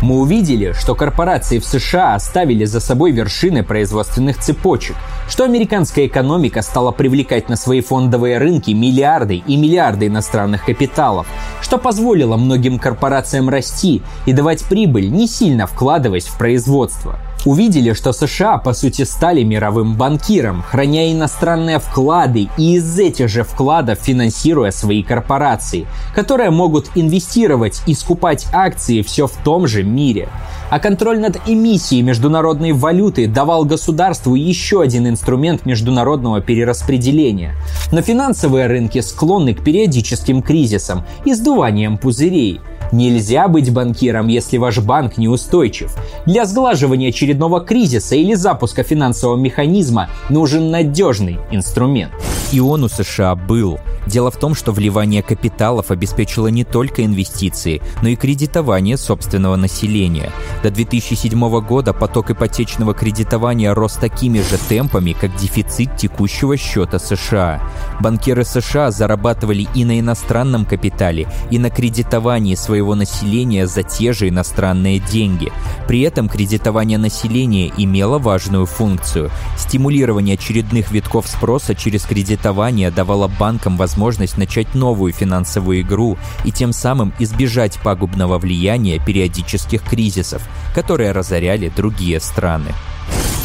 Мы 0.04 0.20
увидели, 0.20 0.74
что 0.74 0.96
корпорации 0.96 1.60
в 1.60 1.66
США 1.66 2.16
оставили 2.16 2.66
за 2.66 2.82
собой 2.82 3.12
вершины 3.12 3.64
производственных 3.64 4.38
цепочек, 4.38 4.98
что 5.30 5.46
американская 5.46 6.08
экономика 6.08 6.62
стала 6.62 6.92
привлекать 6.92 7.48
на 7.48 7.56
свои 7.56 7.80
фондовые 7.80 8.38
рынки 8.38 8.72
миллиарды 8.72 9.38
и 9.38 9.56
миллиарды 9.56 10.08
иностранных 10.08 10.66
капиталов, 10.66 11.26
что 11.62 11.78
позволило 11.78 12.36
многим 12.36 12.80
корпорациям 12.80 13.48
расти 13.48 14.02
и 14.26 14.34
давать 14.34 14.66
прибыль, 14.66 15.10
не 15.10 15.26
сильно 15.26 15.68
вкладываясь 15.68 16.26
в 16.26 16.38
производство 16.38 17.18
увидели, 17.46 17.94
что 17.94 18.14
США 18.14 18.58
по 18.58 18.74
сути 18.74 19.04
стали 19.04 19.44
мировым 19.44 19.96
банкиром, 19.96 20.64
храня 20.64 21.12
иностранные 21.12 21.80
вклады 21.80 22.50
и 22.58 22.76
из 22.76 22.98
этих 22.98 23.30
же 23.30 23.44
вкладов 23.44 24.00
финансируя 24.00 24.72
свои 24.72 25.04
корпорации, 25.04 25.88
которые 26.16 26.50
могут 26.50 26.90
инвестировать 26.96 27.82
и 27.88 27.94
скупать 27.94 28.48
акции 28.54 29.02
все 29.02 29.28
в 29.28 29.36
том 29.44 29.68
же 29.68 29.84
мире. 29.84 30.30
А 30.70 30.80
контроль 30.80 31.20
над 31.20 31.40
эмиссией 31.46 32.02
международной 32.02 32.72
валюты 32.72 33.28
давал 33.28 33.66
государству 33.66 34.36
еще 34.36 34.82
один 34.82 35.08
инструмент 35.08 35.66
международного 35.66 36.42
перераспределения. 36.42 37.56
Но 37.92 38.02
финансовые 38.02 38.68
рынки 38.68 39.02
склонны 39.02 39.54
к 39.54 39.64
периодическим 39.64 40.42
кризисам 40.42 41.06
и 41.26 41.34
сдуваниям 41.34 41.98
пузырей– 41.98 42.60
Нельзя 42.92 43.48
быть 43.48 43.72
банкиром, 43.72 44.28
если 44.28 44.58
ваш 44.58 44.80
банк 44.80 45.18
неустойчив. 45.18 45.96
Для 46.26 46.46
сглаживания 46.46 47.10
очередного 47.10 47.62
кризиса 47.62 48.16
или 48.16 48.34
запуска 48.34 48.84
финансового 48.84 49.38
механизма 49.38 50.10
нужен 50.30 50.72
надежный 50.72 51.40
инструмент. 51.52 52.14
И 52.52 52.60
он 52.60 52.84
у 52.84 52.90
США 52.90 53.36
был. 53.36 53.80
Дело 54.06 54.30
в 54.30 54.38
том, 54.38 54.54
что 54.54 54.72
вливание 54.72 55.24
капиталов 55.24 55.90
обеспечило 55.90 56.48
не 56.48 56.64
только 56.64 57.06
инвестиции, 57.06 57.82
но 58.02 58.10
и 58.10 58.16
кредитование 58.16 58.98
собственного 58.98 59.56
населения. 59.56 60.32
До 60.62 60.70
2007 60.70 61.62
года 61.62 61.94
поток 61.94 62.32
ипотечного 62.32 62.94
кредитования 62.94 63.74
рос 63.74 63.94
такими 63.94 64.40
же 64.40 64.58
темпами, 64.70 65.16
как 65.20 65.36
дефицит 65.36 65.96
текущего 65.96 66.58
счета 66.58 67.00
США. 67.00 67.62
Банкиры 68.02 68.44
США 68.44 68.92
зарабатывали 68.92 69.68
и 69.74 69.86
на 69.86 70.00
иностранном 70.00 70.66
капитале, 70.66 71.28
и 71.50 71.58
на 71.58 71.70
кредитовании 71.70 72.56
своего 72.56 72.83
населения 72.94 73.66
за 73.68 73.84
те 73.84 74.12
же 74.12 74.28
иностранные 74.28 75.00
деньги. 75.00 75.52
При 75.88 76.02
этом 76.02 76.28
кредитование 76.28 76.98
населения 76.98 77.72
имело 77.78 78.20
важную 78.20 78.66
функцию. 78.66 79.32
Стимулирование 79.58 80.36
очередных 80.36 80.92
витков 80.92 81.28
спроса 81.28 81.74
через 81.74 82.04
кредитование 82.04 82.92
давало 82.92 83.28
банкам 83.28 83.78
возможность 83.78 84.38
начать 84.38 84.76
новую 84.76 85.14
финансовую 85.14 85.82
игру 85.82 86.18
и 86.44 86.52
тем 86.52 86.74
самым 86.74 87.14
избежать 87.20 87.80
пагубного 87.80 88.38
влияния 88.38 89.00
периодических 89.00 89.82
кризисов, 89.84 90.42
которые 90.76 91.14
разоряли 91.14 91.72
другие 91.74 92.20
страны. 92.20 92.74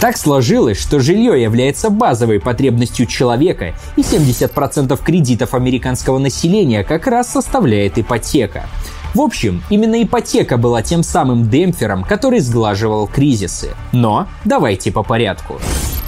Так 0.01 0.17
сложилось, 0.17 0.81
что 0.81 1.01
жилье 1.01 1.43
является 1.43 1.91
базовой 1.91 2.39
потребностью 2.39 3.07
человека, 3.07 3.75
и 3.97 4.03
70% 4.03 4.97
кредитов 5.03 5.55
американского 5.55 6.19
населения 6.19 6.85
как 6.85 7.09
раз 7.09 7.33
составляет 7.33 7.99
ипотека. 7.99 8.67
В 9.15 9.21
общем, 9.21 9.63
именно 9.71 10.03
ипотека 10.03 10.57
была 10.57 10.83
тем 10.83 11.03
самым 11.03 11.49
демпфером, 11.49 12.05
который 12.05 12.41
сглаживал 12.41 13.07
кризисы. 13.07 13.71
Но 13.93 14.29
давайте 14.45 14.93
по 14.93 15.03
порядку. 15.03 15.59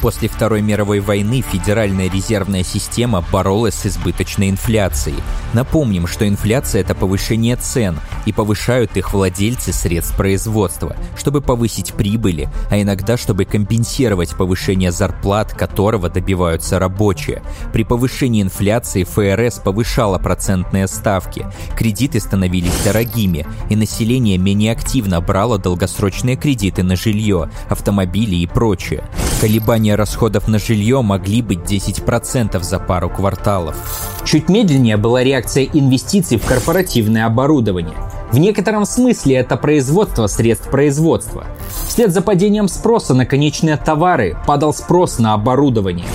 После 0.01 0.28
Второй 0.28 0.62
мировой 0.62 1.01
войны 1.01 1.43
Федеральная 1.43 2.09
резервная 2.09 2.64
система 2.64 3.22
боролась 3.31 3.74
с 3.74 3.86
избыточной 3.86 4.48
инфляцией. 4.48 5.18
Напомним, 5.52 6.06
что 6.06 6.27
инфляция– 6.27 6.81
это 6.82 6.94
повышение 6.94 7.56
цен, 7.56 7.98
и 8.24 8.32
повышают 8.32 8.97
их 8.97 9.12
владельцы 9.12 9.74
средств 9.74 10.16
производства, 10.16 10.97
чтобы 11.18 11.43
повысить 11.43 11.93
прибыли, 11.93 12.48
а 12.70 12.81
иногда 12.81 13.18
чтобы 13.18 13.44
компенсировать 13.44 14.35
повышение 14.35 14.90
зарплат, 14.90 15.52
которого 15.52 16.09
добиваются 16.09 16.78
рабочие. 16.78 17.43
При 17.72 17.85
повышении 17.85 18.40
инфляции 18.40 19.05
ФРС 19.05 19.59
повышала 19.59 20.18
процентные 20.18 20.89
ставки, 20.89 21.47
кредиты 21.77 22.20
становились 22.20 22.72
дорогими, 22.90 23.46
и 23.68 23.76
население 23.76 24.36
менее 24.36 24.72
активно 24.72 25.20
брало 25.20 25.58
долгосрочные 25.58 26.36
кредиты 26.36 26.82
на 26.82 26.96
жилье, 26.96 27.48
автомобили 27.68 28.34
и 28.36 28.46
прочее. 28.46 29.04
Колебания 29.40 29.94
расходов 29.94 30.48
на 30.48 30.58
жилье 30.58 31.00
могли 31.00 31.40
быть 31.40 31.60
10% 31.60 32.60
за 32.62 32.78
пару 32.80 33.08
кварталов. 33.08 33.76
Чуть 34.24 34.48
медленнее 34.48 34.96
была 34.96 35.22
реакция 35.22 35.64
инвестиций 35.64 36.36
в 36.36 36.44
корпоративное 36.44 37.26
оборудование. 37.26 37.96
В 38.32 38.39
некотором 38.39 38.85
смысле 38.86 39.36
это 39.36 39.57
производство 39.57 40.27
средств 40.28 40.70
производства. 40.70 41.47
Вслед 41.89 42.12
за 42.12 42.23
падением 42.23 42.69
спроса 42.69 43.12
на 43.12 43.27
конечные 43.27 43.77
товары 43.77 44.36
падал 44.47 44.73
спрос 44.73 45.19
на 45.19 45.35
оборудование. 45.35 46.07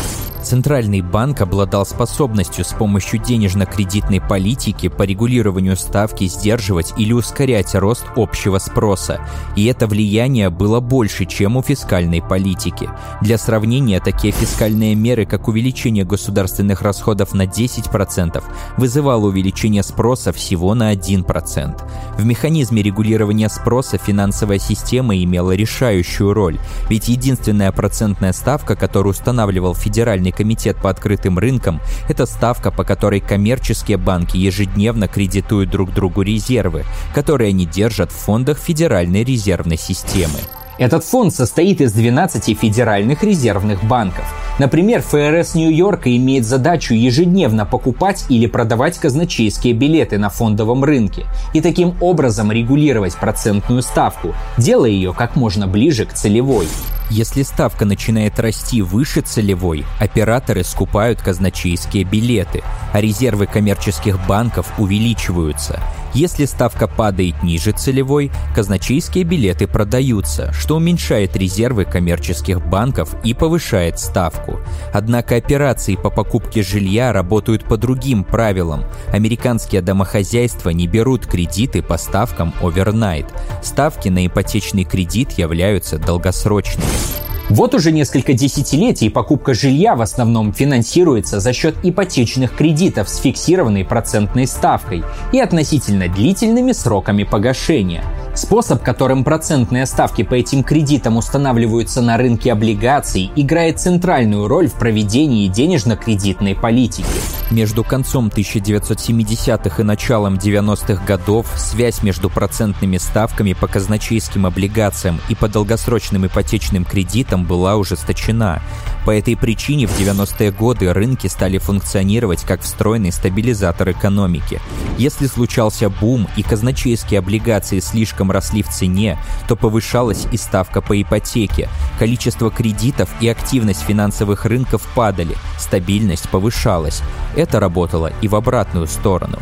Центральный 0.45 1.01
банк 1.01 1.41
обладал 1.41 1.87
способностью 1.87 2.63
с 2.63 2.71
помощью 2.71 3.19
денежно-кредитной 3.19 4.21
политики 4.21 4.89
по 4.89 5.01
регулированию 5.01 5.75
ставки 5.75 6.27
сдерживать 6.27 6.93
или 6.97 7.13
ускорять 7.13 7.73
рост 7.73 8.05
общего 8.15 8.59
спроса, 8.59 9.21
и 9.55 9.65
это 9.65 9.87
влияние 9.87 10.51
было 10.51 10.81
больше, 10.81 11.25
чем 11.25 11.57
у 11.57 11.63
фискальной 11.63 12.21
политики. 12.21 12.87
Для 13.21 13.39
сравнения, 13.39 13.99
такие 13.99 14.31
фискальные 14.31 14.93
меры, 14.93 15.25
как 15.25 15.47
увеличение 15.47 16.05
государственных 16.05 16.83
расходов 16.83 17.33
на 17.33 17.47
10%, 17.47 18.43
вызывало 18.77 19.25
увеличение 19.25 19.81
спроса 19.81 20.31
всего 20.31 20.75
на 20.75 20.93
1%. 20.93 21.81
В 22.17 22.25
механизме 22.25 22.81
регулирования 22.81 23.49
спроса 23.49 23.97
финансовая 23.97 24.59
система 24.59 25.17
имела 25.17 25.51
решающую 25.51 26.33
роль, 26.33 26.57
ведь 26.89 27.07
единственная 27.07 27.71
процентная 27.71 28.33
ставка, 28.33 28.75
которую 28.75 29.11
устанавливал 29.11 29.75
Федеральный 29.75 30.31
комитет 30.31 30.77
по 30.77 30.89
открытым 30.89 31.39
рынкам– 31.39 31.81
это 32.09 32.25
ставка, 32.25 32.71
по 32.71 32.83
которой 32.83 33.19
коммерческие 33.19 33.97
банки 33.97 34.37
ежедневно 34.37 35.07
кредитуют 35.07 35.69
друг 35.69 35.93
другу 35.93 36.21
резервы, 36.21 36.85
которые 37.13 37.49
они 37.49 37.65
держат 37.65 38.11
в 38.11 38.15
фондах 38.15 38.57
Федеральной 38.57 39.23
резервной 39.23 39.77
системы. 39.77 40.39
Этот 40.77 41.05
фонд 41.05 41.33
состоит 41.33 41.79
из 41.79 41.93
12 41.93 42.57
федеральных 42.57 43.23
резервных 43.23 43.83
банков. 43.85 44.25
Например, 44.59 45.01
ФРС 45.01 45.55
Нью-Йорка 45.55 46.15
имеет 46.15 46.45
задачу 46.45 46.93
ежедневно 46.93 47.65
покупать 47.65 48.25
или 48.29 48.45
продавать 48.45 48.97
казначейские 48.97 49.73
билеты 49.73 50.17
на 50.17 50.29
фондовом 50.29 50.83
рынке 50.83 51.25
и 51.53 51.61
таким 51.61 51.95
образом 52.01 52.51
регулировать 52.51 53.15
процентную 53.15 53.81
ставку, 53.81 54.33
делая 54.57 54.89
ее 54.89 55.13
как 55.13 55.35
можно 55.35 55.67
ближе 55.67 56.05
к 56.05 56.13
целевой. 56.13 56.67
Если 57.09 57.43
ставка 57.43 57.85
начинает 57.85 58.39
расти 58.39 58.81
выше 58.81 59.21
целевой, 59.21 59.85
операторы 59.99 60.63
скупают 60.63 61.21
казначейские 61.21 62.03
билеты, 62.03 62.63
а 62.93 62.99
резервы 62.99 63.45
коммерческих 63.45 64.25
банков 64.27 64.71
увеличиваются. 64.79 65.79
Если 66.15 66.45
ставка 66.45 66.87
падает 66.87 67.43
ниже 67.43 67.73
целевой, 67.73 68.31
казначейские 68.55 69.25
билеты 69.25 69.67
продаются, 69.67 70.51
что 70.53 70.77
уменьшает 70.77 71.35
резервы 71.35 71.83
коммерческих 71.83 72.65
банков 72.65 73.13
и 73.25 73.33
повышает 73.33 73.99
ставку. 73.99 74.61
Однако 74.93 75.35
операции 75.35 75.95
по 75.95 76.09
покупке 76.09 76.63
жилья 76.63 77.11
работают 77.11 77.65
по 77.65 77.75
другим 77.75 78.23
правилам. 78.23 78.85
Американские 79.11 79.81
домохозяйства 79.81 80.69
не 80.69 80.87
берут 80.87 81.27
кредиты 81.27 81.81
по 81.81 81.97
ставкам 81.97 82.53
overnight. 82.61 83.27
Ставки 83.61 84.07
на 84.07 84.25
ипотечный 84.25 84.85
кредит 84.85 85.33
являются 85.33 85.97
долгосрочными. 85.97 86.94
Peace. 86.95 87.34
Вот 87.49 87.75
уже 87.75 87.91
несколько 87.91 88.33
десятилетий 88.33 89.09
покупка 89.09 89.53
жилья 89.53 89.95
в 89.95 90.01
основном 90.01 90.51
финансируется 90.51 91.39
за 91.39 91.53
счет 91.53 91.75
ипотечных 91.83 92.55
кредитов 92.55 93.07
с 93.07 93.17
фиксированной 93.17 93.85
процентной 93.85 94.47
ставкой 94.47 95.03
и 95.31 95.39
относительно 95.39 96.07
длительными 96.07 96.71
сроками 96.71 97.23
погашения– 97.23 98.03
Способ, 98.35 98.83
которым 98.83 99.23
процентные 99.23 99.85
ставки 99.85 100.23
по 100.23 100.33
этим 100.33 100.61
кредитам 100.61 101.15
устанавливаются 101.15 102.01
на 102.01 102.17
рынке 102.17 102.51
облигаций, 102.51 103.31
играет 103.37 103.79
центральную 103.79 104.49
роль 104.49 104.67
в 104.67 104.73
проведении 104.73 105.47
денежно-кредитной 105.47 106.53
политики. 106.53 107.05
Между 107.49 107.85
концом 107.85 108.27
1970-х 108.27 109.81
и 109.81 109.85
началом 109.85 110.35
90-х 110.35 111.05
годов 111.05 111.47
связь 111.55 112.03
между 112.03 112.29
процентными 112.29 112.97
ставками 112.97 113.53
по 113.53 113.67
казначейским 113.67 114.45
облигациям 114.45 115.21
и 115.29 115.35
по 115.35 115.47
долгосрочным 115.47 116.25
ипотечным 116.27 116.83
кредитам 116.83 117.34
была 117.43 117.75
ужесточена. 117.75 118.61
По 119.05 119.11
этой 119.11 119.35
причине 119.35 119.85
в 119.85 119.99
90-е 119.99 120.51
годы 120.51 120.93
рынки 120.93 121.27
стали 121.27 121.57
функционировать 121.57 122.41
как 122.41 122.61
встроенный 122.61 123.11
стабилизатор 123.11 123.91
экономики. 123.91 124.61
Если 124.97 125.27
случался 125.27 125.89
бум 125.89 126.27
и 126.37 126.43
казначейские 126.43 127.19
облигации 127.19 127.79
слишком 127.81 128.31
росли 128.31 128.63
в 128.63 128.69
цене, 128.69 129.19
то 129.47 129.55
повышалась 129.55 130.25
и 130.31 130.37
ставка 130.37 130.81
по 130.81 130.99
ипотеке. 130.99 131.69
Количество 131.99 132.49
кредитов 132.49 133.09
и 133.19 133.27
активность 133.27 133.81
финансовых 133.81 134.45
рынков 134.45 134.81
падали, 134.95 135.35
стабильность 135.59 136.29
повышалась. 136.29 137.01
Это 137.35 137.59
работало 137.59 138.11
и 138.21 138.27
в 138.27 138.35
обратную 138.35 138.87
сторону. 138.87 139.39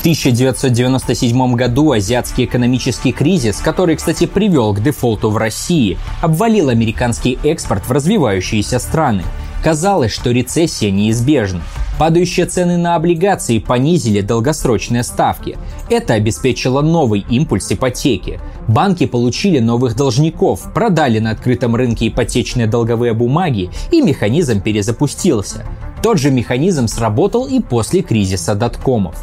В 0.00 0.02
1997 0.02 1.54
году 1.56 1.92
азиатский 1.92 2.46
экономический 2.46 3.12
кризис, 3.12 3.58
который, 3.58 3.96
кстати, 3.96 4.24
привел 4.24 4.72
к 4.72 4.82
дефолту 4.82 5.28
в 5.28 5.36
России, 5.36 5.98
обвалил 6.22 6.70
американский 6.70 7.38
экспорт 7.44 7.86
в 7.86 7.92
развивающиеся 7.92 8.78
страны. 8.78 9.24
Казалось, 9.62 10.10
что 10.10 10.30
рецессия 10.30 10.90
неизбежна. 10.90 11.60
Падающие 11.98 12.46
цены 12.46 12.78
на 12.78 12.94
облигации 12.94 13.58
понизили 13.58 14.22
долгосрочные 14.22 15.02
ставки. 15.02 15.58
Это 15.90 16.14
обеспечило 16.14 16.80
новый 16.80 17.26
импульс 17.28 17.70
ипотеки. 17.70 18.40
Банки 18.68 19.04
получили 19.04 19.58
новых 19.58 19.96
должников, 19.96 20.72
продали 20.72 21.18
на 21.18 21.32
открытом 21.32 21.76
рынке 21.76 22.08
ипотечные 22.08 22.66
долговые 22.66 23.12
бумаги, 23.12 23.68
и 23.92 24.00
механизм 24.00 24.62
перезапустился. 24.62 25.66
Тот 26.02 26.18
же 26.18 26.30
механизм 26.30 26.88
сработал 26.88 27.46
и 27.46 27.60
после 27.60 28.02
кризиса 28.02 28.54
доткомов. 28.54 29.16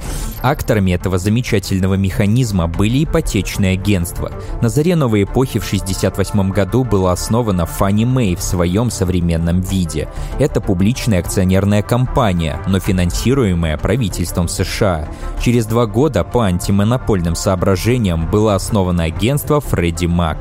Акторами 0.44 0.92
этого 0.92 1.18
замечательного 1.18 1.96
механизма 1.96 2.68
были 2.68 3.04
ипотечные 3.04 3.74
агентства. 3.74 4.32
На 4.62 4.70
заре 4.70 4.96
новой 4.96 5.24
эпохи 5.24 5.58
в 5.58 5.66
1968 5.66 6.52
году 6.52 6.84
была 6.84 7.14
основана 7.14 7.64
Fannie 7.64 8.06
Mae 8.06 8.36
в 8.36 8.44
своем 8.44 8.92
современном 8.92 9.62
виде. 9.62 10.08
Это 10.40 10.62
публичная 10.62 11.20
акционерная 11.20 11.82
компания, 11.82 12.62
но 12.68 12.80
финансируемая 12.80 13.78
правительством 13.78 14.48
США. 14.48 15.08
Через 15.44 15.66
два 15.66 15.88
года 15.88 16.24
по 16.24 16.42
антимонопольным 16.42 17.36
соображениям 17.36 18.30
было 18.30 18.54
основано 18.54 19.04
агентство 19.04 19.60
Freddie 19.60 20.08
Mac. 20.08 20.38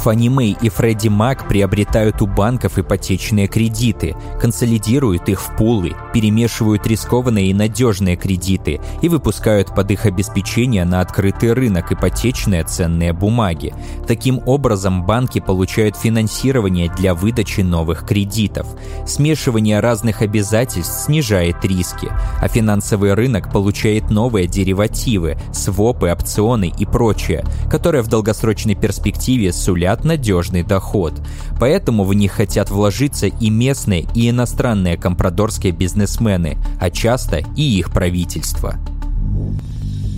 Фанни 0.00 0.30
Мэй 0.30 0.56
и 0.62 0.70
Фредди 0.70 1.08
Мак 1.08 1.46
приобретают 1.46 2.22
у 2.22 2.26
банков 2.26 2.78
ипотечные 2.78 3.48
кредиты, 3.48 4.16
консолидируют 4.40 5.28
их 5.28 5.42
в 5.42 5.54
пулы, 5.56 5.92
перемешивают 6.14 6.86
рискованные 6.86 7.48
и 7.48 7.54
надежные 7.54 8.16
кредиты 8.16 8.80
и 9.02 9.10
выпускают 9.10 9.74
под 9.74 9.90
их 9.90 10.06
обеспечение 10.06 10.86
на 10.86 11.02
открытый 11.02 11.52
рынок 11.52 11.92
ипотечные 11.92 12.64
ценные 12.64 13.12
бумаги. 13.12 13.74
Таким 14.06 14.40
образом, 14.46 15.04
банки 15.04 15.38
получают 15.38 15.96
финансирование 15.96 16.90
для 16.96 17.12
выдачи 17.14 17.60
новых 17.60 18.06
кредитов. 18.06 18.66
Смешивание 19.06 19.80
разных 19.80 20.22
обязательств 20.22 21.04
снижает 21.04 21.62
риски, 21.62 22.08
а 22.40 22.48
финансовый 22.48 23.12
рынок 23.12 23.52
получает 23.52 24.08
новые 24.08 24.46
деривативы, 24.46 25.36
свопы, 25.52 26.08
опционы 26.08 26.72
и 26.78 26.86
прочее, 26.86 27.44
которые 27.70 28.00
в 28.00 28.08
долгосрочной 28.08 28.76
перспективе 28.76 29.52
сулят 29.52 29.89
сулят 29.90 30.04
надежный 30.04 30.62
доход. 30.62 31.14
Поэтому 31.58 32.04
в 32.04 32.14
них 32.14 32.32
хотят 32.32 32.70
вложиться 32.70 33.26
и 33.26 33.50
местные, 33.50 34.06
и 34.14 34.30
иностранные 34.30 34.96
компрадорские 34.96 35.72
бизнесмены, 35.72 36.58
а 36.80 36.90
часто 36.90 37.42
и 37.56 37.62
их 37.62 37.90
правительство. 37.90 38.76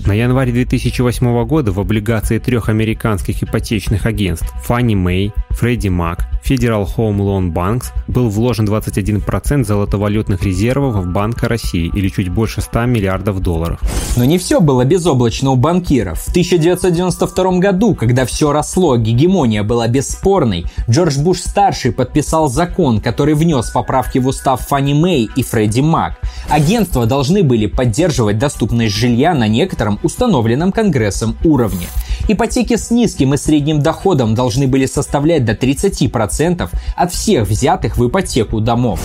На 0.05 0.15
январь 0.15 0.51
2008 0.51 1.45
года 1.45 1.71
в 1.71 1.79
облигации 1.79 2.41
трех 2.41 2.69
американских 2.69 3.45
ипотечных 3.45 4.05
агентств 4.05 4.53
Fannie 4.69 5.01
Mae, 5.01 5.33
Freddie 5.51 5.91
Mac, 5.91 6.23
Federal 6.45 6.89
Home 6.97 7.19
Loan 7.19 7.53
Banks 7.53 7.93
был 8.09 8.29
вложен 8.29 8.67
21% 8.67 9.65
золотовалютных 9.65 10.43
резервов 10.43 10.97
в 10.97 11.07
Банка 11.07 11.49
России 11.49 11.91
или 11.95 12.09
чуть 12.09 12.31
больше 12.31 12.63
100 12.63 12.87
миллиардов 12.87 13.41
долларов. 13.41 13.81
Но 14.17 14.25
не 14.25 14.39
все 14.39 14.61
было 14.61 14.85
безоблачно 14.85 15.51
у 15.53 15.57
банкиров. 15.57 16.19
В 16.21 16.31
1992 16.31 17.59
году, 17.59 17.95
когда 17.95 18.27
все 18.27 18.53
росло, 18.53 18.97
гегемония 18.97 19.63
была 19.63 19.87
бесспорной, 19.87 20.67
Джордж 20.91 21.19
Буш-старший 21.19 21.93
подписал 21.93 22.49
закон, 22.49 23.01
который 23.01 23.35
внес 23.35 23.71
поправки 23.71 24.19
в 24.19 24.27
устав 24.27 24.67
Фанни 24.67 24.95
Мэй 24.95 25.31
и 25.37 25.43
Фредди 25.45 25.81
Мак. 25.81 26.19
Агентства 26.49 27.07
должны 27.07 27.43
были 27.43 27.67
поддерживать 27.67 28.39
доступность 28.39 28.95
жилья 28.95 29.33
на 29.33 29.47
некотором 29.47 29.92
установленном 30.03 30.73
Конгрессом 30.73 31.37
уровне. 31.45 31.87
Ипотеки 32.29 32.77
с 32.77 32.91
низким 32.91 33.35
и 33.35 33.37
средним 33.37 33.83
доходом 33.83 34.35
должны 34.35 34.69
были 34.69 34.87
составлять 34.87 35.45
до 35.45 35.53
30% 35.53 36.71
от 36.97 37.13
всех 37.13 37.49
взятых 37.49 37.97
в 37.97 38.09
ипотеку 38.09 38.61
домов. 38.61 39.01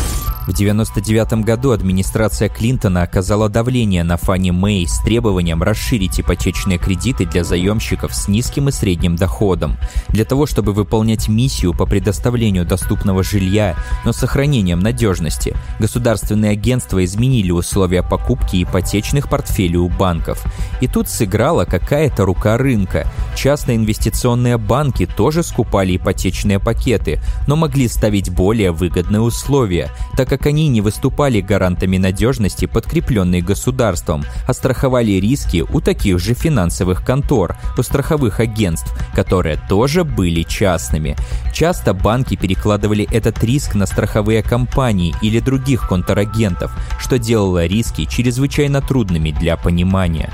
В 0.48 0.52
1999 0.52 1.44
году 1.44 1.72
администрация 1.72 2.48
Клинтона 2.48 3.02
оказала 3.02 3.50
давление 3.50 4.06
на 4.06 4.16
Фанни 4.16 4.52
Мэй 4.52 4.88
с 4.88 5.00
требованием 5.00 5.62
расширить 5.62 6.22
ипотечные 6.22 6.78
кредиты 6.78 7.26
для 7.26 7.44
заемщиков 7.44 8.16
с 8.16 8.30
низким 8.30 8.70
и 8.70 8.72
средним 8.72 9.18
доходом. 9.18 9.76
Для 10.08 10.24
того, 10.24 10.46
чтобы 10.46 10.72
выполнять 10.72 11.28
миссию 11.28 11.74
по 11.74 11.86
предоставлению 11.86 12.66
доступного 12.66 13.24
жилья, 13.24 13.76
но 14.06 14.14
с 14.14 14.18
сохранением 14.20 14.80
надежности, 14.80 15.54
государственные 15.80 16.52
агентства 16.52 17.04
изменили 17.04 17.52
условия 17.52 18.02
покупки 18.02 18.64
ипотечных 18.64 19.30
портфелей 19.30 19.76
у 19.76 19.90
банков. 19.90 20.46
И 20.82 20.88
тут 20.88 21.10
сыграла 21.10 21.66
какая-то 21.66 22.26
рука 22.26 22.58
рынка. 22.58 23.08
Частные 23.36 23.78
инвестиционные 23.78 24.58
банки 24.58 25.06
тоже 25.06 25.44
скупали 25.44 25.98
ипотечные 25.98 26.60
пакеты, 26.60 27.20
но 27.48 27.56
могли 27.56 27.88
ставить 27.88 28.30
более 28.30 28.72
выгодные 28.72 29.22
условия, 29.22 29.90
так 30.16 30.28
как 30.30 30.46
они 30.46 30.68
не 30.68 30.82
выступали 30.82 31.42
гарантами 31.42 31.98
надежности, 31.98 32.66
подкрепленной 32.66 33.42
государством, 33.42 34.24
а 34.48 34.54
страховали 34.54 35.12
риски 35.12 35.66
у 35.68 35.82
таких 35.82 36.20
же 36.20 36.34
финансовых 36.34 37.06
контор, 37.06 37.58
у 37.78 37.84
страховых 37.84 38.40
агентств, 38.40 38.94
которые 39.14 39.60
тоже 39.70 40.04
были 40.04 40.44
частными. 40.44 41.16
Часто 41.54 41.94
банки 41.94 42.36
перекладывали 42.36 43.08
этот 43.12 43.44
риск 43.44 43.76
на 43.76 43.86
страховые 43.86 44.44
компании 44.44 45.16
или 45.22 45.40
других 45.40 45.88
контрагентов, 45.88 46.72
что 47.00 47.18
делало 47.18 47.66
риски 47.66 48.06
чрезвычайно 48.06 48.82
трудными 48.82 49.32
для 49.32 49.58
понимания. 49.58 50.32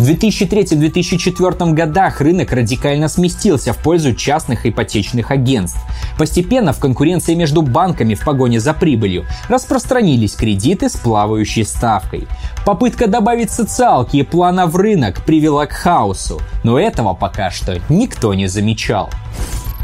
В 0.00 0.08
2003-2004 0.08 1.74
годах 1.74 2.22
рынок 2.22 2.52
радикально 2.52 3.06
сместился 3.06 3.74
в 3.74 3.76
пользу 3.76 4.14
частных 4.14 4.64
ипотечных 4.64 5.30
агентств. 5.30 5.78
Постепенно 6.16 6.72
в 6.72 6.78
конкуренции 6.78 7.34
между 7.34 7.60
банками 7.60 8.14
в 8.14 8.24
погоне 8.24 8.60
за 8.60 8.72
прибылью 8.72 9.26
распространились 9.50 10.36
кредиты 10.36 10.88
с 10.88 10.96
плавающей 10.96 11.66
ставкой. 11.66 12.28
Попытка 12.64 13.08
добавить 13.08 13.50
социалки 13.50 14.16
и 14.16 14.22
плана 14.22 14.66
в 14.66 14.76
рынок 14.76 15.22
привела 15.22 15.66
к 15.66 15.72
хаосу, 15.72 16.40
но 16.64 16.80
этого 16.80 17.12
пока 17.12 17.50
что 17.50 17.78
никто 17.90 18.32
не 18.32 18.46
замечал. 18.46 19.10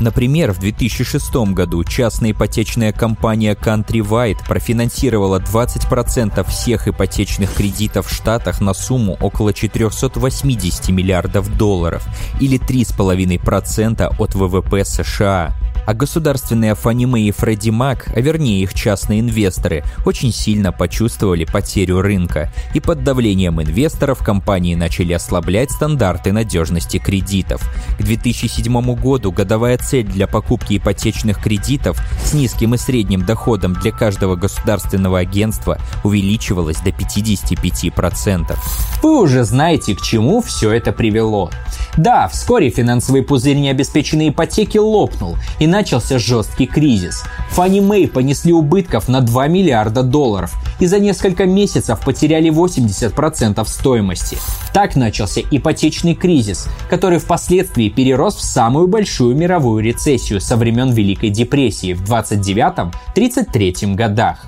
Например, 0.00 0.52
в 0.52 0.58
2006 0.58 1.34
году 1.52 1.82
частная 1.82 2.32
ипотечная 2.32 2.92
компания 2.92 3.54
Countrywide 3.54 4.46
профинансировала 4.46 5.38
20% 5.38 6.48
всех 6.48 6.88
ипотечных 6.88 7.54
кредитов 7.54 8.06
в 8.06 8.14
Штатах 8.14 8.60
на 8.60 8.74
сумму 8.74 9.16
около 9.20 9.52
480 9.52 10.88
миллиардов 10.90 11.56
долларов 11.56 12.06
или 12.40 12.58
3,5% 12.58 14.16
от 14.18 14.34
ВВП 14.34 14.84
США 14.84 15.54
а 15.86 15.94
государственные 15.94 16.74
Фаниме 16.74 17.22
и 17.22 17.30
Фредди 17.30 17.70
Мак, 17.70 18.08
а 18.14 18.20
вернее 18.20 18.62
их 18.62 18.74
частные 18.74 19.20
инвесторы, 19.20 19.84
очень 20.04 20.32
сильно 20.32 20.72
почувствовали 20.72 21.44
потерю 21.44 22.02
рынка, 22.02 22.52
и 22.74 22.80
под 22.80 23.04
давлением 23.04 23.62
инвесторов 23.62 24.18
компании 24.18 24.74
начали 24.74 25.12
ослаблять 25.12 25.70
стандарты 25.70 26.32
надежности 26.32 26.98
кредитов. 26.98 27.62
К 27.98 28.02
2007 28.02 28.94
году 28.94 29.32
годовая 29.32 29.78
цель 29.78 30.06
для 30.06 30.26
покупки 30.26 30.76
ипотечных 30.76 31.40
кредитов 31.40 31.98
с 32.24 32.34
низким 32.34 32.74
и 32.74 32.78
средним 32.78 33.24
доходом 33.24 33.74
для 33.74 33.92
каждого 33.92 34.36
государственного 34.36 35.20
агентства 35.20 35.78
увеличивалась 36.04 36.78
до 36.78 36.90
55%. 36.90 38.56
Вы 39.02 39.22
уже 39.22 39.44
знаете, 39.44 39.94
к 39.94 40.02
чему 40.02 40.42
все 40.42 40.72
это 40.72 40.92
привело. 40.92 41.50
Да, 41.96 42.28
вскоре 42.28 42.70
финансовый 42.70 43.22
пузырь 43.22 43.56
необеспеченной 43.56 44.28
ипотеки 44.28 44.78
лопнул, 44.78 45.36
и 45.58 45.66
начался 45.76 46.18
жесткий 46.18 46.64
кризис. 46.64 47.24
Фанни 47.50 47.80
Мэй 47.80 48.08
понесли 48.08 48.50
убытков 48.50 49.08
на 49.08 49.20
2 49.20 49.48
миллиарда 49.48 50.02
долларов 50.02 50.54
и 50.80 50.86
за 50.86 50.98
несколько 50.98 51.44
месяцев 51.44 52.00
потеряли 52.00 52.50
80% 52.50 53.62
стоимости. 53.68 54.38
Так 54.72 54.96
начался 54.96 55.42
ипотечный 55.50 56.14
кризис, 56.14 56.66
который 56.88 57.18
впоследствии 57.18 57.90
перерос 57.90 58.36
в 58.36 58.42
самую 58.42 58.88
большую 58.88 59.36
мировую 59.36 59.84
рецессию 59.84 60.40
со 60.40 60.56
времен 60.56 60.92
Великой 60.92 61.28
депрессии 61.28 61.92
в 61.92 62.10
29-33 62.10 63.94
годах. 63.94 64.46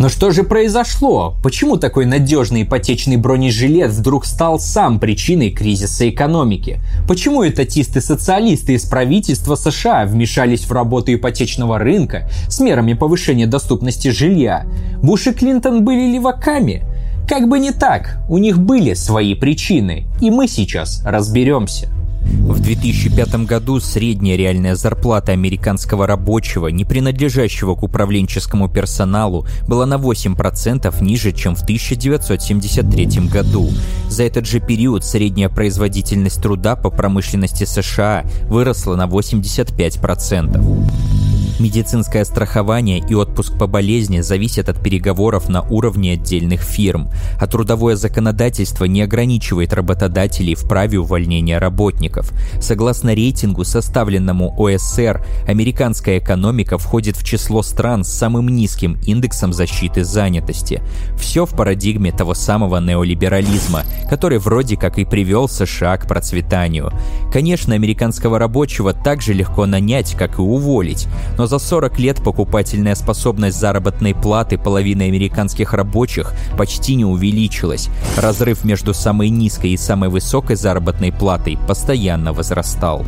Но 0.00 0.08
что 0.08 0.30
же 0.30 0.44
произошло? 0.44 1.34
Почему 1.42 1.76
такой 1.76 2.06
надежный 2.06 2.62
ипотечный 2.62 3.18
бронежилет 3.18 3.90
вдруг 3.90 4.24
стал 4.24 4.58
сам 4.58 4.98
причиной 4.98 5.50
кризиса 5.50 6.08
экономики? 6.08 6.80
Почему 7.06 7.46
этатисты-социалисты 7.46 8.72
из 8.72 8.86
правительства 8.86 9.56
США 9.56 10.06
вмешались 10.06 10.64
в 10.64 10.72
работу 10.72 11.12
ипотечного 11.12 11.78
рынка 11.78 12.30
с 12.48 12.60
мерами 12.60 12.94
повышения 12.94 13.46
доступности 13.46 14.08
жилья? 14.08 14.64
Буш 15.02 15.26
и 15.26 15.32
Клинтон 15.32 15.84
были 15.84 16.10
леваками? 16.10 16.82
Как 17.28 17.46
бы 17.46 17.58
не 17.58 17.70
так, 17.70 18.20
у 18.30 18.38
них 18.38 18.58
были 18.58 18.94
свои 18.94 19.34
причины, 19.34 20.06
и 20.22 20.30
мы 20.30 20.48
сейчас 20.48 21.02
разберемся. 21.04 21.90
В 22.30 22.60
2005 22.60 23.46
году 23.46 23.80
средняя 23.80 24.36
реальная 24.36 24.76
зарплата 24.76 25.32
американского 25.32 26.06
рабочего, 26.06 26.68
не 26.68 26.84
принадлежащего 26.84 27.74
к 27.74 27.82
управленческому 27.82 28.68
персоналу, 28.68 29.46
была 29.66 29.86
на 29.86 29.94
8% 29.94 31.02
ниже, 31.02 31.32
чем 31.32 31.54
в 31.54 31.62
1973 31.62 33.28
году. 33.28 33.70
За 34.08 34.22
этот 34.22 34.46
же 34.46 34.60
период 34.60 35.04
средняя 35.04 35.48
производительность 35.48 36.42
труда 36.42 36.76
по 36.76 36.90
промышленности 36.90 37.64
США 37.64 38.24
выросла 38.48 38.96
на 38.96 39.06
85%. 39.06 41.19
Медицинское 41.60 42.24
страхование 42.24 43.04
и 43.06 43.14
отпуск 43.14 43.58
по 43.58 43.66
болезни 43.66 44.20
зависят 44.20 44.70
от 44.70 44.82
переговоров 44.82 45.50
на 45.50 45.60
уровне 45.60 46.14
отдельных 46.14 46.62
фирм, 46.62 47.10
а 47.38 47.46
трудовое 47.46 47.96
законодательство 47.96 48.86
не 48.86 49.02
ограничивает 49.02 49.74
работодателей 49.74 50.54
в 50.54 50.66
праве 50.66 50.98
увольнения 50.98 51.58
работников. 51.58 52.32
Согласно 52.62 53.14
рейтингу, 53.14 53.64
составленному 53.64 54.54
ОСР, 54.58 55.22
американская 55.46 56.18
экономика 56.18 56.78
входит 56.78 57.18
в 57.18 57.24
число 57.24 57.62
стран 57.62 58.04
с 58.04 58.08
самым 58.08 58.48
низким 58.48 58.98
индексом 59.06 59.52
защиты 59.52 60.02
занятости. 60.02 60.80
Все 61.18 61.44
в 61.44 61.54
парадигме 61.54 62.10
того 62.10 62.32
самого 62.32 62.80
неолиберализма, 62.80 63.82
который 64.08 64.38
вроде 64.38 64.78
как 64.78 64.98
и 64.98 65.04
привел 65.04 65.46
США 65.46 65.98
к 65.98 66.08
процветанию. 66.08 66.90
Конечно, 67.30 67.74
американского 67.74 68.38
рабочего 68.38 68.94
так 68.94 69.20
же 69.20 69.34
легко 69.34 69.66
нанять, 69.66 70.14
как 70.14 70.38
и 70.38 70.40
уволить, 70.40 71.06
но 71.36 71.49
за 71.50 71.58
40 71.58 71.98
лет 71.98 72.22
покупательная 72.22 72.94
способность 72.94 73.58
заработной 73.58 74.14
платы 74.14 74.56
половины 74.56 75.02
американских 75.02 75.72
рабочих 75.72 76.32
почти 76.56 76.94
не 76.94 77.04
увеличилась. 77.04 77.88
Разрыв 78.16 78.62
между 78.62 78.94
самой 78.94 79.30
низкой 79.30 79.70
и 79.70 79.76
самой 79.76 80.10
высокой 80.10 80.54
заработной 80.54 81.10
платой 81.10 81.58
постоянно 81.66 82.32
возрастал. 82.32 83.04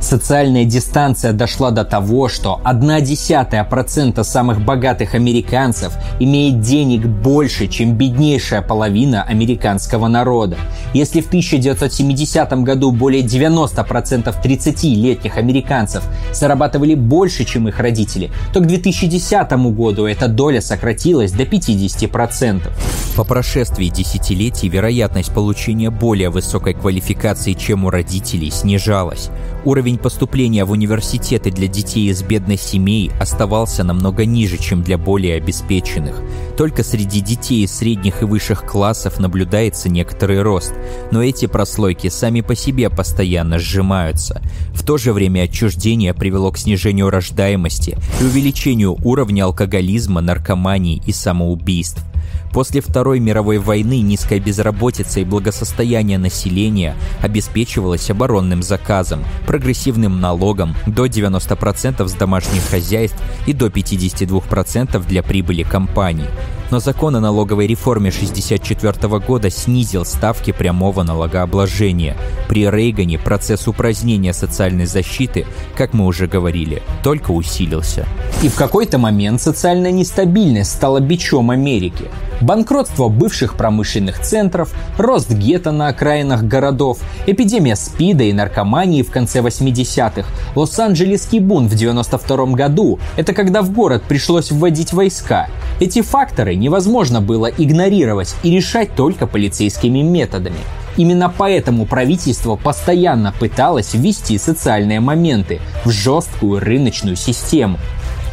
Социальная 0.00 0.64
дистанция 0.64 1.32
дошла 1.32 1.70
до 1.70 1.84
того, 1.84 2.28
что 2.28 2.60
одна 2.64 3.00
десятая 3.00 3.62
процента 3.64 4.24
самых 4.24 4.64
богатых 4.64 5.14
американцев 5.14 5.92
имеет 6.18 6.60
денег 6.60 7.06
больше, 7.06 7.68
чем 7.68 7.94
беднейшая 7.94 8.62
половина 8.62 9.22
американского 9.22 10.08
народа. 10.08 10.56
Если 10.94 11.20
в 11.20 11.26
1970 11.28 12.52
году 12.62 12.92
более 12.92 13.22
90% 13.22 14.34
30-летних 14.42 15.36
американцев 15.36 16.02
зарабатывали 16.32 16.94
больше, 16.94 17.44
чем 17.44 17.68
их 17.68 17.78
родители, 17.78 18.30
то 18.54 18.60
к 18.60 18.66
2010 18.66 19.52
году 19.74 20.06
эта 20.06 20.28
доля 20.28 20.62
сократилась 20.62 21.32
до 21.32 21.42
50%. 21.42 22.70
По 23.16 23.24
прошествии 23.24 23.88
десятилетий 23.88 24.68
вероятность 24.68 25.32
получения 25.32 25.90
более 25.90 26.30
высокой 26.30 26.72
квалификации, 26.72 27.52
чем 27.52 27.84
у 27.84 27.90
родителей, 27.90 28.50
снижалась. 28.50 29.30
Уровень 29.64 29.98
поступления 29.98 30.64
в 30.64 30.70
университеты 30.70 31.50
для 31.50 31.66
детей 31.66 32.08
из 32.08 32.22
бедных 32.22 32.60
семей 32.60 33.10
оставался 33.20 33.84
намного 33.84 34.24
ниже, 34.24 34.56
чем 34.56 34.82
для 34.82 34.96
более 34.96 35.36
обеспеченных. 35.36 36.22
Только 36.56 36.82
среди 36.82 37.20
детей 37.20 37.64
из 37.64 37.72
средних 37.72 38.22
и 38.22 38.24
высших 38.24 38.64
классов 38.64 39.18
наблюдается 39.18 39.90
некоторый 39.90 40.40
рост, 40.40 40.72
но 41.10 41.22
эти 41.22 41.46
прослойки 41.46 42.08
сами 42.08 42.40
по 42.40 42.54
себе 42.54 42.88
постоянно 42.88 43.58
сжимаются. 43.58 44.40
В 44.72 44.82
то 44.82 44.96
же 44.96 45.12
время 45.12 45.42
отчуждение 45.42 46.14
привело 46.14 46.50
к 46.52 46.58
снижению 46.58 47.10
рождаемости 47.10 47.98
и 48.20 48.24
увеличению 48.24 48.96
уровня 49.04 49.44
алкоголизма, 49.44 50.22
наркомании 50.22 51.02
и 51.06 51.12
самоубийств. 51.12 52.02
После 52.52 52.80
Второй 52.80 53.20
мировой 53.20 53.58
войны 53.58 54.00
низкая 54.00 54.40
безработица 54.40 55.20
и 55.20 55.24
благосостояние 55.24 56.18
населения 56.18 56.96
обеспечивалось 57.22 58.10
оборонным 58.10 58.62
заказом, 58.62 59.24
прогрессивным 59.46 60.20
налогом 60.20 60.74
до 60.86 61.06
90% 61.06 62.06
с 62.06 62.12
домашних 62.12 62.62
хозяйств 62.62 63.18
и 63.46 63.52
до 63.52 63.66
52% 63.66 65.06
для 65.06 65.22
прибыли 65.22 65.62
компаний. 65.62 66.26
Но 66.70 66.78
закон 66.78 67.16
о 67.16 67.20
налоговой 67.20 67.66
реформе 67.66 68.10
1964 68.10 69.18
года 69.18 69.50
снизил 69.50 70.04
ставки 70.04 70.52
прямого 70.52 71.02
налогообложения. 71.02 72.16
При 72.48 72.70
Рейгане 72.70 73.18
процесс 73.18 73.66
упразднения 73.66 74.32
социальной 74.32 74.86
защиты, 74.86 75.46
как 75.76 75.94
мы 75.94 76.06
уже 76.06 76.28
говорили, 76.28 76.80
только 77.02 77.32
усилился. 77.32 78.06
И 78.42 78.48
в 78.48 78.54
какой-то 78.54 78.98
момент 78.98 79.42
социальная 79.42 79.90
нестабильность 79.90 80.70
стала 80.70 81.00
бичом 81.00 81.50
Америки. 81.50 82.04
Банкротство 82.40 83.08
бывших 83.08 83.54
промышленных 83.54 84.20
центров, 84.20 84.72
рост 84.96 85.30
гетто 85.30 85.72
на 85.72 85.88
окраинах 85.88 86.44
городов, 86.44 87.00
эпидемия 87.26 87.76
СПИДа 87.76 88.24
и 88.24 88.32
наркомании 88.32 89.02
в 89.02 89.10
конце 89.10 89.40
80-х, 89.40 90.26
Лос-Анджелесский 90.54 91.40
бунт 91.40 91.70
в 91.70 91.74
92 91.74 92.46
году– 92.46 92.98
это 93.16 93.34
когда 93.34 93.60
в 93.60 93.70
город 93.72 94.04
пришлось 94.08 94.50
вводить 94.50 94.94
войска. 94.94 95.48
Эти 95.80 96.00
факторы 96.00 96.54
невозможно 96.60 97.20
было 97.20 97.46
игнорировать 97.46 98.36
и 98.44 98.50
решать 98.54 98.94
только 98.94 99.26
полицейскими 99.26 100.02
методами. 100.02 100.58
Именно 100.96 101.32
поэтому 101.36 101.86
правительство 101.86 102.56
постоянно 102.56 103.32
пыталось 103.38 103.94
ввести 103.94 104.38
социальные 104.38 105.00
моменты 105.00 105.60
в 105.84 105.90
жесткую 105.90 106.60
рыночную 106.60 107.16
систему. 107.16 107.78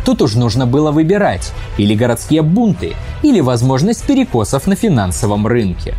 Тут 0.07 0.21
уж 0.21 0.35
нужно 0.35 0.65
было 0.65 0.91
выбирать 0.91 1.51
или 1.77 1.93
городские 1.93 2.41
бунты, 2.41 2.93
или 3.23 3.41
возможность 3.41 4.05
перекосов 4.05 4.65
на 4.65 4.77
финансовом 4.77 5.45
рынке. 5.45 5.95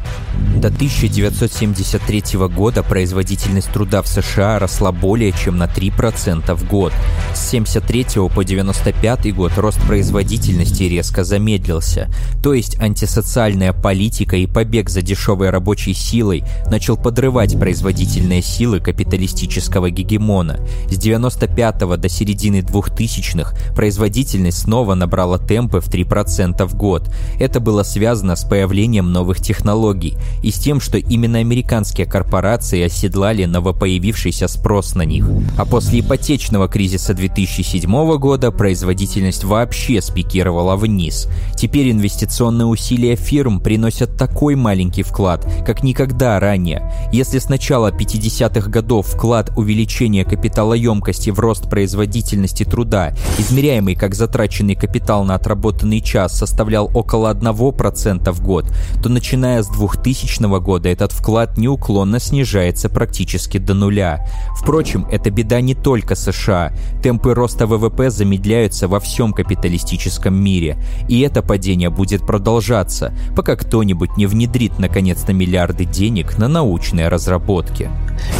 До 0.56 0.68
1973 0.68 2.38
года 2.48 2.82
производительность 2.82 3.70
труда 3.70 4.00
в 4.00 4.08
США 4.08 4.58
росла 4.58 4.92
более 4.92 5.32
чем 5.32 5.58
на 5.58 5.64
3% 5.64 6.54
в 6.54 6.66
год. 6.66 6.94
С 7.34 7.50
73 7.50 8.30
по 8.34 8.44
95 8.44 9.34
год 9.34 9.52
рост 9.58 9.80
производительности 9.82 10.84
резко 10.84 11.22
замедлился. 11.22 12.08
То 12.42 12.54
есть 12.54 12.80
антисоциальная 12.80 13.74
политика 13.74 14.36
и 14.36 14.46
побег 14.46 14.88
за 14.88 15.02
дешевой 15.02 15.50
рабочей 15.50 15.92
силой 15.92 16.44
начал 16.70 16.96
подрывать 16.96 17.58
производительные 17.58 18.40
силы 18.40 18.80
капиталистического 18.80 19.90
гегемона. 19.90 20.60
С 20.90 20.96
95 20.96 22.00
до 22.00 22.08
середины 22.08 22.60
2000-х 22.60 23.54
производительность 23.74 23.97
производительность 23.98 24.58
снова 24.58 24.94
набрала 24.94 25.38
темпы 25.38 25.80
в 25.80 25.88
3% 25.88 26.64
в 26.64 26.76
год. 26.76 27.10
Это 27.40 27.58
было 27.58 27.82
связано 27.82 28.36
с 28.36 28.44
появлением 28.44 29.10
новых 29.10 29.40
технологий 29.40 30.16
и 30.40 30.52
с 30.52 30.54
тем, 30.54 30.80
что 30.80 30.98
именно 30.98 31.40
американские 31.40 32.06
корпорации 32.06 32.80
оседлали 32.84 33.44
новопоявившийся 33.44 34.46
спрос 34.46 34.94
на 34.94 35.02
них. 35.02 35.28
А 35.56 35.64
после 35.64 35.98
ипотечного 35.98 36.68
кризиса 36.68 37.12
2007 37.12 37.90
года 38.18 38.52
производительность 38.52 39.42
вообще 39.42 40.00
спикировала 40.00 40.76
вниз. 40.76 41.26
Теперь 41.56 41.90
инвестиционные 41.90 42.66
усилия 42.66 43.16
фирм 43.16 43.58
приносят 43.58 44.16
такой 44.16 44.54
маленький 44.54 45.02
вклад, 45.02 45.44
как 45.66 45.82
никогда 45.82 46.38
ранее. 46.38 46.92
Если 47.12 47.40
с 47.40 47.48
начала 47.48 47.90
50-х 47.90 48.70
годов 48.70 49.08
вклад 49.08 49.50
увеличения 49.56 50.24
капиталоемкости 50.24 51.30
в 51.30 51.40
рост 51.40 51.68
производительности 51.68 52.62
труда, 52.62 53.12
измеряемый 53.38 53.87
как 53.94 54.14
затраченный 54.14 54.74
капитал 54.74 55.24
на 55.24 55.34
отработанный 55.34 56.00
час, 56.00 56.36
составлял 56.36 56.90
около 56.94 57.32
1% 57.32 58.30
в 58.30 58.42
год, 58.42 58.66
то 59.02 59.08
начиная 59.08 59.62
с 59.62 59.68
2000 59.68 60.60
года 60.60 60.88
этот 60.88 61.12
вклад 61.12 61.58
неуклонно 61.58 62.20
снижается 62.20 62.88
практически 62.88 63.58
до 63.58 63.74
нуля. 63.74 64.26
Впрочем, 64.60 65.06
это 65.10 65.30
беда 65.30 65.60
не 65.60 65.74
только 65.74 66.14
США. 66.14 66.72
Темпы 67.02 67.34
роста 67.34 67.66
ВВП 67.66 68.10
замедляются 68.10 68.88
во 68.88 69.00
всем 69.00 69.32
капиталистическом 69.32 70.34
мире. 70.34 70.78
И 71.08 71.20
это 71.20 71.42
падение 71.42 71.90
будет 71.90 72.26
продолжаться, 72.26 73.12
пока 73.36 73.56
кто-нибудь 73.56 74.16
не 74.16 74.26
внедрит 74.26 74.78
наконец-то 74.78 75.32
миллиарды 75.32 75.84
денег 75.84 76.38
на 76.38 76.48
научные 76.48 77.08
разработки. 77.08 77.90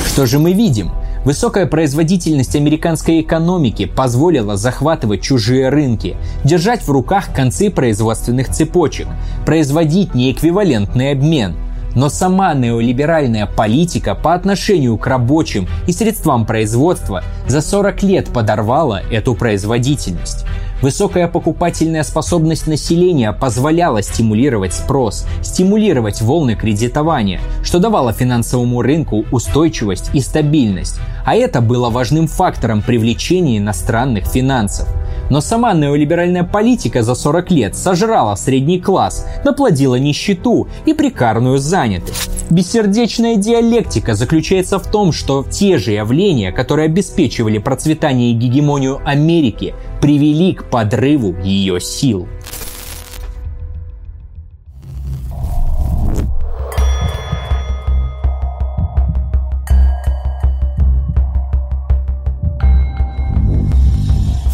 Что 0.07 0.27
же 0.27 0.39
мы 0.39 0.53
видим? 0.53 0.91
Высокая 1.25 1.67
производительность 1.67 2.57
американской 2.57 3.21
экономики 3.21 3.87
позволила 3.87 4.57
захватывать 4.57 5.23
чужие 5.23 5.69
рынки, 5.69 6.17
держать 6.45 6.83
в 6.83 6.91
руках 6.91 7.35
концы 7.35 7.71
производственных 7.71 8.49
цепочек, 8.49 9.07
производить 9.45 10.15
неэквивалентный 10.15 11.13
обмен– 11.13 11.57
но 11.95 12.09
сама 12.09 12.55
неолиберальная 12.55 13.47
политика 13.47 14.15
по 14.15 14.35
отношению 14.35 14.97
к 14.99 15.07
рабочим 15.07 15.69
и 15.87 15.93
средствам 15.93 16.47
производства 16.47 17.25
за 17.47 17.61
40 17.61 18.03
лет 18.05 18.29
подорвала 18.29 19.03
эту 19.11 19.35
производительность. 19.35 20.45
Высокая 20.81 21.27
покупательная 21.27 22.05
способность 22.05 22.69
населения 22.69 23.33
позволяла 23.33 24.01
стимулировать 24.01 24.73
спрос, 24.73 25.27
стимулировать 25.43 26.23
волны 26.23 26.55
кредитования, 26.55 27.41
что 27.65 27.81
давало 27.81 28.13
финансовому 28.13 28.81
рынку 28.81 29.25
устойчивость 29.33 30.11
и 30.13 30.21
стабильность. 30.21 31.01
А 31.25 31.35
это 31.35 31.61
было 31.61 31.91
важным 31.91 32.29
фактором 32.29 32.81
привлечения 32.83 33.59
иностранных 33.59 34.27
финансов. 34.27 34.89
Но 35.31 35.41
сама 35.41 35.75
неолиберальная 35.75 36.45
политика 36.45 37.03
за 37.03 37.17
40 37.17 37.51
лет 37.51 37.77
сожрала 37.77 38.37
средний 38.37 38.81
класс, 38.81 39.27
наплодила 39.45 39.97
нищету 39.97 40.69
и 40.87 40.95
прикарную 40.95 41.59
занятость. 41.59 42.31
Бессердечная 42.51 43.37
диалектика 43.37 44.15
заключается 44.15 44.79
в 44.79 44.87
том, 44.87 45.13
что 45.13 45.45
те 45.51 45.77
же 45.77 45.93
явления, 45.93 46.51
которые 46.51 46.87
обеспечивали 46.87 47.59
процветание 47.59 48.31
и 48.31 48.35
гегемонию 48.35 49.01
Америки, 49.05 49.75
привели 50.01 50.55
к 50.55 50.65
подрыву 50.71 51.37
ее 51.43 51.81
сил. 51.81 52.29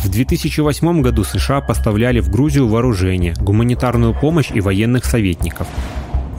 В 0.02 0.10
2008 0.10 1.02
году 1.02 1.24
США 1.24 1.60
поставляли 1.60 2.20
в 2.20 2.30
Грузию 2.30 2.68
вооружение, 2.68 3.34
гуманитарную 3.40 4.14
помощь 4.14 4.50
и 4.52 4.60
военных 4.60 5.04
советников. 5.04 5.66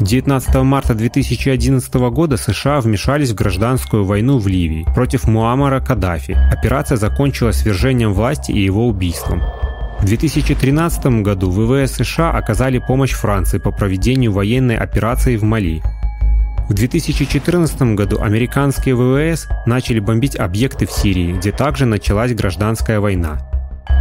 19 0.02 0.56
марта 0.56 0.94
2011 0.94 1.94
года 2.12 2.36
США 2.36 2.82
вмешались 2.82 3.32
в 3.32 3.36
гражданскую 3.36 4.04
войну 4.04 4.40
в 4.40 4.48
Ливии 4.48 4.86
против 4.94 5.26
Муаммара 5.26 5.80
Каддафи. 5.80 6.38
Операция 6.52 6.98
закончилась 6.98 7.58
свержением 7.58 8.14
власти 8.14 8.52
и 8.52 8.60
его 8.62 8.88
убийством. 8.88 9.42
В 10.02 10.06
2013 10.06 11.24
году 11.24 11.50
ВВС 11.50 11.94
США 11.94 12.32
оказали 12.32 12.80
помощь 12.80 13.14
Франции 13.14 13.58
по 13.58 13.72
проведению 13.72 14.34
военной 14.34 14.76
операции 14.76 15.38
в 15.38 15.44
Мали. 15.44 15.82
В 16.68 16.74
2014 16.74 17.96
году 17.96 18.20
американские 18.22 18.96
ВВС 18.96 19.48
начали 19.66 20.00
бомбить 20.00 20.36
объекты 20.36 20.86
в 20.86 20.92
Сирии, 20.92 21.32
где 21.32 21.54
также 21.54 21.86
началась 21.86 22.34
гражданская 22.34 23.00
война. 23.00 23.40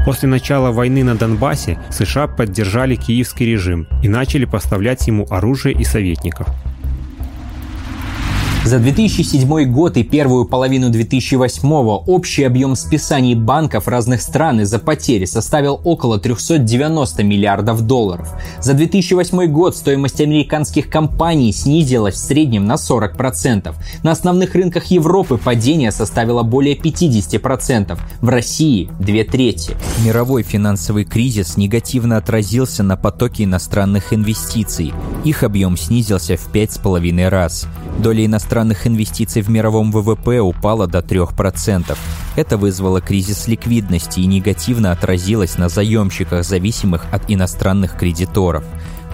После 0.04 0.28
начала 0.28 0.70
войны 0.70 1.02
на 1.02 1.16
Донбассе 1.16 1.78
США 1.90 2.26
поддержали 2.26 2.94
киевский 2.94 3.46
режим 3.46 3.88
и 4.02 4.08
начали 4.08 4.44
поставлять 4.44 5.06
ему 5.06 5.26
оружие 5.30 5.74
и 5.74 5.84
советников. 5.84 6.48
За 8.64 8.78
2007 8.78 9.64
год 9.70 9.98
и 9.98 10.02
первую 10.02 10.46
половину 10.46 10.88
2008 10.88 11.70
общий 11.70 12.44
объем 12.44 12.76
списаний 12.76 13.34
банков 13.34 13.88
разных 13.88 14.22
стран 14.22 14.62
из-за 14.62 14.78
потери 14.78 15.26
составил 15.26 15.82
около 15.84 16.18
390 16.18 17.24
миллиардов 17.24 17.82
долларов. 17.82 18.32
За 18.62 18.72
2008 18.72 19.48
год 19.48 19.76
стоимость 19.76 20.22
американских 20.22 20.88
компаний 20.88 21.52
снизилась 21.52 22.14
в 22.14 22.18
среднем 22.18 22.64
на 22.64 22.76
40%. 22.76 23.74
На 24.02 24.12
основных 24.12 24.54
рынках 24.54 24.86
Европы 24.86 25.36
падение 25.36 25.92
составило 25.92 26.42
более 26.42 26.74
50%, 26.74 27.98
в 28.22 28.28
России– 28.30 28.88
две 28.98 29.24
трети. 29.24 29.76
Мировой 30.02 30.42
финансовый 30.42 31.04
кризис 31.04 31.58
негативно 31.58 32.16
отразился 32.16 32.82
на 32.82 32.96
потоке 32.96 33.44
иностранных 33.44 34.14
инвестиций. 34.14 34.94
Их 35.22 35.42
объем 35.42 35.76
снизился 35.76 36.38
в 36.38 36.50
5,5 36.50 37.28
раз. 37.28 37.66
Доля 37.98 38.24
иностранных 38.24 38.53
инвестиций 38.86 39.42
в 39.42 39.48
мировом 39.50 39.90
ВВП 39.90 40.40
упала 40.40 40.86
до 40.86 40.98
3%. 40.98 41.96
Это 42.36 42.56
вызвало 42.56 43.00
кризис 43.00 43.48
ликвидности 43.48 44.20
и 44.20 44.26
негативно 44.26 44.92
отразилось 44.92 45.58
на 45.58 45.68
заемщиках, 45.68 46.44
зависимых 46.44 47.06
от 47.12 47.22
иностранных 47.28 47.96
кредиторов. 47.96 48.64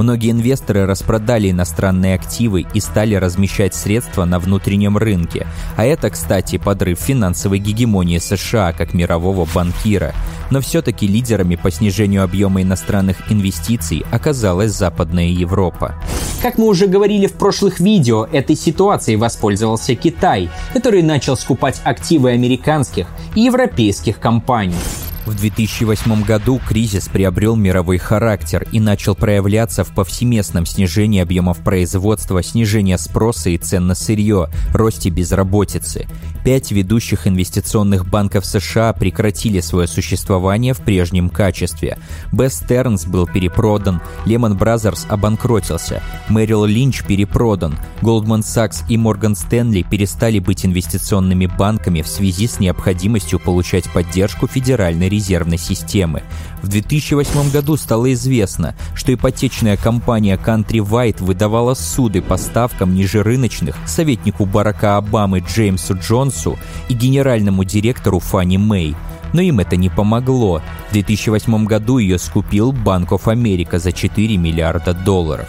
Многие 0.00 0.30
инвесторы 0.30 0.86
распродали 0.86 1.50
иностранные 1.50 2.14
активы 2.14 2.64
и 2.72 2.80
стали 2.80 3.16
размещать 3.16 3.74
средства 3.74 4.24
на 4.24 4.38
внутреннем 4.38 4.96
рынке. 4.96 5.46
А 5.76 5.84
это, 5.84 6.08
кстати, 6.08 6.56
подрыв 6.56 6.98
финансовой 6.98 7.58
гегемонии 7.58 8.16
США 8.16 8.72
как 8.72 8.94
мирового 8.94 9.46
банкира. 9.54 10.14
Но 10.50 10.62
все-таки 10.62 11.06
лидерами 11.06 11.56
по 11.56 11.70
снижению 11.70 12.24
объема 12.24 12.62
иностранных 12.62 13.30
инвестиций 13.30 14.02
оказалась 14.10 14.72
Западная 14.72 15.28
Европа. 15.28 15.94
Как 16.40 16.56
мы 16.56 16.68
уже 16.68 16.86
говорили 16.86 17.26
в 17.26 17.34
прошлых 17.34 17.78
видео, 17.78 18.24
этой 18.24 18.56
ситуацией 18.56 19.18
воспользовался 19.18 19.94
Китай, 19.96 20.48
который 20.72 21.02
начал 21.02 21.36
скупать 21.36 21.82
активы 21.84 22.30
американских 22.30 23.06
и 23.34 23.42
европейских 23.42 24.18
компаний. 24.18 24.76
В 25.26 25.34
2008 25.34 26.24
году 26.24 26.60
кризис 26.66 27.08
приобрел 27.08 27.54
мировой 27.54 27.98
характер 27.98 28.66
и 28.72 28.80
начал 28.80 29.14
проявляться 29.14 29.84
в 29.84 29.94
повсеместном 29.94 30.64
снижении 30.64 31.20
объемов 31.20 31.58
производства, 31.58 32.42
снижении 32.42 32.96
спроса 32.96 33.50
и 33.50 33.58
цен 33.58 33.86
на 33.86 33.94
сырье, 33.94 34.48
росте 34.72 35.10
безработицы. 35.10 36.06
Пять 36.42 36.72
ведущих 36.72 37.26
инвестиционных 37.26 38.08
банков 38.08 38.46
США 38.46 38.94
прекратили 38.94 39.60
свое 39.60 39.86
существование 39.86 40.72
в 40.72 40.78
прежнем 40.78 41.28
качестве. 41.28 41.98
Best 42.32 42.66
Stearns 42.66 43.06
был 43.06 43.26
перепродан, 43.26 44.00
Lehman 44.24 44.58
Brothers 44.58 45.06
обанкротился, 45.06 46.02
Merrill 46.30 46.66
Lynch 46.66 47.06
перепродан, 47.06 47.78
Goldman 48.00 48.40
Sachs 48.40 48.84
и 48.88 48.96
Morgan 48.96 49.34
Stanley 49.34 49.86
перестали 49.88 50.38
быть 50.38 50.64
инвестиционными 50.64 51.44
банками 51.44 52.00
в 52.00 52.08
связи 52.08 52.46
с 52.46 52.58
необходимостью 52.58 53.38
получать 53.38 53.90
поддержку 53.92 54.46
Федеральной 54.46 55.09
резервной 55.10 55.58
системы. 55.58 56.22
В 56.62 56.68
2008 56.68 57.50
году 57.50 57.76
стало 57.76 58.12
известно, 58.14 58.74
что 58.94 59.12
ипотечная 59.12 59.76
компания 59.76 60.38
Countrywide 60.42 61.22
выдавала 61.22 61.74
суды 61.74 62.22
по 62.22 62.36
ставкам 62.38 62.94
ниже 62.94 63.22
рыночных 63.22 63.76
советнику 63.86 64.46
Барака 64.46 64.96
Обамы 64.96 65.40
Джеймсу 65.40 65.98
Джонсу 65.98 66.58
и 66.88 66.94
генеральному 66.94 67.64
директору 67.64 68.20
Фанни 68.20 68.56
Мэй. 68.56 68.96
Но 69.32 69.40
им 69.42 69.60
это 69.60 69.76
не 69.76 69.88
помогло. 69.88 70.62
В 70.88 70.92
2008 70.92 71.64
году 71.66 71.98
ее 71.98 72.18
скупил 72.18 72.72
Банк 72.72 73.12
оф 73.12 73.28
Америка 73.28 73.78
за 73.78 73.92
4 73.92 74.36
миллиарда 74.36 74.92
долларов. 74.92 75.48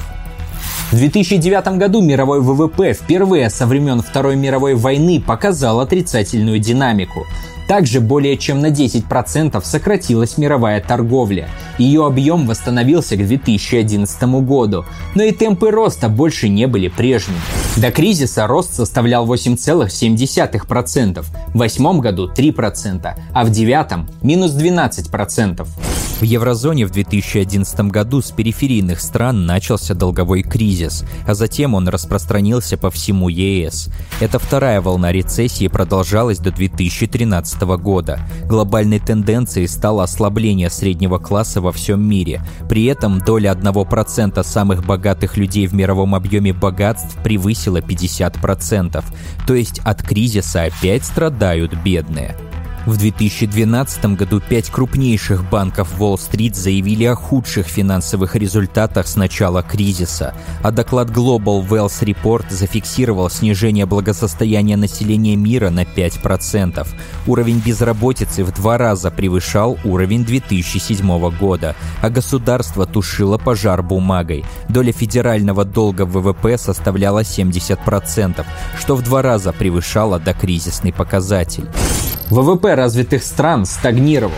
В 0.91 0.97
2009 0.97 1.77
году 1.77 2.01
мировой 2.01 2.41
ВВП 2.41 2.93
впервые 2.93 3.49
со 3.49 3.65
времен 3.65 4.01
Второй 4.01 4.35
мировой 4.35 4.75
войны 4.75 5.21
показал 5.25 5.79
отрицательную 5.79 6.59
динамику. 6.59 7.25
Также 7.71 8.01
более 8.01 8.35
чем 8.35 8.59
на 8.59 8.65
10% 8.65 9.63
сократилась 9.63 10.37
мировая 10.37 10.81
торговля. 10.81 11.47
Ее 11.77 12.05
объем 12.05 12.45
восстановился 12.45 13.15
к 13.15 13.25
2011 13.25 14.23
году, 14.43 14.83
но 15.15 15.23
и 15.23 15.31
темпы 15.31 15.71
роста 15.71 16.09
больше 16.09 16.49
не 16.49 16.67
были 16.67 16.89
прежними. 16.89 17.39
До 17.77 17.89
кризиса 17.89 18.45
рост 18.45 18.73
составлял 18.73 19.25
8,7%, 19.25 21.21
в 21.21 21.57
восьмом 21.57 22.01
году 22.01 22.29
3%, 22.29 23.15
а 23.31 23.43
в 23.45 23.49
девятом– 23.51 24.09
минус 24.21 24.51
12%. 24.51 25.65
В 26.21 26.23
еврозоне 26.23 26.85
в 26.85 26.91
2011 26.91 27.79
году 27.89 28.21
с 28.21 28.29
периферийных 28.29 29.01
стран 29.01 29.47
начался 29.47 29.95
долговой 29.95 30.43
кризис, 30.43 31.03
а 31.25 31.33
затем 31.33 31.73
он 31.73 31.87
распространился 31.87 32.77
по 32.77 32.91
всему 32.91 33.27
ЕС. 33.27 33.89
Эта 34.19 34.37
вторая 34.37 34.81
волна 34.81 35.11
рецессии 35.11 35.67
продолжалась 35.67 36.37
до 36.37 36.51
2013 36.51 37.60
года. 37.65 38.19
Глобальной 38.47 38.99
тенденцией 38.99 39.67
стало 39.67 40.03
ослабление 40.03 40.69
среднего 40.69 41.17
класса 41.17 41.61
во 41.61 41.71
всем 41.71 42.07
мире. 42.07 42.41
При 42.69 42.85
этом 42.85 43.19
доля 43.19 43.53
1% 43.53 44.43
самых 44.43 44.85
богатых 44.85 45.37
людей 45.37 45.67
в 45.67 45.73
мировом 45.73 46.15
объеме 46.15 46.53
богатств 46.53 47.17
превысила 47.23 47.77
50%. 47.77 49.03
То 49.47 49.53
есть 49.55 49.79
от 49.79 50.03
кризиса 50.03 50.63
опять 50.63 51.05
страдают 51.05 51.73
бедные. 51.83 52.35
В 52.87 52.97
2012 52.97 54.05
году 54.15 54.41
пять 54.41 54.71
крупнейших 54.71 55.47
банков 55.47 56.01
Уолл-стрит 56.01 56.55
заявили 56.55 57.03
о 57.03 57.13
худших 57.13 57.67
финансовых 57.67 58.35
результатах 58.35 59.07
с 59.07 59.15
начала 59.15 59.61
кризиса, 59.61 60.33
а 60.63 60.71
доклад 60.71 61.09
Global 61.09 61.63
Wealth 61.67 62.01
Report 62.01 62.45
зафиксировал 62.49 63.29
снижение 63.29 63.85
благосостояния 63.85 64.77
населения 64.77 65.35
мира 65.35 65.69
на 65.69 65.83
5%. 65.83 66.87
Уровень 67.27 67.61
безработицы 67.63 68.43
в 68.43 68.51
два 68.51 68.79
раза 68.79 69.11
превышал 69.11 69.77
уровень 69.83 70.25
2007 70.25 71.29
года, 71.37 71.75
а 72.01 72.09
государство 72.09 72.87
тушило 72.87 73.37
пожар 73.37 73.83
бумагой. 73.83 74.43
Доля 74.69 74.91
федерального 74.91 75.65
долга 75.65 76.03
в 76.05 76.13
ВВП 76.13 76.57
составляла 76.57 77.21
70%, 77.21 78.43
что 78.79 78.95
в 78.95 79.03
два 79.03 79.21
раза 79.21 79.53
превышало 79.53 80.19
докризисный 80.19 80.91
показатель. 80.91 81.69
ВВП 82.31 82.75
развитых 82.75 83.23
стран 83.23 83.65
стагнировал. 83.65 84.31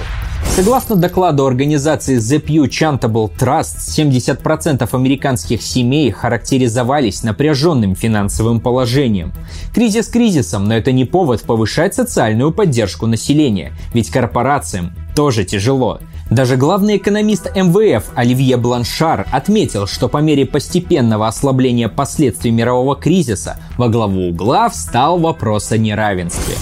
Согласно 0.55 0.95
докладу 0.95 1.45
организации 1.45 2.17
The 2.17 2.43
Pew 2.43 2.67
Chantable 2.67 3.31
Trust, 3.39 3.77
70% 3.87 4.87
американских 4.91 5.61
семей 5.61 6.11
характеризовались 6.11 7.23
напряженным 7.23 7.95
финансовым 7.95 8.59
положением. 8.59 9.31
Кризис 9.73 10.07
кризисом, 10.07 10.65
но 10.65 10.75
это 10.75 10.91
не 10.91 11.05
повод 11.05 11.43
повышать 11.43 11.93
социальную 11.93 12.51
поддержку 12.51 13.05
населения, 13.05 13.73
ведь 13.93 14.09
корпорациям 14.09 14.93
тоже 15.15 15.43
тяжело. 15.43 15.99
Даже 16.31 16.55
главный 16.55 16.97
экономист 16.97 17.55
МВФ 17.55 18.05
Оливье 18.15 18.57
Бланшар 18.57 19.27
отметил, 19.31 19.85
что 19.85 20.07
по 20.07 20.17
мере 20.17 20.45
постепенного 20.47 21.27
ослабления 21.27 21.89
последствий 21.89 22.49
мирового 22.49 22.95
кризиса 22.95 23.57
во 23.77 23.87
главу 23.87 24.29
угла 24.29 24.69
встал 24.69 25.19
вопрос 25.19 25.71
о 25.71 25.77
неравенстве. 25.77 26.55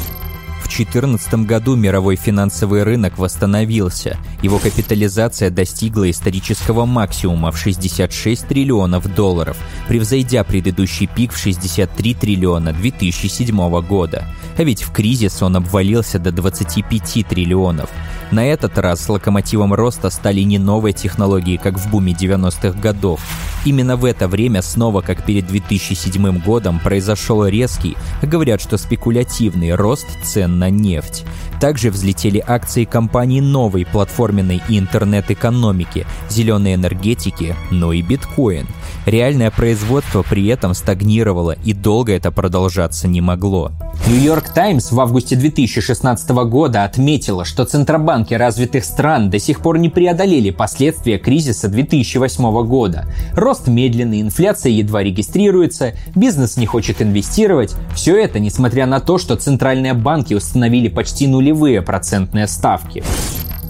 2014 0.72 1.46
году 1.46 1.76
мировой 1.76 2.16
финансовый 2.16 2.84
рынок 2.84 3.18
восстановился. 3.18 4.18
Его 4.42 4.58
капитализация 4.58 5.50
достигла 5.50 6.10
исторического 6.10 6.86
максимума 6.86 7.52
в 7.52 7.58
66 7.58 8.48
триллионов 8.48 9.14
долларов, 9.14 9.58
превзойдя 9.90 10.46
предыдущий 10.46 11.08
пик 11.08 11.34
в 11.34 11.38
63 11.38 12.14
триллиона 12.14 12.72
2007 12.72 13.82
года. 13.82 14.26
А 14.58 14.64
ведь 14.64 14.84
в 14.84 14.92
кризис 14.94 15.42
он 15.42 15.58
обвалился 15.58 16.20
до 16.20 16.32
25 16.32 17.28
триллионов. 17.28 17.90
На 18.32 18.46
этот 18.46 18.78
раз 18.78 19.10
локомотивом 19.10 19.74
роста 19.74 20.10
стали 20.10 20.40
не 20.40 20.58
новые 20.58 20.94
технологии, 20.94 21.58
как 21.58 21.78
в 21.78 21.92
буме 21.92 22.14
90-х 22.14 22.80
годов. 22.80 23.20
Именно 23.66 23.98
в 23.98 24.06
это 24.06 24.30
время, 24.30 24.62
снова 24.62 25.02
как 25.02 25.26
перед 25.26 25.48
2007 25.48 26.40
годом, 26.40 26.80
произошел 26.80 27.46
резкий, 27.46 27.98
говорят, 28.22 28.62
что 28.62 28.78
спекулятивный 28.78 29.76
рост 29.76 30.08
цен 30.24 30.60
на 30.60 30.70
нефть. 30.70 31.26
Также 31.60 31.92
взлетели 31.92 32.44
акции 32.46 32.86
компаний 32.86 33.42
новой 33.42 33.86
платформенной 33.86 34.64
и 34.68 34.80
интернет-экономики, 34.80 36.08
зеленой 36.30 36.74
энергетики, 36.74 37.56
но 37.70 37.92
и 37.92 38.02
биткоин. 38.02 38.66
Реальное 39.06 39.52
производство 39.52 40.24
при 40.24 40.48
этом 40.48 40.74
стагнировало, 40.74 41.52
и 41.64 41.74
долго 41.74 42.14
это 42.14 42.32
продолжаться 42.32 43.08
не 43.08 43.20
могло. 43.22 43.72
Нью-Йорк 44.08 44.50
Таймс 44.50 44.92
в 44.92 45.00
августе 45.00 45.36
2016 45.36 46.30
года 46.30 46.84
отметила, 46.84 47.46
что 47.46 47.66
центробанки 48.22 48.34
развитых 48.34 48.86
стран 48.86 49.30
до 49.30 49.40
сих 49.40 49.62
пор 49.62 49.78
не 49.78 49.90
преодолели 49.90 50.52
последствия 50.52 51.18
кризиса 51.18 51.68
2008 51.68 52.68
года. 52.68 53.06
Рост 53.34 53.68
медленный, 53.68 54.22
инфляция 54.22 54.72
едва 54.72 55.04
регистрируется, 55.04 55.94
бизнес 56.16 56.58
не 56.58 56.66
хочет 56.66 57.02
инвестировать. 57.02 57.76
Все 57.96 58.18
это 58.18 58.40
несмотря 58.40 58.86
на 58.86 59.00
то, 59.00 59.18
что 59.18 59.36
центральные 59.36 59.94
банки 59.94 60.34
установили 60.34 60.88
почти 60.88 61.28
нулевые 61.28 61.82
процентные 61.82 62.48
ставки. 62.48 63.04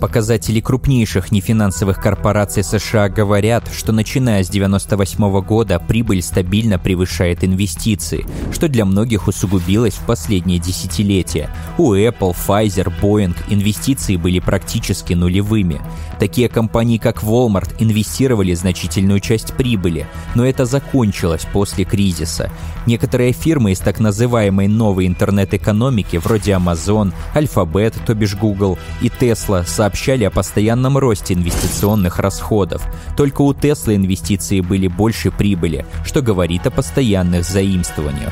Показатели 0.02 0.60
крупнейших 0.62 1.32
нефинансовых 1.32 2.02
корпораций 2.02 2.64
США 2.64 3.08
говорят, 3.08 3.70
что 3.72 3.92
начиная 3.92 4.44
с 4.44 4.50
1998 4.50 5.42
года 5.42 5.78
прибыль 5.78 6.24
стабильно 6.24 6.80
превышает 6.80 7.44
инвестиции, 7.44 8.26
что 8.52 8.68
для 8.68 8.86
многих 8.86 9.28
усугубилось 9.28 9.94
в 9.94 10.04
последние 10.08 10.58
десятилетия. 10.58 11.52
У 11.78 11.94
Apple, 11.94 12.36
Pfizer, 12.36 12.92
Boeing 13.00 13.36
инвестиции 13.50 14.16
были 14.16 14.40
практически 14.40 15.14
нулевыми. 15.14 15.80
Такие 16.20 16.50
компании, 16.50 16.98
как 16.98 17.22
Walmart, 17.22 17.76
инвестировали 17.78 18.56
значительную 18.56 19.20
часть 19.20 19.54
прибыли, 19.54 20.08
но 20.34 20.44
это 20.44 20.66
закончилось 20.66 21.46
после 21.54 21.86
кризиса. 21.86 22.52
Некоторые 22.88 23.34
фирмы 23.34 23.74
из 23.74 23.80
так 23.80 24.00
называемой 24.00 24.68
новой 24.68 25.06
интернет-экономики, 25.06 26.18
вроде 26.18 26.54
Amazon, 26.54 27.14
Alphabet, 27.36 27.94
то 28.04 28.16
бишь 28.16 28.36
Google, 28.36 28.80
и 29.04 29.10
Tesla, 29.10 29.64
сообщали 29.92 30.24
о 30.24 30.32
постоянном 30.32 30.98
росте 30.98 31.34
инвестиционных 31.34 32.20
расходов. 32.20 32.82
Только 33.18 33.42
у 33.42 33.52
Tesla 33.52 33.94
инвестиции 33.94 34.62
были 34.62 34.88
больше 34.88 35.32
прибыли, 35.32 35.86
что 36.06 36.22
говорит 36.22 36.66
о 36.66 36.72
постоянных 36.72 37.44
заимствованиях. 37.44 38.32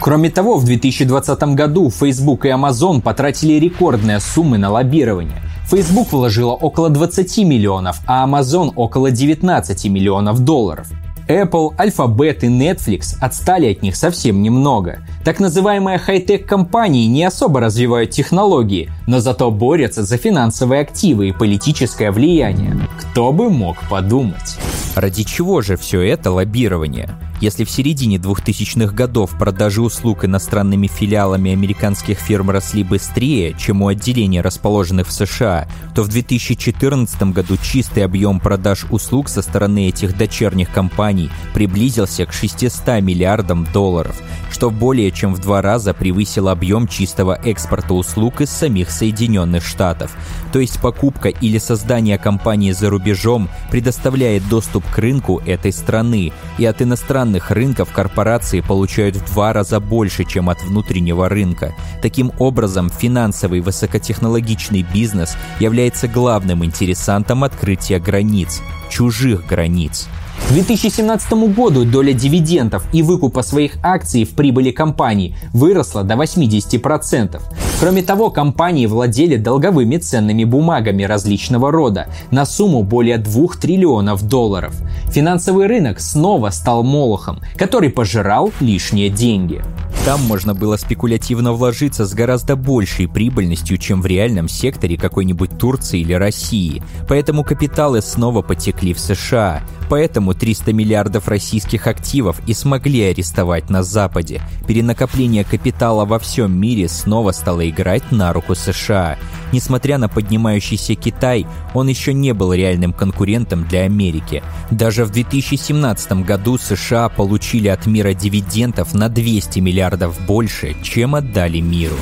Кроме 0.00 0.30
того, 0.30 0.58
в 0.58 0.64
2020 0.64 1.54
году 1.54 1.90
Facebook 1.90 2.44
и 2.44 2.48
Amazon 2.48 3.00
потратили 3.00 3.54
рекордные 3.54 4.18
суммы 4.18 4.58
на 4.58 4.68
лоббирование. 4.70 5.40
Facebook 5.70 6.12
вложила 6.12 6.52
около 6.52 6.90
20 6.90 7.38
миллионов, 7.38 8.00
а 8.06 8.26
Amazon 8.26 8.72
около 8.74 9.12
19 9.12 9.86
миллионов 9.86 10.40
долларов. 10.40 10.88
Apple, 11.28 11.76
Alphabet 11.76 12.38
и 12.42 12.46
Netflix 12.46 13.16
отстали 13.20 13.72
от 13.72 13.82
них 13.82 13.96
совсем 13.96 14.42
немного. 14.42 15.00
Так 15.24 15.40
называемые 15.40 15.98
хай-тек 15.98 16.46
компании 16.46 17.06
не 17.06 17.24
особо 17.24 17.60
развивают 17.60 18.10
технологии, 18.10 18.90
но 19.06 19.18
зато 19.20 19.50
борются 19.50 20.04
за 20.04 20.16
финансовые 20.18 20.82
активы 20.82 21.28
и 21.28 21.32
политическое 21.32 22.12
влияние. 22.12 22.76
Кто 23.00 23.32
бы 23.32 23.50
мог 23.50 23.76
подумать? 23.88 24.56
Ради 24.94 25.24
чего 25.24 25.62
же 25.62 25.76
все 25.76 26.02
это 26.02 26.30
лоббирование? 26.30 27.10
Если 27.38 27.64
в 27.64 27.70
середине 27.70 28.16
2000-х 28.16 28.94
годов 28.94 29.36
продажи 29.38 29.82
услуг 29.82 30.24
иностранными 30.24 30.86
филиалами 30.86 31.52
американских 31.52 32.18
фирм 32.18 32.48
росли 32.50 32.82
быстрее, 32.82 33.54
чем 33.58 33.82
у 33.82 33.88
отделений, 33.88 34.40
расположенных 34.40 35.06
в 35.08 35.12
США, 35.12 35.68
то 35.94 36.02
в 36.02 36.08
2014 36.08 37.22
году 37.34 37.58
чистый 37.58 38.04
объем 38.04 38.40
продаж 38.40 38.86
услуг 38.90 39.28
со 39.28 39.42
стороны 39.42 39.88
этих 39.88 40.16
дочерних 40.16 40.72
компаний 40.72 41.28
приблизился 41.52 42.24
к 42.24 42.32
600 42.32 43.02
миллиардам 43.02 43.66
долларов, 43.70 44.18
что 44.50 44.70
более 44.70 45.10
чем 45.10 45.34
в 45.34 45.38
два 45.38 45.60
раза 45.60 45.92
превысило 45.92 46.52
объем 46.52 46.88
чистого 46.88 47.38
экспорта 47.44 47.92
услуг 47.92 48.40
из 48.40 48.48
самих 48.48 48.90
Соединенных 48.90 49.62
Штатов. 49.62 50.16
То 50.54 50.60
есть 50.60 50.80
покупка 50.80 51.28
или 51.28 51.58
создание 51.58 52.16
компании 52.16 52.72
за 52.72 52.88
рубежом 52.88 53.50
предоставляет 53.70 54.48
доступ 54.48 54.86
к 54.90 54.96
рынку 54.96 55.42
этой 55.44 55.72
страны, 55.72 56.32
и 56.56 56.64
от 56.64 56.80
иностранных 56.80 57.25
рынков 57.50 57.92
корпорации 57.92 58.60
получают 58.60 59.16
в 59.16 59.32
два 59.32 59.52
раза 59.52 59.80
больше, 59.80 60.24
чем 60.24 60.48
от 60.48 60.62
внутреннего 60.62 61.28
рынка. 61.28 61.74
Таким 62.02 62.32
образом, 62.38 62.90
финансовый 62.90 63.60
высокотехнологичный 63.60 64.82
бизнес 64.82 65.36
является 65.60 66.08
главным 66.08 66.64
интересантом 66.64 67.44
открытия 67.44 67.98
границ, 67.98 68.60
чужих 68.90 69.46
границ. 69.46 70.08
К 70.48 70.52
2017 70.52 71.32
году 71.54 71.84
доля 71.84 72.12
дивидендов 72.12 72.84
и 72.92 73.02
выкупа 73.02 73.42
своих 73.42 73.78
акций 73.82 74.24
в 74.24 74.30
прибыли 74.30 74.70
компаний 74.70 75.34
выросла 75.52 76.04
до 76.04 76.14
80%. 76.14 77.40
Кроме 77.80 78.02
того, 78.02 78.30
компании 78.30 78.86
владели 78.86 79.36
долговыми 79.36 79.96
ценными 79.96 80.44
бумагами 80.44 81.02
различного 81.02 81.70
рода 81.72 82.06
на 82.30 82.46
сумму 82.46 82.82
более 82.82 83.18
2 83.18 83.48
триллионов 83.60 84.22
долларов. 84.22 84.74
Финансовый 85.10 85.66
рынок 85.66 86.00
снова 86.00 86.50
стал 86.50 86.82
молохом, 86.84 87.40
который 87.56 87.90
пожирал 87.90 88.52
лишние 88.60 89.10
деньги. 89.10 89.62
Там 90.06 90.22
можно 90.22 90.54
было 90.54 90.76
спекулятивно 90.76 91.52
вложиться 91.52 92.06
с 92.06 92.14
гораздо 92.14 92.54
большей 92.54 93.08
прибыльностью, 93.08 93.76
чем 93.76 94.00
в 94.00 94.06
реальном 94.06 94.48
секторе 94.48 94.96
какой-нибудь 94.96 95.58
Турции 95.58 95.98
или 95.98 96.12
России. 96.12 96.80
Поэтому 97.08 97.42
капиталы 97.42 98.00
снова 98.00 98.42
потекли 98.42 98.94
в 98.94 99.00
США. 99.00 99.62
Поэтому 99.90 100.25
Поэтому 100.26 100.40
300 100.40 100.72
миллиардов 100.72 101.28
российских 101.28 101.86
активов 101.86 102.40
и 102.48 102.52
смогли 102.52 103.02
арестовать 103.04 103.70
на 103.70 103.84
Западе. 103.84 104.42
Перенакопление 104.66 105.44
капитала 105.44 106.04
во 106.04 106.18
всем 106.18 106.52
мире 106.60 106.88
снова 106.88 107.30
стало 107.30 107.68
играть 107.68 108.10
на 108.10 108.32
руку 108.32 108.56
США. 108.56 109.18
Несмотря 109.52 109.98
на 109.98 110.08
поднимающийся 110.08 110.96
Китай, 110.96 111.46
он 111.74 111.86
еще 111.86 112.12
не 112.12 112.34
был 112.34 112.52
реальным 112.52 112.92
конкурентом 112.92 113.68
для 113.68 113.82
Америки. 113.82 114.42
Даже 114.72 115.04
в 115.04 115.12
2017 115.12 116.24
году 116.24 116.58
США 116.58 117.08
получили 117.08 117.68
от 117.68 117.86
мира 117.86 118.12
дивидендов 118.12 118.94
на 118.94 119.08
200 119.08 119.60
миллиардов 119.60 120.18
больше, 120.26 120.74
чем 120.82 121.14
отдали 121.14 121.60
миру. 121.60 121.96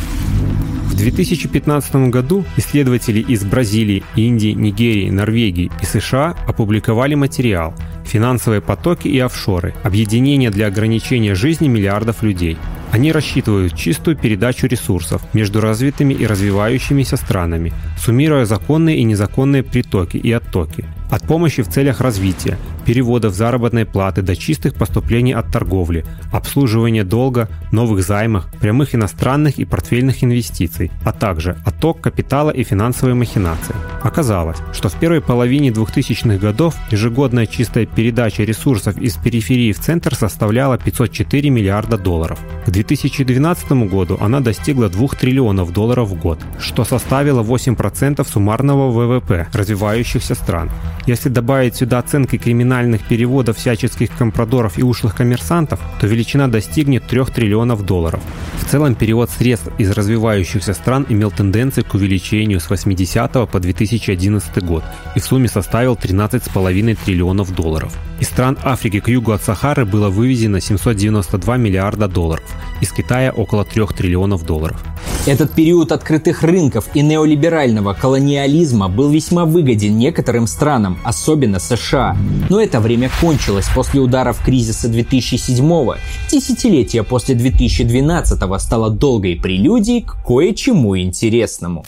В 0.95 0.97
2015 0.97 2.09
году 2.09 2.45
исследователи 2.57 3.19
из 3.19 3.45
Бразилии, 3.45 4.05
Индии, 4.15 4.53
Нигерии, 4.53 5.11
Норвегии 5.11 5.73
и 5.83 5.85
США 5.85 6.37
опубликовали 6.47 7.17
материал 7.17 7.75
«Финансовые 8.05 8.61
потоки 8.61 9.09
и 9.09 9.19
офшоры. 9.19 9.75
Объединение 9.83 10.51
для 10.51 10.67
ограничения 10.67 11.35
жизни 11.35 11.69
миллиардов 11.69 12.23
людей». 12.23 12.57
Они 12.93 13.11
рассчитывают 13.11 13.77
чистую 13.77 14.17
передачу 14.17 14.69
ресурсов 14.69 15.21
между 15.35 15.61
развитыми 15.61 16.15
и 16.15 16.27
развивающимися 16.27 17.17
странами, 17.17 17.73
суммируя 17.99 18.45
законные 18.45 18.99
и 18.99 19.03
незаконные 19.03 19.65
притоки 19.65 20.17
и 20.17 20.31
оттоки, 20.31 20.85
от 21.15 21.23
помощи 21.23 21.63
в 21.63 21.69
целях 21.69 22.01
развития, 22.01 22.59
переводов 22.85 23.35
заработной 23.35 23.87
платы 23.87 24.21
до 24.21 24.35
чистых 24.35 24.75
поступлений 24.75 25.33
от 25.33 25.47
торговли, 25.47 26.05
обслуживания 26.33 27.05
долга, 27.05 27.49
новых 27.71 28.03
займов, 28.03 28.47
прямых 28.61 28.97
иностранных 28.97 29.59
и 29.59 29.65
портфельных 29.65 30.25
инвестиций, 30.25 30.91
а 31.05 31.13
также 31.13 31.57
отток 31.65 32.01
капитала 32.01 32.51
и 32.51 32.65
финансовой 32.65 33.15
махинации. 33.15 33.77
Оказалось, 34.03 34.59
что 34.73 34.89
в 34.89 34.95
первой 34.95 35.21
половине 35.21 35.71
2000-х 35.71 36.39
годов 36.39 36.75
ежегодная 36.91 37.47
чистая 37.47 37.87
передача 37.87 38.43
ресурсов 38.43 38.99
из 38.99 39.15
периферии 39.15 39.71
в 39.71 39.79
центр 39.79 40.17
составляла 40.17 40.79
504 40.79 41.49
миллиарда 41.49 41.97
долларов. 41.97 42.41
К 42.67 42.71
2012 42.71 43.71
году 43.89 44.19
она 44.21 44.41
достигла 44.41 44.89
2 44.89 45.09
триллионов 45.21 45.73
долларов 45.73 46.09
в 46.09 46.21
год, 46.21 46.41
что 46.59 46.85
составило 46.85 47.45
8% 47.45 48.29
суммарного 48.29 48.91
ВВП 48.91 49.47
развивающихся 49.53 50.35
стран. 50.35 50.71
Если 51.07 51.29
добавить 51.29 51.77
сюда 51.77 51.99
оценки 51.99 52.39
криминальных 52.39 53.07
переводов 53.07 53.59
всяческих 53.59 54.11
компрадоров 54.17 54.79
и 54.79 54.83
ушлых 54.83 55.15
коммерсантов, 55.15 55.79
то 56.01 56.07
величина 56.07 56.49
достигнет 56.49 57.07
3 57.07 57.25
триллионов 57.27 57.85
долларов. 57.85 58.23
В 58.61 58.71
целом 58.71 58.95
перевод 58.95 59.29
средств 59.29 59.69
из 59.77 59.91
развивающихся 59.91 60.73
стран 60.73 61.05
имел 61.11 61.31
тенденцию 61.31 61.85
к 61.85 61.95
увеличению 61.95 62.59
с 62.59 62.71
80 62.71 63.51
по 63.51 63.61
2011 63.61 64.65
год 64.65 64.83
и 65.15 65.21
в 65.21 65.25
сумме 65.25 65.49
составил 65.49 65.95
13,5 65.95 66.99
триллионов 67.05 67.55
долларов. 67.55 67.95
Из 68.21 68.29
стран 68.29 68.57
Африки 68.63 69.01
к 69.01 69.09
югу 69.09 69.33
от 69.33 69.43
Сахары 69.43 69.85
было 69.85 70.09
вывезено 70.09 70.61
792 70.61 71.57
миллиарда 71.59 72.09
долларов, 72.09 72.45
из 72.81 72.91
Китая 72.93 73.31
около 73.31 73.65
3 73.67 73.87
триллионов 73.95 74.47
долларов. 74.47 74.83
Этот 75.27 75.53
период 75.53 75.91
открытых 75.91 76.43
рынков 76.43 76.85
и 76.93 77.01
неолиберального 77.01 77.95
колониализма 77.95 78.89
был 78.89 79.09
весьма 79.09 79.47
выгоден 79.47 79.97
некоторым 79.97 80.47
странам, 80.47 80.94
особенно 81.03 81.59
США. 81.59 82.17
Но 82.49 82.61
это 82.61 82.81
время 82.81 83.11
кончилось 83.21 83.67
после 83.75 84.01
ударов 84.01 84.43
кризиса 84.45 84.89
2007-го. 84.89 85.97
Десятилетие 86.31 87.03
после 87.03 87.35
2012-го 87.35 88.59
стало 88.59 88.91
долгой 88.91 89.37
прелюдией 89.37 90.03
к 90.03 90.17
кое-чему 90.25 90.99
интересному. 90.99 91.85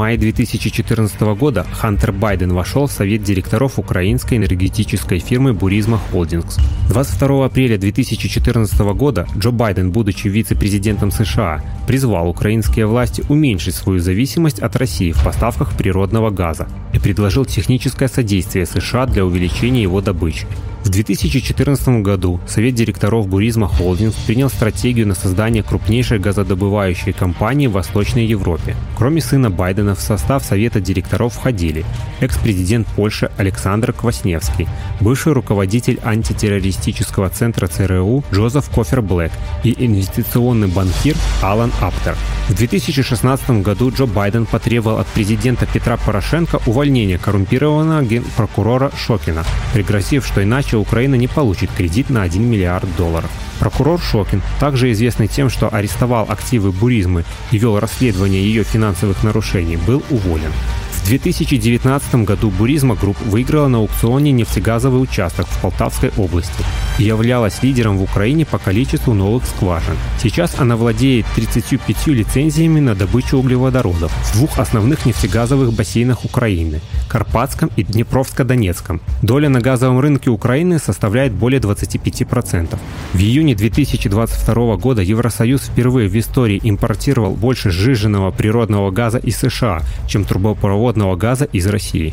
Мае 0.00 0.16
2014 0.16 1.20
года 1.36 1.66
Хантер 1.72 2.10
Байден 2.10 2.54
вошел 2.54 2.86
в 2.86 2.92
совет 2.92 3.22
директоров 3.22 3.78
украинской 3.78 4.38
энергетической 4.38 5.18
фирмы 5.18 5.52
«Буризма 5.52 5.98
Холдингс». 5.98 6.56
22 6.88 7.44
апреля 7.44 7.76
2014 7.76 8.80
года 8.94 9.26
Джо 9.36 9.50
Байден, 9.50 9.90
будучи 9.90 10.28
вице-президентом 10.28 11.10
США, 11.10 11.62
призвал 11.86 12.30
украинские 12.30 12.86
власти 12.86 13.22
уменьшить 13.28 13.74
свою 13.74 14.00
зависимость 14.00 14.60
от 14.60 14.74
России 14.76 15.12
в 15.12 15.22
поставках 15.22 15.76
природного 15.76 16.30
газа 16.30 16.66
и 16.94 16.98
предложил 16.98 17.44
техническое 17.44 18.08
содействие 18.08 18.64
США 18.64 19.04
для 19.04 19.26
увеличения 19.26 19.82
его 19.82 20.00
добычи. 20.00 20.46
В 20.84 20.88
2014 20.88 22.02
году 22.02 22.40
Совет 22.46 22.74
директоров 22.74 23.28
Буризма 23.28 23.68
Холдингс 23.68 24.16
принял 24.26 24.48
стратегию 24.48 25.06
на 25.06 25.14
создание 25.14 25.62
крупнейшей 25.62 26.18
газодобывающей 26.18 27.12
компании 27.12 27.66
в 27.66 27.72
Восточной 27.72 28.24
Европе. 28.24 28.74
Кроме 28.96 29.20
сына 29.20 29.50
Байдена 29.50 29.94
в 29.94 30.00
состав 30.00 30.42
Совета 30.42 30.80
директоров 30.80 31.34
входили 31.34 31.84
экс-президент 32.20 32.86
Польши 32.88 33.30
Александр 33.36 33.92
Квасневский, 33.92 34.68
бывший 35.00 35.34
руководитель 35.34 36.00
антитеррористического 36.02 37.28
центра 37.28 37.66
ЦРУ 37.66 38.24
Джозеф 38.32 38.70
Кофер 38.70 39.02
Блэк 39.02 39.32
и 39.64 39.74
инвестиционный 39.84 40.68
банкир 40.68 41.14
Алан 41.42 41.72
Аптер. 41.80 42.16
В 42.48 42.54
2016 42.54 43.62
году 43.62 43.90
Джо 43.90 44.06
Байден 44.06 44.46
потребовал 44.46 44.98
от 44.98 45.06
президента 45.08 45.66
Петра 45.66 45.96
Порошенко 45.98 46.60
увольнения 46.66 47.18
коррумпированного 47.18 48.02
генпрокурора 48.02 48.90
Шокина, 48.96 49.44
пригрозив, 49.72 50.26
что 50.26 50.42
иначе 50.42 50.69
Украина 50.78 51.14
не 51.14 51.28
получит 51.28 51.70
кредит 51.70 52.10
на 52.10 52.22
1 52.22 52.42
миллиард 52.42 52.88
долларов. 52.96 53.30
Прокурор 53.58 54.00
Шокин, 54.00 54.42
также 54.58 54.90
известный 54.92 55.28
тем, 55.28 55.50
что 55.50 55.68
арестовал 55.68 56.26
активы 56.28 56.72
Бурисмы 56.72 57.24
и 57.50 57.58
вел 57.58 57.78
расследование 57.78 58.42
ее 58.42 58.64
финансовых 58.64 59.22
нарушений, 59.22 59.76
был 59.76 60.02
уволен. 60.10 60.52
В 61.02 61.08
2019 61.10 62.14
году 62.26 62.50
Burisma 62.50 62.94
Group 62.94 63.16
выиграла 63.24 63.68
на 63.68 63.78
аукционе 63.78 64.32
нефтегазовый 64.32 65.02
участок 65.02 65.46
в 65.46 65.60
Полтавской 65.60 66.12
области 66.16 66.64
являлась 66.98 67.62
лидером 67.62 67.98
в 67.98 68.02
Украине 68.02 68.44
по 68.44 68.58
количеству 68.58 69.14
новых 69.14 69.44
скважин. 69.46 69.96
Сейчас 70.22 70.58
она 70.58 70.76
владеет 70.76 71.26
35 71.34 72.08
лицензиями 72.08 72.80
на 72.80 72.94
добычу 72.94 73.38
углеводородов 73.38 74.12
в 74.12 74.32
двух 74.34 74.58
основных 74.58 75.06
нефтегазовых 75.06 75.72
бассейнах 75.72 76.24
Украины– 76.24 76.80
Карпатском 77.08 77.70
и 77.76 77.82
Днепровско-Донецком. 77.82 79.00
Доля 79.22 79.48
на 79.48 79.60
газовом 79.60 79.98
рынке 79.98 80.30
Украины 80.30 80.78
составляет 80.78 81.32
более 81.32 81.60
25%. 81.60 82.78
В 83.14 83.18
июне 83.18 83.54
2022 83.54 84.76
года 84.76 85.02
Евросоюз 85.02 85.62
впервые 85.62 86.08
в 86.08 86.18
истории 86.18 86.60
импортировал 86.62 87.32
больше 87.32 87.70
сжиженного 87.70 88.30
природного 88.30 88.90
газа 88.90 89.18
из 89.18 89.38
США, 89.38 89.82
чем 90.06 90.24
трубопровод 90.24 90.89
природного 90.90 91.16
газа 91.16 91.44
из 91.44 91.66
России. 91.66 92.12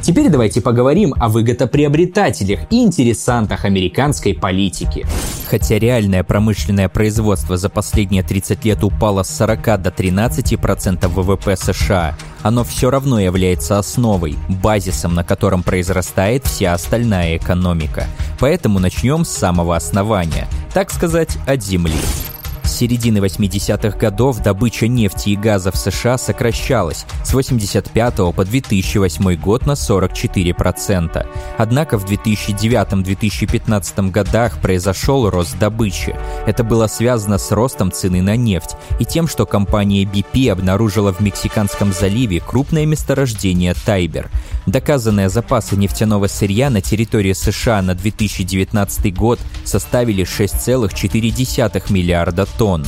Теперь 0.00 0.28
давайте 0.28 0.60
поговорим 0.60 1.12
о 1.18 1.28
выгодоприобретателях 1.28 2.60
и 2.70 2.84
интересантах 2.84 3.64
американской 3.64 4.34
политики. 4.34 5.04
Хотя 5.50 5.78
реальное 5.80 6.22
промышленное 6.22 6.88
производство 6.88 7.56
за 7.56 7.68
последние 7.68 8.22
30 8.22 8.64
лет 8.64 8.84
упало 8.84 9.24
с 9.24 9.36
40 9.36 9.82
до 9.82 9.90
13% 9.90 11.08
ВВП 11.08 11.56
США, 11.56 12.16
оно 12.42 12.62
все 12.62 12.90
равно 12.90 13.18
является 13.18 13.78
основой, 13.78 14.36
базисом, 14.48 15.14
на 15.14 15.24
котором 15.24 15.64
произрастает 15.64 16.44
вся 16.44 16.74
остальная 16.74 17.36
экономика. 17.38 18.06
Поэтому 18.38 18.78
начнем 18.78 19.24
с 19.24 19.30
самого 19.30 19.74
основания, 19.74 20.46
так 20.72 20.92
сказать, 20.92 21.36
от 21.48 21.64
земли. 21.64 21.98
С 22.66 22.78
середины 22.78 23.18
80-х 23.18 23.96
годов 23.96 24.42
добыча 24.42 24.88
нефти 24.88 25.28
и 25.30 25.36
газа 25.36 25.70
в 25.70 25.76
США 25.76 26.18
сокращалась 26.18 27.06
с 27.24 27.32
85 27.32 28.34
по 28.34 28.44
2008 28.44 29.36
год 29.36 29.66
на 29.66 29.72
44%. 29.72 31.26
Однако 31.58 31.96
в 31.96 32.06
2009-2015 32.06 34.10
годах 34.10 34.60
произошел 34.60 35.30
рост 35.30 35.56
добычи. 35.58 36.16
Это 36.44 36.64
было 36.64 36.88
связано 36.88 37.38
с 37.38 37.52
ростом 37.52 37.92
цены 37.92 38.20
на 38.20 38.34
нефть 38.34 38.74
и 38.98 39.04
тем, 39.04 39.28
что 39.28 39.46
компания 39.46 40.02
BP 40.02 40.50
обнаружила 40.50 41.12
в 41.12 41.20
Мексиканском 41.20 41.92
заливе 41.92 42.40
крупное 42.40 42.84
месторождение 42.84 43.74
Тайбер. 43.74 44.28
Доказанные 44.66 45.28
запасы 45.28 45.76
нефтяного 45.76 46.26
сырья 46.26 46.70
на 46.70 46.80
территории 46.80 47.32
США 47.32 47.80
на 47.80 47.94
2019 47.94 49.14
год 49.14 49.38
составили 49.64 50.24
6,4 50.24 51.92
миллиарда 51.92 52.44
тонн. 52.58 52.82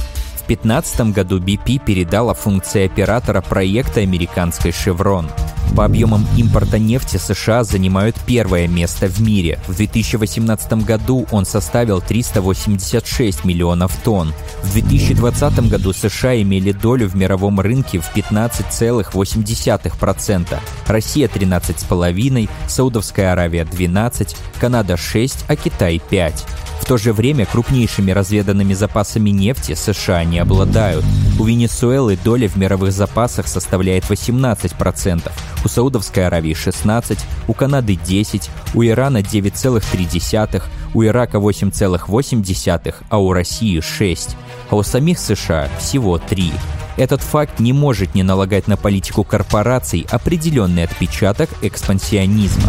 В 0.49 0.51
2015 0.51 1.13
году 1.13 1.39
BP 1.41 1.85
передала 1.85 2.33
функции 2.33 2.87
оператора 2.87 3.43
проекта 3.43 4.01
американской 4.01 4.71
Chevron. 4.71 5.31
По 5.77 5.85
объемам 5.85 6.27
импорта 6.39 6.79
нефти 6.79 7.19
США 7.19 7.65
занимают 7.65 8.17
первое 8.27 8.67
место 8.67 9.09
в 9.09 9.21
мире. 9.21 9.59
В 9.67 9.77
2018 9.77 10.87
году 10.87 11.27
он 11.33 11.45
составил 11.45 12.01
386 12.01 13.45
миллионов 13.45 13.95
тонн. 14.03 14.33
В 14.63 14.73
2020 14.73 15.69
году 15.69 15.93
США 15.93 16.41
имели 16.41 16.73
долю 16.73 17.11
в 17.11 17.15
мировом 17.15 17.61
рынке 17.61 17.99
в 17.99 18.11
15,8%. 18.17 20.59
Россия 20.87 21.29
13,5, 21.29 22.49
Саудовская 22.67 23.33
Аравия 23.33 23.67
12, 23.67 24.35
Канада 24.59 24.97
6, 24.97 25.45
а 25.47 25.57
Китай 25.57 26.01
5. 26.09 26.47
В 26.81 26.87
то 26.87 26.97
же 26.97 27.13
время 27.13 27.45
крупнейшими 27.45 28.13
разведанными 28.13 28.73
запасами 28.73 29.29
нефти 29.31 29.75
США 29.75 30.23
не 30.25 30.38
обладают. 30.39 31.05
У 31.39 31.45
Венесуэлы 31.45 32.19
доля 32.25 32.49
в 32.49 32.57
мировых 32.57 32.93
запасах 32.93 33.47
составляет 33.47 34.05
18%, 34.05 35.31
у 35.65 35.69
Саудовской 35.69 36.27
Аравии 36.27 36.53
16%, 36.53 37.19
у 37.47 37.53
Канады 37.53 37.95
10%, 37.95 38.49
у 38.75 38.85
Ирана 38.85 39.19
9,3%, 39.19 40.63
у 40.95 41.05
Ирака 41.05 41.39
8,8%, 41.39 42.95
а 43.09 43.19
у 43.19 43.33
России 43.33 43.79
6%, 43.79 44.35
а 44.71 44.77
у 44.77 44.83
самих 44.83 45.19
США 45.19 45.69
всего 45.79 46.19
3%. 46.19 46.53
Этот 46.99 47.21
факт 47.21 47.61
не 47.61 47.73
может 47.73 48.17
не 48.17 48.25
налагать 48.25 48.67
на 48.67 48.77
политику 48.77 49.23
корпораций 49.23 50.05
определенный 50.11 50.83
отпечаток 50.83 51.49
экспансионизма. 51.63 52.69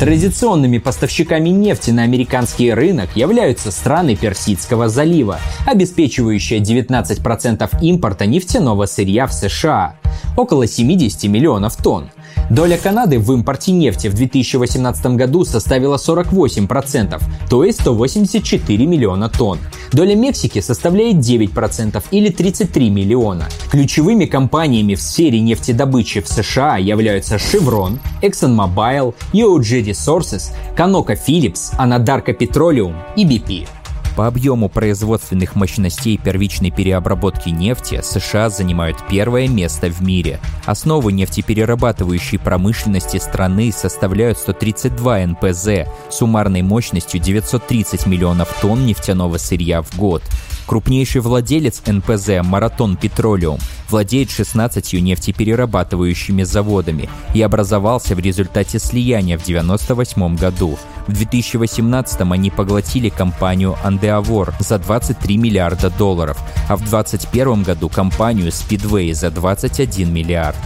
Традиционными 0.00 0.78
поставщиками 0.78 1.50
нефти 1.50 1.90
на 1.90 2.04
американский 2.04 2.72
рынок 2.72 3.10
являются 3.16 3.70
страны 3.70 4.16
Персидского 4.16 4.88
залива, 4.88 5.38
обеспечивающие 5.66 6.58
19% 6.60 7.68
импорта 7.82 8.24
нефтяного 8.24 8.86
сырья 8.86 9.26
в 9.26 9.34
США, 9.34 9.96
около 10.38 10.66
70 10.66 11.24
миллионов 11.24 11.76
тонн. 11.76 12.08
Доля 12.50 12.76
Канады 12.76 13.18
в 13.18 13.32
импорте 13.32 13.72
нефти 13.72 14.08
в 14.08 14.14
2018 14.14 15.06
году 15.16 15.44
составила 15.44 15.96
48%, 15.96 17.22
то 17.48 17.64
есть 17.64 17.80
184 17.80 18.86
миллиона 18.86 19.28
тонн. 19.28 19.58
Доля 19.92 20.14
Мексики 20.14 20.60
составляет 20.60 21.16
9% 21.16 22.02
или 22.10 22.30
33 22.30 22.90
миллиона. 22.90 23.48
Ключевыми 23.70 24.24
компаниями 24.24 24.94
в 24.94 25.00
сфере 25.00 25.40
нефтедобычи 25.40 26.20
в 26.20 26.28
США 26.28 26.76
являются 26.76 27.36
Chevron, 27.36 27.98
ExxonMobil, 28.22 29.14
EOG 29.32 29.84
Resources, 29.84 30.52
ConocoPhillips, 30.76 31.76
Anadarko 31.78 32.36
Petroleum 32.36 32.94
и 33.16 33.24
BP. 33.24 33.79
По 34.16 34.26
объему 34.26 34.68
производственных 34.68 35.54
мощностей 35.54 36.18
первичной 36.18 36.70
переработки 36.70 37.48
нефти 37.48 38.00
США 38.02 38.50
занимают 38.50 38.98
первое 39.08 39.48
место 39.48 39.88
в 39.88 40.00
мире. 40.02 40.40
Основы 40.66 41.12
нефтеперерабатывающей 41.12 42.38
промышленности 42.38 43.16
страны 43.18 43.72
составляют 43.72 44.38
132 44.38 45.26
НПЗ 45.26 45.68
суммарной 46.10 46.62
мощностью 46.62 47.20
930 47.20 48.06
миллионов 48.06 48.54
тонн 48.60 48.84
нефтяного 48.84 49.38
сырья 49.38 49.82
в 49.82 49.96
год. 49.96 50.22
Крупнейший 50.70 51.20
владелец 51.20 51.82
НПЗ 51.84 52.44
«Маратон 52.44 52.96
Петролиум» 52.96 53.58
владеет 53.88 54.30
16 54.30 54.92
нефтеперерабатывающими 55.02 56.44
заводами 56.44 57.08
и 57.34 57.42
образовался 57.42 58.14
в 58.14 58.20
результате 58.20 58.78
слияния 58.78 59.36
в 59.36 59.42
1998 59.42 60.36
году. 60.36 60.78
В 61.08 61.12
2018 61.12 62.20
они 62.20 62.50
поглотили 62.50 63.08
компанию 63.08 63.74
«Андеавор» 63.82 64.54
за 64.60 64.78
23 64.78 65.38
миллиарда 65.38 65.90
долларов, 65.90 66.38
а 66.68 66.76
в 66.76 66.88
2021 66.88 67.64
году 67.64 67.88
компанию 67.88 68.52
«Спидвей» 68.52 69.12
за 69.12 69.32
21 69.32 70.14
миллиард. 70.14 70.56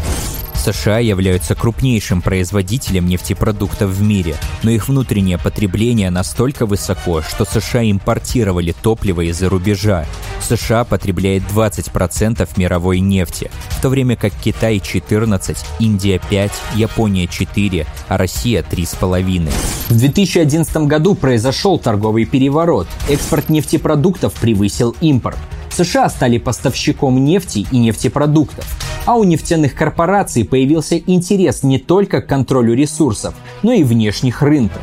США 0.55 0.99
являются 0.99 1.55
крупнейшим 1.55 2.23
производителем 2.23 3.07
нефтепродуктов 3.07 3.91
в 3.91 4.03
мире, 4.03 4.37
но 4.63 4.71
их 4.71 4.89
внутреннее 4.89 5.39
потребление 5.39 6.11
настолько 6.11 6.67
высоко, 6.67 7.23
что 7.23 7.45
США 7.45 7.91
импортировали 7.91 8.75
топливо 8.83 9.23
из-за 9.23 9.49
рубежа. 9.49 10.07
США 10.43 10.85
потребляет 10.85 11.43
20% 11.45 12.49
мировой 12.57 13.01
нефти, 13.01 13.51
в 13.71 13.81
то 13.81 13.89
время 13.89 14.17
как 14.17 14.33
Китай 14.35 14.81
14, 14.81 15.57
Индия 15.81 16.21
5, 16.31 16.53
Япония 16.77 17.27
4, 17.27 17.87
а 18.09 18.19
Россия 18.19 18.63
3,5. 18.63 19.51
В 19.89 19.99
2011 19.99 20.77
году 20.89 21.15
произошел 21.15 21.79
торговый 21.79 22.25
переворот. 22.25 22.87
Экспорт 23.09 23.49
нефтепродуктов 23.49 24.33
превысил 24.35 24.95
импорт. 25.01 25.39
США 25.75 26.09
стали 26.09 26.39
поставщиком 26.39 27.25
нефти 27.25 27.67
и 27.71 27.79
нефтепродуктов. 27.79 28.65
А 29.07 29.17
у 29.17 29.25
нефтяных 29.25 29.75
корпораций 29.75 30.45
появился 30.45 30.99
интерес 30.99 31.63
не 31.63 31.79
только 31.79 32.23
к 32.23 32.27
контролю 32.27 32.75
ресурсов, 32.75 33.35
но 33.63 33.73
и 33.73 33.83
внешних 33.83 34.41
рынков. 34.41 34.83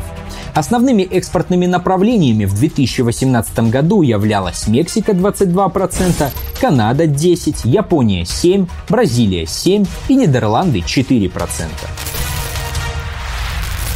Основными 0.54 1.04
экспортными 1.04 1.66
направлениями 1.66 2.46
в 2.46 2.54
2018 2.54 3.70
году 3.70 4.02
являлась 4.02 4.68
Мексика 4.68 5.14
22%, 5.14 6.30
Канада 6.60 7.06
10%, 7.06 7.62
Япония 7.64 8.24
7%, 8.24 8.70
Бразилия 8.90 9.44
7% 9.44 9.88
и 10.10 10.16
Нидерланды 10.16 10.80
4%. 10.80 11.70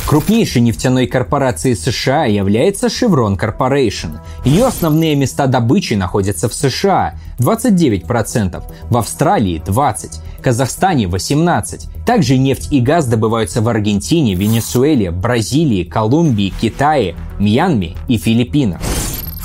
Крупнейшей 0.07 0.61
нефтяной 0.61 1.07
корпорацией 1.07 1.75
США 1.75 2.25
является 2.25 2.87
Chevron 2.87 3.39
Corporation. 3.39 4.19
Ее 4.43 4.67
основные 4.67 5.15
места 5.15 5.47
добычи 5.47 5.95
находятся 5.95 6.47
в 6.47 6.53
США– 6.53 7.15
29%, 7.39 8.63
в 8.89 8.97
Австралии– 8.97 9.61
20%, 9.65 10.11
в 10.37 10.41
Казахстане– 10.43 11.05
18%. 11.07 11.87
Также 12.05 12.37
нефть 12.37 12.71
и 12.71 12.81
газ 12.81 13.07
добываются 13.07 13.63
в 13.63 13.67
Аргентине, 13.67 14.35
Венесуэле, 14.35 15.09
Бразилии, 15.09 15.83
Колумбии, 15.83 16.53
Китае, 16.61 17.15
Мьянме 17.39 17.95
и 18.07 18.17
Филиппинах. 18.17 18.81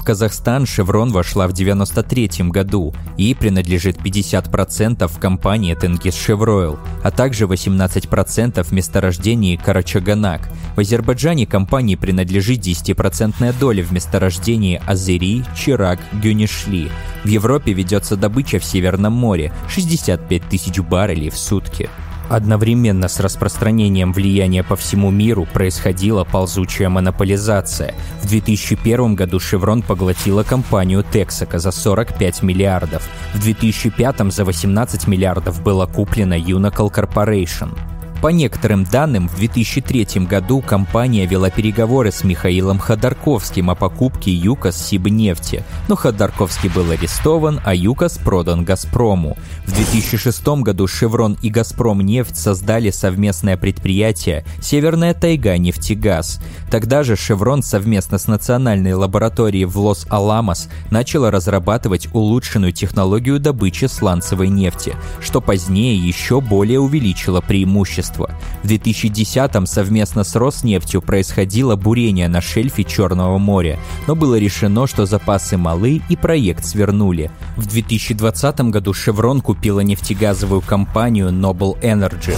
В 0.01 0.03
Казахстан 0.03 0.65
«Шеврон» 0.65 1.13
вошла 1.13 1.47
в 1.47 1.53
1993 1.53 2.49
году 2.49 2.95
и 3.19 3.35
принадлежит 3.35 3.99
50% 3.99 5.21
компании 5.21 5.75
«Тенгиз 5.75 6.15
Шевройл», 6.15 6.79
а 7.03 7.11
также 7.11 7.45
18% 7.45 8.65
в 8.65 8.73
месторождении 8.73 9.57
Карачаганак. 9.57 10.49
В 10.75 10.81
Азербайджане 10.81 11.47
компании 11.47 11.97
принадлежит 11.97 12.61
10% 12.61 13.55
доля 13.61 13.85
в 13.85 13.93
месторождении 13.93 14.81
Азери, 14.87 15.45
Чирак, 15.55 16.01
Гюнишли. 16.15 16.91
В 17.23 17.29
Европе 17.29 17.75
ведется 17.75 18.17
добыча 18.17 18.59
в 18.59 18.65
Северном 18.65 19.13
море– 19.13 19.53
65 19.69 20.43
тысяч 20.49 20.79
баррелей 20.79 21.29
в 21.29 21.37
сутки. 21.37 21.91
Одновременно 22.31 23.09
с 23.09 23.19
распространением 23.19 24.13
влияния 24.13 24.63
по 24.63 24.77
всему 24.77 25.11
миру 25.11 25.49
происходила 25.53 26.23
ползучая 26.23 26.89
монополизация. 26.89 27.93
В 28.23 28.29
2001 28.29 29.17
году 29.17 29.39
Chevron 29.39 29.85
поглотила 29.85 30.45
компанию 30.45 31.05
Texaco 31.13 31.59
за 31.59 31.73
45 31.73 32.45
миллиардов. 32.45 33.09
В 33.35 33.41
2005 33.41 34.33
за 34.33 34.45
18 34.45 35.09
миллиардов 35.09 35.61
было 35.61 35.87
куплено 35.87 36.35
Unocal 36.35 36.95
Corporation. 36.95 37.77
По 38.21 38.29
некоторым 38.29 38.85
данным, 38.85 39.29
в 39.29 39.37
2003 39.37 40.27
году 40.27 40.61
компания 40.61 41.25
вела 41.25 41.49
переговоры 41.49 42.13
с 42.13 42.23
Михаилом 42.23 42.79
Ходорковским 42.79 43.71
о 43.71 43.75
покупке 43.75 44.31
ЮКОС 44.31 44.77
Сибнефти, 44.77 45.65
но 45.89 45.97
Ходорковский 45.97 46.69
был 46.69 46.91
арестован, 46.91 47.61
а 47.65 47.75
ЮКОС 47.75 48.19
продан 48.19 48.63
«Газпрому». 48.63 49.39
В 49.65 49.73
2006 49.73 50.47
году 50.63 50.87
«Шеврон» 50.87 51.39
и 51.41 51.49
«Газпром 51.49 52.03
нефть» 52.03 52.37
создали 52.37 52.91
совместное 52.91 53.57
предприятие 53.57 54.45
«Северная 54.61 55.15
тайга 55.15 55.57
нефтегаз». 55.57 56.41
Тогда 56.71 57.05
же 57.05 57.17
«Шеврон» 57.17 57.63
совместно 57.63 58.19
с 58.19 58.27
национальной 58.29 58.93
лабораторией 58.93 59.65
в 59.65 59.79
Лос-Аламос 59.79 60.69
начала 60.91 61.31
разрабатывать 61.31 62.09
улучшенную 62.13 62.73
технологию 62.73 63.41
добычи 63.41 63.87
сланцевой 63.87 64.49
нефти, 64.49 64.95
что 65.23 65.41
позднее 65.41 65.97
еще 65.97 66.43
более 66.43 66.81
увеличило 66.81 67.41
преимущество 67.41 68.10
производства. 68.11 68.31
В 68.63 68.67
2010-м 68.67 69.67
совместно 69.67 70.25
с 70.25 70.35
Роснефтью 70.37 71.03
происходило 71.03 71.77
бурение 71.77 72.29
на 72.29 72.41
шельфе 72.41 72.85
Черного 72.85 73.39
моря, 73.39 73.79
но 74.07 74.15
было 74.15 74.39
решено, 74.39 74.87
что 74.87 75.07
запасы 75.07 75.57
малы 75.57 76.03
и 76.09 76.17
проект 76.17 76.65
свернули. 76.65 77.31
В 77.57 77.67
2020 77.67 78.61
году 78.71 78.93
Chevron 78.93 79.41
купила 79.41 79.81
нефтегазовую 79.81 80.61
компанию 80.61 81.29
Noble 81.29 81.81
Energy. 81.81 82.37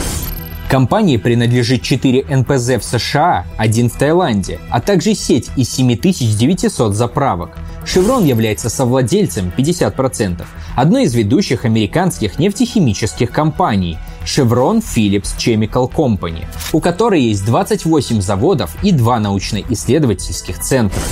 Компании 0.69 1.19
принадлежит 1.19 1.83
4 1.83 2.25
НПЗ 2.31 2.79
в 2.79 2.83
США, 2.83 3.45
один 3.59 3.91
в 3.91 3.99
Таиланде, 3.99 4.59
а 4.71 4.81
также 4.81 5.15
сеть 5.15 5.51
из 5.55 5.71
7900 5.71 6.95
заправок. 6.95 7.51
Chevron 7.85 8.25
является 8.25 8.71
совладельцем 8.71 9.53
50% 9.55 10.45
одной 10.75 11.05
из 11.05 11.15
ведущих 11.15 11.67
американских 11.67 12.39
нефтехимических 12.39 13.31
компаний– 13.31 13.99
Chevron 14.25 14.83
Phillips 14.83 15.37
Chemical 15.37 15.91
Company, 15.93 16.45
у 16.73 16.81
которой 16.81 17.23
есть 17.23 17.45
28 17.45 18.21
заводов 18.21 18.77
и 18.83 18.93
два 18.93 19.19
научно-исследовательских 19.19 20.59
центра. 20.61 21.03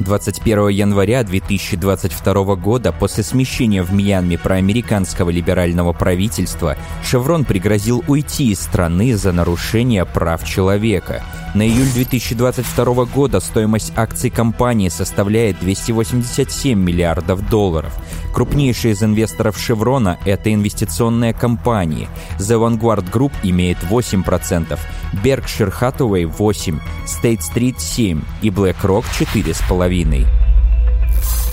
21 0.00 0.68
января 0.68 1.22
2022 1.24 2.56
года, 2.56 2.92
после 2.92 3.24
смещения 3.24 3.82
в 3.82 3.92
Мьянме 3.92 4.36
проамериканского 4.36 5.30
либерального 5.30 5.92
правительства, 5.92 6.76
Шеврон 7.02 7.44
пригрозил 7.44 8.04
уйти 8.06 8.50
из 8.50 8.60
страны 8.60 9.16
за 9.16 9.32
нарушение 9.32 10.04
прав 10.04 10.44
человека. 10.44 11.22
На 11.54 11.66
июль 11.66 11.88
2022 11.88 13.06
года 13.06 13.40
стоимость 13.40 13.92
акций 13.96 14.28
компании 14.28 14.90
составляет 14.90 15.58
287 15.60 16.78
миллиардов 16.78 17.48
долларов. 17.48 17.94
Крупнейшие 18.34 18.92
из 18.92 19.02
инвесторов 19.02 19.58
Шеврона– 19.58 20.18
это 20.26 20.52
инвестиционные 20.52 21.32
компании. 21.32 22.10
The 22.38 22.60
Vanguard 22.60 23.10
Group 23.10 23.32
имеет 23.42 23.78
8%, 23.78 24.78
Berkshire 25.24 25.72
Hathaway– 25.72 26.30
8%, 26.38 26.78
State 27.06 27.40
Street– 27.40 27.76
7% 27.78 28.22
и 28.42 28.50
BlackRock– 28.50 29.04
4,5% 29.18 29.85
половиной. 29.86 30.26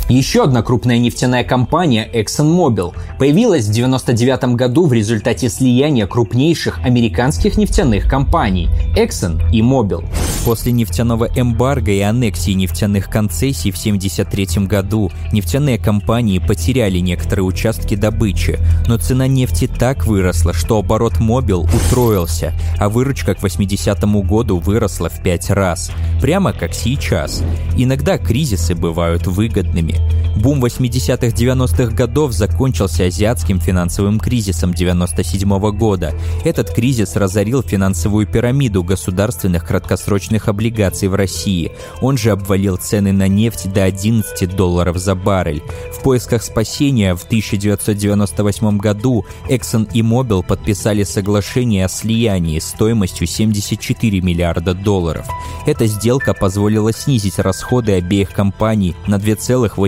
Еще 0.09 0.43
одна 0.43 0.61
крупная 0.61 0.97
нефтяная 0.97 1.43
компания 1.43 2.09
ExxonMobil 2.13 2.93
появилась 3.17 3.65
в 3.65 3.69
1999 3.69 4.55
году 4.55 4.85
в 4.85 4.93
результате 4.93 5.49
слияния 5.49 6.07
крупнейших 6.07 6.79
американских 6.83 7.57
нефтяных 7.57 8.07
компаний 8.09 8.69
Exxon 8.97 9.41
и 9.51 9.61
Mobil. 9.61 10.03
После 10.45 10.73
нефтяного 10.73 11.29
эмбарго 11.33 11.91
и 11.91 12.01
аннексии 12.01 12.51
нефтяных 12.51 13.09
концессий 13.09 13.71
в 13.71 13.79
1973 13.79 14.67
году 14.67 15.09
нефтяные 15.31 15.77
компании 15.77 16.39
потеряли 16.39 16.97
некоторые 16.99 17.45
участки 17.45 17.95
добычи, 17.95 18.59
но 18.87 18.97
цена 18.97 19.27
нефти 19.27 19.67
так 19.67 20.05
выросла, 20.05 20.51
что 20.53 20.79
оборот 20.79 21.13
Mobil 21.13 21.63
утроился, 21.73 22.53
а 22.77 22.89
выручка 22.89 23.35
к 23.35 23.41
80 23.41 24.03
году 24.25 24.59
выросла 24.59 25.07
в 25.07 25.23
пять 25.23 25.49
раз. 25.49 25.91
Прямо 26.19 26.51
как 26.51 26.73
сейчас. 26.73 27.41
Иногда 27.77 28.17
кризисы 28.17 28.75
бывают 28.75 29.27
выгодными. 29.27 29.92
Бум 30.35 30.63
80-х-90-х 30.65 31.93
годов 31.93 32.33
закончился 32.33 33.05
азиатским 33.05 33.59
финансовым 33.59 34.19
кризисом 34.19 34.73
97 34.73 35.71
года. 35.71 36.13
Этот 36.43 36.71
кризис 36.71 37.15
разорил 37.15 37.61
финансовую 37.61 38.27
пирамиду 38.27 38.83
государственных 38.83 39.65
краткосрочных 39.65 40.47
облигаций 40.47 41.07
в 41.07 41.15
России. 41.15 41.71
Он 42.01 42.17
же 42.17 42.31
обвалил 42.31 42.77
цены 42.77 43.11
на 43.11 43.27
нефть 43.27 43.71
до 43.71 43.83
11 43.83 44.55
долларов 44.55 44.97
за 44.97 45.15
баррель. 45.15 45.61
В 45.93 46.01
поисках 46.01 46.43
спасения 46.43 47.15
в 47.15 47.23
1998 47.23 48.77
году 48.79 49.25
Exxon 49.49 49.87
и 49.93 50.01
Mobil 50.01 50.43
подписали 50.43 51.03
соглашение 51.03 51.85
о 51.85 51.89
слиянии 51.89 52.59
стоимостью 52.59 53.27
74 53.27 54.19
миллиарда 54.21 54.73
долларов. 54.73 55.27
Эта 55.65 55.85
сделка 55.85 56.33
позволила 56.33 56.91
снизить 56.91 57.39
расходы 57.39 57.93
обеих 57.93 58.31
компаний 58.31 58.95
на 59.07 59.15
2,8 59.15 59.82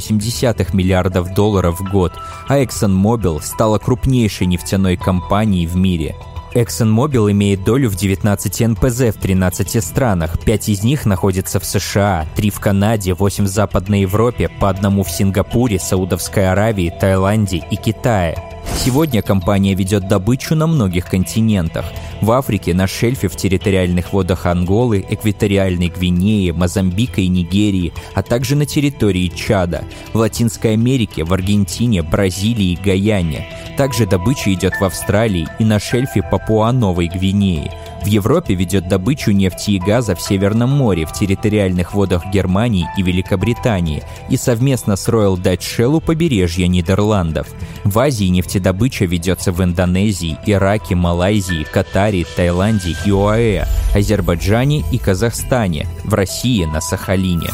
миллиардов 0.73 1.33
долларов 1.33 1.79
в 1.79 1.91
год, 1.91 2.13
а 2.47 2.59
ExxonMobil 2.59 3.41
стала 3.41 3.77
крупнейшей 3.77 4.47
нефтяной 4.47 4.97
компанией 4.97 5.67
в 5.67 5.75
мире. 5.75 6.15
ExxonMobil 6.55 7.31
имеет 7.31 7.65
долю 7.65 7.89
в 7.89 7.95
19 7.95 8.67
НПЗ 8.69 8.99
в 9.13 9.19
13 9.19 9.83
странах. 9.83 10.39
Пять 10.39 10.69
из 10.69 10.83
них 10.83 11.05
находятся 11.05 11.59
в 11.59 11.65
США, 11.65 12.25
три 12.35 12.49
в 12.49 12.61
Канаде, 12.61 13.13
восемь 13.13 13.43
в 13.43 13.49
Западной 13.49 14.01
Европе, 14.01 14.49
по 14.59 14.69
одному 14.69 15.03
в 15.03 15.11
Сингапуре, 15.11 15.79
Саудовской 15.79 16.49
Аравии, 16.49 16.93
Таиланде 16.97 17.61
и 17.69 17.75
Китае. 17.75 18.54
Сегодня 18.85 19.21
компания 19.21 19.73
ведет 19.73 20.07
добычу 20.07 20.55
на 20.55 20.67
многих 20.67 21.07
континентах. 21.07 21.85
В 22.21 22.31
Африке, 22.31 22.73
на 22.73 22.87
шельфе 22.87 23.27
в 23.27 23.35
территориальных 23.35 24.13
водах 24.13 24.45
Анголы, 24.45 25.03
Экваториальной 25.09 25.89
Гвинеи, 25.89 26.51
Мозамбика 26.51 27.21
и 27.21 27.27
Нигерии, 27.27 27.93
а 28.13 28.21
также 28.21 28.55
на 28.55 28.65
территории 28.65 29.27
Чада, 29.27 29.85
в 30.13 30.17
Латинской 30.17 30.73
Америке, 30.73 31.23
в 31.23 31.33
Аргентине, 31.33 32.03
Бразилии 32.03 32.73
и 32.73 32.75
Гаяне. 32.75 33.47
Также 33.77 34.05
добыча 34.05 34.53
идет 34.53 34.73
в 34.79 34.83
Австралии 34.83 35.47
и 35.59 35.65
на 35.65 35.79
шельфе 35.79 36.21
Папуа-Новой 36.21 37.07
Гвинеи. 37.07 37.71
В 38.03 38.07
Европе 38.07 38.53
ведет 38.53 38.87
добычу 38.87 39.31
нефти 39.31 39.71
и 39.71 39.79
газа 39.79 40.15
в 40.15 40.21
Северном 40.21 40.69
море, 40.69 41.05
в 41.05 41.13
территориальных 41.13 41.93
водах 41.93 42.25
Германии 42.31 42.87
и 42.97 43.01
Великобритании 43.01 44.03
и 44.29 44.37
совместно 44.37 44.95
с 44.95 45.07
Royal 45.07 45.35
Dutch 45.35 45.59
Shell 45.59 45.95
у 45.95 46.01
побережья 46.01 46.67
Нидерландов. 46.67 47.47
В 47.83 47.97
Азии 47.99 48.25
нефтедобыча 48.25 49.05
ведется 49.05 49.51
в 49.51 49.63
Индонезии, 49.63 50.37
Ираке, 50.45 50.95
Малайзии, 50.95 51.63
Катаре, 51.63 52.25
Таиланде 52.35 52.95
и 53.05 53.11
ОАЭ, 53.11 53.65
Азербайджане 53.93 54.83
и 54.91 54.97
Казахстане, 54.97 55.87
в 56.03 56.13
России 56.13 56.65
на 56.65 56.81
Сахалине. 56.81 57.49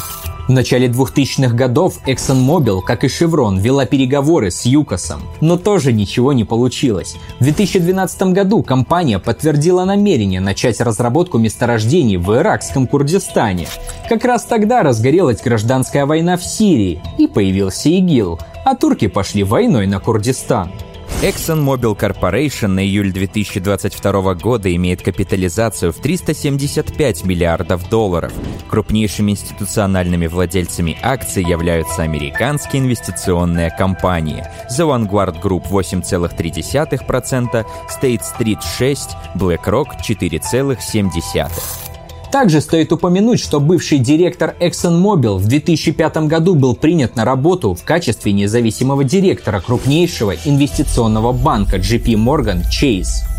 В 0.48 0.52
начале 0.52 0.88
2000-х 0.88 1.56
годов 1.56 2.00
ExxonMobil, 2.06 2.82
как 2.82 3.04
и 3.04 3.08
Chevron, 3.08 3.60
вела 3.60 3.86
переговоры 3.86 4.52
с 4.52 4.66
ЮКОСом, 4.66 5.22
но 5.40 5.58
тоже 5.58 5.94
ничего 5.94 6.34
не 6.34 6.44
получилось. 6.44 7.16
В 7.40 7.44
2012 7.44 8.24
году 8.34 8.64
компания 8.64 9.20
подтвердила 9.20 9.86
намерение 9.86 10.42
начать 10.42 10.82
разработку 10.82 11.38
месторождений 11.38 12.18
в 12.18 12.36
иракском 12.36 12.88
Курдистане. 12.88 13.68
Как 14.10 14.26
раз 14.26 14.46
тогда 14.46 14.82
разгорелась 14.82 15.42
гражданская 15.42 16.06
война 16.06 16.38
в 16.38 16.44
Сирии 16.44 17.02
и 17.18 17.28
появился 17.28 17.90
ИГИЛ, 17.90 18.40
а 18.66 18.76
турки 18.76 19.08
пошли 19.08 19.44
войной 19.44 19.88
на 19.88 20.00
Курдистан. 20.00 20.72
ExxonMobil 21.22 21.96
Corporation 21.96 22.68
на 22.68 22.84
июль 22.84 23.12
2022 23.12 24.34
года 24.36 24.76
имеет 24.76 25.04
капитализацию 25.04 25.92
в 25.92 25.98
375 25.98 27.26
миллиардов 27.26 27.88
долларов. 27.90 28.34
Крупнейшими 28.70 29.32
институциональными 29.32 30.28
владельцами 30.28 30.98
акций 31.04 31.44
являются 31.44 32.02
американские 32.02 32.82
инвестиционные 32.82 33.70
компании 33.70 34.44
The 34.70 34.88
Vanguard 34.88 35.42
Group 35.42 35.70
8,3%, 35.70 37.66
State 38.02 38.22
Street 38.22 38.60
6%, 38.80 39.16
BlackRock 39.36 40.00
4,7%. 40.02 41.91
Также 42.32 42.62
стоит 42.62 42.94
упомянуть, 42.94 43.42
что 43.42 43.60
бывший 43.60 43.98
директор 43.98 44.56
ExxonMobil 44.60 45.38
в 45.38 45.48
2005 45.48 46.18
году 46.28 46.56
был 46.56 46.76
принят 46.76 47.18
на 47.18 47.26
работу 47.26 47.74
в 47.76 47.84
качестве 47.84 48.32
независимого 48.32 49.04
директора 49.04 49.60
крупнейшего 49.60 50.36
инвестиционного 50.46 51.34
банка 51.34 51.76
JP 51.76 52.16
Morgan 52.16 52.62
Chase. 52.72 53.31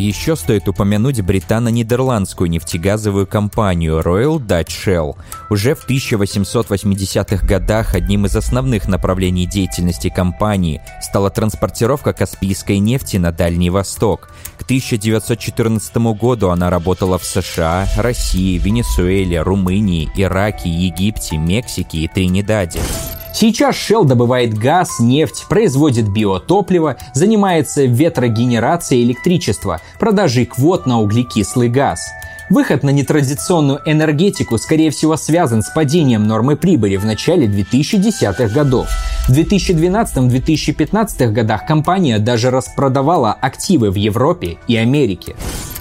Еще 0.00 0.34
стоит 0.34 0.66
упомянуть 0.66 1.20
британо-нидерландскую 1.20 2.48
нефтегазовую 2.48 3.26
компанию 3.26 4.00
Royal 4.00 4.38
Dutch 4.38 4.68
Shell. 4.68 5.16
Уже 5.50 5.74
в 5.74 5.86
1880-х 5.86 7.46
годах 7.46 7.94
одним 7.94 8.24
из 8.24 8.34
основных 8.34 8.88
направлений 8.88 9.46
деятельности 9.46 10.08
компании 10.08 10.80
стала 11.02 11.28
транспортировка 11.28 12.14
каспийской 12.14 12.78
нефти 12.78 13.18
на 13.18 13.30
Дальний 13.30 13.68
Восток. 13.68 14.30
К 14.56 14.62
1914 14.62 15.94
году 16.18 16.48
она 16.48 16.70
работала 16.70 17.18
в 17.18 17.24
США, 17.24 17.86
России, 17.98 18.56
Венесуэле, 18.56 19.42
Румынии, 19.42 20.10
Ираке, 20.16 20.70
Египте, 20.70 21.36
Мексике 21.36 21.98
и 21.98 22.08
Тринидаде. 22.08 22.80
Сейчас 23.32 23.76
Shell 23.76 24.04
добывает 24.04 24.56
газ, 24.56 24.98
нефть, 24.98 25.46
производит 25.48 26.08
биотопливо, 26.08 26.96
занимается 27.14 27.84
ветрогенерацией 27.84 29.04
электричества, 29.04 29.80
продажей 29.98 30.46
квот 30.46 30.86
на 30.86 31.00
углекислый 31.00 31.68
газ. 31.68 32.00
Выход 32.50 32.82
на 32.82 32.90
нетрадиционную 32.90 33.80
энергетику, 33.86 34.58
скорее 34.58 34.90
всего, 34.90 35.16
связан 35.16 35.62
с 35.62 35.70
падением 35.70 36.26
нормы 36.26 36.56
прибыли 36.56 36.96
в 36.96 37.04
начале 37.04 37.46
2010-х 37.46 38.48
годов. 38.48 38.88
В 39.28 39.32
2012-2015 39.32 41.28
годах 41.30 41.64
компания 41.64 42.18
даже 42.18 42.50
распродавала 42.50 43.32
активы 43.32 43.92
в 43.92 43.94
Европе 43.94 44.58
и 44.66 44.74
Америке. 44.74 45.36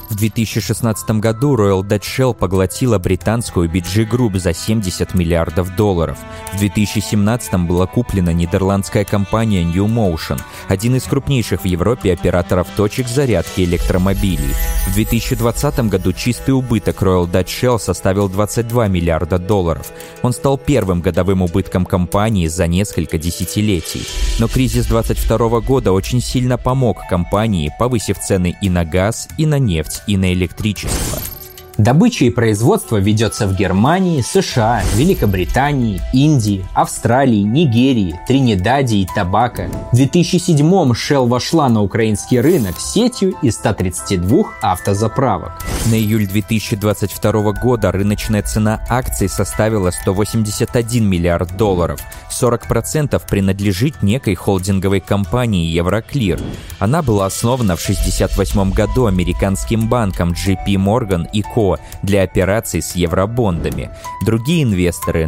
В 0.09 0.15
2016 0.15 1.11
году 1.21 1.55
Royal 1.55 1.83
Dutch 1.83 2.01
Shell 2.01 2.33
поглотила 2.33 2.97
британскую 2.97 3.69
BG 3.69 4.09
Group 4.09 4.39
за 4.39 4.53
70 4.53 5.13
миллиардов 5.13 5.75
долларов. 5.75 6.17
В 6.51 6.57
2017 6.57 7.53
была 7.67 7.85
куплена 7.85 8.33
нидерландская 8.33 9.05
компания 9.05 9.63
New 9.63 9.85
Motion, 9.85 10.41
один 10.67 10.95
из 10.95 11.03
крупнейших 11.03 11.61
в 11.61 11.65
Европе 11.65 12.11
операторов 12.11 12.67
точек 12.75 13.07
зарядки 13.07 13.61
электромобилей. 13.61 14.55
В 14.87 14.95
2020 14.95 15.79
году 15.81 16.11
чистый 16.11 16.51
убыток 16.51 17.03
Royal 17.03 17.29
Dutch 17.29 17.45
Shell 17.61 17.79
составил 17.79 18.29
22 18.29 18.87
миллиарда 18.87 19.37
долларов. 19.37 19.91
Он 20.23 20.33
стал 20.33 20.57
первым 20.57 21.01
годовым 21.01 21.43
убытком 21.43 21.85
компании 21.85 22.47
за 22.47 22.65
несколько 22.65 23.19
десятилетий. 23.19 24.07
Но 24.39 24.47
кризис 24.47 24.87
2022 24.87 25.61
года 25.61 25.91
очень 25.91 26.19
сильно 26.19 26.57
помог 26.57 26.97
компании, 27.07 27.71
повысив 27.77 28.17
цены 28.17 28.55
и 28.59 28.69
на 28.71 28.85
газ, 28.85 29.27
и 29.37 29.45
на 29.45 29.59
нефть, 29.59 29.98
и 30.07 30.17
на 30.17 30.33
электричество. 30.33 31.38
Добыча 31.79 32.25
и 32.25 32.29
производство 32.29 32.97
ведется 32.97 33.47
в 33.47 33.55
Германии, 33.55 34.19
США, 34.19 34.83
Великобритании, 34.95 36.01
Индии, 36.11 36.65
Австралии, 36.73 37.41
Нигерии, 37.41 38.19
Тринидаде 38.27 38.97
и 38.97 39.07
Табако. 39.15 39.69
В 39.93 39.95
2007-м 39.95 40.91
Shell 40.91 41.25
вошла 41.25 41.69
на 41.69 41.81
украинский 41.81 42.41
рынок 42.41 42.77
сетью 42.77 43.33
из 43.41 43.55
132 43.55 44.43
автозаправок. 44.61 45.53
На 45.85 45.95
июль 45.95 46.27
2022 46.27 47.53
года 47.53 47.93
рыночная 47.93 48.41
цена 48.41 48.81
акций 48.89 49.29
составила 49.29 49.91
181 49.91 51.07
миллиард 51.07 51.55
долларов. 51.55 52.01
40% 52.29 53.21
принадлежит 53.25 54.03
некой 54.03 54.35
холдинговой 54.35 54.99
компании 54.99 55.67
Евроклир. 55.67 56.41
Она 56.79 57.01
была 57.01 57.27
основана 57.27 57.77
в 57.77 57.81
1968 57.81 58.73
году 58.73 59.05
американским 59.05 59.87
банком 59.87 60.31
JP 60.31 60.65
Morgan 60.75 61.25
и 61.31 61.41
Co 61.41 61.68
для 62.01 62.23
операций 62.23 62.81
с 62.81 62.95
евробондами. 62.95 63.89
Другие 64.25 64.63
инвесторы, 64.63 65.25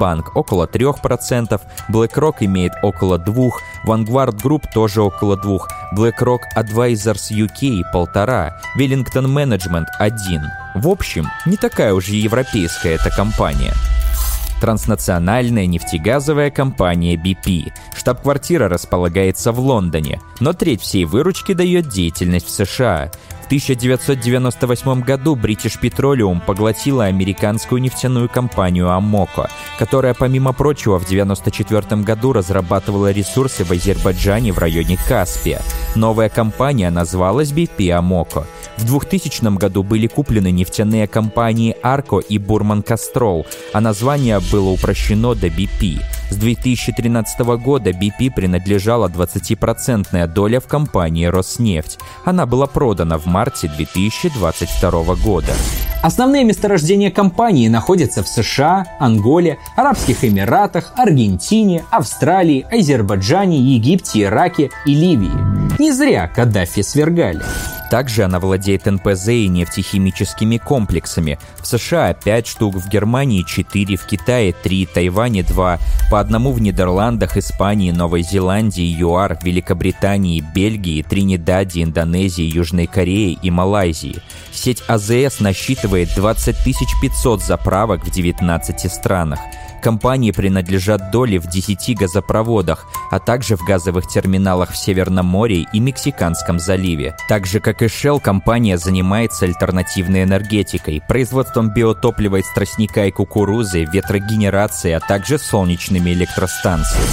Bank 0.00 0.24
около 0.34 0.66
3%, 0.66 1.60
BlackRock 1.90 2.36
имеет 2.40 2.72
около 2.82 3.18
2%, 3.18 3.50
Vanguard 3.86 4.42
Group 4.42 4.64
тоже 4.72 5.02
около 5.02 5.36
2%, 5.36 5.60
BlackRock 5.96 6.40
Advisors 6.56 7.30
UK 7.30 7.82
полтора, 7.92 8.56
Wellington 8.78 9.26
Management 9.26 9.86
1. 9.98 10.40
В 10.76 10.88
общем, 10.88 11.26
не 11.46 11.56
такая 11.56 11.94
уже 11.94 12.14
европейская 12.14 12.94
эта 12.94 13.10
компания 13.10 13.74
транснациональная 14.64 15.66
нефтегазовая 15.66 16.50
компания 16.50 17.16
BP. 17.16 17.70
Штаб-квартира 17.94 18.66
располагается 18.66 19.52
в 19.52 19.60
Лондоне, 19.60 20.22
но 20.40 20.54
треть 20.54 20.80
всей 20.80 21.04
выручки 21.04 21.52
дает 21.52 21.88
деятельность 21.88 22.46
в 22.46 22.50
США. 22.50 23.10
В 23.44 23.46
1998 23.46 25.02
году 25.02 25.36
British 25.36 25.78
Petroleum 25.78 26.40
поглотила 26.40 27.04
американскую 27.04 27.82
нефтяную 27.82 28.26
компанию 28.26 28.86
Amoco, 28.86 29.50
которая, 29.78 30.14
помимо 30.14 30.54
прочего, 30.54 30.98
в 30.98 31.04
1994 31.04 32.02
году 32.02 32.32
разрабатывала 32.32 33.12
ресурсы 33.12 33.62
в 33.64 33.70
Азербайджане 33.70 34.54
в 34.54 34.58
районе 34.58 34.96
Каспия. 34.96 35.60
Новая 35.94 36.30
компания 36.30 36.88
назвалась 36.88 37.52
BP 37.52 37.88
Amoco. 37.88 38.46
В 38.78 38.86
2000 38.86 39.58
году 39.58 39.82
были 39.82 40.06
куплены 40.06 40.50
нефтяные 40.50 41.06
компании 41.06 41.76
Arco 41.82 42.24
и 42.26 42.38
Burman 42.38 42.82
Castrol, 42.82 43.44
а 43.74 43.82
название 43.82 44.40
было 44.50 44.70
упрощено 44.70 45.34
до 45.34 45.48
BP. 45.48 46.00
С 46.30 46.36
2013 46.36 47.40
года 47.58 47.90
BP 47.90 48.32
принадлежала 48.32 49.08
20% 49.08 50.26
доля 50.26 50.60
в 50.60 50.66
компании 50.66 51.26
«Роснефть». 51.26 51.98
Она 52.24 52.46
была 52.46 52.66
продана 52.66 53.18
в 53.18 53.26
марте 53.26 53.68
2022 53.68 55.14
года. 55.16 55.52
Основные 56.04 56.44
месторождения 56.44 57.10
компании 57.10 57.66
находятся 57.68 58.22
в 58.22 58.28
США, 58.28 58.84
Анголе, 59.00 59.56
Арабских 59.74 60.22
Эмиратах, 60.22 60.92
Аргентине, 60.98 61.82
Австралии, 61.90 62.66
Азербайджане, 62.70 63.58
Египте, 63.58 64.24
Ираке 64.24 64.68
и 64.84 64.94
Ливии. 64.94 65.32
Не 65.78 65.92
зря 65.92 66.28
Каддафи 66.28 66.82
свергали. 66.82 67.40
Также 67.90 68.24
она 68.24 68.40
владеет 68.40 68.86
НПЗ 68.86 69.28
и 69.28 69.48
нефтехимическими 69.48 70.58
комплексами. 70.58 71.38
В 71.60 71.66
США 71.66 72.12
5 72.12 72.46
штук, 72.46 72.74
в 72.74 72.88
Германии 72.88 73.44
4, 73.46 73.96
в 73.96 74.04
Китае 74.04 74.52
3, 74.52 74.86
Тайване 74.86 75.42
2, 75.42 75.78
по 76.10 76.20
одному 76.20 76.52
в 76.52 76.60
Нидерландах, 76.60 77.36
Испании, 77.36 77.92
Новой 77.92 78.22
Зеландии, 78.22 78.84
ЮАР, 78.84 79.38
Великобритании, 79.42 80.44
Бельгии, 80.54 81.02
Тринидаде, 81.02 81.82
Индонезии, 81.82 82.42
Южной 82.44 82.86
Корее 82.86 83.38
и 83.40 83.50
Малайзии. 83.50 84.16
Сеть 84.50 84.82
АЗС 84.88 85.40
насчитывает 85.40 85.93
20 86.02 86.56
500 87.00 87.42
заправок 87.42 88.04
в 88.04 88.10
19 88.10 88.92
странах. 88.92 89.38
Компании 89.80 90.32
принадлежат 90.32 91.10
доли 91.10 91.38
в 91.38 91.46
10 91.46 91.96
газопроводах, 91.96 92.86
а 93.10 93.20
также 93.20 93.56
в 93.56 93.64
газовых 93.64 94.08
терминалах 94.08 94.72
в 94.72 94.76
Северном 94.76 95.26
море 95.26 95.66
и 95.72 95.78
Мексиканском 95.78 96.58
заливе. 96.58 97.14
Так 97.28 97.46
же, 97.46 97.60
как 97.60 97.82
и 97.82 97.86
Shell, 97.86 98.20
компания 98.20 98.78
занимается 98.78 99.44
альтернативной 99.44 100.24
энергетикой, 100.24 101.02
производством 101.06 101.72
биотоплива 101.72 102.36
из 102.36 102.52
тростника 102.54 103.06
и 103.06 103.10
кукурузы, 103.10 103.84
ветрогенерацией, 103.84 104.96
а 104.96 105.00
также 105.00 105.38
солнечными 105.38 106.10
электростанциями. 106.10 107.06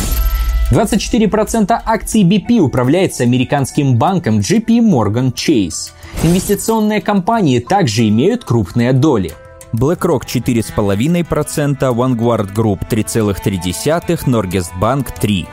24% 0.72 1.78
акций 1.86 2.24
BP 2.24 2.60
управляется 2.60 3.24
американским 3.24 3.98
банком 3.98 4.40
JP 4.40 4.80
Morgan 4.80 5.34
Chase. 5.34 5.92
Инвестиционные 6.24 7.02
компании 7.02 7.60
также 7.60 8.08
имеют 8.08 8.44
крупные 8.44 8.94
доли. 8.94 9.34
BlackRock 9.74 10.24
4,5%, 10.26 11.80
Vanguard 11.80 12.54
Group 12.54 12.88
3,3%, 12.90 14.26
Norges 14.26 14.68
Bank 14.80 15.08
3%. 15.20 15.48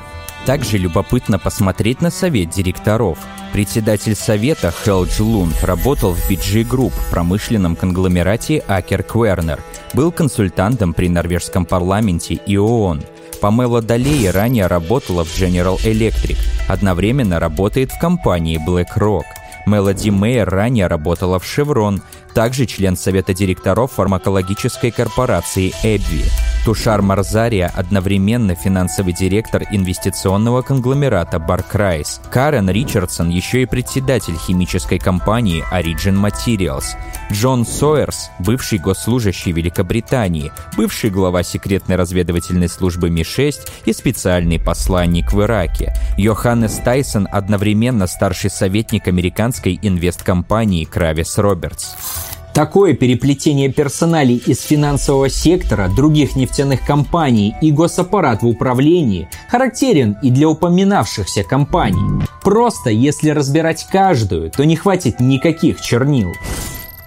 Также 0.44 0.78
любопытно 0.78 1.38
посмотреть 1.38 2.00
на 2.00 2.10
совет 2.10 2.50
директоров. 2.50 3.18
Председатель 3.52 4.14
совета 4.14 4.72
Хелдж 4.72 5.20
Лунд 5.20 5.62
работал 5.62 6.14
в 6.14 6.30
BG 6.30 6.66
Group, 6.66 6.92
промышленном 7.10 7.76
конгломерате 7.76 8.62
Акер 8.66 9.02
Квернер, 9.02 9.60
был 9.92 10.10
консультантом 10.10 10.94
при 10.94 11.08
норвежском 11.08 11.66
парламенте 11.66 12.34
и 12.34 12.56
ООН. 12.56 13.02
Памела 13.40 13.82
Далей 13.82 14.30
ранее 14.30 14.66
работала 14.66 15.24
в 15.24 15.28
General 15.28 15.76
Electric, 15.84 16.38
одновременно 16.66 17.38
работает 17.38 17.92
в 17.92 17.98
компании 17.98 18.58
BlackRock. 18.66 19.24
Мелоди 19.66 20.10
Мейер 20.10 20.48
ранее 20.48 20.86
работала 20.86 21.38
в 21.38 21.44
Chevron, 21.44 22.00
также 22.34 22.66
член 22.66 22.96
совета 22.96 23.34
директоров 23.34 23.92
фармакологической 23.92 24.90
корпорации 24.90 25.72
AbbVie. 25.82 26.24
Тушар 26.64 27.00
Морзария 27.00 27.72
одновременно 27.74 28.54
финансовый 28.54 29.12
директор 29.12 29.62
инвестиционного 29.70 30.62
конгломерата 30.62 31.38
Barclays. 31.38 32.20
Карен 32.30 32.68
Ричардсон 32.68 33.30
еще 33.30 33.62
и 33.62 33.66
председатель 33.66 34.36
химической 34.36 34.98
компании 34.98 35.64
Origin 35.72 36.20
Materials. 36.20 36.96
Джон 37.32 37.64
Сойерс, 37.64 38.30
бывший 38.38 38.78
госслужащий 38.78 39.52
Великобритании, 39.52 40.52
бывший 40.76 41.10
глава 41.10 41.42
секретной 41.42 41.96
разведывательной 41.96 42.68
службы 42.68 43.08
Ми-6 43.10 43.68
и 43.86 43.92
специальный 43.92 44.60
посланник 44.60 45.32
в 45.32 45.42
Ираке. 45.42 45.94
Йоханнес 46.16 46.76
Тайсен 46.84 47.28
одновременно 47.30 48.06
старший 48.06 48.50
советник 48.50 49.08
американской 49.08 49.78
инвесткомпании 49.80 50.84
Kravis 50.84 51.38
Roberts. 51.38 51.94
Такое 52.58 52.92
переплетение 52.92 53.68
персоналей 53.68 54.42
из 54.44 54.62
финансового 54.62 55.28
сектора, 55.28 55.88
других 55.88 56.34
нефтяных 56.34 56.84
компаний 56.84 57.54
и 57.62 57.70
госаппарат 57.70 58.42
в 58.42 58.48
управлении 58.48 59.28
характерен 59.48 60.16
и 60.24 60.32
для 60.32 60.48
упоминавшихся 60.48 61.44
компаний. 61.44 62.24
Просто 62.42 62.90
если 62.90 63.30
разбирать 63.30 63.86
каждую, 63.92 64.50
то 64.50 64.64
не 64.64 64.74
хватит 64.74 65.20
никаких 65.20 65.80
чернил. 65.80 66.32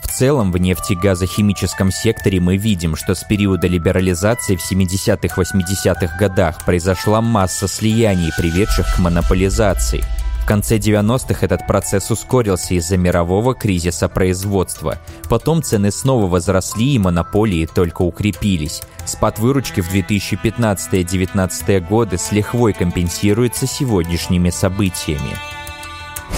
В 0.01 0.07
целом, 0.07 0.53
в 0.53 0.57
нефтегазохимическом 0.57 1.91
секторе 1.91 2.39
мы 2.39 2.55
видим, 2.55 2.95
что 2.95 3.13
с 3.13 3.25
периода 3.25 3.67
либерализации 3.67 4.55
в 4.55 4.71
70-80-х 4.71 6.17
годах 6.17 6.63
произошла 6.63 7.19
масса 7.19 7.67
слияний, 7.67 8.31
приведших 8.37 8.95
к 8.95 8.99
монополизации– 8.99 10.01
в 10.41 10.45
конце 10.45 10.77
90-х 10.77 11.45
этот 11.45 11.67
процесс 11.67 12.09
ускорился 12.09 12.73
из-за 12.73 12.97
мирового 12.97 13.53
кризиса 13.53 14.09
производства. 14.09 14.97
Потом 15.29 15.61
цены 15.61 15.91
снова 15.91 16.27
возросли 16.27 16.95
и 16.95 16.99
монополии 16.99 17.67
только 17.67 18.01
укрепились. 18.01 18.81
Спад 19.05 19.37
выручки 19.37 19.81
в 19.81 19.93
2015-2019 19.93 21.79
годы 21.87 22.17
с 22.17 22.31
лихвой 22.31 22.73
компенсируется 22.73 23.67
сегодняшними 23.67 24.49
событиями. 24.49 25.37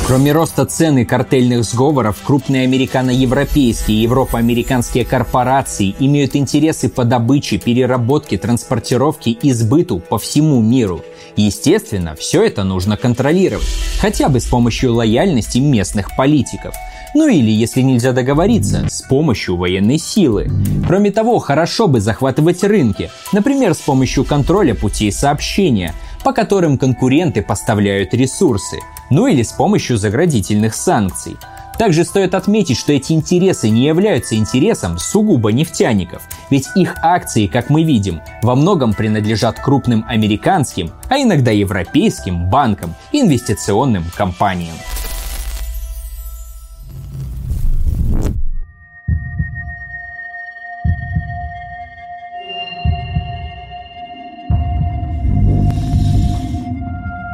Кроме 0.06 0.34
роста 0.34 0.66
цен 0.66 0.98
и 0.98 1.06
картельных 1.06 1.64
сговоров, 1.64 2.18
крупные 2.24 2.64
американо-европейские 2.64 3.98
и 3.98 4.02
европа-американские 4.02 5.06
корпорации 5.06 5.96
имеют 6.00 6.36
интересы 6.36 6.90
по 6.90 7.06
добыче, 7.06 7.58
переработке, 7.58 8.38
транспортировке 8.38 9.32
и 9.32 9.54
сбыту 9.54 10.00
по 10.00 10.18
всему 10.18 10.62
миру. 10.62 11.02
Естественно, 11.38 12.16
все 12.16 12.44
это 12.44 12.64
нужно 12.64 12.98
контролировать, 12.98 13.66
хотя 14.00 14.28
бы 14.28 14.40
с 14.40 14.46
помощью 14.46 14.94
лояльности 14.94 15.60
местных 15.60 16.16
политиков. 16.18 16.76
Ну 17.16 17.28
или, 17.28 17.52
если 17.52 17.82
нельзя 17.82 18.12
договориться, 18.12 18.88
с 18.90 19.04
помощью 19.04 19.56
военной 19.56 20.00
силы. 20.00 20.50
Кроме 20.88 21.12
того, 21.12 21.38
хорошо 21.40 21.88
бы 21.88 22.02
захватывать 22.02 22.64
рынки, 22.64 23.12
например, 23.32 23.76
с 23.76 23.80
помощью 23.80 24.26
контроля 24.26 24.74
путей 24.74 25.12
сообщения, 25.12 25.94
по 26.24 26.34
которым 26.34 26.78
конкуренты 26.78 27.42
поставляют 27.42 28.14
ресурсы– 28.14 28.80
ну 29.14 29.28
или 29.28 29.44
с 29.44 29.52
помощью 29.52 29.98
заградительных 29.98 30.74
санкций. 30.74 31.38
Также 31.78 32.04
стоит 32.04 32.36
отметить, 32.36 32.78
что 32.78 32.94
эти 32.94 33.14
интересы 33.14 33.70
не 33.70 33.86
являются 33.86 34.36
интересом 34.36 35.00
сугубо 35.00 35.52
нефтяников, 35.52 36.24
ведь 36.50 36.68
их 36.76 36.96
акции, 37.02 37.48
как 37.48 37.70
мы 37.70 37.84
видим, 37.84 38.22
во 38.44 38.56
многом 38.56 38.94
принадлежат 38.94 39.60
крупным 39.60 40.06
американским, 40.08 40.92
а 41.10 41.18
иногда 41.18 41.52
европейским 41.52 42.50
банкам 42.50 42.94
инвестиционным 43.12 44.06
компаниям. 44.16 44.76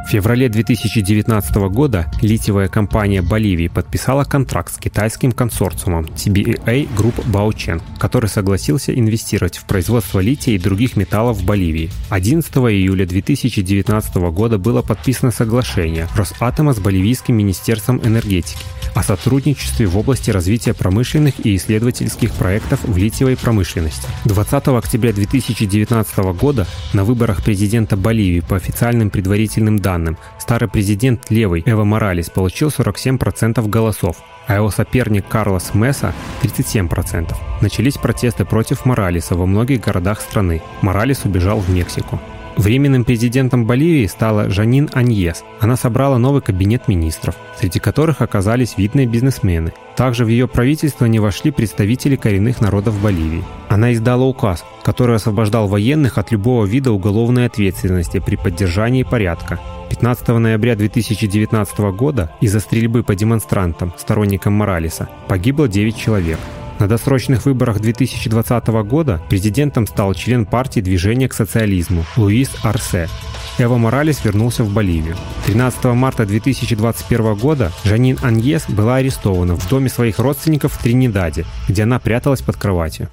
В 0.10 0.11
феврале 0.11 0.49
2019 0.49 1.56
года 1.69 2.11
литиевая 2.23 2.68
компания 2.68 3.22
Боливии 3.22 3.68
подписала 3.68 4.23
контракт 4.23 4.73
с 4.73 4.80
китайским 4.80 5.31
консорциумом 5.31 6.06
TBA 6.06 6.90
Group 6.95 7.23
Baochen, 7.27 7.80
который 7.99 8.27
согласился 8.27 8.91
инвестировать 8.91 9.60
в 9.60 9.65
производство 9.65 10.19
лития 10.19 10.56
и 10.56 10.57
других 10.57 10.98
металлов 10.98 11.38
в 11.38 11.45
Боливии. 11.45 11.91
11 12.10 12.52
июля 12.56 13.06
2019 13.06 14.15
года 14.31 14.57
было 14.57 14.81
подписано 14.81 15.30
соглашение 15.30 16.07
Росатома 16.15 16.73
с 16.73 16.80
Боливийским 16.80 17.38
министерством 17.38 18.02
энергетики 18.03 18.65
о 18.95 19.03
сотрудничестве 19.03 19.86
в 19.86 19.95
области 19.95 20.31
развития 20.31 20.73
промышленных 20.73 21.45
и 21.45 21.56
исследовательских 21.56 22.31
проектов 22.31 22.80
в 22.84 22.98
литиевой 22.98 23.38
промышленности. 23.38 24.07
20 24.26 24.69
октября 24.69 25.14
2019 25.14 26.18
года 26.34 26.65
на 26.94 27.03
выборах 27.03 27.44
президента 27.44 27.95
Боливии 27.95 28.40
по 28.40 28.56
официальным 28.56 29.11
предварительным 29.11 29.77
данным 29.77 29.98
старый 30.38 30.69
президент 30.69 31.30
левый 31.30 31.63
Эва 31.65 31.84
Моралес 31.84 32.30
получил 32.30 32.69
47% 32.69 33.67
голосов, 33.67 34.17
а 34.47 34.55
его 34.55 34.69
соперник 34.69 35.27
Карлос 35.27 35.73
Месса– 35.73 36.13
37%. 36.41 37.35
Начались 37.61 37.97
протесты 37.97 38.45
против 38.45 38.85
Моралеса 38.85 39.35
во 39.35 39.45
многих 39.45 39.81
городах 39.81 40.21
страны. 40.21 40.61
Моралес 40.81 41.26
убежал 41.26 41.59
в 41.59 41.69
Мексику. 41.69 42.19
Временным 42.60 43.06
президентом 43.06 43.65
Боливии 43.65 44.06
стала 44.06 44.49
Жанин 44.49 44.90
Аньес. 44.91 45.45
Она 45.61 45.77
собрала 45.77 46.18
новый 46.18 46.41
кабинет 46.41 46.90
министров, 46.90 47.38
среди 47.57 47.80
которых 47.80 48.22
оказались 48.22 48.76
видные 48.76 49.07
бизнесмены. 49.07 49.72
Также 49.95 50.26
в 50.26 50.27
ее 50.27 50.45
правительство 50.45 51.06
не 51.06 51.19
вошли 51.19 51.52
представители 51.52 52.18
коренных 52.18 52.60
народов 52.60 53.02
Боливии. 53.02 53.45
Она 53.69 53.94
издала 53.94 54.26
указ, 54.26 54.65
который 54.84 55.15
освобождал 55.15 55.69
военных 55.69 56.18
от 56.18 56.34
любого 56.34 56.65
вида 56.65 56.91
уголовной 56.91 57.45
ответственности 57.45 58.19
при 58.19 58.36
поддержании 58.36 59.03
порядка. 59.03 59.57
15 59.90 60.27
ноября 60.27 60.76
2019 60.76 61.80
года 61.95 62.34
из-за 62.41 62.60
стрельбы 62.60 63.03
по 63.03 63.15
демонстрантам, 63.15 63.94
сторонникам 63.98 64.52
Моралеса, 64.52 65.07
погибло 65.30 65.69
9 65.69 65.95
человек. 65.95 66.40
На 66.80 66.88
досрочных 66.88 67.45
выборах 67.45 67.81
2020 67.81 68.68
года 68.88 69.22
президентом 69.30 69.85
стал 69.85 70.14
член 70.14 70.45
партии 70.45 70.80
движения 70.80 71.27
к 71.27 71.34
социализму 71.34 72.06
Луис 72.15 72.49
Арсе. 72.64 73.10
Эво 73.57 73.76
Моралес 73.77 74.23
вернулся 74.23 74.64
в 74.64 74.73
Боливию. 74.73 75.18
13 75.45 75.84
марта 75.85 76.26
2021 76.26 77.35
года 77.35 77.73
Жанин 77.84 78.18
Аньес 78.22 78.64
была 78.69 78.95
арестована 78.95 79.56
в 79.56 79.68
доме 79.68 79.89
своих 79.89 80.19
родственников 80.19 80.72
в 80.72 80.81
Тринидаде, 80.81 81.45
где 81.68 81.84
она 81.84 81.99
пряталась 81.99 82.41
под 82.41 82.56
кроватью. 82.56 83.10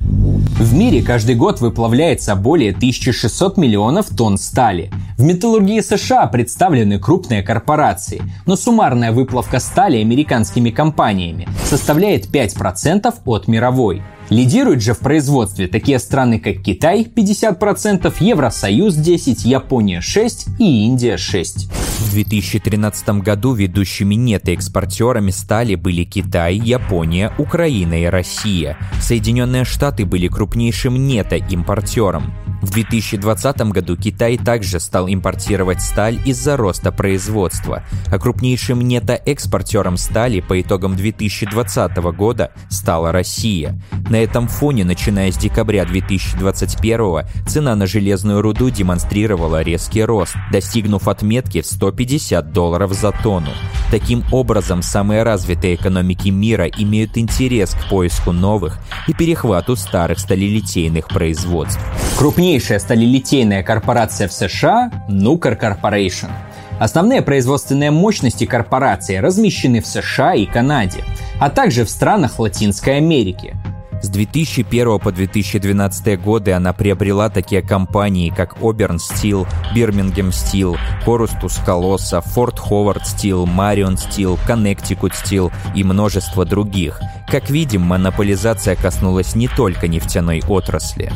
В 0.00 0.74
мире 0.74 1.02
каждый 1.02 1.34
год 1.34 1.60
выплавляется 1.60 2.34
более 2.34 2.70
1600 2.72 3.56
миллионов 3.56 4.08
тонн 4.08 4.38
стали. 4.38 4.90
В 5.16 5.22
металлургии 5.22 5.80
США 5.80 6.26
представлены 6.26 6.98
крупные 6.98 7.42
корпорации, 7.42 8.22
но 8.46 8.56
суммарная 8.56 9.12
выплавка 9.12 9.58
стали 9.58 9.98
американскими 9.98 10.70
компаниями 10.70 11.48
составляет 11.64 12.26
5% 12.26 13.14
от 13.24 13.48
мировой. 13.48 14.02
Лидируют 14.30 14.80
же 14.80 14.94
в 14.94 15.00
производстве 15.00 15.66
такие 15.66 15.98
страны, 15.98 16.38
как 16.38 16.62
Китай 16.62 17.04
50%, 17.04 18.14
Евросоюз 18.20 18.96
10%, 18.96 19.40
Япония 19.44 19.98
6% 19.98 20.56
и 20.58 20.86
Индия 20.86 21.16
6%. 21.16 21.68
В 22.00 22.12
2013 22.12 23.08
году 23.20 23.52
ведущими 23.52 24.14
нето-экспортерами 24.14 25.30
стали 25.30 25.74
были 25.74 26.04
Китай, 26.04 26.54
Япония, 26.56 27.32
Украина 27.38 28.02
и 28.02 28.06
Россия. 28.06 28.78
Соединенные 29.00 29.64
Штаты 29.64 30.06
были 30.06 30.28
крупнейшим 30.28 31.06
нето-импортером. 31.06 32.32
В 32.62 32.70
2020 32.72 33.60
году 33.70 33.96
Китай 33.96 34.36
также 34.36 34.80
стал 34.80 35.08
импортировать 35.08 35.80
сталь 35.80 36.18
из-за 36.26 36.56
роста 36.56 36.92
производства, 36.92 37.84
а 38.08 38.18
крупнейшим 38.18 38.80
нето-экспортером 38.80 39.96
стали 39.96 40.40
по 40.40 40.60
итогам 40.60 40.94
2020 40.94 41.96
года 42.14 42.52
стала 42.68 43.12
Россия. 43.12 43.80
На 44.10 44.19
этом 44.22 44.48
фоне, 44.48 44.84
начиная 44.84 45.30
с 45.32 45.36
декабря 45.36 45.84
2021 45.84 47.24
цена 47.46 47.74
на 47.74 47.86
железную 47.86 48.42
руду 48.42 48.70
демонстрировала 48.70 49.62
резкий 49.62 50.04
рост, 50.04 50.34
достигнув 50.52 51.08
отметки 51.08 51.60
в 51.60 51.66
150 51.66 52.52
долларов 52.52 52.92
за 52.92 53.12
тонну. 53.12 53.50
Таким 53.90 54.24
образом, 54.30 54.82
самые 54.82 55.22
развитые 55.22 55.74
экономики 55.74 56.28
мира 56.28 56.66
имеют 56.66 57.18
интерес 57.18 57.74
к 57.74 57.88
поиску 57.88 58.32
новых 58.32 58.78
и 59.08 59.12
перехвату 59.12 59.76
старых 59.76 60.18
сталелитейных 60.18 61.08
производств. 61.08 61.80
Крупнейшая 62.16 62.78
сталелитейная 62.78 63.62
корпорация 63.62 64.28
в 64.28 64.32
США– 64.32 64.90
Nucor 65.08 65.58
Corporation. 65.58 66.30
Основные 66.78 67.20
производственные 67.20 67.90
мощности 67.90 68.46
корпорации 68.46 69.16
размещены 69.16 69.82
в 69.82 69.86
США 69.86 70.34
и 70.34 70.46
Канаде, 70.46 71.04
а 71.38 71.50
также 71.50 71.84
в 71.84 71.90
странах 71.90 72.38
Латинской 72.38 72.96
Америки. 72.96 73.54
С 74.02 74.08
2001 74.08 74.98
по 74.98 75.12
2012 75.12 76.20
годы 76.20 76.52
она 76.52 76.72
приобрела 76.72 77.28
такие 77.28 77.60
компании, 77.60 78.32
как 78.34 78.56
Auburn 78.58 78.96
Steel, 78.96 79.46
Birmingham 79.74 80.30
Steel, 80.30 80.78
Corus 81.04 81.32
Tuscaloosa, 81.40 82.24
Fort 82.24 82.56
Howard 82.70 83.02
Steel, 83.02 83.44
Marion 83.44 83.96
Steel, 83.96 84.38
Connecticut 84.48 85.12
Steel 85.12 85.52
и 85.74 85.84
множество 85.84 86.46
других. 86.46 86.98
Как 87.28 87.50
видим, 87.50 87.82
монополизация 87.82 88.74
коснулась 88.74 89.34
не 89.34 89.48
только 89.48 89.86
нефтяной 89.86 90.42
отрасли. 90.48 91.12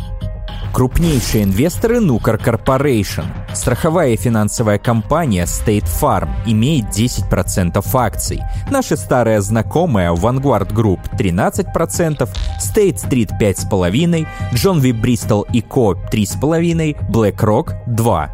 Крупнейшие 0.75 1.45
инвесторы 1.45 1.99
Nucor 1.99 2.37
Corporation. 2.37 3.27
Страховая 3.55 4.17
финансовая 4.17 4.79
компания 4.79 5.45
State 5.45 5.87
Farm 5.87 6.29
имеет 6.47 6.87
10% 6.87 7.81
акций. 7.95 8.41
Наша 8.73 8.97
старая 8.97 9.41
знакомая 9.41 10.11
Vanguard 10.11 10.73
Group 10.73 10.99
13%, 11.17 12.29
State 12.61 12.97
Street 12.97 13.31
5,5%, 13.41 14.27
John 14.55 14.81
V. 14.81 14.91
Bristol 14.91 15.45
и 15.53 15.61
Co. 15.61 15.97
3,5%, 16.11 17.09
BlackRock 17.09 17.75
2%. 17.87 18.31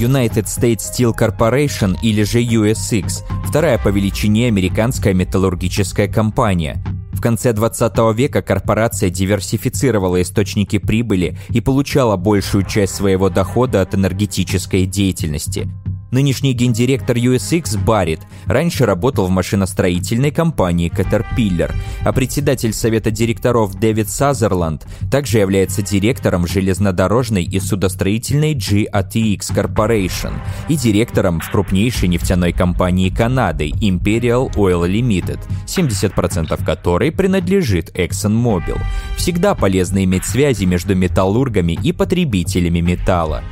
United 0.00 0.46
States 0.46 0.80
Steel 0.80 1.16
Corporation 1.16 1.96
или 2.02 2.24
же 2.24 2.42
USX– 2.42 3.22
вторая 3.48 3.78
по 3.78 3.88
величине 3.88 4.48
американская 4.48 5.14
металлургическая 5.14 6.08
компания. 6.08 6.82
В 7.16 7.20
конце 7.22 7.54
20 7.54 8.14
века 8.14 8.42
корпорация 8.42 9.08
диверсифицировала 9.08 10.20
источники 10.20 10.76
прибыли 10.76 11.38
и 11.48 11.62
получала 11.62 12.18
большую 12.18 12.64
часть 12.64 12.94
своего 12.94 13.30
дохода 13.30 13.80
от 13.80 13.94
энергетической 13.94 14.84
деятельности. 14.84 15.66
Нынешний 16.10 16.52
гендиректор 16.52 17.16
USX 17.16 17.82
Баррит 17.84 18.20
раньше 18.46 18.86
работал 18.86 19.26
в 19.26 19.30
машиностроительной 19.30 20.30
компании 20.30 20.90
Caterpillar, 20.90 21.72
а 22.02 22.12
председатель 22.12 22.72
совета 22.72 23.10
директоров 23.10 23.74
Дэвид 23.74 24.08
Сазерланд 24.08 24.86
также 25.10 25.38
является 25.38 25.82
директором 25.82 26.46
железнодорожной 26.46 27.42
и 27.42 27.58
судостроительной 27.58 28.54
GATX 28.54 29.38
Corporation 29.52 30.32
и 30.68 30.76
директором 30.76 31.40
в 31.40 31.50
крупнейшей 31.50 32.08
нефтяной 32.08 32.52
компании 32.52 33.10
Канады 33.10 33.70
Imperial 33.70 34.54
Oil 34.54 34.88
Limited, 34.88 35.40
70% 35.66 36.64
которой 36.64 37.10
принадлежит 37.10 37.90
ExxonMobil. 37.96 38.78
Всегда 39.16 39.56
полезно 39.56 40.04
иметь 40.04 40.24
связи 40.24 40.64
между 40.64 40.94
металлургами 40.94 41.78
и 41.82 41.92
потребителями 41.92 42.80
металла. 42.80 43.42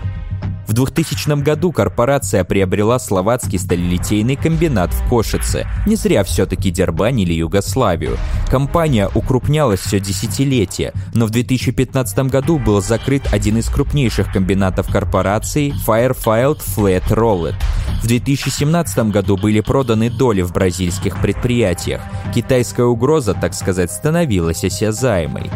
В 0.66 0.72
2000 0.72 1.42
году 1.42 1.72
корпорация 1.72 2.44
приобрела 2.44 2.98
словацкий 2.98 3.58
сталелитейный 3.58 4.36
комбинат 4.36 4.92
в 4.92 5.08
Кошице. 5.08 5.66
Не 5.86 5.96
зря 5.96 6.24
все-таки 6.24 6.70
дербанили 6.70 7.32
Югославию. 7.32 8.16
Компания 8.50 9.10
укрупнялась 9.14 9.80
все 9.80 10.00
десятилетия, 10.00 10.92
но 11.12 11.26
в 11.26 11.30
2015 11.30 12.18
году 12.30 12.58
был 12.58 12.80
закрыт 12.80 13.22
один 13.32 13.58
из 13.58 13.68
крупнейших 13.68 14.32
комбинатов 14.32 14.90
корпорации 14.90 15.74
Firefield 15.86 16.60
Flat 16.76 17.08
Rolled. 17.08 17.54
В 18.02 18.06
2017 18.06 19.10
году 19.10 19.36
были 19.36 19.60
проданы 19.60 20.10
доли 20.10 20.42
в 20.42 20.52
бразильских 20.52 21.20
предприятиях. 21.20 22.00
Китайская 22.34 22.84
угроза, 22.84 23.34
так 23.34 23.54
сказать, 23.54 23.90
становилась 23.90 24.64
осязаемой. 24.64 25.50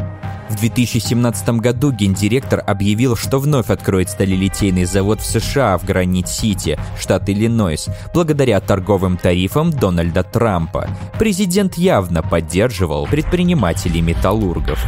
В 0.59 0.61
2017 0.61 1.51
году 1.61 1.93
гендиректор 1.93 2.65
объявил, 2.67 3.15
что 3.15 3.39
вновь 3.39 3.71
откроет 3.71 4.11
сталелитейный 4.11 4.87
завод 4.87 5.21
в 5.21 5.25
США 5.25 5.79
в 5.79 5.85
Гранит-Сити, 5.85 6.77
штат 6.99 7.31
Иллинойс, 7.31 7.87
благодаря 8.13 8.59
торговым 8.59 9.17
тарифам 9.17 9.71
Дональда 9.71 10.25
Трампа. 10.25 10.89
Президент 11.17 11.79
явно 11.79 12.25
поддерживал 12.25 13.07
предпринимателей 13.07 14.01
металлургов. 14.01 14.85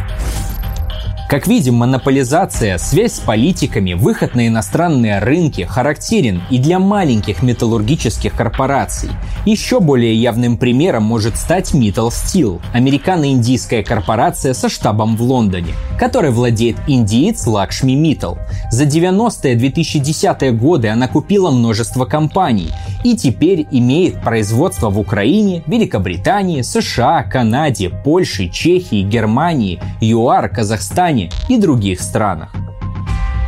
Как 1.31 1.47
видим, 1.47 1.75
монополизация, 1.75 2.77
связь 2.77 3.13
с 3.13 3.19
политиками, 3.21 3.93
выход 3.93 4.35
на 4.35 4.49
иностранные 4.49 5.19
рынки 5.19 5.61
характерен 5.61 6.41
и 6.51 6.57
для 6.57 6.77
маленьких 6.77 7.41
металлургических 7.41 8.35
корпораций. 8.35 9.11
Еще 9.45 9.79
более 9.79 10.13
явным 10.13 10.57
примером 10.57 11.03
может 11.03 11.37
стать 11.37 11.73
Metal 11.73 12.09
Steel, 12.09 12.59
американо-индийская 12.73 13.81
корпорация 13.81 14.53
со 14.53 14.67
штабом 14.67 15.15
в 15.15 15.21
Лондоне, 15.21 15.71
которой 15.97 16.31
владеет 16.31 16.75
индиец 16.85 17.47
Лакшми 17.47 17.93
Mittal. 17.93 18.37
За 18.69 18.83
90-е 18.83 19.55
2010-е 19.55 20.51
годы 20.51 20.89
она 20.89 21.07
купила 21.07 21.49
множество 21.49 22.03
компаний 22.03 22.71
и 23.05 23.15
теперь 23.15 23.65
имеет 23.71 24.21
производство 24.21 24.89
в 24.89 24.99
Украине, 24.99 25.63
Великобритании, 25.65 26.61
США, 26.61 27.23
Канаде, 27.23 27.89
Польше, 27.89 28.49
Чехии, 28.49 29.01
Германии, 29.01 29.79
ЮАР, 30.01 30.49
Казахстане 30.49 31.20
и 31.49 31.57
других 31.57 32.01
странах. 32.01 32.53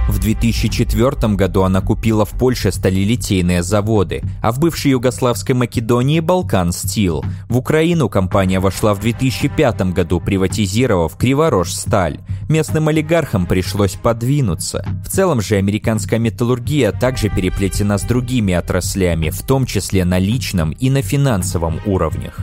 В 0.07 0.19
2004 0.19 1.33
году 1.35 1.63
она 1.63 1.81
купила 1.81 2.25
в 2.25 2.31
Польше 2.31 2.71
сталелитейные 2.71 3.63
заводы, 3.63 4.21
а 4.41 4.51
в 4.51 4.59
бывшей 4.59 4.91
Югославской 4.91 5.55
Македонии 5.55 6.19
Балкан 6.19 6.71
Стил. 6.71 7.23
В 7.47 7.57
Украину 7.57 8.09
компания 8.09 8.59
вошла 8.59 8.93
в 8.93 8.99
2005 8.99 9.93
году, 9.93 10.19
приватизировав 10.19 11.17
Криворож 11.17 11.73
Сталь. 11.73 12.19
Местным 12.49 12.89
олигархам 12.89 13.45
пришлось 13.45 13.93
подвинуться. 13.93 14.85
В 15.05 15.09
целом 15.09 15.41
же 15.41 15.55
американская 15.55 16.19
металлургия 16.19 16.91
также 16.91 17.29
переплетена 17.29 17.97
с 17.97 18.03
другими 18.03 18.53
отраслями, 18.53 19.29
в 19.29 19.41
том 19.41 19.65
числе 19.65 20.03
на 20.05 20.19
личном 20.19 20.71
и 20.71 20.89
на 20.89 21.01
финансовом 21.01 21.79
уровнях. 21.85 22.39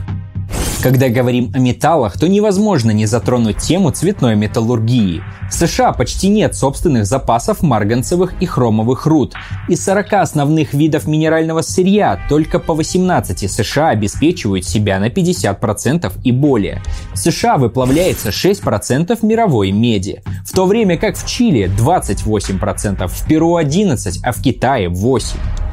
Когда 0.81 1.09
говорим 1.09 1.51
о 1.53 1.59
металлах, 1.59 2.17
то 2.17 2.27
невозможно 2.27 2.89
не 2.89 3.05
затронуть 3.05 3.57
тему 3.57 3.91
цветной 3.91 4.35
металлургии. 4.35 5.21
В 5.47 5.53
США 5.53 5.91
почти 5.91 6.27
нет 6.27 6.55
собственных 6.55 7.05
запасов 7.05 7.61
марганцевых 7.61 8.33
и 8.41 8.47
хромовых 8.47 9.05
руд. 9.05 9.35
Из 9.69 9.83
40 9.83 10.13
основных 10.13 10.73
видов 10.73 11.05
минерального 11.05 11.61
сырья 11.61 12.19
только 12.29 12.57
по 12.57 12.73
18 12.73 13.51
США 13.51 13.89
обеспечивают 13.89 14.65
себя 14.65 14.99
на 14.99 15.09
50% 15.09 16.13
и 16.23 16.31
более. 16.31 16.81
В 17.13 17.17
США 17.17 17.57
выплавляется 17.57 18.29
6% 18.29 19.19
мировой 19.23 19.71
меди, 19.71 20.23
в 20.43 20.51
то 20.51 20.65
время 20.65 20.97
как 20.97 21.15
в 21.15 21.27
Чили 21.27 21.69
28%, 21.77 23.07
в 23.07 23.27
Перу 23.27 23.59
11%, 23.59 24.19
а 24.23 24.31
в 24.31 24.41
Китае 24.41 24.87
8%. 24.87 25.70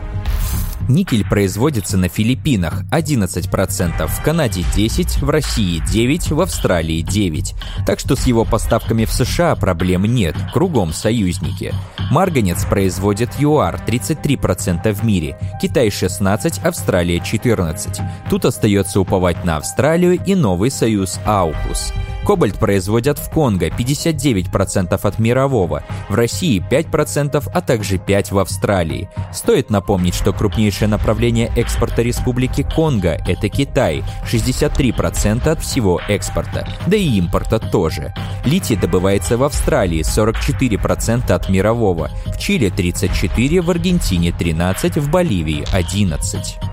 Никель 0.89 1.27
производится 1.27 1.97
на 1.97 2.09
Филиппинах 2.09 2.85
11%, 2.91 4.07
в 4.07 4.23
Канаде 4.23 4.63
10%, 4.63 5.25
в 5.25 5.31
России 5.31 5.83
9%, 5.83 6.35
в 6.35 6.41
Австралии 6.41 7.05
9%. 7.05 7.55
Так 7.87 8.01
что 8.01 8.17
с 8.17 8.27
его 8.27 8.45
поставками 8.45 9.05
в 9.05 9.13
США 9.13 9.55
проблем 9.55 10.05
нет, 10.05 10.35
кругом 10.53 10.93
союзники. 10.93 11.75
Марганец 12.11 12.65
производит 12.65 13.31
ЮАР 13.39 13.83
33% 13.87 14.93
в 14.93 15.05
мире, 15.05 15.39
Китай 15.61 15.89
16%, 15.89 16.67
Австралия 16.67 17.19
14%. 17.19 18.03
Тут 18.31 18.45
остается 18.47 19.01
уповать 19.01 19.45
на 19.45 19.59
Австралию 19.59 20.19
и 20.25 20.35
новый 20.35 20.71
союз 20.71 21.21
Аукус. 21.27 21.93
Кобальт 22.29 22.59
производят 22.59 23.19
в 23.19 23.31
Конго 23.31 23.69
59% 23.69 25.01
от 25.03 25.19
мирового, 25.19 25.83
в 26.11 26.15
России 26.15 26.63
5%, 26.71 27.43
а 27.53 27.61
также 27.63 27.97
5% 27.97 28.35
в 28.35 28.39
Австралии. 28.39 29.09
Стоит 29.33 29.71
напомнить, 29.71 30.15
что 30.15 30.35
крупнейшее 30.79 30.89
направление 30.89 31.51
экспорта 31.57 32.03
Республики 32.03 32.63
Конго– 32.63 33.19
это 33.27 33.49
Китай, 33.49 34.05
63% 34.31 35.49
от 35.49 35.61
всего 35.61 36.01
экспорта, 36.09 36.69
да 36.87 36.97
и 36.97 37.19
импорта 37.19 37.59
тоже. 37.59 38.15
Литий 38.45 38.77
добывается 38.77 39.37
в 39.37 39.43
Австралии, 39.43 40.03
44% 40.03 41.33
от 41.33 41.49
мирового, 41.49 42.11
в 42.27 42.39
Чили 42.39 42.71
34%, 42.71 43.61
в 43.61 43.71
Аргентине 43.71 44.31
13%, 44.31 45.01
в 45.01 45.11
Боливии 45.11 45.65
11%. 45.73 46.69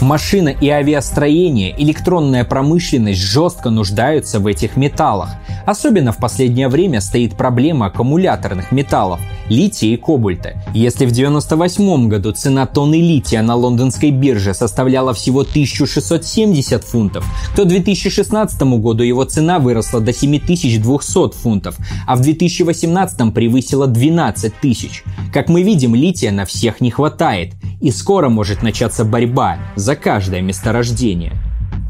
Машина 0.00 0.48
и 0.48 0.68
авиастроение, 0.68 1.74
электронная 1.82 2.44
промышленность 2.44 3.20
жестко 3.20 3.68
нуждаются 3.70 4.40
в 4.40 4.46
этих 4.46 4.76
металлах. 4.76 5.30
Особенно 5.70 6.10
в 6.10 6.16
последнее 6.16 6.66
время 6.66 7.00
стоит 7.00 7.36
проблема 7.36 7.86
аккумуляторных 7.86 8.72
металлов– 8.72 9.20
лития 9.48 9.94
и 9.94 9.96
кобальта. 9.96 10.60
Если 10.74 11.06
в 11.06 11.12
1998 11.12 12.08
году 12.08 12.32
цена 12.32 12.66
тонны 12.66 13.00
лития 13.00 13.40
на 13.40 13.54
лондонской 13.54 14.10
бирже 14.10 14.52
составляла 14.52 15.14
всего 15.14 15.42
1670 15.42 16.82
фунтов, 16.82 17.24
то 17.54 17.62
к 17.62 17.68
2016 17.68 18.60
году 18.80 19.04
его 19.04 19.22
цена 19.22 19.60
выросла 19.60 20.00
до 20.00 20.12
7200 20.12 21.36
фунтов, 21.36 21.76
а 22.04 22.16
в 22.16 22.20
2018 22.20 23.32
превысила 23.32 23.86
12 23.86 24.52
тысяч. 24.60 25.04
Как 25.32 25.48
мы 25.48 25.62
видим, 25.62 25.94
лития 25.94 26.32
на 26.32 26.46
всех 26.46 26.80
не 26.80 26.90
хватает, 26.90 27.54
и 27.80 27.92
скоро 27.92 28.28
может 28.28 28.64
начаться 28.64 29.04
борьба 29.04 29.58
за 29.76 29.94
каждое 29.94 30.40
месторождение. 30.40 31.32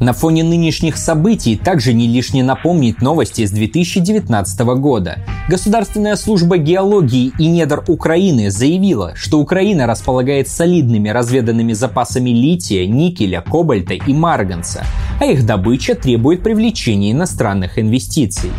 На 0.01 0.15
фоне 0.15 0.45
нынешних 0.45 0.97
событий 0.97 1.57
также 1.57 1.93
не 1.93 2.09
лишне 2.09 2.43
напомнить 2.43 3.03
новости 3.03 3.45
с 3.45 3.51
2019 3.51 4.61
года. 4.61 5.19
Государственная 5.47 6.17
служба 6.17 6.57
геологии 6.57 7.33
и 7.39 7.47
недр 7.47 7.85
Украины 7.87 8.51
заявила, 8.51 9.13
что 9.15 9.39
Украина 9.39 9.87
располагает 9.87 10.49
солидными 10.49 11.11
разведанными 11.11 11.75
запасами 11.75 12.31
лития, 12.31 12.87
никеля, 12.87 13.43
кобальта 13.43 13.93
и 13.93 14.15
марганца, 14.15 14.87
а 15.21 15.27
их 15.27 15.45
добыча 15.45 15.95
требует 15.95 16.43
привлечения 16.43 17.13
иностранных 17.13 17.79
инвестиций. 17.79 18.51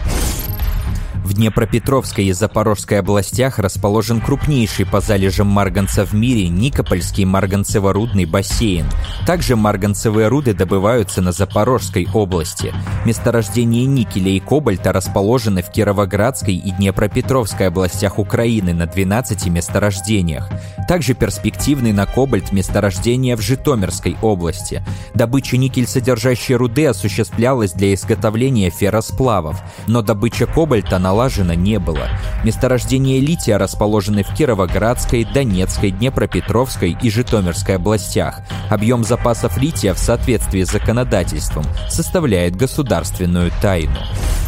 В 1.23 1.34
Днепропетровской 1.34 2.26
и 2.26 2.31
Запорожской 2.34 2.99
областях 2.99 3.60
расположен 3.60 4.22
крупнейший 4.22 4.88
по 4.88 5.02
залежам 5.02 5.48
марганца 5.48 6.03
в 6.03 6.14
мире 6.14 6.48
Никопольский 6.49 7.26
марганцево-рудный 7.26 8.26
бассейн. 8.26 8.88
Также 9.27 9.56
марганцевые 9.56 10.27
руды 10.30 10.53
добываются 10.53 11.22
на 11.22 11.31
Запорожской 11.31 12.07
области. 12.11 12.73
Месторождения 13.06 13.85
никеля 13.85 14.31
и 14.31 14.39
кобальта 14.39 14.91
расположены 14.91 15.61
в 15.61 15.69
Кировоградской 15.69 16.56
и 16.56 16.72
Днепропетровской 16.72 17.68
областях 17.68 18.18
Украины 18.18 18.73
на 18.73 18.88
12 18.88 19.48
месторождениях. 19.48 20.49
Также 20.88 21.14
перспективный 21.14 21.93
на 21.93 22.07
кобальт 22.07 22.52
месторождение 22.52 23.35
в 23.35 23.41
Житомирской 23.41 24.18
области. 24.23 24.84
Добыча 25.14 25.57
никель 25.57 25.88
содержащей 25.88 26.56
руды 26.56 26.88
осуществлялась 26.88 27.73
для 27.73 27.93
изготовления 27.93 28.72
ферросплавов, 28.72 29.61
но 29.88 30.02
добыча 30.02 30.48
кобальта 30.48 30.98
на 30.98 31.10
налажено 31.11 31.53
не 31.53 31.77
было. 31.77 32.07
Месторождения 32.45 33.19
лития 33.19 33.57
расположены 33.57 34.23
в 34.23 34.33
Кировоградской, 34.33 35.25
Донецкой, 35.25 35.91
Днепропетровской 35.91 36.97
и 37.01 37.09
Житомирской 37.09 37.75
областях. 37.75 38.41
Объем 38.69 39.03
запасов 39.03 39.57
лития 39.57 39.93
в 39.93 39.99
соответствии 39.99 40.63
с 40.63 40.71
законодательством 40.71 41.65
составляет 41.89 42.55
государственную 42.55 43.51
тайну. 43.61 43.99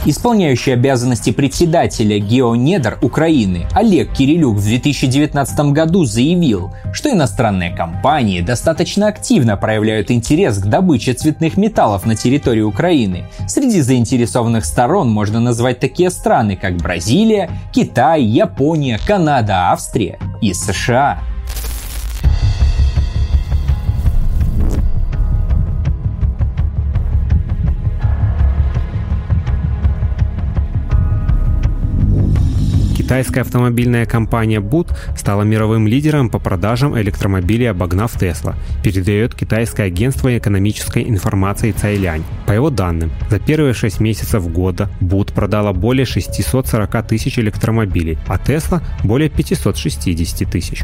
Исполняющий 0.06 0.72
обязанности 0.72 1.32
председателя 1.32 2.20
Геонедр 2.20 2.98
Украины 3.02 3.68
Олег 3.72 4.14
Кирилюк 4.14 4.58
в 4.58 4.64
2019 4.64 5.72
году 5.72 6.04
заявил, 6.04 6.74
что 6.92 7.10
иностранные 7.10 7.72
компании 7.72 8.42
достаточно 8.42 9.08
активно 9.08 9.56
проявляют 9.56 10.12
интерес 10.12 10.58
к 10.60 10.66
добыче 10.66 11.14
цветных 11.14 11.56
металлов 11.56 12.06
на 12.06 12.18
территории 12.18 12.62
Украины. 12.62 13.28
Среди 13.48 13.80
заинтересованных 13.80 14.66
сторон 14.66 15.10
можно 15.10 15.40
назвать 15.40 15.80
такие 15.80 16.10
страны, 16.10 16.53
страны, 16.54 16.56
как 16.56 16.76
Бразилия, 16.78 17.50
Китай, 17.72 18.24
Япония, 18.24 19.00
Канада, 19.06 19.72
Австрия 19.72 20.20
и 20.42 20.54
США. 20.54 21.20
Китайская 33.14 33.42
автомобильная 33.42 34.08
компания 34.08 34.60
BOOT 34.60 34.92
стала 35.16 35.44
мировым 35.44 35.86
лидером 35.86 36.32
по 36.32 36.40
продажам 36.40 37.00
электромобилей, 37.00 37.70
обогнав 37.70 38.20
Tesla, 38.20 38.56
передает 38.84 39.36
китайское 39.36 39.86
агентство 39.86 40.36
экономической 40.36 41.08
информации 41.08 41.74
Цайлянь. 41.74 42.24
По 42.48 42.54
его 42.54 42.72
данным, 42.72 43.12
за 43.30 43.38
первые 43.38 43.76
6 43.76 44.00
месяцев 44.00 44.52
года 44.52 44.90
BOOT 45.00 45.32
продала 45.32 45.74
более 45.74 46.08
640 46.08 47.08
тысяч 47.08 47.38
электромобилей, 47.38 48.18
а 48.28 48.38
Tesla 48.38 48.82
более 49.04 49.30
560 49.30 50.50
тысяч. 50.50 50.82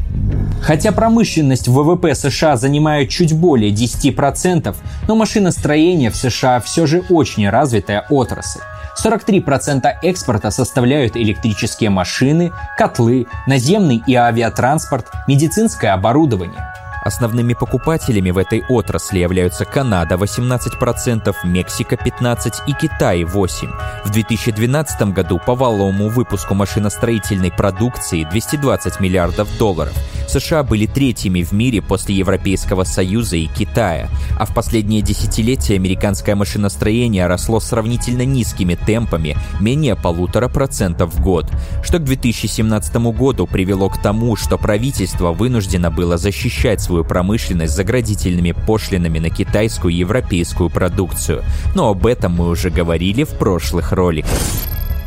Хотя 0.61 0.91
промышленность 0.91 1.67
ВВП 1.67 2.13
США 2.13 2.57
занимает 2.57 3.09
чуть 3.09 3.33
более 3.33 3.71
10%, 3.71 4.75
но 5.07 5.15
машиностроение 5.15 6.11
в 6.11 6.15
США 6.15 6.59
все 6.59 6.85
же 6.85 7.01
очень 7.09 7.49
развитая 7.49 8.05
отрасль. 8.11 8.59
43% 9.03 9.87
экспорта 10.01 10.51
составляют 10.51 11.15
электрические 11.15 11.89
машины, 11.89 12.51
котлы, 12.77 13.27
наземный 13.47 14.03
и 14.05 14.15
авиатранспорт, 14.15 15.07
медицинское 15.27 15.89
оборудование. 15.89 16.73
Основными 17.03 17.53
покупателями 17.53 18.31
в 18.31 18.37
этой 18.37 18.63
отрасли 18.67 19.19
являются 19.19 19.65
Канада 19.65 20.15
18%, 20.15 21.35
Мексика 21.45 21.95
15% 21.95 22.63
и 22.67 22.73
Китай 22.73 23.23
8%. 23.23 23.69
В 24.05 24.09
2012 24.09 25.13
году 25.13 25.39
по 25.45 25.55
валовому 25.55 26.09
выпуску 26.09 26.55
машиностроительной 26.55 27.51
продукции 27.51 28.23
220 28.29 28.99
миллиардов 28.99 29.47
долларов. 29.57 29.93
США 30.29 30.63
были 30.63 30.85
третьими 30.85 31.41
в 31.41 31.53
мире 31.53 31.81
после 31.81 32.15
Европейского 32.15 32.83
Союза 32.83 33.37
и 33.37 33.47
Китая, 33.47 34.09
а 34.39 34.45
в 34.45 34.53
последние 34.53 35.01
десятилетия 35.01 35.75
американское 35.75 36.35
машиностроение 36.35 37.25
росло 37.25 37.59
сравнительно 37.59 38.25
низкими 38.25 38.75
темпами, 38.75 39.35
менее 39.59 39.95
полутора 39.95 40.47
процентов 40.47 41.15
в 41.15 41.21
год, 41.21 41.47
что 41.83 41.97
к 41.97 42.03
2017 42.03 42.95
году 42.97 43.47
привело 43.47 43.89
к 43.89 43.99
тому, 44.01 44.35
что 44.35 44.57
правительство 44.57 45.31
вынуждено 45.31 45.89
было 45.89 46.17
защищать 46.17 46.79
свою 46.89 47.03
промышленность 47.03 47.75
заградительными 47.75 48.51
пошлинами 48.51 49.19
на 49.19 49.29
китайскую 49.29 49.93
и 49.93 49.97
европейскую 49.97 50.71
продукцию. 50.71 51.43
Но 51.75 51.89
об 51.89 52.07
этом 52.07 52.33
мы 52.33 52.49
уже 52.49 52.71
говорили 52.71 53.23
в 53.23 53.29
прошлых 53.29 53.91
роликах. 53.91 54.39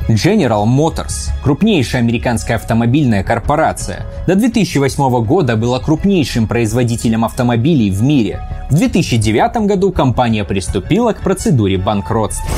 General 0.09 0.65
Motors– 0.65 1.31
крупнейшая 1.43 2.03
американская 2.03 2.57
автомобильная 2.57 3.25
корпорация. 3.25 4.07
До 4.29 4.37
2008 4.37 5.25
года 5.25 5.57
была 5.57 5.81
крупнейшим 5.81 6.47
производителем 6.47 7.25
автомобилей 7.25 7.91
в 7.91 8.01
мире. 8.03 8.41
В 8.71 8.74
2009 8.77 9.66
году 9.66 9.90
компания 9.90 10.45
приступила 10.45 11.13
к 11.13 11.21
процедуре 11.21 11.79
банкротства. 11.79 12.48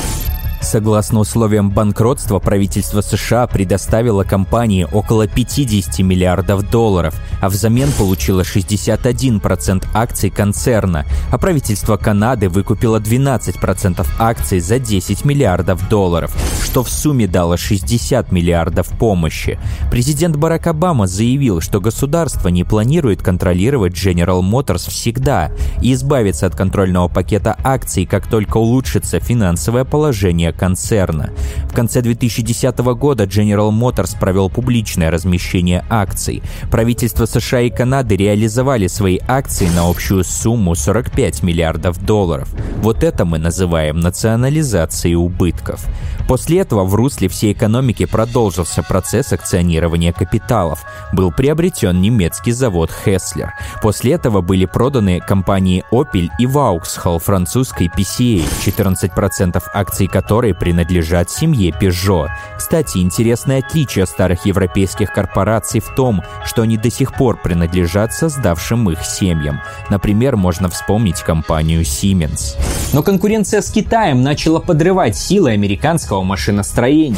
Согласно 0.65 1.21
условиям 1.21 1.71
банкротства, 1.71 2.39
правительство 2.39 3.03
США 3.03 3.47
предоставило 3.47 4.25
компании 4.25 4.89
около 4.91 5.29
50 5.29 5.99
миллиардов 5.99 6.69
долларов, 6.71 7.15
а 7.43 7.51
взамен 7.51 7.93
получило 7.93 8.41
61% 8.41 9.85
акций 9.93 10.31
концерна, 10.31 11.05
а 11.31 11.37
правительство 11.37 11.99
Канады 11.99 12.49
выкупило 12.49 12.99
12% 12.99 14.07
акций 14.19 14.61
за 14.61 14.79
10 14.79 15.25
миллиардов 15.27 15.87
долларов, 15.91 16.35
что 16.65 16.83
в 16.83 16.89
сумме 16.89 17.27
дало 17.27 17.59
60 17.59 18.33
миллиардов 18.33 18.89
помощи. 18.99 19.59
Президент 19.91 20.37
Барак 20.37 20.67
Обама 20.67 21.07
заявил, 21.07 21.61
что 21.61 21.81
государство 21.81 22.49
не 22.49 22.65
планирует 22.65 23.23
контролировать 23.23 23.93
General 23.93 24.41
Motors 24.41 24.89
всегда 24.91 25.53
и 25.83 25.93
избавиться 25.93 26.47
от 26.47 26.57
контрольного 26.57 27.09
пакета 27.09 27.55
акций, 27.63 28.07
как 28.07 28.27
только 28.27 28.57
улучшится 28.57 29.21
финансовое 29.21 29.85
положение 29.85 30.54
концерна. 30.57 31.31
В 31.65 31.75
конце 31.75 32.01
2010 32.01 32.79
года 32.79 33.25
General 33.25 33.71
Motors 33.71 34.19
провел 34.19 34.49
публичное 34.51 35.11
размещение 35.11 35.85
акций. 35.91 36.43
Правительства 36.71 37.27
США 37.27 37.61
и 37.63 37.71
Канады 37.71 38.17
реализовали 38.17 38.87
свои 38.87 39.19
акции 39.27 39.69
на 39.69 39.89
общую 39.89 40.25
сумму 40.25 40.75
45 40.75 41.43
миллиардов 41.43 42.05
долларов. 42.05 42.49
Вот 42.79 43.03
это 43.03 43.25
мы 43.25 43.39
называем 43.39 44.01
национализацией 44.01 45.17
убытков. 45.17 45.87
После 46.29 46.61
этого 46.61 46.85
в 46.85 46.95
русле 46.95 47.29
всей 47.29 47.53
экономики 47.53 48.07
продолжился 48.07 48.83
процесс 48.83 49.33
акционирования 49.33 50.13
капиталов. 50.13 50.85
Был 51.13 51.31
приобретен 51.31 52.01
немецкий 52.01 52.53
завод 52.53 52.91
Hessler. 53.05 53.51
После 53.83 54.13
этого 54.13 54.41
были 54.41 54.65
проданы 54.65 55.21
компании 55.21 55.85
Opel 55.93 56.29
и 56.39 56.47
Vauxhall 56.47 57.19
французской 57.19 57.89
PCA, 57.89 58.43
14% 58.65 59.63
акций 59.75 60.07
которой 60.07 60.44
принадлежат 60.53 61.31
семье 61.31 61.71
Peugeot. 61.71 62.29
Кстати, 62.59 62.99
интересное 62.99 63.61
отличие 63.61 64.07
старых 64.07 64.45
европейских 64.45 65.13
корпораций 65.13 65.81
в 65.81 65.95
том, 65.95 66.23
что 66.45 66.63
они 66.63 66.77
до 66.77 66.91
сих 66.91 67.15
пор 67.15 67.41
принадлежат 67.41 68.13
создавшим 68.13 68.91
их 68.91 69.05
семьям. 69.05 69.61
Например, 69.89 70.37
можно 70.37 70.69
вспомнить 70.69 71.21
компанию 71.21 71.83
Siemens. 71.83 72.57
Но 72.93 73.03
конкуренция 73.03 73.61
с 73.61 73.71
Китаем 73.71 74.23
начала 74.23 74.61
подрывать 74.61 75.17
силы 75.17 75.53
американского 75.53 76.23
машиностроения. 76.23 77.17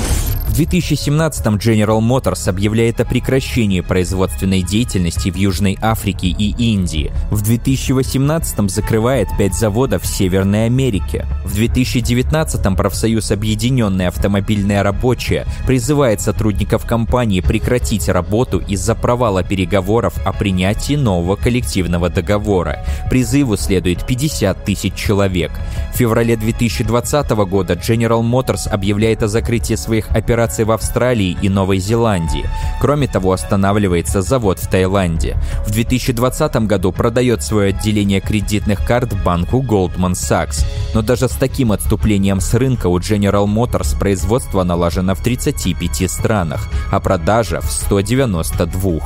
В 0.48 0.58
2017-м 0.58 1.56
General 1.56 2.00
Motors 2.00 2.48
объявляет 2.48 3.00
о 3.00 3.04
прекращении 3.04 3.82
производственной 3.82 4.62
деятельности 4.62 5.28
в 5.28 5.34
Южной 5.36 5.76
Африке 5.82 6.28
и 6.28 6.54
Индии. 6.56 7.12
В 7.30 7.42
2018-м 7.42 8.70
закрывает 8.70 9.28
5 9.36 9.54
заводов 9.54 10.04
в 10.04 10.06
Северной 10.06 10.64
Америке. 10.64 11.26
В 11.44 11.58
2019-м 11.58 12.74
профсоюз 12.74 13.15
Объединенные 13.30 14.08
автомобильные 14.08 14.82
рабочие 14.82 15.46
призывает 15.66 16.20
сотрудников 16.20 16.86
компании 16.86 17.40
прекратить 17.40 18.08
работу 18.08 18.58
из-за 18.58 18.94
провала 18.94 19.42
переговоров 19.42 20.14
о 20.24 20.32
принятии 20.32 20.94
нового 20.94 21.36
коллективного 21.36 22.08
договора. 22.08 22.84
Призыву 23.10 23.56
следует 23.56 24.06
50 24.06 24.64
тысяч 24.64 24.94
человек. 24.94 25.52
В 25.92 25.96
феврале 25.96 26.36
2020 26.36 27.30
года 27.30 27.74
General 27.74 28.22
Motors 28.22 28.68
объявляет 28.68 29.22
о 29.22 29.28
закрытии 29.28 29.74
своих 29.74 30.10
операций 30.10 30.64
в 30.64 30.72
Австралии 30.72 31.36
и 31.40 31.48
Новой 31.48 31.78
Зеландии. 31.78 32.48
Кроме 32.80 33.06
того, 33.06 33.32
останавливается 33.32 34.22
завод 34.22 34.58
в 34.58 34.68
Таиланде. 34.68 35.36
В 35.66 35.70
2020 35.70 36.56
году 36.66 36.92
продает 36.92 37.42
свое 37.42 37.70
отделение 37.70 38.20
кредитных 38.20 38.84
карт 38.84 39.14
банку 39.24 39.62
Goldman 39.62 40.12
Sachs. 40.12 40.64
Но 40.94 41.02
даже 41.02 41.28
с 41.28 41.32
таким 41.32 41.72
отступлением 41.72 42.40
с 42.40 42.54
рынка 42.54 42.88
у 42.88 42.95
General 42.98 43.46
Motors 43.46 43.98
производство 43.98 44.62
налажено 44.64 45.14
в 45.14 45.20
35 45.20 46.10
странах, 46.10 46.68
а 46.90 47.00
продажа 47.00 47.60
в 47.60 47.70
192. 47.70 49.00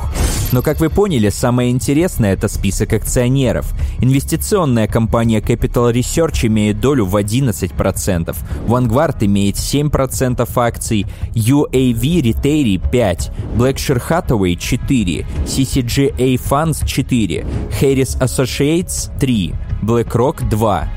Но, 0.51 0.61
как 0.61 0.79
вы 0.79 0.89
поняли, 0.89 1.29
самое 1.29 1.71
интересное– 1.71 2.33
это 2.33 2.47
список 2.47 2.93
акционеров. 2.93 3.73
Инвестиционная 4.01 4.87
компания 4.87 5.39
Capital 5.39 5.93
Research 5.93 6.47
имеет 6.47 6.79
долю 6.79 7.05
в 7.05 7.15
11%, 7.15 8.35
Vanguard 8.67 9.17
имеет 9.21 9.55
7% 9.55 10.49
акций, 10.55 11.05
UAV 11.33 12.21
Retail 12.21 12.91
5, 12.91 13.31
Blackshire 13.55 14.01
Hathaway 14.09 14.57
4, 14.57 15.25
CCGA 15.45 16.37
Funds 16.37 16.85
4, 16.85 17.45
Harris 17.79 18.19
Associates 18.19 19.09
3, 19.19 19.53
BlackRock 19.81 20.49
2, 20.49 20.89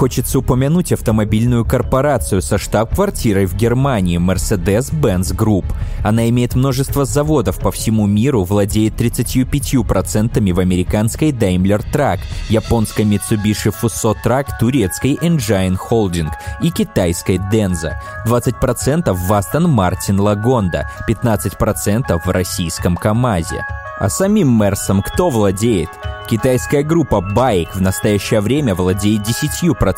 Хочется 0.00 0.38
упомянуть 0.38 0.92
автомобильную 0.92 1.66
корпорацию 1.66 2.40
со 2.40 2.56
штаб-квартирой 2.56 3.44
в 3.44 3.54
Германии 3.54 4.18
Mercedes-Benz 4.18 5.36
Group. 5.36 5.66
Она 6.02 6.26
имеет 6.30 6.54
множество 6.54 7.04
заводов 7.04 7.58
по 7.58 7.70
всему 7.70 8.06
миру, 8.06 8.44
владеет 8.44 8.98
35% 8.98 10.54
в 10.54 10.58
американской 10.58 11.32
Daimler 11.32 11.84
Truck, 11.92 12.20
японской 12.48 13.02
Mitsubishi 13.02 13.74
Fuso 13.78 14.14
Truck, 14.24 14.46
турецкой 14.58 15.16
Engine 15.16 15.76
Holding 15.76 16.30
и 16.62 16.70
китайской 16.70 17.36
Denza, 17.36 17.96
20% 18.26 19.12
в 19.12 19.30
Aston 19.30 19.66
Martin 19.66 20.16
Lagonda, 20.16 20.86
15% 21.06 22.18
в 22.24 22.28
российском 22.30 22.96
КАМАЗе. 22.96 23.66
А 23.98 24.08
самим 24.08 24.58
Мерсом 24.58 25.02
кто 25.02 25.28
владеет? 25.28 25.90
Китайская 26.30 26.84
группа 26.84 27.16
Bike 27.16 27.72
в 27.74 27.80
настоящее 27.80 28.40
время 28.40 28.76
владеет 28.76 29.22
10% 29.22 29.89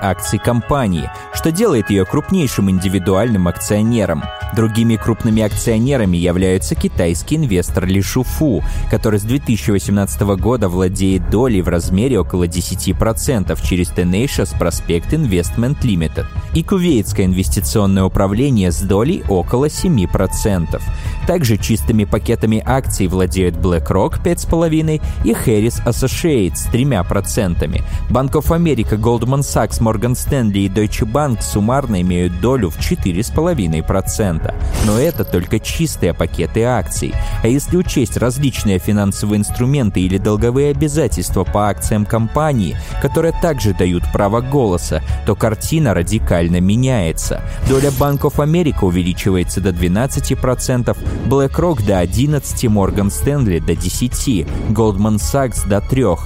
акций 0.00 0.38
компании, 0.38 1.10
что 1.32 1.50
делает 1.50 1.90
ее 1.90 2.04
крупнейшим 2.04 2.70
индивидуальным 2.70 3.48
акционером. 3.48 4.22
Другими 4.54 4.96
крупными 4.96 5.42
акционерами 5.42 6.16
являются 6.16 6.74
китайский 6.74 7.36
инвестор 7.36 7.86
Ли 7.86 8.02
Шуфу, 8.02 8.62
который 8.90 9.18
с 9.18 9.22
2018 9.22 10.20
года 10.36 10.68
владеет 10.68 11.30
долей 11.30 11.62
в 11.62 11.68
размере 11.68 12.20
около 12.20 12.44
10% 12.44 13.58
через 13.66 13.90
Tenacious 13.90 14.58
Prospect 14.58 15.10
Investment 15.10 15.80
Limited, 15.82 16.26
и 16.54 16.62
кувейтское 16.62 17.26
инвестиционное 17.26 18.04
управление 18.04 18.70
с 18.70 18.80
долей 18.82 19.24
около 19.28 19.66
7%. 19.66 20.80
Также 21.26 21.56
чистыми 21.56 22.04
пакетами 22.04 22.62
акций 22.64 23.06
владеют 23.06 23.56
BlackRock 23.56 24.22
5,5% 24.22 25.00
и 25.24 25.30
Harris 25.32 25.82
Associates 25.86 26.56
с 26.56 26.66
3%. 26.68 27.82
Bank 28.10 28.32
of 28.32 28.48
America, 28.50 28.96
Goldman 29.22 29.42
Sachs, 29.42 29.78
Morgan 29.78 30.14
Stanley 30.14 30.66
и 30.66 30.68
Deutsche 30.68 31.06
Bank 31.06 31.42
суммарно 31.42 32.00
имеют 32.00 32.40
долю 32.40 32.70
в 32.70 32.78
4,5%. 32.78 34.54
Но 34.84 34.98
это 34.98 35.24
только 35.24 35.60
чистые 35.60 36.12
пакеты 36.12 36.64
акций. 36.64 37.14
А 37.40 37.46
если 37.46 37.76
учесть 37.76 38.16
различные 38.16 38.80
финансовые 38.80 39.38
инструменты 39.38 40.00
или 40.00 40.18
долговые 40.18 40.72
обязательства 40.72 41.44
по 41.44 41.68
акциям 41.68 42.04
компании, 42.04 42.76
которые 43.00 43.32
также 43.40 43.74
дают 43.74 44.02
право 44.12 44.40
голоса, 44.40 45.02
то 45.24 45.36
картина 45.36 45.94
радикально 45.94 46.60
меняется. 46.60 47.42
Доля 47.68 47.90
of 47.90 48.38
America 48.38 48.84
увеличивается 48.84 49.60
до 49.60 49.70
12%, 49.70 50.96
BlackRock 51.26 51.86
до 51.86 52.02
11%, 52.02 52.42
Morgan 52.68 53.08
Stanley 53.08 53.60
до 53.60 53.74
10%, 53.74 54.48
Goldman 54.70 55.18
Sachs 55.18 55.68
до 55.68 55.78
3%. 55.78 56.18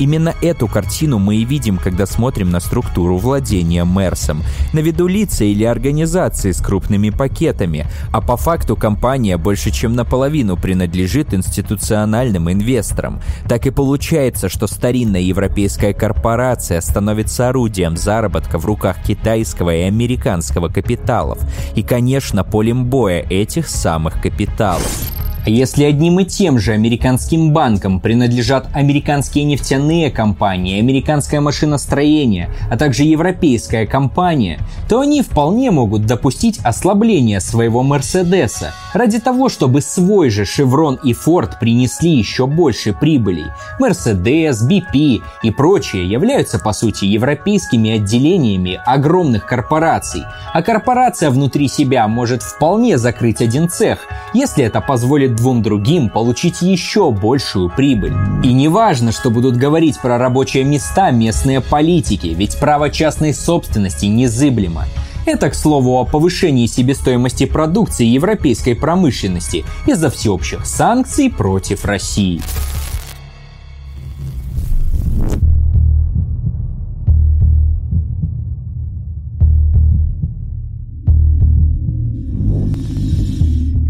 Именно 0.00 0.34
эту 0.40 0.66
картину 0.66 1.18
мы 1.18 1.36
и 1.36 1.44
видим, 1.44 1.76
когда 1.76 2.06
смотрим 2.06 2.39
на 2.48 2.60
структуру 2.60 3.18
владения 3.18 3.84
Мерсом. 3.84 4.42
На 4.72 4.78
виду 4.78 5.06
лица 5.06 5.44
или 5.44 5.64
организации 5.64 6.52
с 6.52 6.62
крупными 6.62 7.10
пакетами, 7.10 7.86
а 8.10 8.22
по 8.22 8.38
факту 8.38 8.76
компания 8.76 9.36
больше 9.36 9.70
чем 9.70 9.94
наполовину 9.94 10.56
принадлежит 10.56 11.34
институциональным 11.34 12.50
инвесторам. 12.50 13.20
Так 13.46 13.66
и 13.66 13.70
получается, 13.70 14.48
что 14.48 14.66
старинная 14.66 15.20
европейская 15.20 15.92
корпорация 15.92 16.80
становится 16.80 17.48
орудием 17.48 17.98
заработка 17.98 18.58
в 18.58 18.64
руках 18.64 19.02
китайского 19.02 19.74
и 19.74 19.82
американского 19.82 20.68
капиталов. 20.68 21.38
И, 21.74 21.82
конечно, 21.82 22.44
полем 22.44 22.86
боя 22.86 23.20
этих 23.28 23.68
самых 23.68 24.22
капиталов. 24.22 25.12
А 25.44 25.48
если 25.48 25.84
одним 25.84 26.20
и 26.20 26.24
тем 26.24 26.58
же 26.58 26.72
американским 26.72 27.52
банкам 27.52 27.98
принадлежат 27.98 28.68
американские 28.74 29.44
нефтяные 29.44 30.10
компании, 30.10 30.78
американское 30.78 31.40
машиностроение, 31.40 32.50
а 32.70 32.76
также 32.76 33.04
европейская 33.04 33.86
компания, 33.86 34.60
то 34.88 35.00
они 35.00 35.22
вполне 35.22 35.70
могут 35.70 36.04
допустить 36.04 36.58
ослабление 36.62 37.40
своего 37.40 37.82
Мерседеса 37.82 38.74
ради 38.92 39.18
того, 39.18 39.48
чтобы 39.48 39.80
свой 39.80 40.28
же 40.28 40.42
Chevron 40.42 40.98
и 41.02 41.12
Ford 41.14 41.52
принесли 41.58 42.10
еще 42.10 42.46
больше 42.46 42.92
прибылей. 42.92 43.46
Mercedes, 43.80 44.56
BP 44.68 45.22
и 45.42 45.50
прочие 45.50 46.10
являются 46.10 46.58
по 46.58 46.74
сути 46.74 47.06
европейскими 47.06 47.92
отделениями 47.92 48.78
огромных 48.84 49.46
корпораций, 49.46 50.22
а 50.52 50.62
корпорация 50.62 51.30
внутри 51.30 51.68
себя 51.68 52.06
может 52.08 52.42
вполне 52.42 52.98
закрыть 52.98 53.40
один 53.40 53.70
цех, 53.70 54.00
если 54.34 54.64
это 54.64 54.82
позволит 54.82 55.29
позволит 55.30 55.36
двум 55.36 55.62
другим 55.62 56.08
получить 56.08 56.62
еще 56.62 57.10
большую 57.10 57.70
прибыль. 57.70 58.14
И 58.42 58.52
не 58.52 58.68
важно, 58.68 59.12
что 59.12 59.30
будут 59.30 59.56
говорить 59.56 60.00
про 60.00 60.18
рабочие 60.18 60.64
места 60.64 61.10
местные 61.10 61.60
политики, 61.60 62.28
ведь 62.28 62.58
право 62.58 62.90
частной 62.90 63.34
собственности 63.34 64.06
незыблемо. 64.06 64.84
Это, 65.26 65.50
к 65.50 65.54
слову, 65.54 65.98
о 65.98 66.04
повышении 66.04 66.66
себестоимости 66.66 67.46
продукции 67.46 68.06
европейской 68.06 68.74
промышленности 68.74 69.64
из-за 69.86 70.10
всеобщих 70.10 70.66
санкций 70.66 71.30
против 71.30 71.84
России. 71.84 72.40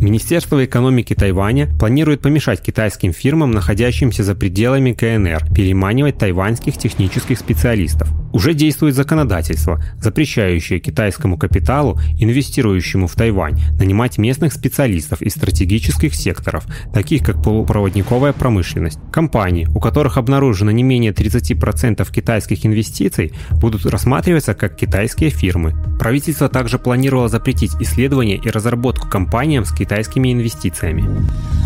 Министерство 0.00 0.64
экономики 0.64 1.14
Тайваня 1.14 1.68
планирует 1.78 2.22
помешать 2.22 2.62
китайским 2.62 3.12
фирмам, 3.12 3.50
находящимся 3.50 4.24
за 4.24 4.34
пределами 4.34 4.92
КНР, 4.92 5.52
переманивать 5.54 6.16
тайваньских 6.16 6.78
технических 6.78 7.38
специалистов. 7.38 8.08
Уже 8.32 8.54
действует 8.54 8.94
законодательство, 8.94 9.82
запрещающее 9.98 10.78
китайскому 10.78 11.36
капиталу, 11.36 12.00
инвестирующему 12.18 13.08
в 13.08 13.14
Тайвань, 13.14 13.60
нанимать 13.78 14.16
местных 14.18 14.54
специалистов 14.54 15.20
из 15.20 15.32
стратегических 15.32 16.14
секторов, 16.14 16.64
таких 16.94 17.22
как 17.22 17.42
полупроводниковая 17.42 18.32
промышленность. 18.32 18.98
Компании, 19.12 19.68
у 19.74 19.80
которых 19.80 20.16
обнаружено 20.16 20.70
не 20.70 20.82
менее 20.82 21.12
30% 21.12 22.10
китайских 22.10 22.64
инвестиций, 22.64 23.32
будут 23.50 23.84
рассматриваться 23.84 24.54
как 24.54 24.76
китайские 24.76 25.30
фирмы. 25.30 25.74
Правительство 25.98 26.48
также 26.48 26.78
планировало 26.78 27.28
запретить 27.28 27.74
исследования 27.80 28.36
и 28.36 28.48
разработку 28.48 29.08
компаниям 29.08 29.64
с 29.64 29.72
китайскими 30.00 30.32
инвестициями. 30.32 31.04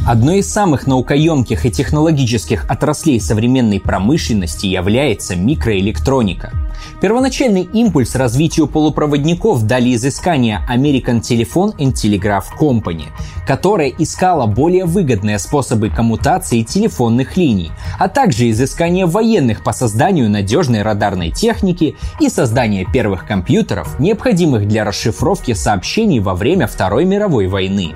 Одной 0.07 0.39
из 0.39 0.53
самых 0.53 0.87
наукоемких 0.87 1.65
и 1.65 1.71
технологических 1.71 2.69
отраслей 2.69 3.21
современной 3.21 3.81
промышленности 3.81 4.67
является 4.67 5.37
микроэлектроника. 5.37 6.53
Первоначальный 7.01 7.63
импульс 7.63 8.15
развитию 8.15 8.67
полупроводников 8.67 9.67
дали 9.67 9.95
изыскания 9.95 10.67
American 10.71 11.21
Telephone 11.21 11.77
and 11.77 11.93
Telegraph 11.93 12.45
Company, 12.59 13.07
которая 13.47 13.89
искала 13.89 14.47
более 14.47 14.85
выгодные 14.85 15.39
способы 15.39 15.91
коммутации 15.91 16.63
телефонных 16.63 17.37
линий, 17.37 17.73
а 17.99 18.09
также 18.09 18.51
изыскание 18.51 19.07
военных 19.07 19.63
по 19.63 19.73
созданию 19.73 20.31
надежной 20.31 20.83
радарной 20.83 21.31
техники 21.31 21.97
и 22.21 22.29
создание 22.29 22.87
первых 22.91 23.27
компьютеров, 23.27 23.99
необходимых 23.99 24.67
для 24.69 24.85
расшифровки 24.85 25.53
сообщений 25.53 26.21
во 26.21 26.35
время 26.35 26.67
Второй 26.67 27.05
мировой 27.05 27.49
войны. 27.49 27.95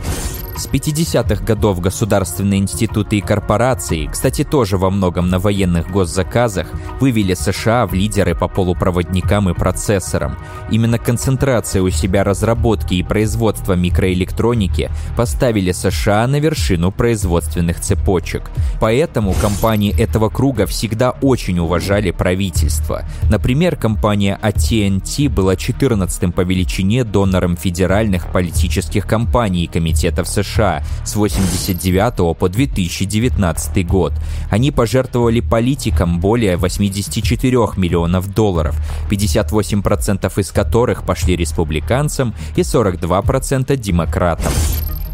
С 0.58 0.66
50-х 0.66 1.44
годов 1.44 1.80
государственные 1.80 2.58
институты 2.58 3.18
и 3.18 3.20
корпорации, 3.20 4.06
кстати, 4.06 4.42
тоже 4.42 4.76
во 4.76 4.90
многом 4.90 5.30
на 5.30 5.38
военных 5.38 5.88
госзаказах, 5.88 6.66
вывели 6.98 7.34
США 7.34 7.86
в 7.86 7.94
лидеры 7.94 8.34
по 8.34 8.48
полупроводникам 8.48 9.48
и 9.48 9.54
процессорам. 9.54 10.36
Именно 10.68 10.98
концентрация 10.98 11.80
у 11.80 11.90
себя 11.90 12.24
разработки 12.24 12.94
и 12.94 13.04
производства 13.04 13.74
микроэлектроники 13.74 14.90
поставили 15.16 15.70
США 15.70 16.26
на 16.26 16.40
вершину 16.40 16.90
производственных 16.90 17.78
цепочек. 17.78 18.50
Поэтому 18.80 19.34
компании 19.34 19.96
этого 19.96 20.28
круга 20.28 20.66
всегда 20.66 21.12
очень 21.22 21.60
уважали 21.60 22.10
правительство. 22.10 23.04
Например, 23.30 23.76
компания 23.76 24.36
AT&T 24.42 25.28
была 25.28 25.54
14-м 25.54 26.32
по 26.32 26.40
величине 26.40 27.04
донором 27.04 27.56
федеральных 27.56 28.32
политических 28.32 29.06
компаний 29.06 29.62
и 29.62 29.68
комитетов 29.68 30.26
США 30.26 30.47
США 30.48 30.82
с 31.04 31.14
1989 31.14 32.36
по 32.36 32.48
2019 32.48 33.86
год. 33.86 34.12
Они 34.50 34.70
пожертвовали 34.70 35.40
политикам 35.40 36.20
более 36.20 36.56
84 36.56 37.58
миллионов 37.76 38.32
долларов, 38.34 38.76
58% 39.10 40.40
из 40.40 40.52
которых 40.52 41.04
пошли 41.04 41.36
республиканцам 41.36 42.34
и 42.56 42.62
42% 42.62 43.76
демократам. 43.76 44.52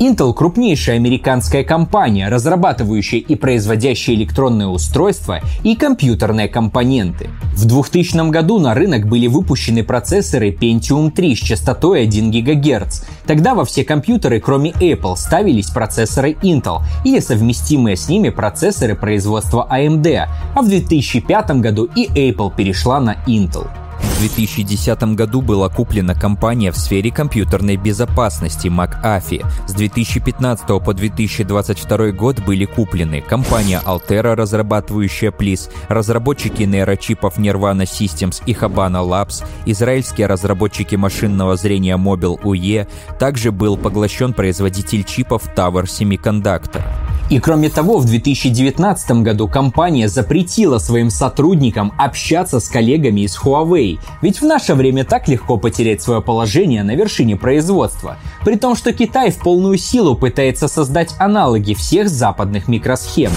Intel– 0.04 0.34
крупнейшая 0.34 0.96
американская 0.96 1.64
компания, 1.64 2.28
разрабатывающая 2.28 3.20
и 3.20 3.34
производящая 3.36 4.16
электронные 4.16 4.68
устройства 4.68 5.40
и 5.62 5.76
компьютерные 5.76 6.48
компоненты. 6.48 7.30
В 7.54 7.64
2000 7.64 8.28
году 8.28 8.58
на 8.58 8.74
рынок 8.74 9.08
были 9.08 9.28
выпущены 9.28 9.82
процессоры 9.82 10.50
Pentium 10.50 11.10
3 11.10 11.34
с 11.34 11.38
частотой 11.38 12.02
1 12.02 12.30
ГГц. 12.30 13.00
Тогда 13.26 13.54
во 13.54 13.64
все 13.64 13.82
компьютеры, 13.82 14.40
кроме 14.40 14.72
Apple, 14.72 15.16
ставились 15.16 15.70
процессоры 15.70 16.32
Intel 16.42 16.82
или 17.06 17.20
совместимые 17.20 17.96
с 17.96 18.06
ними 18.06 18.28
процессоры 18.28 18.96
производства 18.96 19.66
AMD, 19.70 20.26
а 20.54 20.60
в 20.60 20.68
2005 20.68 21.60
году 21.60 21.88
и 21.96 22.06
Apple 22.08 22.54
перешла 22.54 23.00
на 23.00 23.16
Intel. 23.26 23.70
В 24.04 24.20
2010 24.20 25.02
году 25.14 25.42
была 25.42 25.68
куплена 25.68 26.14
компания 26.14 26.70
в 26.70 26.76
сфере 26.76 27.10
компьютерной 27.10 27.76
безопасности 27.76 28.68
McAfee. 28.68 29.44
С 29.66 29.72
2015 29.72 30.66
по 30.82 30.94
2022 30.94 32.12
год 32.12 32.40
были 32.40 32.64
куплены 32.64 33.20
компания 33.20 33.82
Altera, 33.84 34.34
разрабатывающая 34.34 35.30
Plis, 35.30 35.70
разработчики 35.88 36.62
нейрочипов 36.62 37.38
Nirvana 37.38 37.84
Systems 37.84 38.42
и 38.46 38.52
Habana 38.52 39.04
Labs, 39.06 39.44
израильские 39.66 40.26
разработчики 40.26 40.96
машинного 40.96 41.56
зрения 41.56 41.96
Mobile 41.96 42.40
UE, 42.42 42.86
также 43.18 43.52
был 43.52 43.76
поглощен 43.76 44.32
производитель 44.32 45.04
чипов 45.04 45.48
Tower 45.54 45.84
Semiconductor. 45.84 46.82
И 47.30 47.38
кроме 47.38 47.70
того, 47.70 47.98
в 47.98 48.04
2019 48.04 49.22
году 49.22 49.48
компания 49.48 50.08
запретила 50.08 50.78
своим 50.78 51.08
сотрудникам 51.08 51.92
общаться 51.98 52.60
с 52.60 52.68
коллегами 52.68 53.22
из 53.22 53.38
Huawei, 53.38 53.98
ведь 54.20 54.40
в 54.40 54.44
наше 54.44 54.74
время 54.74 55.04
так 55.04 55.26
легко 55.26 55.56
потерять 55.56 56.02
свое 56.02 56.20
положение 56.20 56.82
на 56.82 56.94
вершине 56.94 57.36
производства, 57.36 58.18
при 58.44 58.56
том, 58.56 58.76
что 58.76 58.92
Китай 58.92 59.30
в 59.30 59.38
полную 59.38 59.78
силу 59.78 60.16
пытается 60.16 60.68
создать 60.68 61.14
аналоги 61.18 61.72
всех 61.72 62.10
западных 62.10 62.68
микросхем. 62.68 63.30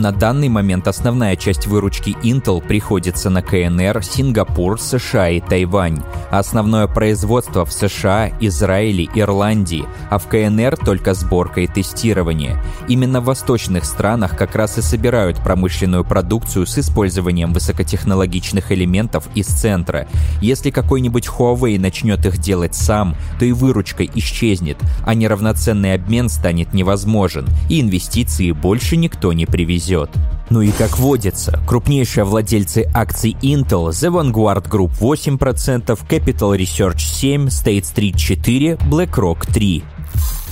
На 0.00 0.12
данный 0.12 0.48
момент 0.48 0.88
основная 0.88 1.36
часть 1.36 1.66
выручки 1.66 2.16
Intel 2.22 2.66
приходится 2.66 3.28
на 3.28 3.42
КНР, 3.42 4.02
Сингапур, 4.02 4.80
США 4.80 5.28
и 5.28 5.40
Тайвань. 5.40 6.00
основное 6.30 6.86
производство 6.86 7.66
в 7.66 7.72
США, 7.72 8.30
Израиле, 8.40 9.10
Ирландии, 9.14 9.84
а 10.08 10.16
в 10.16 10.26
КНР 10.26 10.78
только 10.78 11.12
сборка 11.12 11.60
и 11.60 11.66
тестирование. 11.66 12.56
Именно 12.88 13.20
в 13.20 13.24
восточных 13.24 13.84
странах 13.84 14.38
как 14.38 14.56
раз 14.56 14.78
и 14.78 14.80
собирают 14.80 15.36
промышленную 15.36 16.02
продукцию 16.02 16.66
с 16.66 16.78
использованием 16.78 17.52
высокотехнологичных 17.52 18.72
элементов 18.72 19.28
из 19.34 19.48
центра. 19.48 20.08
Если 20.40 20.70
какой-нибудь 20.70 21.26
Huawei 21.26 21.78
начнет 21.78 22.24
их 22.24 22.38
делать 22.38 22.74
сам, 22.74 23.16
то 23.38 23.44
и 23.44 23.52
выручка 23.52 24.06
исчезнет, 24.06 24.78
а 25.04 25.12
неравноценный 25.12 25.92
обмен 25.92 26.30
станет 26.30 26.72
невозможен, 26.72 27.46
и 27.68 27.82
инвестиции 27.82 28.52
больше 28.52 28.96
никто 28.96 29.34
не 29.34 29.44
привезет 29.44 29.89
везет. 29.90 30.10
Ну 30.50 30.62
и 30.62 30.72
как 30.72 30.98
водится, 30.98 31.60
крупнейшие 31.66 32.24
владельцы 32.24 32.88
акций 32.92 33.36
Intel, 33.40 33.90
The 33.90 34.10
Vanguard 34.10 34.68
Group 34.68 34.92
8%, 34.98 35.98
Capital 36.08 36.56
Research 36.56 36.96
7%, 36.96 37.46
State 37.46 37.82
Street 37.82 38.14
4%, 38.14 38.78
BlackRock 38.88 39.46
3%. 39.46 39.82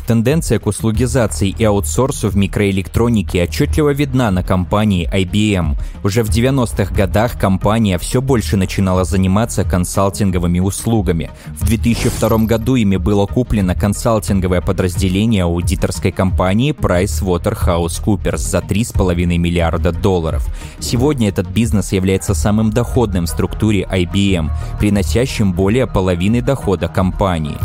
Тенденция 0.08 0.58
к 0.58 0.66
услугизации 0.66 1.50
и 1.50 1.64
аутсорсу 1.64 2.30
в 2.30 2.34
микроэлектронике 2.34 3.42
отчетливо 3.42 3.90
видна 3.90 4.30
на 4.30 4.42
компании 4.42 5.06
IBM. 5.12 5.76
Уже 6.02 6.22
в 6.22 6.30
90-х 6.30 6.94
годах 6.94 7.38
компания 7.38 7.98
все 7.98 8.22
больше 8.22 8.56
начинала 8.56 9.04
заниматься 9.04 9.64
консалтинговыми 9.64 10.60
услугами. 10.60 11.30
В 11.48 11.66
2002 11.66 12.38
году 12.46 12.76
ими 12.76 12.96
было 12.96 13.26
куплено 13.26 13.74
консалтинговое 13.74 14.62
подразделение 14.62 15.42
аудиторской 15.42 16.10
компании 16.10 16.72
PricewaterhouseCoopers 16.72 18.38
за 18.38 18.60
3,5 18.60 19.26
миллиарда 19.36 19.92
долларов. 19.92 20.48
Сегодня 20.78 21.28
этот 21.28 21.48
бизнес 21.48 21.92
является 21.92 22.32
самым 22.32 22.70
доходным 22.70 23.26
в 23.26 23.28
структуре 23.28 23.82
IBM, 23.82 24.48
приносящим 24.80 25.52
более 25.52 25.86
половины 25.86 26.40
дохода 26.40 26.88
компании. 26.88 27.58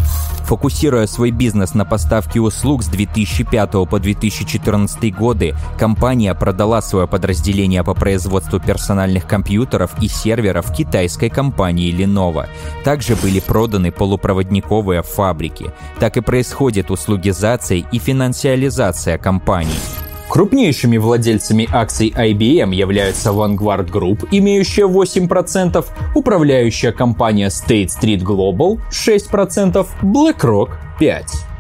Фокусируя 0.44 1.08
свой 1.08 1.32
бизнес 1.32 1.74
на 1.74 1.86
поставке 1.86 2.33
услуг 2.40 2.84
с 2.84 2.88
2005 2.88 3.72
по 3.90 4.00
2014 4.00 5.16
годы, 5.16 5.56
компания 5.78 6.34
продала 6.34 6.82
свое 6.82 7.08
подразделение 7.08 7.84
по 7.84 7.94
производству 7.94 8.60
персональных 8.60 9.28
компьютеров 9.28 9.92
и 10.02 10.08
серверов 10.08 10.72
китайской 10.74 11.30
компании 11.30 11.94
Lenovo. 11.94 12.48
Также 12.84 13.16
были 13.16 13.40
проданы 13.40 13.92
полупроводниковые 13.92 15.04
фабрики. 15.04 15.72
Так 16.00 16.18
и 16.18 16.22
происходит 16.22 16.92
услугизация 16.92 17.84
и 17.92 18.00
финансиализация 18.00 19.18
компаний. 19.18 19.80
Крупнейшими 20.34 20.98
владельцами 20.98 21.70
акций 21.72 22.10
IBM 22.10 22.74
являются 22.74 23.30
Vanguard 23.30 23.92
Group, 23.92 24.28
имеющая 24.32 24.88
8%, 24.88 25.86
управляющая 26.16 26.92
компания 26.92 27.50
State 27.50 27.90
Street 27.90 28.24
Global 28.24 28.80
6%, 28.90 29.86
BlackRock 30.02 30.72
5%. 31.00 31.53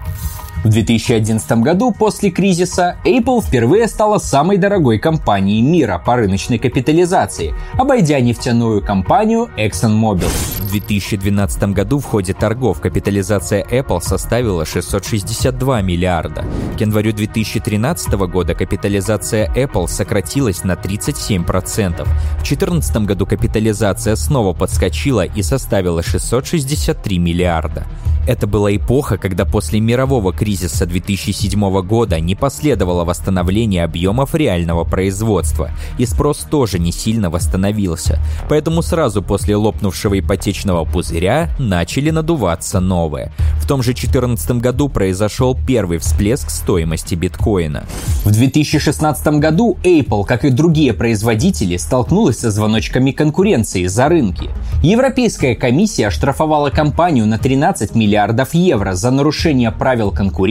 В 0.64 0.70
2011 0.70 1.52
году, 1.62 1.92
после 1.92 2.32
кризиса, 2.32 2.96
Apple 3.04 3.42
впервые 3.42 3.86
стала 3.90 4.18
самой 4.18 4.58
дорогой 4.58 4.98
компанией 4.98 5.62
мира 5.62 6.02
по 6.04 6.16
рыночной 6.16 6.58
капитализации, 6.58 7.54
обойдя 7.74 8.22
нефтяную 8.22 8.82
компанию 8.82 9.50
ExxonMobil. 9.58 10.30
В 10.62 10.72
2012 10.72 11.64
году 11.74 12.00
в 12.00 12.06
ходе 12.06 12.34
торгов 12.34 12.80
капитализация 12.80 13.66
Apple 13.66 14.02
составила 14.02 14.66
662 14.66 15.82
миллиарда. 15.82 16.46
К 16.78 16.82
январю 16.82 17.12
2013 17.12 18.14
года 18.14 18.56
капитализация 18.56 19.52
Apple 19.54 19.90
сократилась 19.90 20.64
на 20.64 20.74
37%. 20.76 21.44
В 21.44 22.44
2014 22.44 22.98
году 23.06 23.26
капитализация 23.26 24.16
снова 24.16 24.54
подскочила 24.54 25.26
и 25.26 25.44
составила 25.44 26.02
663 26.02 27.20
миллиарда. 27.20 27.86
Это 28.26 28.48
была 28.48 28.74
эпоха, 28.74 29.18
когда 29.18 29.44
после 29.44 29.82
мирового 29.82 30.32
кризиса 30.32 30.53
2007 30.86 31.82
года 31.82 32.20
не 32.20 32.36
последовало 32.36 33.04
восстановление 33.04 33.84
объемов 33.84 34.36
реального 34.36 34.84
производства, 34.84 35.72
и 35.98 36.06
спрос 36.06 36.46
тоже 36.50 36.80
не 36.80 36.92
сильно 36.92 37.30
восстановился. 37.30 38.20
Поэтому 38.50 38.82
сразу 38.82 39.22
после 39.22 39.56
лопнувшего 39.56 40.20
ипотечного 40.20 40.86
пузыря 40.86 41.50
начали 41.58 42.12
надуваться 42.12 42.80
новые. 42.80 43.32
В 43.60 43.68
том 43.68 43.82
же 43.82 43.94
2014 43.94 44.52
году 44.62 44.90
произошел 44.90 45.58
первый 45.68 45.98
всплеск 45.98 46.50
стоимости 46.50 47.16
биткоина. 47.16 47.86
В 48.26 48.32
2016 48.32 49.40
году 49.40 49.78
Apple, 49.84 50.24
как 50.26 50.46
и 50.46 50.50
другие 50.50 50.94
производители, 50.94 51.78
столкнулась 51.78 52.40
со 52.40 52.52
звоночками 52.52 53.12
конкуренции 53.12 53.86
за 53.86 54.08
рынки. 54.08 54.50
Европейская 54.84 55.56
комиссия 55.56 56.08
оштрафовала 56.08 56.70
компанию 56.70 57.26
на 57.26 57.38
13 57.38 57.96
миллионов 57.96 58.04
миллиардов 58.04 58.54
евро 58.54 58.94
за 58.94 59.12
нарушение 59.12 59.72
правил 59.72 60.12
конкуренции 60.12 60.43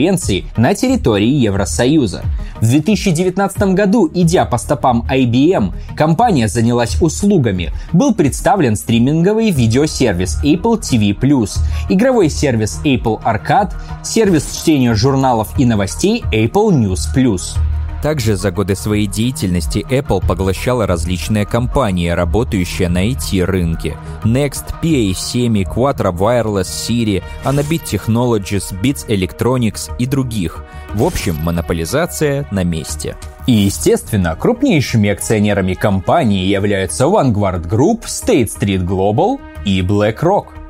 на 0.57 0.73
территории 0.73 1.27
Евросоюза. 1.27 2.23
В 2.61 2.67
2019 2.67 3.73
году, 3.73 4.09
идя 4.13 4.45
по 4.45 4.57
стопам 4.57 5.05
IBM, 5.09 5.73
компания 5.95 6.47
занялась 6.47 7.01
услугами. 7.01 7.71
Был 7.91 8.13
представлен 8.13 8.75
стриминговый 8.75 9.51
видеосервис 9.51 10.39
Apple 10.43 10.79
TV+, 10.79 11.49
игровой 11.89 12.29
сервис 12.29 12.79
Apple 12.83 13.21
Arcade, 13.23 13.73
сервис 14.03 14.61
чтения 14.61 14.93
журналов 14.93 15.49
и 15.57 15.65
новостей 15.65 16.23
Apple 16.31 16.71
News+. 16.71 17.57
Также 18.03 18.35
за 18.35 18.51
годы 18.51 18.75
своей 18.75 19.07
деятельности 19.07 19.85
Apple 19.89 20.27
поглощала 20.27 20.85
различные 20.85 21.45
компании, 21.45 22.09
работающие 22.09 22.89
на 22.89 23.09
IT-рынке. 23.09 23.95
Next, 24.25 24.75
PA 24.81 25.11
Semi, 25.11 25.63
Quattro 25.63 26.11
Wireless, 26.11 26.63
Siri, 26.63 27.23
Anabit 27.45 27.83
Technologies, 27.85 28.77
Beats 28.81 29.07
Electronics 29.07 29.89
и 29.97 30.05
других. 30.05 30.65
В 30.93 31.01
общем, 31.01 31.37
монополизация 31.41 32.45
на 32.51 32.65
месте. 32.65 33.15
И, 33.47 33.53
естественно, 33.53 34.35
крупнейшими 34.35 35.09
акционерами 35.09 35.73
компании 35.73 36.45
являются 36.45 37.05
Vanguard 37.05 37.69
Group, 37.69 38.01
State 38.01 38.49
Street 38.49 38.85
Global 38.85 39.39
и 39.63 39.79
BlackRock– 39.79 40.47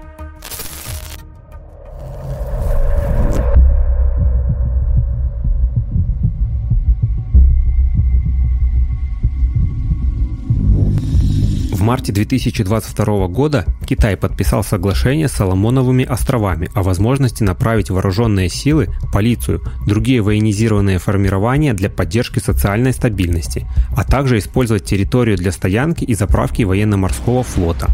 марте 11.84 12.12
2022 12.12 13.28
года 13.28 13.66
Китай 13.86 14.18
подписал 14.18 14.64
соглашение 14.64 15.28
с 15.28 15.34
Соломоновыми 15.34 16.06
островами 16.06 16.70
о 16.74 16.82
возможности 16.82 17.44
направить 17.44 17.90
вооруженные 17.90 18.50
силы, 18.50 18.88
полицию, 19.12 19.62
другие 19.86 20.22
военизированные 20.22 20.98
формирования 20.98 21.74
для 21.74 21.90
поддержки 21.90 22.40
социальной 22.40 22.94
стабильности, 22.94 23.68
а 23.96 24.04
также 24.04 24.40
использовать 24.40 24.86
территорию 24.86 25.38
для 25.38 25.52
стоянки 25.52 26.04
и 26.04 26.16
заправки 26.16 26.64
военно-морского 26.64 27.44
флота. 27.44 27.92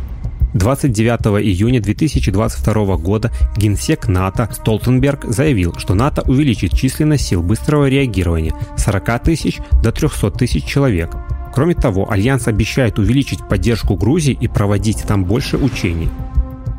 29 0.54 1.44
июня 1.44 1.82
2022 1.82 2.98
года 2.98 3.32
генсек 3.58 4.08
НАТО 4.08 4.50
Столтенберг 4.52 5.26
заявил, 5.26 5.76
что 5.78 5.94
НАТО 5.94 6.24
увеличит 6.26 6.74
численность 6.74 7.28
сил 7.28 7.44
быстрого 7.44 7.88
реагирования 7.88 8.54
с 8.76 8.84
40 8.84 9.24
тысяч 9.24 9.60
до 9.84 9.92
300 9.92 10.32
тысяч 10.32 10.64
человек, 10.66 11.12
Кроме 11.54 11.74
того, 11.76 12.12
Альянс 12.12 12.48
обещает 12.48 13.00
увеличить 13.00 13.48
поддержку 13.48 13.96
Грузии 13.96 14.38
и 14.40 14.48
проводить 14.48 15.04
там 15.08 15.26
больше 15.26 15.58
учений. 15.58 16.10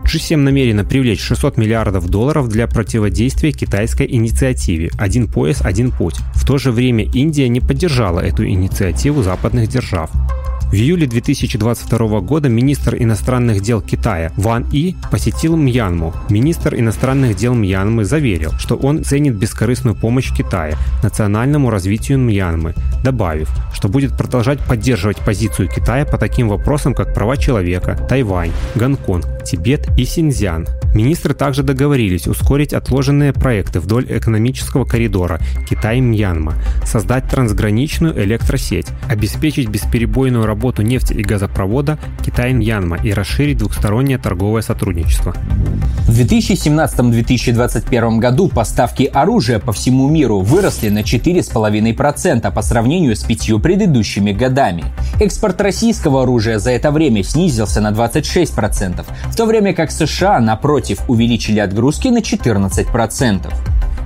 G7 0.05 0.37
намерена 0.37 0.85
привлечь 0.85 1.20
600 1.20 1.57
миллиардов 1.57 2.09
долларов 2.09 2.49
для 2.49 2.67
противодействия 2.67 3.53
китайской 3.53 4.07
инициативе 4.11 4.91
«Один 4.99 5.29
пояс, 5.29 5.62
один 5.62 5.91
путь». 5.91 6.17
В 6.35 6.45
то 6.45 6.59
же 6.59 6.73
время 6.73 7.05
Индия 7.05 7.49
не 7.49 7.61
поддержала 7.61 8.20
эту 8.20 8.47
инициативу 8.47 9.23
западных 9.23 9.69
держав. 9.69 10.11
В 10.70 10.75
июле 10.75 11.09
2022 11.09 12.20
года 12.20 12.49
министр 12.49 12.95
иностранных 12.95 13.61
дел 13.61 13.81
Китая 13.81 14.31
Ван 14.37 14.69
И 14.70 14.95
посетил 15.11 15.57
Мьянму. 15.57 16.15
Министр 16.29 16.77
иностранных 16.77 17.35
дел 17.35 17.55
Мьянмы 17.55 18.05
заверил, 18.05 18.53
что 18.53 18.77
он 18.77 19.03
ценит 19.03 19.35
бескорыстную 19.35 19.97
помощь 19.97 20.33
Китая 20.33 20.77
национальному 21.03 21.70
развитию 21.70 22.19
Мьянмы, 22.19 22.75
добавив, 23.03 23.51
что 23.73 23.89
будет 23.89 24.17
продолжать 24.17 24.61
поддерживать 24.65 25.19
позицию 25.19 25.69
Китая 25.69 26.05
по 26.05 26.19
таким 26.19 26.49
вопросам, 26.49 26.95
как 26.95 27.15
права 27.15 27.37
человека, 27.37 27.99
Тайвань, 28.09 28.53
Гонконг, 28.77 29.27
Тибет 29.43 29.89
и 30.01 30.05
Синьцзян. 30.07 30.67
Министры 30.95 31.35
также 31.35 31.62
договорились 31.62 32.27
ускорить 32.27 32.73
отложенные 32.73 33.33
проекты 33.33 33.81
вдоль 33.81 34.07
экономического 34.09 34.85
коридора 34.85 35.39
Китай-Мьянма, 35.69 36.55
создать 36.85 37.29
трансграничную 37.29 38.20
электросеть, 38.25 38.87
обеспечить 39.09 39.69
бесперебойную 39.69 40.47
работу 40.47 40.83
нефти 40.83 41.12
и 41.12 41.23
газопровода 41.23 41.99
Китай-Мьянма 42.25 42.97
и 43.05 43.12
расширить 43.12 43.59
двухстороннее 43.59 44.19
торговое 44.19 44.62
сотрудничество. 44.62 45.35
В 46.09 46.19
2017-2021 46.19 48.19
году 48.19 48.49
поставки 48.49 49.05
оружия 49.05 49.61
по 49.61 49.73
всему 49.73 50.09
миру 50.09 50.41
выросли 50.41 50.89
на 50.89 51.01
4,5% 51.01 52.53
по 52.53 52.62
сравнению 52.62 53.15
с 53.15 53.23
пятью 53.23 53.61
предыдущими 53.61 54.33
годами. 54.33 54.85
Экспорт 55.20 55.61
российского 55.61 56.23
оружия 56.23 56.59
за 56.59 56.73
это 56.73 56.91
время 56.91 57.23
снизился 57.23 57.81
на 57.81 57.93
26%, 57.93 59.05
в 59.27 59.37
то 59.37 59.47
время 59.47 59.73
как 59.81 59.91
США, 59.92 60.41
напротив, 60.41 61.00
увеличили 61.09 61.59
отгрузки 61.59 62.09
на 62.09 62.18
14%. 62.18 63.50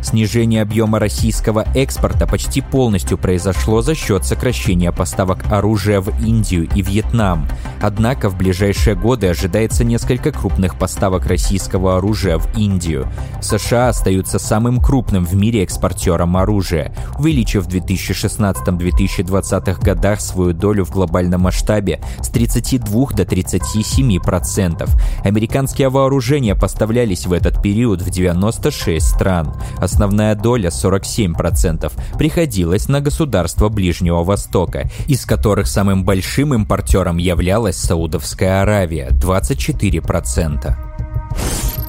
Снижение 0.05 0.63
объема 0.63 0.99
российского 0.99 1.65
экспорта 1.75 2.27
почти 2.27 2.61
полностью 2.61 3.17
произошло 3.17 3.81
за 3.81 3.95
счет 3.95 4.27
сокращения 4.27 4.93
поставок 4.93 5.51
оружия 5.51 6.03
в 6.03 6.11
Индию 6.23 6.69
и 6.75 6.83
Вьетнам. 6.83 7.49
Однако 7.81 8.29
в 8.29 8.37
ближайшие 8.37 8.97
годы 8.97 9.29
ожидается 9.29 9.83
несколько 9.83 10.31
крупных 10.31 10.79
поставок 10.79 11.25
российского 11.27 11.97
оружия 11.97 12.37
в 12.37 12.55
Индию. 12.57 13.09
США 13.41 13.89
остаются 13.89 14.39
самым 14.39 14.79
крупным 14.81 15.25
в 15.25 15.35
мире 15.35 15.65
экспортером 15.65 16.37
оружия, 16.37 16.95
увеличив 17.19 17.65
в 17.65 17.69
2016-2020 17.69 19.83
годах 19.83 20.21
свою 20.21 20.53
долю 20.53 20.85
в 20.85 20.91
глобальном 20.91 21.41
масштабе 21.41 22.03
с 22.21 22.29
32 22.29 23.13
до 23.13 23.25
37 23.25 24.21
процентов. 24.21 24.91
Американские 25.25 25.89
вооружения 25.89 26.55
поставлялись 26.55 27.25
в 27.27 27.33
этот 27.33 27.63
период 27.63 28.03
в 28.03 28.11
96 28.11 29.07
стран. 29.07 29.55
Основная 29.95 30.35
доля 30.35 30.73
47 30.73 31.35
процентов 31.35 31.93
приходилась 32.19 32.89
на 32.89 33.01
государства 33.01 33.69
Ближнего 33.69 34.25
Востока, 34.25 34.91
из 35.07 35.25
которых 35.25 35.69
самым 35.69 36.05
большим 36.05 36.53
импортером 36.53 37.19
являлась 37.19 37.77
Саудовская 37.77 38.63
Аравия– 38.63 39.11
24 39.13 40.03
процента. 40.03 40.94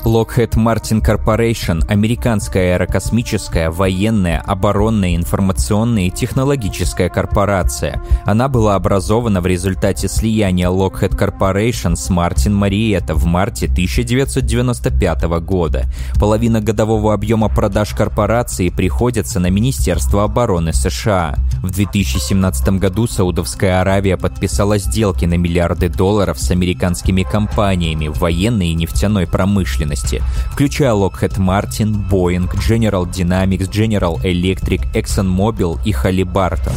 Lockheed 0.06 0.52
Martin 0.52 1.02
Corporation– 1.02 1.84
американская 1.90 2.76
аэрокосмическая, 2.76 3.72
военная, 3.72 4.40
оборонная, 4.40 5.16
информационная 5.16 6.04
и 6.04 6.12
технологическая 6.12 7.10
корпорация. 7.10 8.04
Она 8.24 8.48
была 8.48 8.76
образована 8.76 9.42
в 9.42 9.48
результате 9.48 10.08
слияния 10.08 10.70
Lockheed 10.70 11.18
Corporation 11.18 11.96
с 11.96 12.12
Martin 12.12 12.54
Marietta 12.54 13.16
в 13.16 13.26
марте 13.26 13.66
1995 13.66 15.24
года. 15.42 15.86
Половина 16.20 16.62
годового 16.62 17.12
объема 17.12 17.50
продаж 17.50 17.96
корпорации 17.96 18.70
приходится 18.70 19.40
на 19.40 19.50
Министерство 19.50 20.24
обороны 20.24 20.72
США. 20.72 21.34
В 21.64 21.72
2017 21.72 22.70
году 22.78 23.08
Саудовская 23.08 23.82
Аравия 23.82 24.18
подписала 24.18 24.78
сделки 24.78 25.26
на 25.26 25.34
миллиарды 25.34 25.90
долларов 25.90 26.40
с 26.40 26.52
американскими 26.52 27.24
компаниями 27.24 28.08
в 28.08 28.20
военной 28.20 28.68
и 28.68 28.76
нефтяной 28.76 29.26
промышленности, 29.36 30.24
включая 30.50 30.94
Lockheed 30.94 31.38
Martin, 31.40 31.94
Boeing, 32.10 32.50
General 32.54 33.06
Dynamics, 33.06 33.70
General 33.70 34.16
Electric, 34.24 34.82
ExxonMobil 34.94 35.78
и 35.84 35.92
Halliburton. 35.92 36.72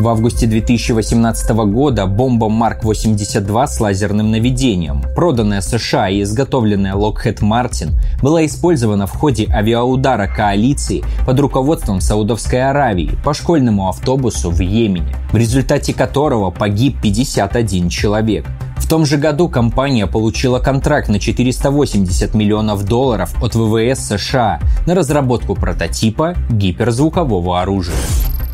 В 0.00 0.08
августе 0.08 0.48
2018 0.48 1.50
года 1.50 2.06
бомба 2.06 2.48
Марк-82 2.48 3.66
с 3.68 3.78
лазерным 3.78 4.32
наведением, 4.32 5.04
проданная 5.14 5.60
США 5.60 6.08
и 6.08 6.22
изготовленная 6.22 6.94
Lockheed 6.94 7.38
Martin, 7.40 7.92
была 8.20 8.44
использована 8.44 9.06
в 9.06 9.12
ходе 9.12 9.46
авиаудара 9.48 10.26
коалиции 10.26 11.04
под 11.24 11.38
руководством 11.38 12.00
Саудовской 12.00 12.68
Аравии 12.68 13.16
по 13.22 13.32
школьному 13.32 13.88
автобусу 13.88 14.50
в 14.50 14.60
Йемене, 14.60 15.14
в 15.30 15.36
результате 15.36 15.94
которого 15.94 16.50
погиб 16.50 16.96
51 17.00 17.88
человек. 17.88 18.44
В 18.82 18.88
том 18.88 19.06
же 19.06 19.16
году 19.16 19.48
компания 19.48 20.06
получила 20.06 20.58
контракт 20.58 21.08
на 21.08 21.18
480 21.18 22.34
миллионов 22.34 22.84
долларов 22.84 23.32
от 23.40 23.54
ВВС 23.54 24.00
США 24.08 24.60
на 24.86 24.94
разработку 24.94 25.54
прототипа 25.54 26.34
гиперзвукового 26.50 27.62
оружия. 27.62 27.94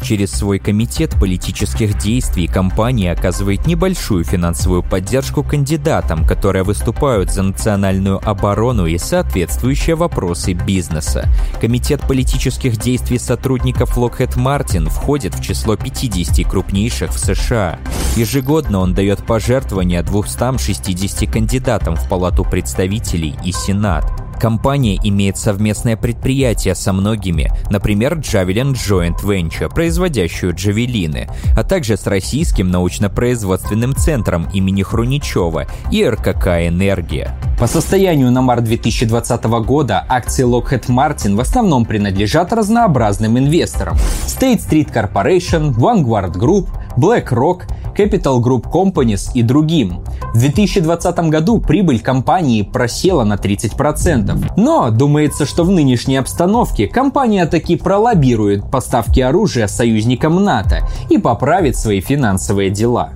Через 0.03 0.31
свой 0.33 0.59
комитет 0.59 1.19
политических 1.19 1.99
действий 1.99 2.47
компания 2.47 3.13
оказывает 3.13 3.67
небольшую 3.67 4.25
финансовую 4.25 4.83
поддержку 4.83 5.43
кандидатам, 5.43 6.25
которые 6.25 6.63
выступают 6.63 7.31
за 7.31 7.43
национальную 7.43 8.19
оборону 8.29 8.87
и 8.87 8.99
соответствующие 8.99 9.97
вопросы 9.97 10.53
бизнеса. 10.53 11.29
Комитет 11.61 12.01
политических 12.03 12.77
действий 12.77 13.19
сотрудников 13.19 13.99
Lockheed 13.99 14.37
Martin 14.37 14.89
входит 14.89 15.35
в 15.35 15.43
число 15.43 15.77
50 15.77 16.49
крупнейших 16.49 17.11
в 17.11 17.19
США. 17.19 17.79
Ежегодно 18.17 18.79
он 18.81 18.95
дает 18.95 19.27
пожертвования 19.27 20.03
260 20.03 21.31
кандидатам 21.31 21.97
в 21.97 22.09
Палату 22.09 22.45
представителей 22.45 23.37
и 23.45 23.53
Сенат. 23.53 24.28
Компания 24.39 24.99
имеет 25.03 25.37
совместное 25.37 25.97
предприятие 25.97 26.75
со 26.75 26.93
многими, 26.93 27.51
например, 27.71 28.19
Javelin 28.19 28.73
Joint 28.73 29.21
Venture, 29.25 29.69
производящую 29.69 30.55
джавелины, 30.55 31.29
а 31.57 31.65
также 31.65 31.97
с 31.97 32.07
Российским 32.07 32.71
научно-производственным 32.71 33.97
центром 33.97 34.49
имени 34.53 34.83
Хруничева 34.83 35.67
и 35.91 36.05
РКК 36.05 36.47
«Энергия». 36.69 37.35
По 37.59 37.67
состоянию 37.67 38.31
на 38.31 38.41
март 38.41 38.63
2020 38.63 39.45
года 39.67 40.07
акции 40.09 40.45
Lockheed 40.45 40.87
Martin 40.87 41.35
в 41.35 41.41
основном 41.41 41.85
принадлежат 41.85 42.53
разнообразным 42.53 43.37
инвесторам. 43.37 43.97
State 44.27 44.61
Street 44.61 44.93
Corporation, 44.93 45.75
Vanguard 45.75 46.35
Group, 46.35 46.69
BlackRock, 46.99 47.63
Capital 47.97 48.41
Group 48.43 48.71
Companies 48.73 49.31
и 49.35 49.43
другим. 49.43 50.03
В 50.35 50.39
2020 50.41 51.19
году 51.31 51.61
прибыль 51.61 52.01
компании 52.01 52.63
просела 52.63 53.25
на 53.25 53.35
30%. 53.35 54.53
Но 54.57 54.91
думается, 54.91 55.47
что 55.47 55.65
в 55.65 55.71
нынешней 55.71 56.17
обстановке 56.17 56.89
компания 56.89 57.47
таки 57.47 57.77
пролоббирует 57.77 58.71
поставки 58.71 59.21
оружия 59.21 59.69
союзникам 59.69 60.43
НАТО 60.43 60.81
и 61.09 61.19
поправит 61.19 61.77
свои 61.77 62.01
финансовые 62.01 62.71
дела. 62.71 63.13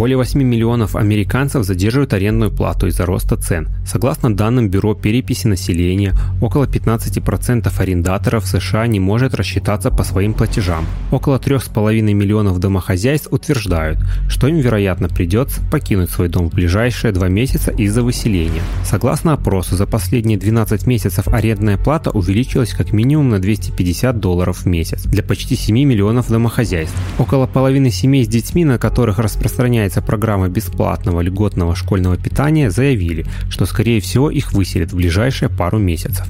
Более 0.00 0.16
8 0.16 0.42
миллионов 0.42 0.96
американцев 0.96 1.62
задерживают 1.62 2.14
арендную 2.14 2.50
плату 2.50 2.86
из-за 2.86 3.04
роста 3.04 3.36
цен. 3.36 3.68
Согласно 3.84 4.34
данным 4.34 4.70
Бюро 4.70 4.94
переписи 4.94 5.46
населения, 5.46 6.14
около 6.40 6.64
15% 6.64 7.70
арендаторов 7.78 8.46
США 8.46 8.86
не 8.86 8.98
может 8.98 9.34
рассчитаться 9.34 9.90
по 9.90 10.02
своим 10.02 10.32
платежам. 10.32 10.86
Около 11.10 11.36
3,5 11.36 12.00
миллионов 12.14 12.60
домохозяйств 12.60 13.28
утверждают, 13.30 13.98
что 14.26 14.48
им, 14.48 14.56
вероятно, 14.60 15.10
придется 15.10 15.60
покинуть 15.70 16.08
свой 16.08 16.30
дом 16.30 16.48
в 16.48 16.54
ближайшие 16.54 17.12
два 17.12 17.28
месяца 17.28 17.70
из-за 17.70 18.02
выселения. 18.02 18.62
Согласно 18.86 19.34
опросу, 19.34 19.76
за 19.76 19.84
последние 19.84 20.38
12 20.38 20.86
месяцев 20.86 21.28
арендная 21.28 21.76
плата 21.76 22.10
увеличилась 22.10 22.72
как 22.72 22.94
минимум 22.94 23.28
на 23.28 23.38
250 23.38 24.18
долларов 24.18 24.60
в 24.60 24.66
месяц 24.66 25.02
для 25.02 25.22
почти 25.22 25.56
7 25.56 25.76
миллионов 25.76 26.30
домохозяйств. 26.30 26.96
Около 27.18 27.46
половины 27.46 27.90
семей 27.90 28.24
с 28.24 28.28
детьми, 28.28 28.64
на 28.64 28.78
которых 28.78 29.18
распространяется 29.18 29.89
касается 29.90 30.02
программы 30.02 30.48
бесплатного 30.48 31.20
льготного 31.20 31.74
школьного 31.74 32.16
питания, 32.16 32.70
заявили, 32.70 33.26
что 33.48 33.66
скорее 33.66 34.00
всего 34.00 34.30
их 34.30 34.52
выселят 34.52 34.92
в 34.92 34.96
ближайшие 34.96 35.48
пару 35.48 35.78
месяцев. 35.78 36.28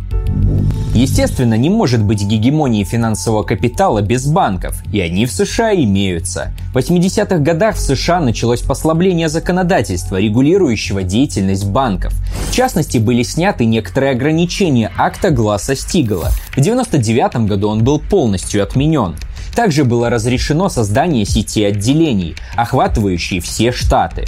Естественно, 0.94 1.54
не 1.54 1.68
может 1.68 2.02
быть 2.02 2.22
гегемонии 2.22 2.84
финансового 2.84 3.42
капитала 3.42 4.00
без 4.00 4.26
банков, 4.26 4.82
и 4.92 5.00
они 5.00 5.26
в 5.26 5.32
США 5.32 5.74
имеются. 5.74 6.52
В 6.72 6.78
80-х 6.78 7.38
годах 7.38 7.76
в 7.76 7.80
США 7.80 8.20
началось 8.20 8.62
послабление 8.62 9.28
законодательства, 9.28 10.18
регулирующего 10.18 11.02
деятельность 11.02 11.66
банков. 11.66 12.14
В 12.50 12.54
частности, 12.54 12.96
были 12.96 13.22
сняты 13.22 13.66
некоторые 13.66 14.12
ограничения 14.12 14.90
акта 14.96 15.30
Гласса 15.30 15.76
Стигала. 15.76 16.30
В 16.56 16.60
99 16.60 17.46
году 17.46 17.68
он 17.68 17.84
был 17.84 17.98
полностью 17.98 18.62
отменен. 18.62 19.16
Также 19.54 19.84
было 19.84 20.10
разрешено 20.10 20.68
создание 20.68 21.24
сети 21.24 21.64
отделений, 21.64 22.36
охватывающей 22.56 23.40
все 23.40 23.72
штаты. 23.72 24.26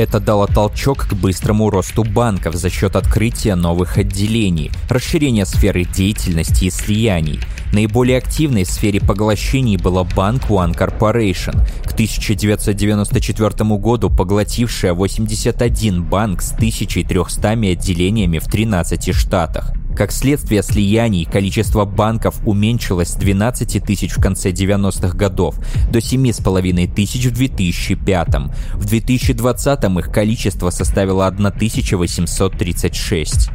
Это 0.00 0.18
дало 0.18 0.46
толчок 0.46 1.08
к 1.08 1.12
быстрому 1.12 1.68
росту 1.68 2.04
банков 2.04 2.54
за 2.54 2.70
счет 2.70 2.96
открытия 2.96 3.54
новых 3.54 3.98
отделений, 3.98 4.70
расширения 4.88 5.44
сферы 5.44 5.84
деятельности 5.84 6.64
и 6.64 6.70
слияний. 6.70 7.38
Наиболее 7.74 8.16
активной 8.16 8.64
в 8.64 8.70
сфере 8.70 8.98
поглощений 8.98 9.76
была 9.76 10.04
банк 10.04 10.44
One 10.44 10.74
Corporation, 10.74 11.54
к 11.84 11.92
1994 11.92 13.76
году 13.76 14.08
поглотившая 14.08 14.94
81 14.94 16.02
банк 16.02 16.40
с 16.40 16.52
1300 16.52 17.50
отделениями 17.50 18.38
в 18.38 18.46
13 18.46 19.14
штатах. 19.14 19.74
Как 19.96 20.12
следствие 20.12 20.62
слияний, 20.62 21.26
количество 21.26 21.84
банков 21.84 22.40
уменьшилось 22.46 23.08
с 23.08 23.14
12 23.16 23.84
тысяч 23.84 24.12
в 24.12 24.22
конце 24.22 24.50
90-х 24.50 25.14
годов 25.16 25.56
до 25.90 25.98
7,5 25.98 26.94
тысяч 26.94 27.26
в 27.26 27.32
2005. 27.32 28.28
В 28.74 28.86
2020 28.86 29.89
их 29.98 30.12
количество 30.12 30.70
составило 30.70 31.26
1836. 31.26 33.50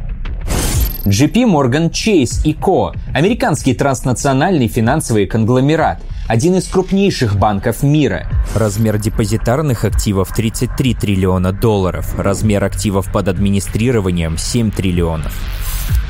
JP 1.06 1.44
Morgan 1.44 1.90
Chase 1.90 2.42
и 2.44 2.52
Co.– 2.52 2.92
американский 3.14 3.74
транснациональный 3.74 4.66
финансовый 4.66 5.26
конгломерат, 5.26 6.02
один 6.26 6.56
из 6.56 6.66
крупнейших 6.66 7.36
банков 7.36 7.84
мира. 7.84 8.26
Размер 8.56 8.98
депозитарных 8.98 9.84
активов 9.84 10.34
33 10.34 10.94
триллиона 10.94 11.52
долларов, 11.52 12.18
размер 12.18 12.64
активов 12.64 13.12
под 13.12 13.28
администрированием 13.28 14.36
7 14.36 14.72
триллионов. 14.72 15.32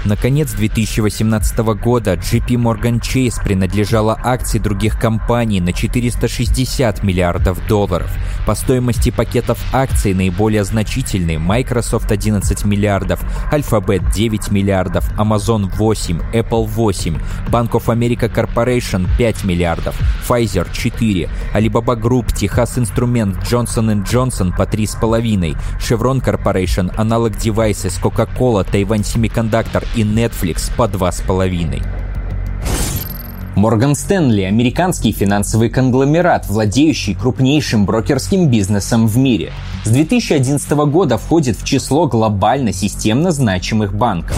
Наконец 0.06 0.52
2018 0.52 1.58
года 1.82 2.12
JP 2.14 2.46
Morgan 2.50 3.00
Chase 3.00 3.42
принадлежала 3.42 4.16
акции 4.22 4.58
других 4.58 5.00
компаний 5.00 5.60
на 5.60 5.72
460 5.72 7.02
миллиардов 7.02 7.58
долларов. 7.66 8.08
По 8.46 8.54
стоимости 8.54 9.10
пакетов 9.10 9.58
акций 9.72 10.14
наиболее 10.14 10.62
значительные 10.62 11.40
Microsoft 11.40 12.12
11 12.12 12.64
миллиардов, 12.64 13.20
Alphabet 13.50 14.12
9 14.14 14.52
миллиардов, 14.52 15.10
Amazon 15.18 15.68
8, 15.76 16.20
Apple 16.32 16.66
8, 16.66 17.20
Bank 17.50 17.72
of 17.72 17.86
America 17.86 18.32
Corporation 18.32 19.08
5 19.18 19.44
миллиардов, 19.44 19.98
Pfizer 20.28 20.68
4, 20.72 21.28
Alibaba 21.52 21.96
Group, 21.96 22.26
Texas 22.28 22.78
Instrument, 22.78 23.36
Johnson 23.42 24.04
Johnson 24.04 24.56
по 24.56 24.62
3,5, 24.62 25.56
Chevron 25.80 26.20
Corporation, 26.22 26.94
Analog 26.96 27.32
Devices, 27.32 27.98
Coca-Cola, 28.00 28.62
Taiwan 28.62 29.02
Semiconductor 29.02 29.65
и 29.94 30.02
Netflix 30.02 30.70
по 30.76 30.84
2,5. 30.84 31.82
Морган 33.56 33.94
Стэнли– 33.94 34.42
американский 34.42 35.12
финансовый 35.12 35.70
конгломерат, 35.70 36.46
владеющий 36.46 37.14
крупнейшим 37.14 37.86
брокерским 37.86 38.48
бизнесом 38.48 39.06
в 39.06 39.16
мире. 39.16 39.50
С 39.84 39.88
2011 39.88 40.70
года 40.90 41.16
входит 41.16 41.56
в 41.56 41.64
число 41.64 42.06
глобально 42.06 42.72
системно 42.72 43.30
значимых 43.30 43.94
банков 43.94 44.36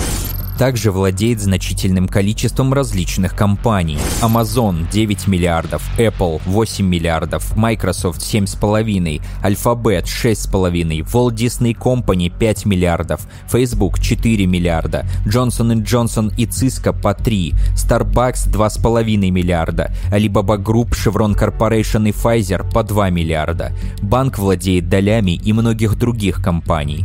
также 0.59 0.91
владеет 0.91 1.41
значительным 1.41 2.09
количеством 2.09 2.75
различных 2.75 3.35
компаний. 3.37 3.97
Amazon 4.21 4.91
9 4.91 5.29
миллиардов, 5.29 5.83
Apple 5.97 6.43
8 6.45 6.85
миллиардов, 6.85 7.57
Microsoft 7.57 8.21
7,5, 8.21 9.23
Alphabet 9.45 10.05
6,5, 10.05 11.07
Walt 11.13 11.35
Disney 11.35 11.79
Company 11.79 12.31
5 12.37 12.67
миллиардов, 12.67 13.21
Facebook 13.47 14.01
4 14.01 14.47
миллиарда, 14.47 15.07
Johnson 15.25 15.85
Johnson 15.85 16.35
и 16.37 16.47
Cisco 16.47 16.93
по 17.01 17.15
3, 17.15 17.55
Starbucks 17.75 18.51
2,5 18.51 19.31
миллиарда, 19.31 19.93
Alibaba 20.11 20.59
Group, 20.59 20.91
Chevron 20.91 21.39
Corporation 21.39 22.09
и 22.09 22.13
Pfizer 22.13 22.69
по 22.73 22.83
2 22.83 23.11
миллиарда. 23.11 23.73
Банк 24.03 24.39
владеет 24.39 24.89
долями 24.89 25.37
и 25.37 25.53
многих 25.53 25.97
других 25.97 26.43
компаний. 26.43 27.05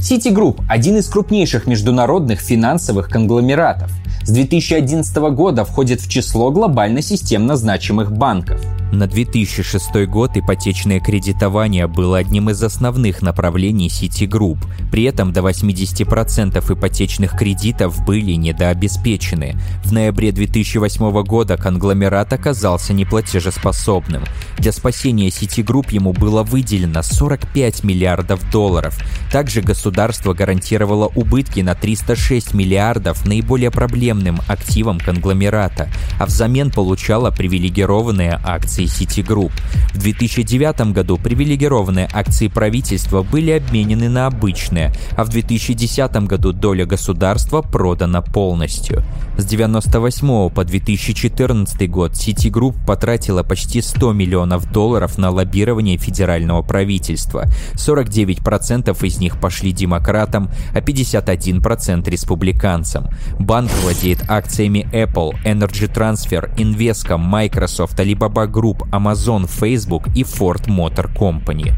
Citigroup– 0.00 0.62
один 0.68 0.96
из 0.96 1.10
крупнейших 1.10 1.66
международных 1.66 2.40
финансовых 2.40 3.10
конгломератов. 3.10 3.99
С 4.24 4.30
2011 4.32 5.16
года 5.34 5.64
входит 5.64 6.00
в 6.00 6.08
число 6.08 6.50
глобально 6.50 7.02
системно 7.02 7.56
значимых 7.56 8.12
банков. 8.12 8.60
На 8.92 9.06
2006 9.06 10.06
год 10.06 10.36
ипотечное 10.36 10.98
кредитование 10.98 11.86
было 11.86 12.18
одним 12.18 12.50
из 12.50 12.60
основных 12.60 13.22
направлений 13.22 13.86
Citigroup. 13.86 14.58
При 14.90 15.04
этом 15.04 15.32
до 15.32 15.40
80% 15.40 16.72
ипотечных 16.72 17.38
кредитов 17.38 18.04
были 18.04 18.32
недообеспечены. 18.32 19.54
В 19.84 19.92
ноябре 19.92 20.32
2008 20.32 21.22
года 21.22 21.56
конгломерат 21.56 22.32
оказался 22.32 22.92
неплатежеспособным. 22.92 24.24
Для 24.58 24.72
спасения 24.72 25.28
Citigroup 25.28 25.92
ему 25.92 26.12
было 26.12 26.42
выделено 26.42 27.02
45 27.02 27.84
миллиардов 27.84 28.50
долларов. 28.50 28.98
Также 29.30 29.62
государство 29.62 30.34
гарантировало 30.34 31.06
убытки 31.14 31.60
на 31.60 31.76
306 31.76 32.54
миллиардов 32.54 33.24
наиболее 33.24 33.70
проблемным 34.10 34.40
активам 34.48 34.98
конгломерата, 34.98 35.88
а 36.18 36.26
взамен 36.26 36.70
получало 36.70 37.30
привилегированные 37.30 38.40
акции 38.44 38.84
Citigroup. 38.84 39.52
В 39.94 39.98
2009 39.98 40.92
году 40.92 41.16
привилегированные 41.16 42.08
акции 42.12 42.48
правительства 42.48 43.22
были 43.22 43.52
обменены 43.52 44.08
на 44.08 44.26
обычные, 44.26 44.92
а 45.16 45.22
в 45.22 45.28
2010 45.28 46.12
году 46.26 46.52
доля 46.52 46.86
государства 46.86 47.62
продана 47.62 48.20
полностью. 48.20 49.04
С 49.40 49.44
1998 49.44 50.50
по 50.50 50.64
2014 50.64 51.90
год 51.90 52.12
Citigroup 52.12 52.74
потратила 52.86 53.42
почти 53.42 53.80
100 53.80 54.12
миллионов 54.12 54.70
долларов 54.70 55.16
на 55.16 55.30
лоббирование 55.30 55.96
федерального 55.96 56.60
правительства. 56.60 57.46
49% 57.74 59.06
из 59.06 59.18
них 59.18 59.40
пошли 59.40 59.72
демократам, 59.72 60.50
а 60.74 60.80
51% 60.80 62.10
республиканцам. 62.10 63.08
Банк 63.38 63.70
владеет 63.82 64.22
акциями 64.28 64.86
Apple, 64.92 65.32
Energy 65.42 65.90
Transfer, 65.90 66.54
Invesco, 66.56 67.16
Microsoft, 67.16 67.98
Alibaba 67.98 68.46
Group, 68.46 68.90
Amazon, 68.90 69.48
Facebook 69.48 70.08
и 70.14 70.22
Ford 70.22 70.66
Motor 70.66 71.10
Company. 71.16 71.74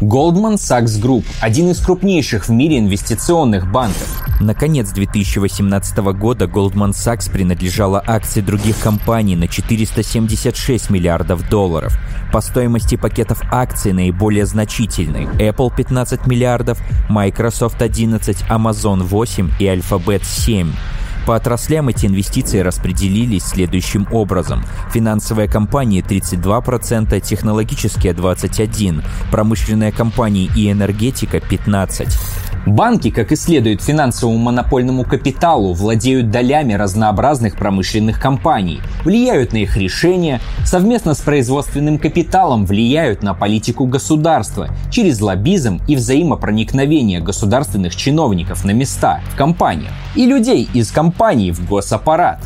Goldman 0.00 0.54
Sachs 0.54 1.02
Group– 1.02 1.24
один 1.40 1.72
из 1.72 1.80
крупнейших 1.80 2.46
в 2.46 2.52
мире 2.52 2.78
инвестиционных 2.78 3.68
банков. 3.72 4.22
Наконец 4.40 4.90
2018 4.92 5.98
года 6.14 6.44
Goldman 6.44 6.90
Sachs 6.90 7.28
принадлежала 7.28 8.00
акции 8.06 8.40
других 8.40 8.78
компаний 8.78 9.34
на 9.34 9.48
476 9.48 10.90
миллиардов 10.90 11.48
долларов. 11.48 11.98
По 12.32 12.40
стоимости 12.40 12.96
пакетов 12.96 13.42
акций 13.50 13.92
наиболее 13.92 14.46
значительны 14.46 15.28
Apple 15.40 15.74
15 15.74 16.28
миллиардов, 16.28 16.78
Microsoft 17.08 17.82
11, 17.82 18.44
Amazon 18.48 19.02
8 19.02 19.50
и 19.58 19.64
Alphabet 19.64 20.22
7. 20.22 20.70
По 21.26 21.36
отраслям 21.36 21.88
эти 21.88 22.06
инвестиции 22.06 22.60
распределились 22.60 23.44
следующим 23.44 24.06
образом. 24.12 24.64
Финансовые 24.92 25.48
компании 25.48 26.02
32%, 26.02 27.20
технологические 27.20 28.12
21%, 28.12 29.04
промышленные 29.30 29.92
компании 29.92 30.50
и 30.54 30.70
энергетика 30.70 31.38
15%. 31.38 32.47
Банки, 32.66 33.10
как 33.10 33.32
и 33.32 33.36
следует 33.36 33.82
финансовому 33.82 34.38
монопольному 34.38 35.04
капиталу, 35.04 35.72
владеют 35.72 36.30
долями 36.30 36.74
разнообразных 36.74 37.56
промышленных 37.56 38.20
компаний, 38.20 38.80
влияют 39.04 39.52
на 39.52 39.58
их 39.58 39.76
решения, 39.76 40.40
совместно 40.64 41.14
с 41.14 41.20
производственным 41.20 41.98
капиталом 41.98 42.66
влияют 42.66 43.22
на 43.22 43.34
политику 43.34 43.86
государства 43.86 44.68
через 44.90 45.20
лоббизм 45.20 45.80
и 45.88 45.96
взаимопроникновение 45.96 47.20
государственных 47.20 47.96
чиновников 47.96 48.64
на 48.64 48.72
места 48.72 49.20
в 49.32 49.36
компаниях 49.36 49.92
и 50.14 50.26
людей 50.26 50.68
из 50.74 50.90
компаний 50.90 51.52
в 51.52 51.66
госаппарат. 51.68 52.40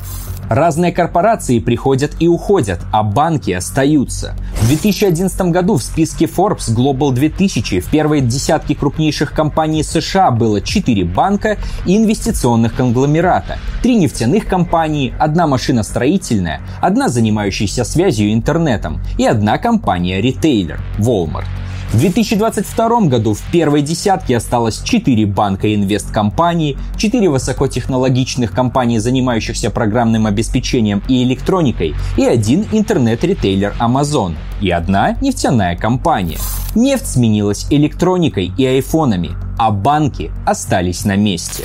Разные 0.54 0.92
корпорации 0.92 1.60
приходят 1.60 2.12
и 2.20 2.28
уходят, 2.28 2.80
а 2.92 3.02
банки 3.02 3.52
остаются. 3.52 4.36
В 4.60 4.66
2011 4.66 5.40
году 5.50 5.76
в 5.76 5.82
списке 5.82 6.26
Forbes 6.26 6.76
Global 6.76 7.10
2000 7.10 7.80
в 7.80 7.86
первой 7.88 8.20
десятке 8.20 8.74
крупнейших 8.74 9.32
компаний 9.32 9.82
США 9.82 10.30
было 10.30 10.60
4 10.60 11.06
банка 11.06 11.56
и 11.86 11.96
инвестиционных 11.96 12.74
конгломерата, 12.74 13.56
3 13.82 13.96
нефтяных 13.96 14.46
компании, 14.46 15.14
одна 15.18 15.46
машиностроительная, 15.46 16.60
одна 16.82 17.08
занимающаяся 17.08 17.84
связью 17.84 18.28
и 18.28 18.34
интернетом 18.34 19.00
и 19.16 19.24
одна 19.24 19.56
компания-ритейлер– 19.56 20.82
Walmart. 20.98 21.46
В 21.92 21.98
2022 21.98 23.00
году 23.02 23.34
в 23.34 23.42
первой 23.52 23.82
десятке 23.82 24.38
осталось 24.38 24.80
4 24.82 25.26
банка 25.26 25.74
инвесткомпании, 25.74 26.78
4 26.96 27.28
высокотехнологичных 27.28 28.52
компании, 28.52 28.96
занимающихся 28.96 29.68
программным 29.70 30.24
обеспечением 30.24 31.02
и 31.06 31.22
электроникой, 31.22 31.94
и 32.16 32.24
один 32.24 32.64
интернет-ритейлер 32.72 33.74
Amazon, 33.78 34.36
и 34.62 34.70
одна 34.70 35.18
нефтяная 35.20 35.76
компания. 35.76 36.38
Нефть 36.74 37.08
сменилась 37.08 37.66
электроникой 37.68 38.50
и 38.56 38.64
айфонами, 38.64 39.32
а 39.58 39.70
банки 39.70 40.32
остались 40.46 41.04
на 41.04 41.16
месте 41.16 41.64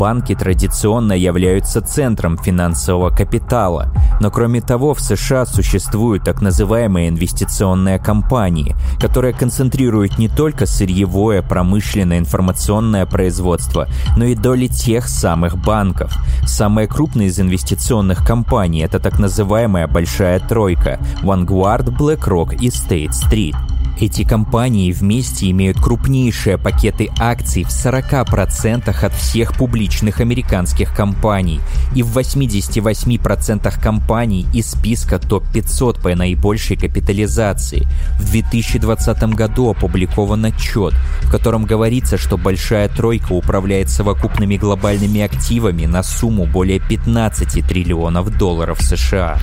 банки 0.00 0.34
традиционно 0.34 1.12
являются 1.12 1.82
центром 1.82 2.38
финансового 2.38 3.10
капитала. 3.10 3.92
Но 4.20 4.30
кроме 4.30 4.62
того, 4.62 4.94
в 4.94 5.00
США 5.00 5.44
существуют 5.44 6.24
так 6.24 6.40
называемые 6.40 7.10
инвестиционные 7.10 7.98
компании, 7.98 8.74
которые 8.98 9.34
концентрируют 9.34 10.16
не 10.16 10.28
только 10.28 10.64
сырьевое, 10.64 11.42
промышленное, 11.42 12.18
информационное 12.18 13.04
производство, 13.04 13.88
но 14.16 14.24
и 14.24 14.34
доли 14.34 14.68
тех 14.68 15.06
самых 15.06 15.58
банков. 15.58 16.16
Самые 16.46 16.88
крупные 16.88 17.28
из 17.28 17.38
инвестиционных 17.38 18.24
компаний– 18.24 18.80
это 18.86 19.00
так 19.00 19.18
называемая 19.18 19.86
«большая 19.86 20.40
тройка»– 20.40 20.98
Vanguard, 21.22 21.94
BlackRock 21.94 22.54
и 22.54 22.68
State 22.68 23.10
Street. 23.10 23.54
Эти 24.00 24.24
компании 24.24 24.92
вместе 24.92 25.50
имеют 25.50 25.78
крупнейшие 25.78 26.56
пакеты 26.56 27.10
акций 27.18 27.64
в 27.64 27.68
40% 27.68 28.88
от 28.88 29.12
всех 29.12 29.54
публичных 29.54 30.20
американских 30.20 30.96
компаний 30.96 31.60
и 31.94 32.02
в 32.02 32.16
88% 32.16 33.78
компаний 33.78 34.46
из 34.54 34.70
списка 34.70 35.18
топ-500 35.18 36.00
по 36.00 36.14
наибольшей 36.14 36.78
капитализации. 36.78 37.86
В 38.18 38.30
2020 38.30 39.22
году 39.34 39.68
опубликован 39.68 40.46
отчет, 40.46 40.94
в 41.20 41.30
котором 41.30 41.66
говорится, 41.66 42.16
что 42.16 42.38
Большая 42.38 42.88
Тройка 42.88 43.34
управляет 43.34 43.90
совокупными 43.90 44.56
глобальными 44.56 45.20
активами 45.20 45.84
на 45.84 46.02
сумму 46.02 46.46
более 46.46 46.80
15 46.80 47.68
триллионов 47.68 48.34
долларов 48.38 48.80
США. 48.80 49.38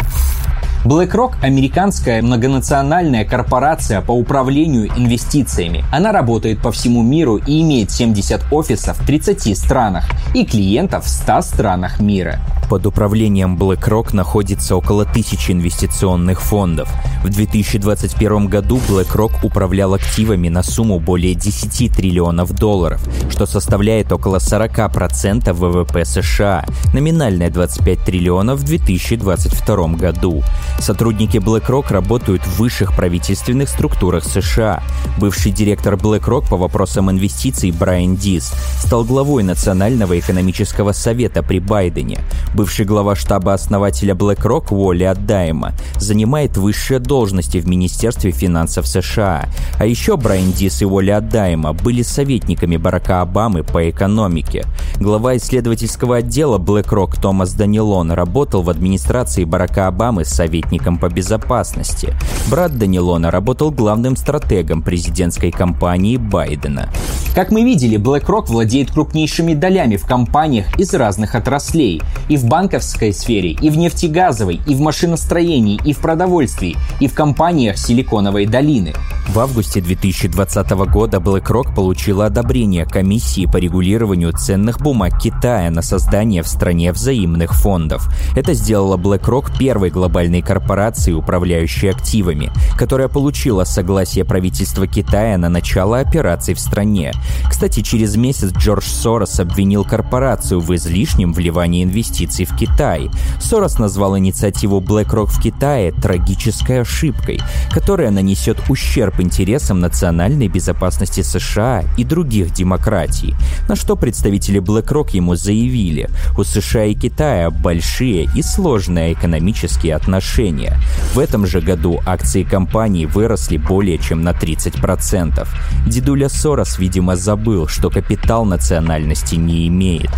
BlackRock– 0.88 1.33
американская 1.41 2.22
многонациональная 2.22 3.25
корпорация 3.25 3.99
по 3.99 4.14
управлению 4.14 4.88
инвестициями. 4.95 5.83
Она 5.91 6.14
работает 6.14 6.61
по 6.61 6.72
всему 6.72 7.03
миру 7.03 7.41
и 7.45 7.61
имеет 7.61 7.91
70 7.91 8.53
офисов 8.53 8.98
в 8.98 9.06
30 9.06 9.57
странах 9.57 10.06
и 10.33 10.45
клиентов 10.45 11.03
в 11.03 11.09
100 11.09 11.41
странах 11.41 11.99
мира. 11.99 12.40
Под 12.69 12.85
управлением 12.85 13.57
BlackRock 13.57 14.14
находится 14.14 14.75
около 14.75 15.06
тысячи 15.06 15.51
инвестиционных 15.51 16.41
фондов. 16.41 16.90
В 17.24 17.30
2021 17.30 18.48
году 18.48 18.80
BlackRock 18.90 19.32
управлял 19.43 19.93
активами 19.93 20.49
на 20.49 20.64
сумму 20.64 20.99
более 20.99 21.33
10 21.33 21.95
триллионов 21.95 22.51
долларов, 22.51 23.01
что 23.30 23.45
составляет 23.45 24.11
около 24.11 24.38
40% 24.38 25.53
ВВП 25.53 26.03
США, 26.03 26.66
номинальная 26.93 27.49
25 27.49 28.03
триллионов 28.03 28.59
в 28.59 28.64
2022 28.66 29.88
году. 29.95 30.43
Сотрудники 30.80 31.38
BlackRock 31.38 31.92
работают 31.92 32.42
в 32.44 32.60
высших 32.60 32.96
правительственных 32.96 33.70
структурах 33.70 34.24
США. 34.24 34.84
Бывший 35.20 35.52
директор 35.52 35.96
BlackRock 35.96 36.48
по 36.50 36.58
вопросам 36.58 37.12
инвестиций 37.12 37.72
Брайан 37.72 38.16
Дис 38.16 38.54
стал 38.80 39.04
главой 39.04 39.44
Национального 39.44 40.18
экономического 40.18 40.92
совета 40.92 41.44
при 41.44 41.60
Байдене. 41.60 42.20
Бывший 42.54 42.86
глава 42.86 43.16
штаба 43.16 43.54
основателя 43.54 44.14
BlackRock 44.14 44.68
Уолли 44.70 45.04
Аддайма 45.04 45.74
занимает 46.00 46.58
высшие 46.58 47.00
должности 47.00 47.58
в 47.58 47.68
Министерстве 47.68 48.32
финансов 48.32 48.88
США. 48.88 49.50
А 49.80 49.86
еще 49.86 50.16
Брайан 50.16 50.52
Дис 50.52 50.82
и 50.82 50.86
Уолли 50.86 51.12
Аддайма 51.12 51.74
были 51.74 52.04
советниками 52.04 52.78
Барака 52.78 53.22
Обамы 53.22 53.64
по 53.64 53.90
экономике. 53.90 54.66
Глава 55.00 55.38
исследовательского 55.38 56.17
отдела 56.17 56.58
BlackRock 56.58 57.22
Томас 57.22 57.53
Данилон 57.53 58.11
работал 58.11 58.64
в 58.64 58.69
администрации 58.72 59.43
Барака 59.43 59.85
Обамы 59.85 60.26
советником 60.26 60.98
по 60.98 61.08
безопасности. 61.08 62.16
Брат 62.50 62.76
Данилона 62.80 63.30
работал 63.30 63.69
главным 63.69 64.16
стратегом 64.16 64.82
президентской 64.82 65.51
кампании 65.51 66.17
Байдена. 66.17 66.90
Как 67.35 67.51
мы 67.51 67.64
видели, 67.64 68.00
BlackRock 68.00 68.48
владеет 68.48 68.90
крупнейшими 68.90 69.53
долями 69.53 69.98
в 69.98 70.08
компаниях 70.08 70.80
из 70.80 70.92
разных 70.95 71.35
отраслей. 71.35 72.01
И 72.27 72.35
в 72.35 72.45
банковской 72.45 73.14
сфере, 73.14 73.51
и 73.51 73.69
в 73.69 73.77
нефтегазовой, 73.77 74.59
и 74.66 74.74
в 74.74 74.80
машиностроении, 74.80 75.80
и 75.85 75.93
в 75.93 76.00
продовольствии, 76.00 76.76
и 77.00 77.08
в 77.08 77.14
компаниях 77.14 77.77
Силиконовой 77.77 78.48
долины. 78.48 78.95
В 79.27 79.40
августе 79.40 79.82
2020 79.82 80.69
года 80.92 81.17
BlackRock 81.17 81.76
получила 81.76 82.26
одобрение 82.26 82.85
комиссии 82.85 83.45
по 83.45 83.58
регулированию 83.58 84.32
ценных 84.32 84.80
бумаг 84.88 85.19
Китая 85.19 85.69
на 85.69 85.82
создание 85.82 86.41
в 86.43 86.48
стране 86.48 86.93
взаимных 86.93 87.53
фондов. 87.53 88.07
Это 88.38 88.53
сделало 88.53 88.95
BlackRock 88.95 89.57
первой 89.59 89.90
глобальной 89.90 90.41
корпорацией, 90.41 91.17
управляющей 91.17 91.90
активами, 91.90 92.51
которая 92.77 93.09
получила 93.09 93.66
согласие 93.66 94.24
правительства 94.24 94.88
Китая 94.88 95.38
на 95.38 95.49
начало 95.49 95.99
операций 95.99 96.53
в 96.53 96.59
стране. 96.61 97.11
Кстати, 97.49 97.82
через 97.82 98.16
месяц 98.16 98.53
Джордж 98.53 98.85
Сорос 98.85 99.41
обвинил 99.41 99.83
корпорацию 99.83 100.61
в 100.61 100.74
излишнем 100.74 101.33
вливании 101.33 101.83
инвестиций 101.83 102.45
в 102.45 102.56
Китай. 102.56 103.09
Сорос 103.41 103.80
назвал 103.80 104.17
инициативу 104.17 104.80
BlackRock 104.80 105.27
в 105.27 105.41
Китае 105.41 105.91
трагической 105.91 106.80
ошибкой, 106.83 107.41
которая 107.72 108.09
нанесет 108.09 108.57
ущерб 108.69 109.19
интересам 109.19 109.82
национальной 109.82 110.48
безопасности 110.48 111.24
США 111.24 111.83
и 111.98 112.06
других 112.06 112.53
демократий, 112.53 113.35
на 113.67 113.75
что 113.75 113.98
представители 113.98 114.61
BlackRock 114.61 114.77
ему 115.14 115.36
заявили, 115.36 116.10
у 116.38 116.44
США 116.44 116.86
и 116.86 116.94
Китая 116.94 117.50
большие 117.50 118.30
и 118.36 118.42
сложные 118.42 119.14
экономические 119.14 119.96
отношения. 119.96 120.78
В 121.14 121.20
этом 121.20 121.46
же 121.46 121.62
году 121.62 122.00
акции 122.06 122.44
компании 122.44 123.06
выросли 123.06 123.58
более 123.58 123.98
чем 123.98 124.22
на 124.22 124.32
30%. 124.32 125.48
Дедуля 125.88 126.30
Сорос, 126.30 126.80
видимо, 126.80 127.16
забыл, 127.16 127.68
что 127.68 127.90
капитал 127.90 128.46
национальности 128.46 129.36
не 129.36 129.68
имеет. 129.68 130.12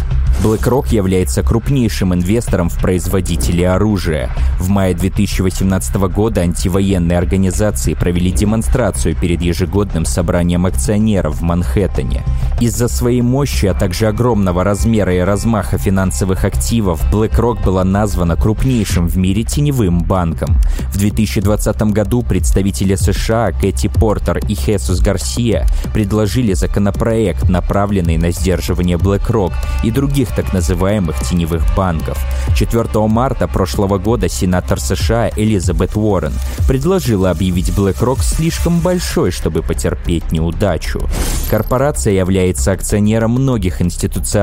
BlackRock 0.43 0.93
является 0.93 1.43
крупнейшим 1.43 2.13
инвестором 2.13 2.69
в 2.69 2.79
производители 2.79 3.63
оружия. 3.63 4.29
В 4.57 4.69
мае 4.69 4.93
2018 4.93 5.95
года 5.95 6.41
антивоенные 6.41 7.17
организации 7.17 7.93
провели 7.93 8.31
демонстрацию 8.31 9.15
перед 9.15 9.41
ежегодным 9.41 10.05
собранием 10.05 10.65
акционеров 10.65 11.39
в 11.39 11.41
Манхэттене. 11.41 12.23
Из-за 12.61 12.87
своей 12.87 13.21
мощи, 13.21 13.65
а 13.65 13.73
также 13.73 14.07
огромного 14.07 14.48
размера 14.57 15.13
и 15.13 15.19
размаха 15.19 15.77
финансовых 15.77 16.43
активов, 16.43 17.01
BlackRock 17.11 17.63
была 17.63 17.83
названа 17.83 18.35
крупнейшим 18.35 19.07
в 19.07 19.17
мире 19.17 19.43
теневым 19.43 19.99
банком. 19.99 20.57
В 20.91 20.97
2020 20.97 21.81
году 21.93 22.23
представители 22.23 22.95
США 22.95 23.51
Кэти 23.51 23.87
Портер 23.87 24.39
и 24.39 24.55
Хесус 24.55 25.01
Гарсия 25.01 25.67
предложили 25.93 26.53
законопроект, 26.53 27.47
направленный 27.49 28.17
на 28.17 28.31
сдерживание 28.31 28.97
BlackRock 28.97 29.53
и 29.83 29.91
других 29.91 30.29
так 30.35 30.51
называемых 30.51 31.19
теневых 31.19 31.63
банков. 31.75 32.17
4 32.55 32.87
марта 33.07 33.47
прошлого 33.47 33.97
года 33.97 34.29
сенатор 34.29 34.79
США 34.79 35.29
Элизабет 35.35 35.95
Уоррен 35.95 36.33
предложила 36.67 37.29
объявить 37.29 37.69
BlackRock 37.69 38.21
слишком 38.21 38.79
большой, 38.79 39.31
чтобы 39.31 39.61
потерпеть 39.61 40.31
неудачу. 40.31 41.01
Корпорация 41.49 42.13
является 42.13 42.71
акционером 42.71 43.31
многих 43.31 43.81
институциональных 43.81 44.38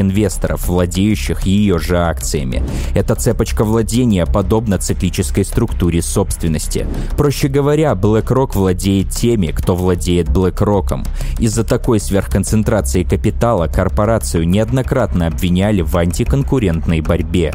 инвесторов, 0.00 0.66
владеющих 0.66 1.42
ее 1.42 1.78
же 1.78 1.98
акциями. 1.98 2.62
Эта 2.94 3.14
цепочка 3.14 3.64
владения 3.64 4.26
подобна 4.26 4.78
циклической 4.78 5.44
структуре 5.44 6.02
собственности. 6.02 6.86
Проще 7.16 7.48
говоря, 7.48 7.92
BlackRock 7.92 8.52
владеет 8.54 9.10
теми, 9.10 9.48
кто 9.48 9.76
владеет 9.76 10.28
BlackRock. 10.28 11.06
Из-за 11.38 11.64
такой 11.64 12.00
сверхконцентрации 12.00 13.02
капитала 13.02 13.66
корпорацию 13.66 14.48
неоднократно 14.48 15.26
обвиняли 15.26 15.82
в 15.82 15.96
антиконкурентной 15.96 17.00
борьбе. 17.00 17.54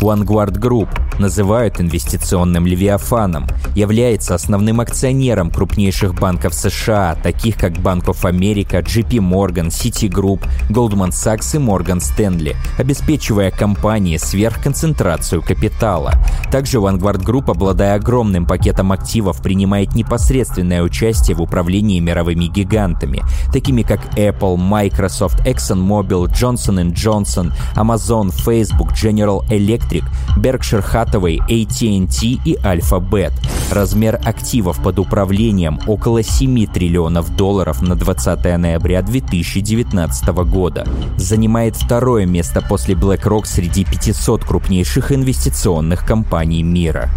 Vanguard 0.00 0.58
Group 0.58 0.88
называют 1.18 1.80
инвестиционным 1.80 2.66
левиафаном, 2.66 3.46
является 3.74 4.36
основным 4.36 4.80
акционером 4.80 5.50
крупнейших 5.50 6.14
банков 6.14 6.54
США, 6.54 7.16
таких 7.20 7.56
как 7.56 7.72
Bank 7.72 8.04
of 8.04 8.22
America, 8.22 8.80
JP 8.80 9.18
Morgan, 9.18 9.68
Citigroup, 9.68 10.46
Goldman 10.70 11.10
Sachs 11.10 11.56
и 11.56 11.58
Morgan 11.58 11.98
Stanley, 11.98 12.54
обеспечивая 12.78 13.50
компании 13.50 14.16
сверхконцентрацию 14.16 15.42
капитала. 15.42 16.14
Также 16.52 16.78
Vanguard 16.78 17.24
Group, 17.24 17.50
обладая 17.50 17.96
огромным 17.96 18.46
пакетом 18.46 18.92
активов, 18.92 19.42
принимает 19.42 19.94
непосредственное 19.96 20.82
участие 20.82 21.36
в 21.36 21.42
управлении 21.42 21.98
мировыми 21.98 22.44
гигантами, 22.44 23.22
такими 23.52 23.82
как 23.82 24.00
Apple, 24.16 24.56
Microsoft, 24.56 25.44
ExxonMobil, 25.44 26.26
Johnson 26.26 26.92
Johnson, 26.92 27.52
Amazon, 27.74 28.30
Facebook, 28.30 28.92
General 28.92 29.44
Electric, 29.50 29.87
Berkshire 30.36 30.84
Hathaway, 30.84 31.38
AT&T 31.48 32.40
и 32.44 32.56
Alphabet. 32.62 33.32
Размер 33.70 34.20
активов 34.24 34.82
под 34.82 34.98
управлением 34.98 35.78
около 35.86 36.22
7 36.22 36.66
триллионов 36.66 37.34
долларов 37.36 37.82
на 37.82 37.94
20 37.94 38.44
ноября 38.58 39.02
2019 39.02 40.28
года. 40.28 40.86
Занимает 41.16 41.76
второе 41.76 42.26
место 42.26 42.62
после 42.62 42.94
BlackRock 42.94 43.46
среди 43.46 43.84
500 43.84 44.44
крупнейших 44.44 45.12
инвестиционных 45.12 46.06
компаний 46.06 46.62
мира. 46.62 47.10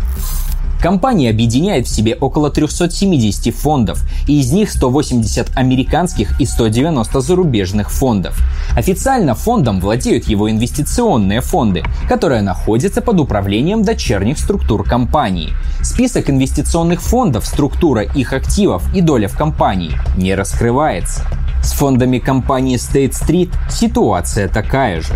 Компания 0.81 1.29
объединяет 1.29 1.85
в 1.85 1.89
себе 1.89 2.15
около 2.15 2.49
370 2.49 3.53
фондов, 3.55 4.03
и 4.27 4.39
из 4.39 4.51
них 4.51 4.71
180 4.71 5.55
американских 5.55 6.39
и 6.41 6.45
190 6.45 7.21
зарубежных 7.21 7.91
фондов. 7.91 8.41
Официально 8.75 9.35
фондом 9.35 9.79
владеют 9.79 10.27
его 10.27 10.49
инвестиционные 10.49 11.41
фонды, 11.41 11.83
которые 12.09 12.41
находятся 12.41 13.01
под 13.01 13.19
управлением 13.19 13.83
дочерних 13.83 14.39
структур 14.39 14.83
компании. 14.83 15.53
Список 15.83 16.31
инвестиционных 16.31 17.01
фондов, 17.01 17.45
структура 17.45 18.01
их 18.01 18.33
активов 18.33 18.83
и 18.95 19.01
доля 19.01 19.27
в 19.27 19.37
компании 19.37 19.91
не 20.17 20.33
раскрывается. 20.33 21.21
С 21.63 21.73
фондами 21.73 22.17
компании 22.17 22.77
State 22.77 23.11
Street 23.11 23.53
ситуация 23.69 24.47
такая 24.47 25.01
же. 25.01 25.13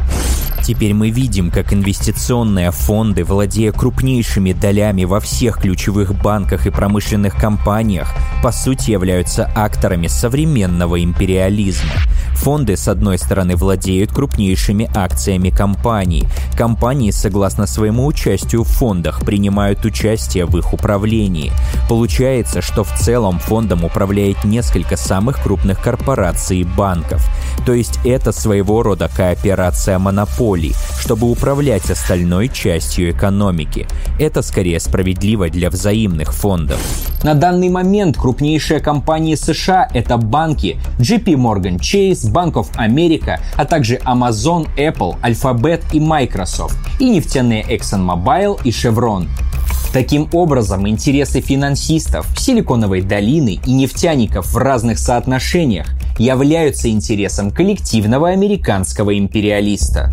Теперь 0.66 0.96
мы 0.96 1.12
видим, 1.12 1.52
как 1.52 1.74
инвестиционные 1.74 2.72
фонды, 2.72 3.24
владея 3.24 3.72
крупнейшими 3.72 4.52
долями 4.52 5.04
во 5.04 5.20
всех 5.20 5.55
ключевых 5.60 6.14
банках 6.22 6.68
и 6.68 6.70
промышленных 6.70 7.36
компаниях, 7.36 8.14
по 8.44 8.52
сути 8.52 8.92
являются 8.92 9.50
акторами 9.56 10.08
современного 10.08 11.04
империализма. 11.04 11.92
Фонды, 12.36 12.78
с 12.78 12.88
одной 12.88 13.18
стороны, 13.18 13.56
владеют 13.56 14.12
крупнейшими 14.12 14.90
акциями 14.94 15.50
компаний. 15.50 16.26
Компании, 16.58 17.12
согласно 17.12 17.66
своему 17.66 18.06
участию 18.06 18.64
в 18.64 18.68
фондах, 18.68 19.22
принимают 19.22 19.84
участие 19.86 20.46
в 20.46 20.58
их 20.58 20.74
управлении. 20.74 21.52
Получается, 21.90 22.62
что 22.62 22.84
в 22.84 22.94
целом 22.94 23.40
фондом 23.40 23.84
управляет 23.84 24.44
несколько 24.44 24.96
самых 24.96 25.42
крупных 25.42 25.82
корпораций 25.82 26.60
и 26.60 26.64
банков. 26.64 27.26
То 27.66 27.74
есть 27.74 28.00
это 28.06 28.32
своего 28.32 28.84
рода 28.84 29.10
кооперация 29.14 29.98
монополий, 29.98 30.74
чтобы 31.00 31.30
управлять 31.30 31.90
остальной 31.90 32.50
частью 32.50 33.12
экономики. 33.12 33.88
Это 34.20 34.42
скорее 34.42 34.80
справедливо 34.80 35.50
для 35.50 35.70
взаимных 35.70 36.34
фондов. 36.34 36.80
На 37.24 37.34
данный 37.34 37.70
момент 37.70 38.18
крупнейшие 38.18 38.80
компании 38.80 39.36
США– 39.36 39.90
это 39.94 40.18
банки 40.18 40.78
JP 41.00 41.26
Morgan 41.36 41.80
Chase, 41.80 42.25
Bank 42.32 42.54
of 42.54 42.68
America, 42.78 43.40
а 43.56 43.66
также 43.66 43.96
Amazon, 44.06 44.68
Apple, 44.78 45.20
Alphabet 45.22 45.84
и 45.92 46.00
Microsoft, 46.00 46.78
и 47.00 47.10
нефтяные 47.10 47.64
ExxonMobil 47.64 48.60
и 48.64 48.70
Chevron. 48.70 49.28
Таким 49.94 50.28
образом, 50.34 50.88
интересы 50.90 51.40
финансистов, 51.40 52.28
Силиконовой 52.38 53.02
долины 53.02 53.60
и 53.66 53.72
нефтяников 53.72 54.54
в 54.54 54.58
разных 54.58 55.00
соотношениях 55.00 55.88
являются 56.18 56.90
интересом 56.90 57.50
коллективного 57.52 58.30
американского 58.30 59.18
империалиста. 59.18 60.12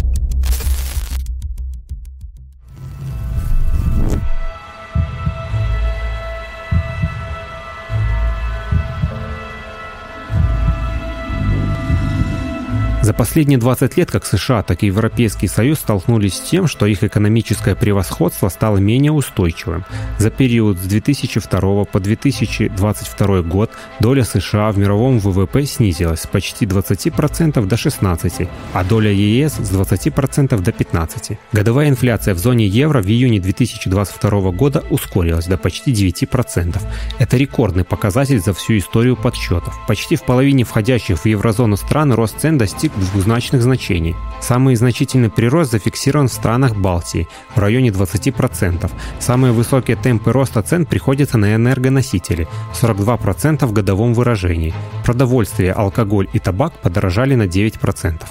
За 13.13 13.19
последние 13.19 13.59
20 13.59 13.99
лет 13.99 14.11
как 14.11 14.25
США, 14.25 14.63
так 14.63 14.83
и 14.83 14.87
Европейский 14.87 15.47
Союз 15.47 15.81
столкнулись 15.81 16.33
с 16.33 16.41
тем, 16.41 16.67
что 16.67 16.87
их 16.87 17.05
экономическое 17.05 17.75
превосходство 17.75 18.49
стало 18.49 18.79
менее 18.79 19.13
устойчивым. 19.13 19.85
За 20.17 20.31
период 20.31 20.79
с 20.79 20.81
2002 20.81 21.85
по 21.85 22.01
2022 22.01 23.43
год 23.43 23.71
доля 24.01 24.25
США 24.25 24.73
в 24.73 24.79
мировом 24.79 25.19
ВВП 25.19 25.67
снизилась 25.67 26.21
с 26.21 26.27
почти 26.27 26.65
20% 26.65 27.67
до 27.67 27.77
16%, 27.77 28.49
а 28.73 28.83
доля 28.83 29.13
ЕС 29.13 29.57
с 29.57 29.71
20% 29.71 30.59
до 30.59 30.71
15%. 30.71 31.37
Годовая 31.53 31.91
инфляция 31.91 32.33
в 32.33 32.39
зоне 32.39 32.67
евро 32.67 33.03
в 33.03 33.09
июне 33.09 33.41
2022 33.41 34.53
года 34.53 34.85
ускорилась 34.89 35.45
до 35.45 35.59
почти 35.59 35.93
9%. 35.93 36.81
Это 37.19 37.37
рекордный 37.37 37.85
показатель 37.85 38.41
за 38.41 38.55
всю 38.55 38.79
историю 38.79 39.17
подсчетов. 39.17 39.79
Почти 39.87 40.17
в 40.17 40.23
половине 40.23 40.65
входящих 40.65 41.19
в 41.19 41.27
еврозону 41.27 41.77
стран 41.77 42.15
рост 42.15 42.41
цен 42.41 42.57
достиг 42.57 42.91
двузначных 43.11 43.63
значений. 43.63 44.17
Самый 44.41 44.75
значительный 44.77 45.31
прирост 45.31 45.73
зафиксирован 45.73 46.29
в 46.29 46.33
странах 46.33 46.77
Балтии 46.77 47.29
в 47.55 47.59
районе 47.59 47.91
20%. 47.91 48.91
Самые 49.19 49.53
высокие 49.53 49.97
темпы 49.97 50.33
роста 50.33 50.63
цен 50.63 50.87
приходятся 50.87 51.39
на 51.39 51.55
энергоносители– 51.55 52.49
42% 52.81 53.67
в 53.67 53.73
годовом 53.73 54.15
выражении. 54.15 54.75
Продовольствие, 55.05 55.73
алкоголь 55.73 56.29
и 56.33 56.39
табак 56.39 56.73
подорожали 56.83 57.35
на 57.35 57.45
9%. 57.45 58.23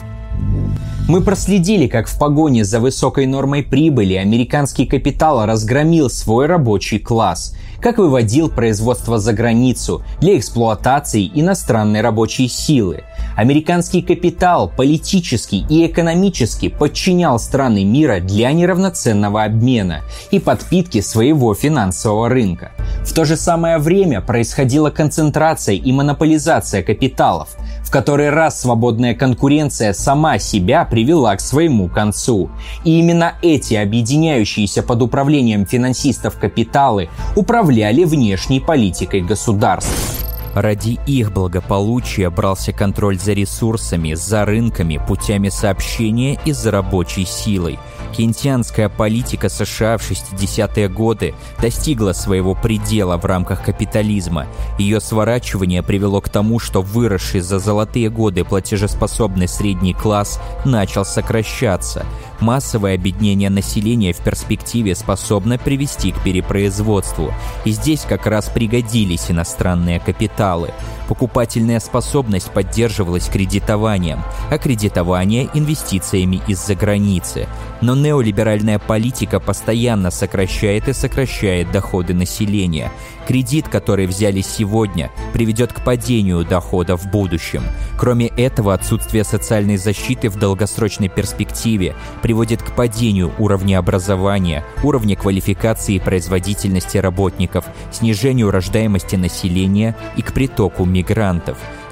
Мы 1.07 1.21
проследили, 1.21 1.87
как 1.87 2.07
в 2.07 2.17
погоне 2.17 2.63
за 2.63 2.79
высокой 2.79 3.25
нормой 3.25 3.63
прибыли 3.63 4.13
американский 4.13 4.85
капитал 4.85 5.45
разгромил 5.45 6.09
свой 6.09 6.45
рабочий 6.45 6.99
класс, 6.99 7.55
как 7.81 7.97
выводил 7.97 8.49
производство 8.49 9.17
за 9.17 9.33
границу 9.33 10.03
для 10.19 10.37
эксплуатации 10.37 11.29
иностранной 11.33 12.01
рабочей 12.01 12.47
силы. 12.47 13.03
Американский 13.35 14.01
капитал 14.01 14.69
политически 14.69 15.65
и 15.67 15.87
экономически 15.87 16.69
подчинял 16.69 17.39
страны 17.39 17.83
мира 17.83 18.19
для 18.19 18.51
неравноценного 18.51 19.43
обмена 19.43 20.01
и 20.29 20.39
подпитки 20.39 21.01
своего 21.01 21.53
финансового 21.53 22.29
рынка. 22.29 22.71
В 23.03 23.13
то 23.13 23.25
же 23.25 23.35
самое 23.35 23.79
время 23.79 24.21
происходила 24.21 24.91
концентрация 24.91 25.75
и 25.75 25.91
монополизация 25.91 26.83
капиталов, 26.83 27.49
в 27.83 27.89
который 27.89 28.29
раз 28.29 28.61
свободная 28.61 29.15
конкуренция 29.15 29.93
сама 29.93 30.37
себя 30.37 30.85
привела 30.85 31.35
к 31.35 31.41
своему 31.41 31.89
концу. 31.89 32.51
И 32.83 32.99
именно 32.99 33.33
эти 33.41 33.73
объединяющиеся 33.73 34.83
под 34.83 35.01
управлением 35.01 35.65
финансистов 35.65 36.37
капиталы 36.37 37.09
управляли 37.35 37.70
внешней 38.05 38.59
политикой 38.59 39.21
государств. 39.21 40.25
Ради 40.53 40.99
их 41.07 41.31
благополучия 41.31 42.29
брался 42.29 42.73
контроль 42.73 43.17
за 43.17 43.31
ресурсами, 43.33 44.13
за 44.13 44.45
рынками, 44.45 44.99
путями 45.07 45.49
сообщения 45.49 46.37
и 46.43 46.51
за 46.51 46.71
рабочей 46.71 47.25
силой– 47.25 47.79
Кентианская 48.11 48.89
политика 48.89 49.49
США 49.49 49.97
в 49.97 50.09
60-е 50.09 50.89
годы 50.89 51.33
достигла 51.61 52.13
своего 52.13 52.55
предела 52.55 53.17
в 53.17 53.25
рамках 53.25 53.63
капитализма. 53.63 54.47
Ее 54.77 54.99
сворачивание 54.99 55.81
привело 55.81 56.21
к 56.21 56.29
тому, 56.29 56.59
что 56.59 56.81
выросший 56.81 57.39
за 57.41 57.59
золотые 57.59 58.09
годы 58.09 58.43
платежеспособный 58.43 59.47
средний 59.47 59.93
класс 59.93 60.39
начал 60.65 61.05
сокращаться. 61.05 62.05
Массовое 62.41 62.95
объединение 62.95 63.51
населения 63.51 64.13
в 64.13 64.17
перспективе 64.17 64.95
способно 64.95 65.59
привести 65.59 66.11
к 66.11 66.21
перепроизводству. 66.23 67.31
И 67.65 67.71
здесь 67.71 68.01
как 68.01 68.25
раз 68.25 68.49
пригодились 68.49 69.29
иностранные 69.29 69.99
капиталы. 69.99 70.73
Покупательная 71.11 71.81
способность 71.81 72.51
поддерживалась 72.51 73.27
кредитованием, 73.27 74.23
а 74.49 74.57
кредитование– 74.57 75.49
инвестициями 75.53 76.41
из-за 76.47 76.73
границы. 76.73 77.49
Но 77.81 77.95
неолиберальная 77.95 78.79
политика 78.79 79.41
постоянно 79.41 80.09
сокращает 80.09 80.87
и 80.87 80.93
сокращает 80.93 81.69
доходы 81.69 82.13
населения. 82.13 82.93
Кредит, 83.27 83.67
который 83.67 84.07
взяли 84.07 84.39
сегодня, 84.39 85.11
приведет 85.33 85.73
к 85.73 85.83
падению 85.83 86.45
дохода 86.45 86.95
в 86.95 87.11
будущем. 87.11 87.63
Кроме 87.97 88.27
этого, 88.27 88.73
отсутствие 88.73 89.25
социальной 89.25 89.77
защиты 89.77 90.29
в 90.29 90.37
долгосрочной 90.37 91.09
перспективе 91.09 91.93
приводит 92.21 92.63
к 92.63 92.73
падению 92.73 93.33
уровня 93.37 93.79
образования, 93.79 94.63
уровня 94.81 95.17
квалификации 95.17 95.95
и 95.95 95.99
производительности 95.99 96.97
работников, 96.97 97.65
снижению 97.91 98.49
рождаемости 98.49 99.17
населения 99.17 99.95
и 100.15 100.21
к 100.21 100.31
притоку 100.31 100.85
мигрантов– 100.85 101.00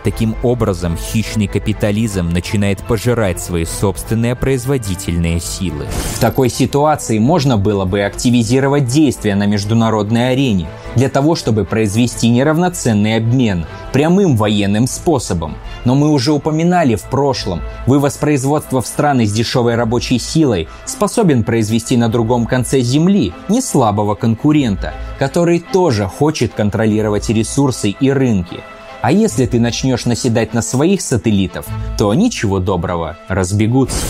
Таким 0.03 0.35
образом, 0.43 0.97
хищный 0.97 1.47
капитализм 1.47 2.29
начинает 2.29 2.79
пожирать 2.79 3.41
свои 3.41 3.65
собственные 3.65 4.35
производительные 4.35 5.39
силы. 5.39 5.87
В 6.15 6.19
такой 6.19 6.49
ситуации 6.49 7.19
можно 7.19 7.57
было 7.57 7.85
бы 7.85 8.01
активизировать 8.01 8.85
действия 8.85 9.35
на 9.35 9.45
международной 9.45 10.31
арене 10.31 10.67
для 10.95 11.09
того, 11.09 11.35
чтобы 11.35 11.65
произвести 11.65 12.29
неравноценный 12.29 13.17
обмен 13.17 13.65
прямым 13.91 14.37
военным 14.37 14.87
способом. 14.87 15.55
Но 15.83 15.95
мы 15.95 16.09
уже 16.09 16.31
упоминали 16.31 16.95
в 16.95 17.03
прошлом, 17.03 17.61
вывоз 17.85 18.15
производства 18.17 18.81
в 18.81 18.87
страны 18.87 19.25
с 19.25 19.33
дешевой 19.33 19.75
рабочей 19.75 20.19
силой 20.19 20.67
способен 20.85 21.43
произвести 21.43 21.97
на 21.97 22.09
другом 22.09 22.45
конце 22.45 22.79
Земли 22.81 23.33
не 23.49 23.61
слабого 23.61 24.15
конкурента, 24.15 24.93
который 25.17 25.59
тоже 25.59 26.05
хочет 26.05 26.53
контролировать 26.53 27.29
ресурсы 27.29 27.89
и 27.89 28.11
рынки. 28.11 28.61
А 29.01 29.11
если 29.11 29.45
ты 29.45 29.59
начнешь 29.59 30.05
наседать 30.05 30.53
на 30.53 30.61
своих 30.61 31.01
сателлитов, 31.01 31.65
то 31.97 32.13
ничего 32.13 32.59
доброго, 32.59 33.17
разбегутся. 33.27 34.05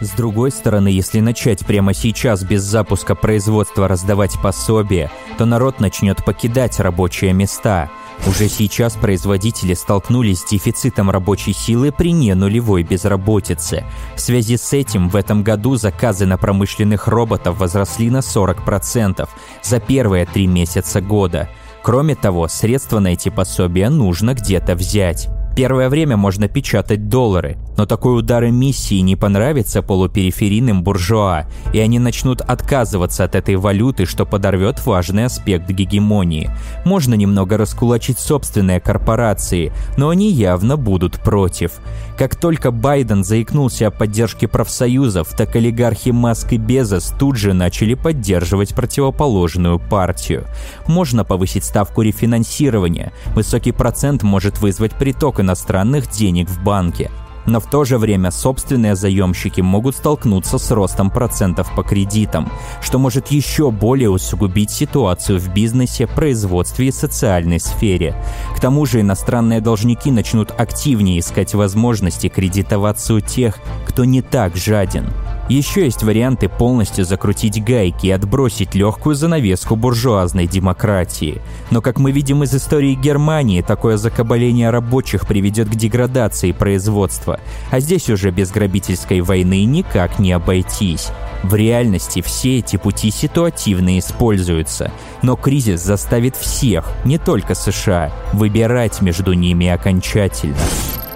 С 0.00 0.10
другой 0.10 0.50
стороны, 0.52 0.88
если 0.88 1.20
начать 1.20 1.66
прямо 1.66 1.92
сейчас 1.92 2.44
без 2.44 2.62
запуска 2.62 3.14
производства 3.14 3.88
раздавать 3.88 4.40
пособия, 4.40 5.10
то 5.38 5.44
народ 5.44 5.80
начнет 5.80 6.24
покидать 6.24 6.78
рабочие 6.78 7.32
места. 7.32 7.90
Уже 8.26 8.48
сейчас 8.48 8.94
производители 8.94 9.74
столкнулись 9.74 10.40
с 10.40 10.50
дефицитом 10.50 11.10
рабочей 11.10 11.52
силы 11.52 11.92
при 11.92 12.12
ненулевой 12.12 12.82
безработице. 12.82 13.84
В 14.16 14.20
связи 14.20 14.56
с 14.56 14.72
этим 14.72 15.08
в 15.08 15.16
этом 15.16 15.42
году 15.42 15.76
заказы 15.76 16.26
на 16.26 16.36
промышленных 16.36 17.06
роботов 17.06 17.58
возросли 17.58 18.10
на 18.10 18.18
40% 18.18 19.28
за 19.62 19.80
первые 19.80 20.26
три 20.26 20.46
месяца 20.46 21.00
года. 21.00 21.48
Кроме 21.82 22.14
того, 22.14 22.48
средства 22.48 22.98
на 22.98 23.08
эти 23.08 23.28
пособия 23.28 23.88
нужно 23.88 24.34
где-то 24.34 24.74
взять. 24.74 25.28
Первое 25.58 25.88
время 25.88 26.16
можно 26.16 26.46
печатать 26.46 27.08
доллары, 27.08 27.58
но 27.76 27.84
такой 27.84 28.16
удар 28.16 28.44
эмиссии 28.44 29.00
не 29.00 29.16
понравится 29.16 29.82
полупериферийным 29.82 30.84
буржуа, 30.84 31.46
и 31.72 31.80
они 31.80 31.98
начнут 31.98 32.40
отказываться 32.40 33.24
от 33.24 33.34
этой 33.34 33.56
валюты, 33.56 34.06
что 34.06 34.24
подорвет 34.24 34.86
важный 34.86 35.24
аспект 35.24 35.68
гегемонии. 35.68 36.48
Можно 36.84 37.14
немного 37.14 37.56
раскулачить 37.56 38.20
собственные 38.20 38.78
корпорации, 38.78 39.72
но 39.96 40.10
они 40.10 40.30
явно 40.30 40.76
будут 40.76 41.18
против. 41.18 41.72
Как 42.16 42.36
только 42.36 42.70
Байден 42.70 43.24
заикнулся 43.24 43.88
о 43.88 43.90
поддержке 43.90 44.46
профсоюзов, 44.46 45.36
так 45.36 45.56
олигархи 45.56 46.10
Маск 46.10 46.52
и 46.52 46.56
Безос 46.56 47.12
тут 47.18 47.36
же 47.36 47.52
начали 47.52 47.94
поддерживать 47.94 48.76
противоположную 48.76 49.80
партию. 49.80 50.44
Можно 50.86 51.24
повысить 51.24 51.64
ставку 51.64 52.02
рефинансирования. 52.02 53.12
Высокий 53.34 53.72
процент 53.72 54.22
может 54.22 54.60
вызвать 54.60 54.92
приток 54.92 55.40
иностранных 55.48 56.10
денег 56.10 56.50
в 56.50 56.62
банке. 56.62 57.10
Но 57.46 57.60
в 57.60 57.70
то 57.70 57.84
же 57.84 57.96
время 57.96 58.30
собственные 58.30 58.94
заемщики 58.94 59.62
могут 59.62 59.96
столкнуться 59.96 60.58
с 60.58 60.70
ростом 60.70 61.08
процентов 61.08 61.74
по 61.74 61.82
кредитам, 61.82 62.50
что 62.82 62.98
может 62.98 63.28
еще 63.28 63.70
более 63.70 64.10
усугубить 64.10 64.70
ситуацию 64.70 65.40
в 65.40 65.48
бизнесе, 65.54 66.06
производстве 66.06 66.88
и 66.88 66.92
социальной 66.92 67.58
сфере. 67.58 68.14
К 68.54 68.60
тому 68.60 68.84
же 68.84 69.00
иностранные 69.00 69.62
должники 69.62 70.10
начнут 70.10 70.50
активнее 70.50 71.20
искать 71.20 71.54
возможности 71.54 72.28
кредитоваться 72.28 73.14
у 73.14 73.20
тех, 73.20 73.58
кто 73.86 74.04
не 74.04 74.20
так 74.20 74.54
жаден. 74.54 75.06
Еще 75.48 75.84
есть 75.84 76.02
варианты 76.02 76.50
полностью 76.50 77.06
закрутить 77.06 77.64
гайки 77.64 78.06
и 78.06 78.10
отбросить 78.10 78.74
легкую 78.74 79.14
занавеску 79.14 79.76
буржуазной 79.76 80.46
демократии. 80.46 81.40
Но, 81.70 81.80
как 81.80 81.98
мы 81.98 82.12
видим 82.12 82.42
из 82.42 82.54
истории 82.54 82.94
Германии, 82.94 83.62
такое 83.62 83.96
закабаление 83.96 84.68
рабочих 84.68 85.26
приведет 85.26 85.70
к 85.70 85.74
деградации 85.74 86.52
производства. 86.52 87.40
А 87.70 87.80
здесь 87.80 88.10
уже 88.10 88.30
без 88.30 88.50
грабительской 88.50 89.22
войны 89.22 89.64
никак 89.64 90.18
не 90.18 90.32
обойтись. 90.32 91.08
В 91.42 91.54
реальности 91.54 92.20
все 92.20 92.58
эти 92.58 92.76
пути 92.76 93.10
ситуативно 93.10 93.98
используются, 93.98 94.92
но 95.22 95.36
кризис 95.36 95.80
заставит 95.80 96.36
всех, 96.36 96.92
не 97.04 97.16
только 97.16 97.54
США, 97.54 98.12
выбирать 98.34 99.00
между 99.00 99.32
ними 99.32 99.68
окончательно. 99.68 100.56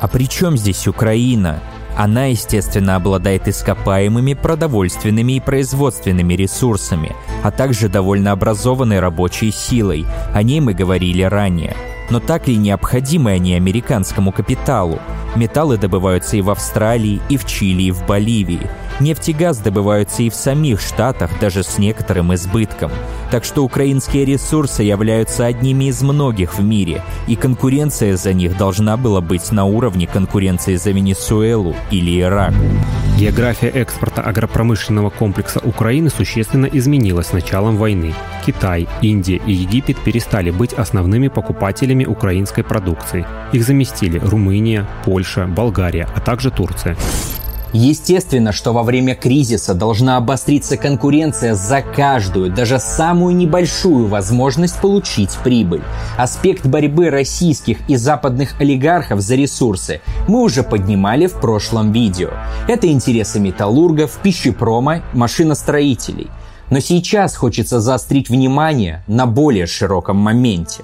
А 0.00 0.08
при 0.08 0.28
чем 0.28 0.56
здесь 0.56 0.88
Украина? 0.88 1.60
Она, 1.96 2.26
естественно, 2.26 2.96
обладает 2.96 3.48
ископаемыми, 3.48 4.34
продовольственными 4.34 5.34
и 5.34 5.40
производственными 5.40 6.34
ресурсами, 6.34 7.14
а 7.42 7.50
также 7.50 7.88
довольно 7.88 8.32
образованной 8.32 9.00
рабочей 9.00 9.50
силой. 9.50 10.06
О 10.32 10.42
ней 10.42 10.60
мы 10.60 10.74
говорили 10.74 11.22
ранее. 11.22 11.76
Но 12.10 12.20
так 12.20 12.48
ли 12.48 12.56
необходимы 12.56 13.32
они 13.32 13.54
американскому 13.54 14.32
капиталу? 14.32 14.98
Металлы 15.34 15.78
добываются 15.78 16.36
и 16.36 16.42
в 16.42 16.50
Австралии, 16.50 17.20
и 17.28 17.36
в 17.36 17.46
Чили, 17.46 17.84
и 17.84 17.90
в 17.90 18.06
Боливии. 18.06 18.68
Нефть 19.00 19.30
и 19.30 19.32
газ 19.32 19.58
добываются 19.58 20.22
и 20.22 20.30
в 20.30 20.34
самих 20.34 20.80
Штатах, 20.80 21.30
даже 21.40 21.62
с 21.62 21.78
некоторым 21.78 22.34
избытком. 22.34 22.90
Так 23.30 23.44
что 23.44 23.64
украинские 23.64 24.24
ресурсы 24.24 24.82
являются 24.82 25.46
одними 25.46 25.86
из 25.86 26.02
многих 26.02 26.58
в 26.58 26.62
мире, 26.62 27.02
и 27.26 27.36
конкуренция 27.36 28.16
за 28.16 28.32
них 28.32 28.56
должна 28.56 28.96
была 28.96 29.20
быть 29.20 29.50
на 29.52 29.64
уровне 29.64 30.06
конкуренции 30.06 30.76
за 30.76 30.90
Венесуэлу 30.90 31.74
или 31.90 32.20
Ирак. 32.20 32.52
География 33.18 33.68
экспорта 33.68 34.22
агропромышленного 34.22 35.10
комплекса 35.10 35.60
Украины 35.60 36.10
существенно 36.10 36.66
изменилась 36.66 37.28
с 37.28 37.32
началом 37.32 37.76
войны. 37.76 38.14
Китай, 38.44 38.88
Индия 39.00 39.40
и 39.46 39.52
Египет 39.52 39.98
перестали 39.98 40.50
быть 40.50 40.72
основными 40.72 41.28
покупателями 41.28 42.04
украинской 42.04 42.62
продукции. 42.62 43.26
Их 43.52 43.64
заместили 43.64 44.18
Румыния, 44.18 44.86
Польша, 45.04 45.46
Болгария, 45.46 46.08
а 46.14 46.20
также 46.20 46.50
Турция. 46.50 46.96
Естественно, 47.72 48.52
что 48.52 48.72
во 48.72 48.82
время 48.82 49.14
кризиса 49.14 49.72
должна 49.72 50.18
обостриться 50.18 50.76
конкуренция 50.76 51.54
за 51.54 51.80
каждую, 51.80 52.52
даже 52.52 52.78
самую 52.78 53.34
небольшую 53.34 54.08
возможность 54.08 54.78
получить 54.78 55.30
прибыль. 55.42 55.82
Аспект 56.18 56.66
борьбы 56.66 57.08
российских 57.08 57.78
и 57.88 57.96
западных 57.96 58.60
олигархов 58.60 59.20
за 59.20 59.36
ресурсы 59.36 60.02
мы 60.28 60.42
уже 60.42 60.62
поднимали 60.62 61.26
в 61.26 61.40
прошлом 61.40 61.92
видео. 61.92 62.30
Это 62.68 62.88
интересы 62.88 63.40
металлургов, 63.40 64.18
пищепрома, 64.22 65.02
машиностроителей. 65.14 66.28
Но 66.68 66.80
сейчас 66.80 67.36
хочется 67.36 67.80
заострить 67.80 68.28
внимание 68.28 69.02
на 69.06 69.26
более 69.26 69.66
широком 69.66 70.16
моменте. 70.16 70.82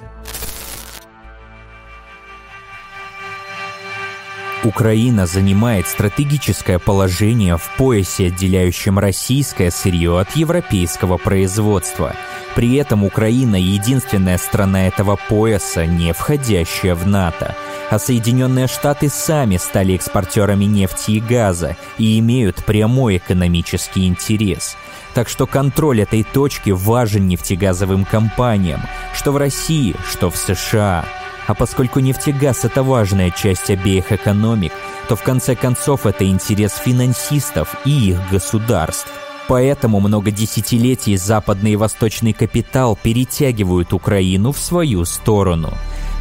Украина 4.63 5.25
занимает 5.25 5.87
стратегическое 5.87 6.79
положение 6.79 7.57
в 7.57 7.69
поясе, 7.77 8.27
отделяющем 8.27 8.99
российское 8.99 9.71
сырье 9.71 10.19
от 10.19 10.35
европейского 10.35 11.17
производства. 11.17 12.13
При 12.55 12.75
этом 12.75 13.05
Украина 13.05 13.55
единственная 13.55 14.37
страна 14.37 14.87
этого 14.87 15.17
пояса, 15.29 15.85
не 15.85 16.11
входящая 16.11 16.93
в 16.93 17.07
НАТО. 17.07 17.55
А 17.89 17.99
Соединенные 17.99 18.67
Штаты 18.67 19.07
сами 19.07 19.55
стали 19.55 19.95
экспортерами 19.95 20.65
нефти 20.65 21.11
и 21.11 21.19
газа 21.21 21.77
и 21.97 22.19
имеют 22.19 22.65
прямой 22.65 23.17
экономический 23.17 24.07
интерес. 24.07 24.75
Так 25.13 25.29
что 25.29 25.47
контроль 25.47 26.01
этой 26.01 26.23
точки 26.23 26.71
важен 26.71 27.27
нефтегазовым 27.27 28.03
компаниям, 28.03 28.81
что 29.13 29.31
в 29.31 29.37
России, 29.37 29.95
что 30.09 30.29
в 30.29 30.35
США. 30.35 31.05
А 31.49 31.55
поскольку 31.55 31.99
нефтегаз– 31.99 32.63
это 32.63 32.83
важная 32.83 33.31
часть 33.31 33.71
обеих 33.71 34.11
экономик, 34.11 34.71
то 35.07 35.15
в 35.15 35.23
конце 35.23 35.55
концов 35.55 36.05
это 36.05 36.23
интерес 36.23 36.77
финансистов 36.77 37.75
и 37.85 38.11
их 38.11 38.19
государств. 38.29 39.11
Поэтому 39.47 39.99
много 39.99 40.29
десятилетий 40.29 41.17
западный 41.17 41.71
и 41.71 41.75
восточный 41.75 42.33
капитал 42.33 42.95
перетягивают 43.01 43.93
Украину 43.93 44.51
в 44.51 44.59
свою 44.59 45.05
сторону. 45.05 45.73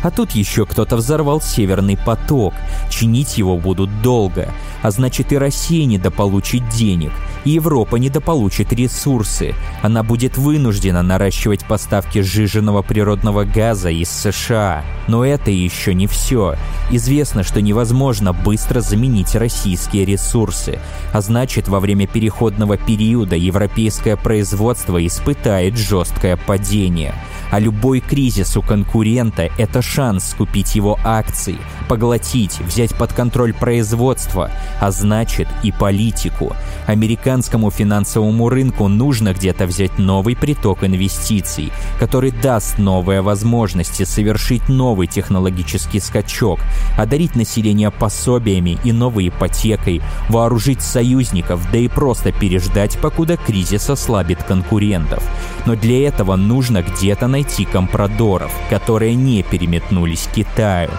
А 0.02 0.10
тут 0.10 0.32
еще 0.32 0.66
кто-то 0.66 0.96
взорвал 0.96 1.40
Северный 1.40 1.96
поток. 1.96 2.54
Чинить 2.90 3.38
его 3.38 3.56
будут 3.56 4.02
долго. 4.02 4.52
А 4.82 4.90
значит 4.90 5.32
и 5.32 5.38
Россия 5.38 5.86
недополучит 5.86 6.68
денег– 6.68 7.12
и 7.44 7.52
Европа 7.52 7.96
недополучит 7.96 8.72
ресурсы. 8.72 9.54
Она 9.82 10.02
будет 10.02 10.36
вынуждена 10.36 11.02
наращивать 11.02 11.64
поставки 11.64 12.20
сжиженного 12.20 12.82
природного 12.82 13.44
газа 13.44 13.90
из 13.90 14.10
США. 14.10 14.84
Но 15.06 15.24
это 15.24 15.50
еще 15.50 15.94
не 15.94 16.06
все. 16.06 16.56
Известно, 16.90 17.42
что 17.42 17.62
невозможно 17.62 18.32
быстро 18.32 18.80
заменить 18.80 19.34
российские 19.34 20.04
ресурсы, 20.04 20.78
а 21.12 21.20
значит 21.20 21.68
во 21.68 21.80
время 21.80 22.06
переходного 22.06 22.76
периода 22.76 23.36
европейское 23.36 24.16
производство 24.16 25.04
испытает 25.06 25.76
жесткое 25.76 26.36
падение. 26.36 27.14
А 27.50 27.60
любой 27.60 28.00
кризис 28.00 28.56
у 28.56 28.62
конкурента– 28.62 29.48
это 29.58 29.80
шанс 29.88 30.30
скупить 30.30 30.74
его 30.74 30.98
акции, 31.02 31.56
поглотить, 31.88 32.60
взять 32.60 32.94
под 32.94 33.12
контроль 33.12 33.54
производство, 33.54 34.50
а 34.80 34.90
значит 34.90 35.48
и 35.62 35.72
политику. 35.72 36.54
Американскому 36.86 37.70
финансовому 37.70 38.48
рынку 38.48 38.88
нужно 38.88 39.32
где-то 39.32 39.66
взять 39.66 39.98
новый 39.98 40.36
приток 40.36 40.84
инвестиций, 40.84 41.72
который 41.98 42.30
даст 42.30 42.78
новые 42.78 43.22
возможности 43.22 44.04
совершить 44.04 44.68
новый 44.68 45.06
технологический 45.06 46.00
скачок, 46.00 46.60
одарить 46.96 47.34
население 47.34 47.90
пособиями 47.90 48.78
и 48.84 48.92
новой 48.92 49.28
ипотекой, 49.28 50.02
вооружить 50.28 50.82
союзников, 50.82 51.60
да 51.72 51.78
и 51.78 51.88
просто 51.88 52.32
переждать, 52.32 52.98
покуда 52.98 53.36
кризис 53.36 53.88
ослабит 53.88 54.42
конкурентов. 54.42 55.22
Но 55.66 55.74
для 55.74 56.08
этого 56.08 56.36
нужно 56.36 56.82
где-то 56.82 57.26
найти 57.26 57.64
компрадоров, 57.64 58.52
которые 58.70 59.14
не 59.14 59.42
переметнулись 59.78 60.28
к 60.30 60.34
Китаю. 60.34 60.90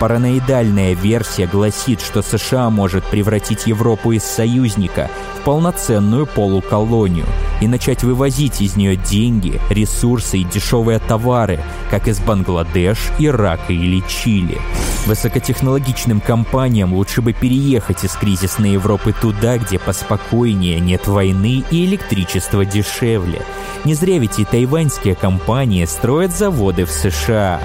Параноидальная 0.00 0.94
версия 0.94 1.46
гласит, 1.46 2.00
что 2.00 2.22
США 2.22 2.70
может 2.70 3.04
превратить 3.04 3.66
Европу 3.66 4.12
из 4.12 4.22
союзника 4.22 5.10
в 5.40 5.44
полноценную 5.44 6.24
полуколонию 6.26 7.26
и 7.60 7.66
начать 7.66 8.04
вывозить 8.04 8.60
из 8.60 8.76
нее 8.76 8.94
деньги, 8.94 9.60
ресурсы 9.70 10.38
и 10.38 10.44
дешевые 10.44 11.00
товары, 11.00 11.60
как 11.90 12.06
из 12.06 12.20
Бангладеш, 12.20 13.10
Ирака 13.18 13.72
или 13.72 14.00
Чили. 14.06 14.58
Высокотехнологичным 15.06 16.20
компаниям 16.20 16.92
лучше 16.94 17.20
бы 17.20 17.32
переехать 17.32 18.04
из 18.04 18.12
кризисной 18.12 18.72
Европы 18.72 19.12
туда, 19.20 19.58
где 19.58 19.80
поспокойнее, 19.80 20.78
нет 20.78 21.08
войны 21.08 21.64
и 21.72 21.86
электричество 21.86 22.64
дешевле. 22.64 23.42
Не 23.84 23.94
зря 23.94 24.18
ведь 24.18 24.38
и 24.38 24.44
тайваньские 24.44 25.16
компании 25.16 25.84
строят 25.86 26.36
заводы 26.36 26.84
в 26.84 26.90
США. 26.90 27.60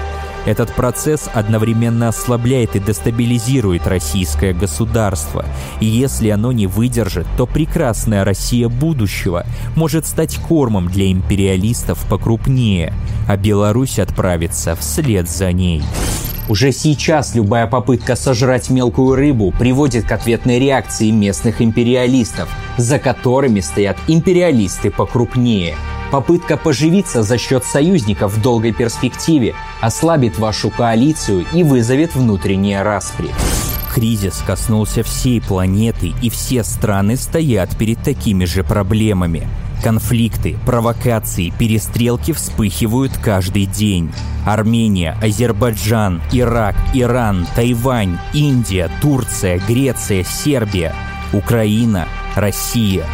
Этот 0.46 0.72
процесс 0.74 1.28
одновременно 1.32 2.08
ослабляет 2.08 2.76
и 2.76 2.80
дестабилизирует 2.80 3.86
российское 3.86 4.52
государство. 4.52 5.46
И 5.80 5.86
если 5.86 6.28
оно 6.28 6.52
не 6.52 6.66
выдержит, 6.66 7.26
то 7.36 7.46
прекрасная 7.46 8.24
Россия 8.24 8.68
будущего 8.68 9.46
может 9.74 10.06
стать 10.06 10.36
кормом 10.36 10.88
для 10.88 11.10
империалистов 11.10 12.04
покрупнее, 12.08 12.92
а 13.26 13.36
Беларусь 13.36 13.98
отправится 13.98 14.76
вслед 14.76 15.28
за 15.28 15.52
ней. 15.52 15.82
Уже 16.48 16.72
сейчас 16.72 17.34
любая 17.34 17.66
попытка 17.66 18.16
сожрать 18.16 18.70
мелкую 18.70 19.14
рыбу 19.14 19.52
приводит 19.58 20.04
к 20.06 20.12
ответной 20.12 20.58
реакции 20.58 21.10
местных 21.10 21.62
империалистов, 21.62 22.48
за 22.76 22.98
которыми 22.98 23.60
стоят 23.60 23.96
империалисты 24.08 24.90
покрупнее– 24.90 25.76
Попытка 26.14 26.56
поживиться 26.56 27.24
за 27.24 27.38
счет 27.38 27.64
союзников 27.64 28.34
в 28.34 28.40
долгой 28.40 28.70
перспективе 28.70 29.56
ослабит 29.80 30.38
вашу 30.38 30.70
коалицию 30.70 31.44
и 31.52 31.64
вызовет 31.64 32.14
внутренние 32.14 32.82
распри. 32.82 33.30
Кризис 33.92 34.40
коснулся 34.46 35.02
всей 35.02 35.40
планеты, 35.40 36.12
и 36.22 36.30
все 36.30 36.62
страны 36.62 37.16
стоят 37.16 37.76
перед 37.76 38.00
такими 38.02 38.44
же 38.44 38.62
проблемами. 38.62 39.48
Конфликты, 39.82 40.56
провокации, 40.64 41.52
перестрелки 41.58 42.32
вспыхивают 42.32 43.16
каждый 43.18 43.66
день. 43.66 44.12
Армения, 44.46 45.16
Азербайджан, 45.22 46.22
Ирак, 46.32 46.76
Иран, 46.94 47.46
Тайвань, 47.54 48.18
Индия, 48.32 48.90
Турция, 49.00 49.58
Греция, 49.58 50.24
Сербия, 50.24 50.94
Украина, 51.32 52.08
Россия. 52.34 53.04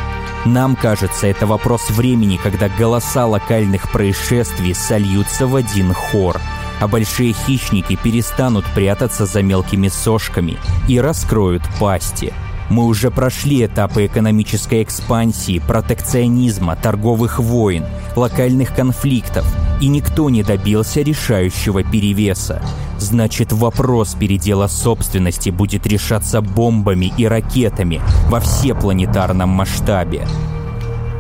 Нам 0.47 0.77
кажется, 0.77 1.27
это 1.27 1.47
вопрос 1.47 1.91
времени, 1.91 2.39
когда 2.43 2.69
голоса 2.69 3.27
локальных 3.27 3.91
происшествий 3.93 4.75
сольются 4.75 5.47
в 5.47 5.55
один 5.55 5.93
хор, 5.93 6.41
а 6.81 6.89
большие 6.89 7.35
хищники 7.35 7.97
перестанут 7.97 8.65
прятаться 8.75 9.27
за 9.27 9.43
мелкими 9.43 9.89
сошками 9.89 10.57
и 10.89 10.99
раскроют 11.01 11.63
пасти– 11.79 12.33
мы 12.71 12.87
уже 12.87 13.11
прошли 13.11 13.67
этапы 13.67 14.07
экономической 14.07 14.83
экспансии, 14.83 15.59
протекционизма, 15.59 16.77
торговых 16.77 17.41
войн, 17.41 17.85
локальных 18.17 18.75
конфликтов, 18.75 19.45
и 19.81 19.89
никто 19.89 20.31
не 20.31 20.43
добился 20.43 21.03
решающего 21.03 21.83
перевеса. 21.83 22.63
Значит, 22.99 23.53
вопрос 23.53 24.15
передела 24.15 24.69
собственности 24.69 25.51
будет 25.51 25.87
решаться 25.87 26.41
бомбами 26.41 27.13
и 27.17 27.27
ракетами 27.27 28.01
во 28.29 28.41
всепланетарном 28.41 29.49
масштабе. 29.49 30.27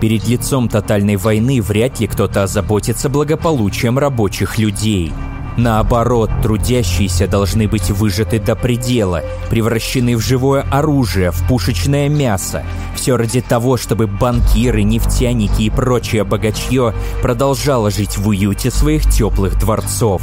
Перед 0.00 0.26
лицом 0.28 0.68
тотальной 0.68 1.16
войны 1.16 1.60
вряд 1.60 2.00
ли 2.00 2.06
кто-то 2.06 2.44
озаботится 2.44 3.08
благополучием 3.08 3.98
рабочих 3.98 4.56
людей– 4.56 5.12
Наоборот, 5.60 6.30
трудящиеся 6.42 7.26
должны 7.28 7.68
быть 7.68 7.90
выжаты 7.90 8.40
до 8.40 8.56
предела, 8.56 9.22
превращены 9.50 10.16
в 10.16 10.20
живое 10.20 10.62
оружие, 10.70 11.32
в 11.32 11.46
пушечное 11.46 12.08
мясо. 12.08 12.64
Все 12.94 13.18
ради 13.18 13.42
того, 13.42 13.76
чтобы 13.76 14.06
банкиры, 14.06 14.84
нефтяники 14.84 15.64
и 15.64 15.70
прочее 15.70 16.24
богачье 16.24 16.94
продолжало 17.20 17.90
жить 17.90 18.16
в 18.16 18.26
уюте 18.28 18.70
своих 18.70 19.04
теплых 19.10 19.58
дворцов. 19.60 20.22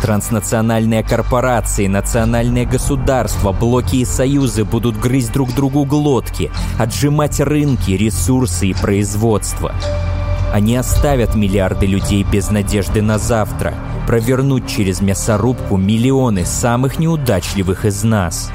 Транснациональные 0.00 1.02
корпорации, 1.02 1.86
национальные 1.86 2.64
государства, 2.64 3.52
блоки 3.52 3.96
и 3.96 4.06
союзы 4.06 4.64
будут 4.64 4.98
грызть 4.98 5.34
друг 5.34 5.54
другу 5.54 5.84
глотки, 5.84 6.50
отжимать 6.78 7.40
рынки, 7.40 7.90
ресурсы 7.90 8.68
и 8.68 8.74
производство. 8.74 9.74
Они 10.52 10.76
оставят 10.76 11.34
миллиарды 11.34 11.86
людей 11.86 12.24
без 12.24 12.50
надежды 12.50 13.00
на 13.00 13.18
завтра, 13.18 13.74
провернуть 14.06 14.68
через 14.68 15.00
мясорубку 15.00 15.78
миллионы 15.78 16.44
самых 16.44 16.98
неудачливых 16.98 17.86
из 17.86 18.04
нас. 18.04 18.50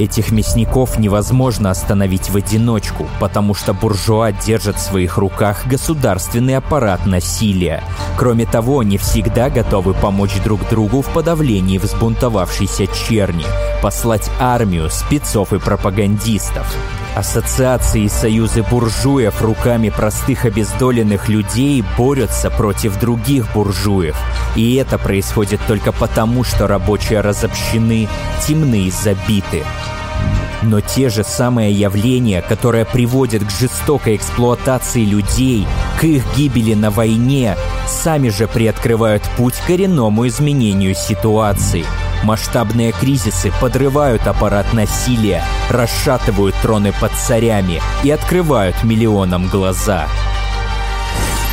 Этих 0.00 0.32
мясников 0.32 0.98
невозможно 0.98 1.70
остановить 1.70 2.28
в 2.28 2.36
одиночку, 2.36 3.06
потому 3.20 3.54
что 3.54 3.72
буржуа 3.72 4.32
держат 4.32 4.76
в 4.76 4.80
своих 4.80 5.16
руках 5.16 5.64
государственный 5.66 6.56
аппарат 6.56 7.06
насилия. 7.06 7.84
Кроме 8.16 8.44
того, 8.44 8.80
они 8.80 8.98
всегда 8.98 9.48
готовы 9.48 9.94
помочь 9.94 10.34
друг 10.42 10.68
другу 10.70 11.02
в 11.02 11.08
подавлении 11.10 11.78
взбунтовавшейся 11.78 12.88
черни, 12.88 13.44
послать 13.80 14.28
армию, 14.40 14.90
спецов 14.90 15.52
и 15.52 15.60
пропагандистов. 15.60 16.66
Ассоциации 17.14 18.04
и 18.04 18.08
союзы 18.08 18.62
буржуев 18.62 19.42
руками 19.42 19.90
простых 19.90 20.46
обездоленных 20.46 21.28
людей 21.28 21.84
борются 21.98 22.48
против 22.48 22.98
других 22.98 23.52
буржуев. 23.52 24.16
И 24.56 24.76
это 24.76 24.96
происходит 24.96 25.60
только 25.68 25.92
потому, 25.92 26.42
что 26.42 26.66
рабочие 26.66 27.20
разобщены, 27.20 28.08
темны 28.46 28.86
и 28.86 28.90
забиты. 28.90 29.62
Но 30.62 30.80
те 30.80 31.10
же 31.10 31.22
самые 31.22 31.72
явления, 31.72 32.40
которые 32.40 32.86
приводят 32.86 33.44
к 33.44 33.50
жестокой 33.50 34.16
эксплуатации 34.16 35.04
людей, 35.04 35.66
к 36.00 36.04
их 36.04 36.24
гибели 36.34 36.72
на 36.72 36.90
войне, 36.90 37.56
сами 37.88 38.30
же 38.30 38.46
приоткрывают 38.46 39.22
путь 39.36 39.56
коренному 39.66 40.26
изменению 40.26 40.94
ситуации– 40.94 41.84
Масштабные 42.22 42.92
кризисы 42.92 43.52
подрывают 43.60 44.28
аппарат 44.28 44.72
насилия, 44.72 45.42
расшатывают 45.68 46.54
троны 46.62 46.92
под 47.00 47.10
царями 47.12 47.80
и 48.04 48.10
открывают 48.10 48.84
миллионам 48.84 49.48
глаза. 49.48 50.06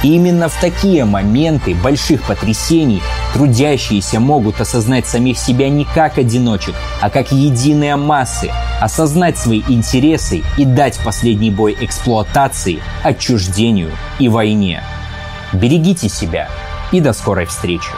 Именно 0.03 0.47
в 0.47 0.53
такие 0.61 1.03
моменты 1.05 1.75
больших 1.75 2.21
потрясений 2.23 3.01
трудящиеся 3.33 4.19
могут 4.19 4.61
осознать 4.61 5.07
самих 5.07 5.37
себя 5.37 5.69
не 5.69 5.85
как 5.85 6.17
одиночек, 6.17 6.75
а 7.01 7.09
как 7.09 7.31
единые 7.31 7.95
массы, 7.95 8.49
осознать 8.79 9.37
свои 9.37 9.61
интересы 9.67 10.43
и 10.57 10.65
дать 10.65 10.99
последний 11.03 11.51
бой 11.51 11.75
эксплуатации, 11.81 12.79
отчуждению 13.03 13.91
и 14.19 14.29
войне. 14.29 14.83
Берегите 15.51 16.07
себя 16.07 16.47
и 16.91 17.01
до 17.01 17.11
скорой 17.11 17.45
встречи! 17.45 17.89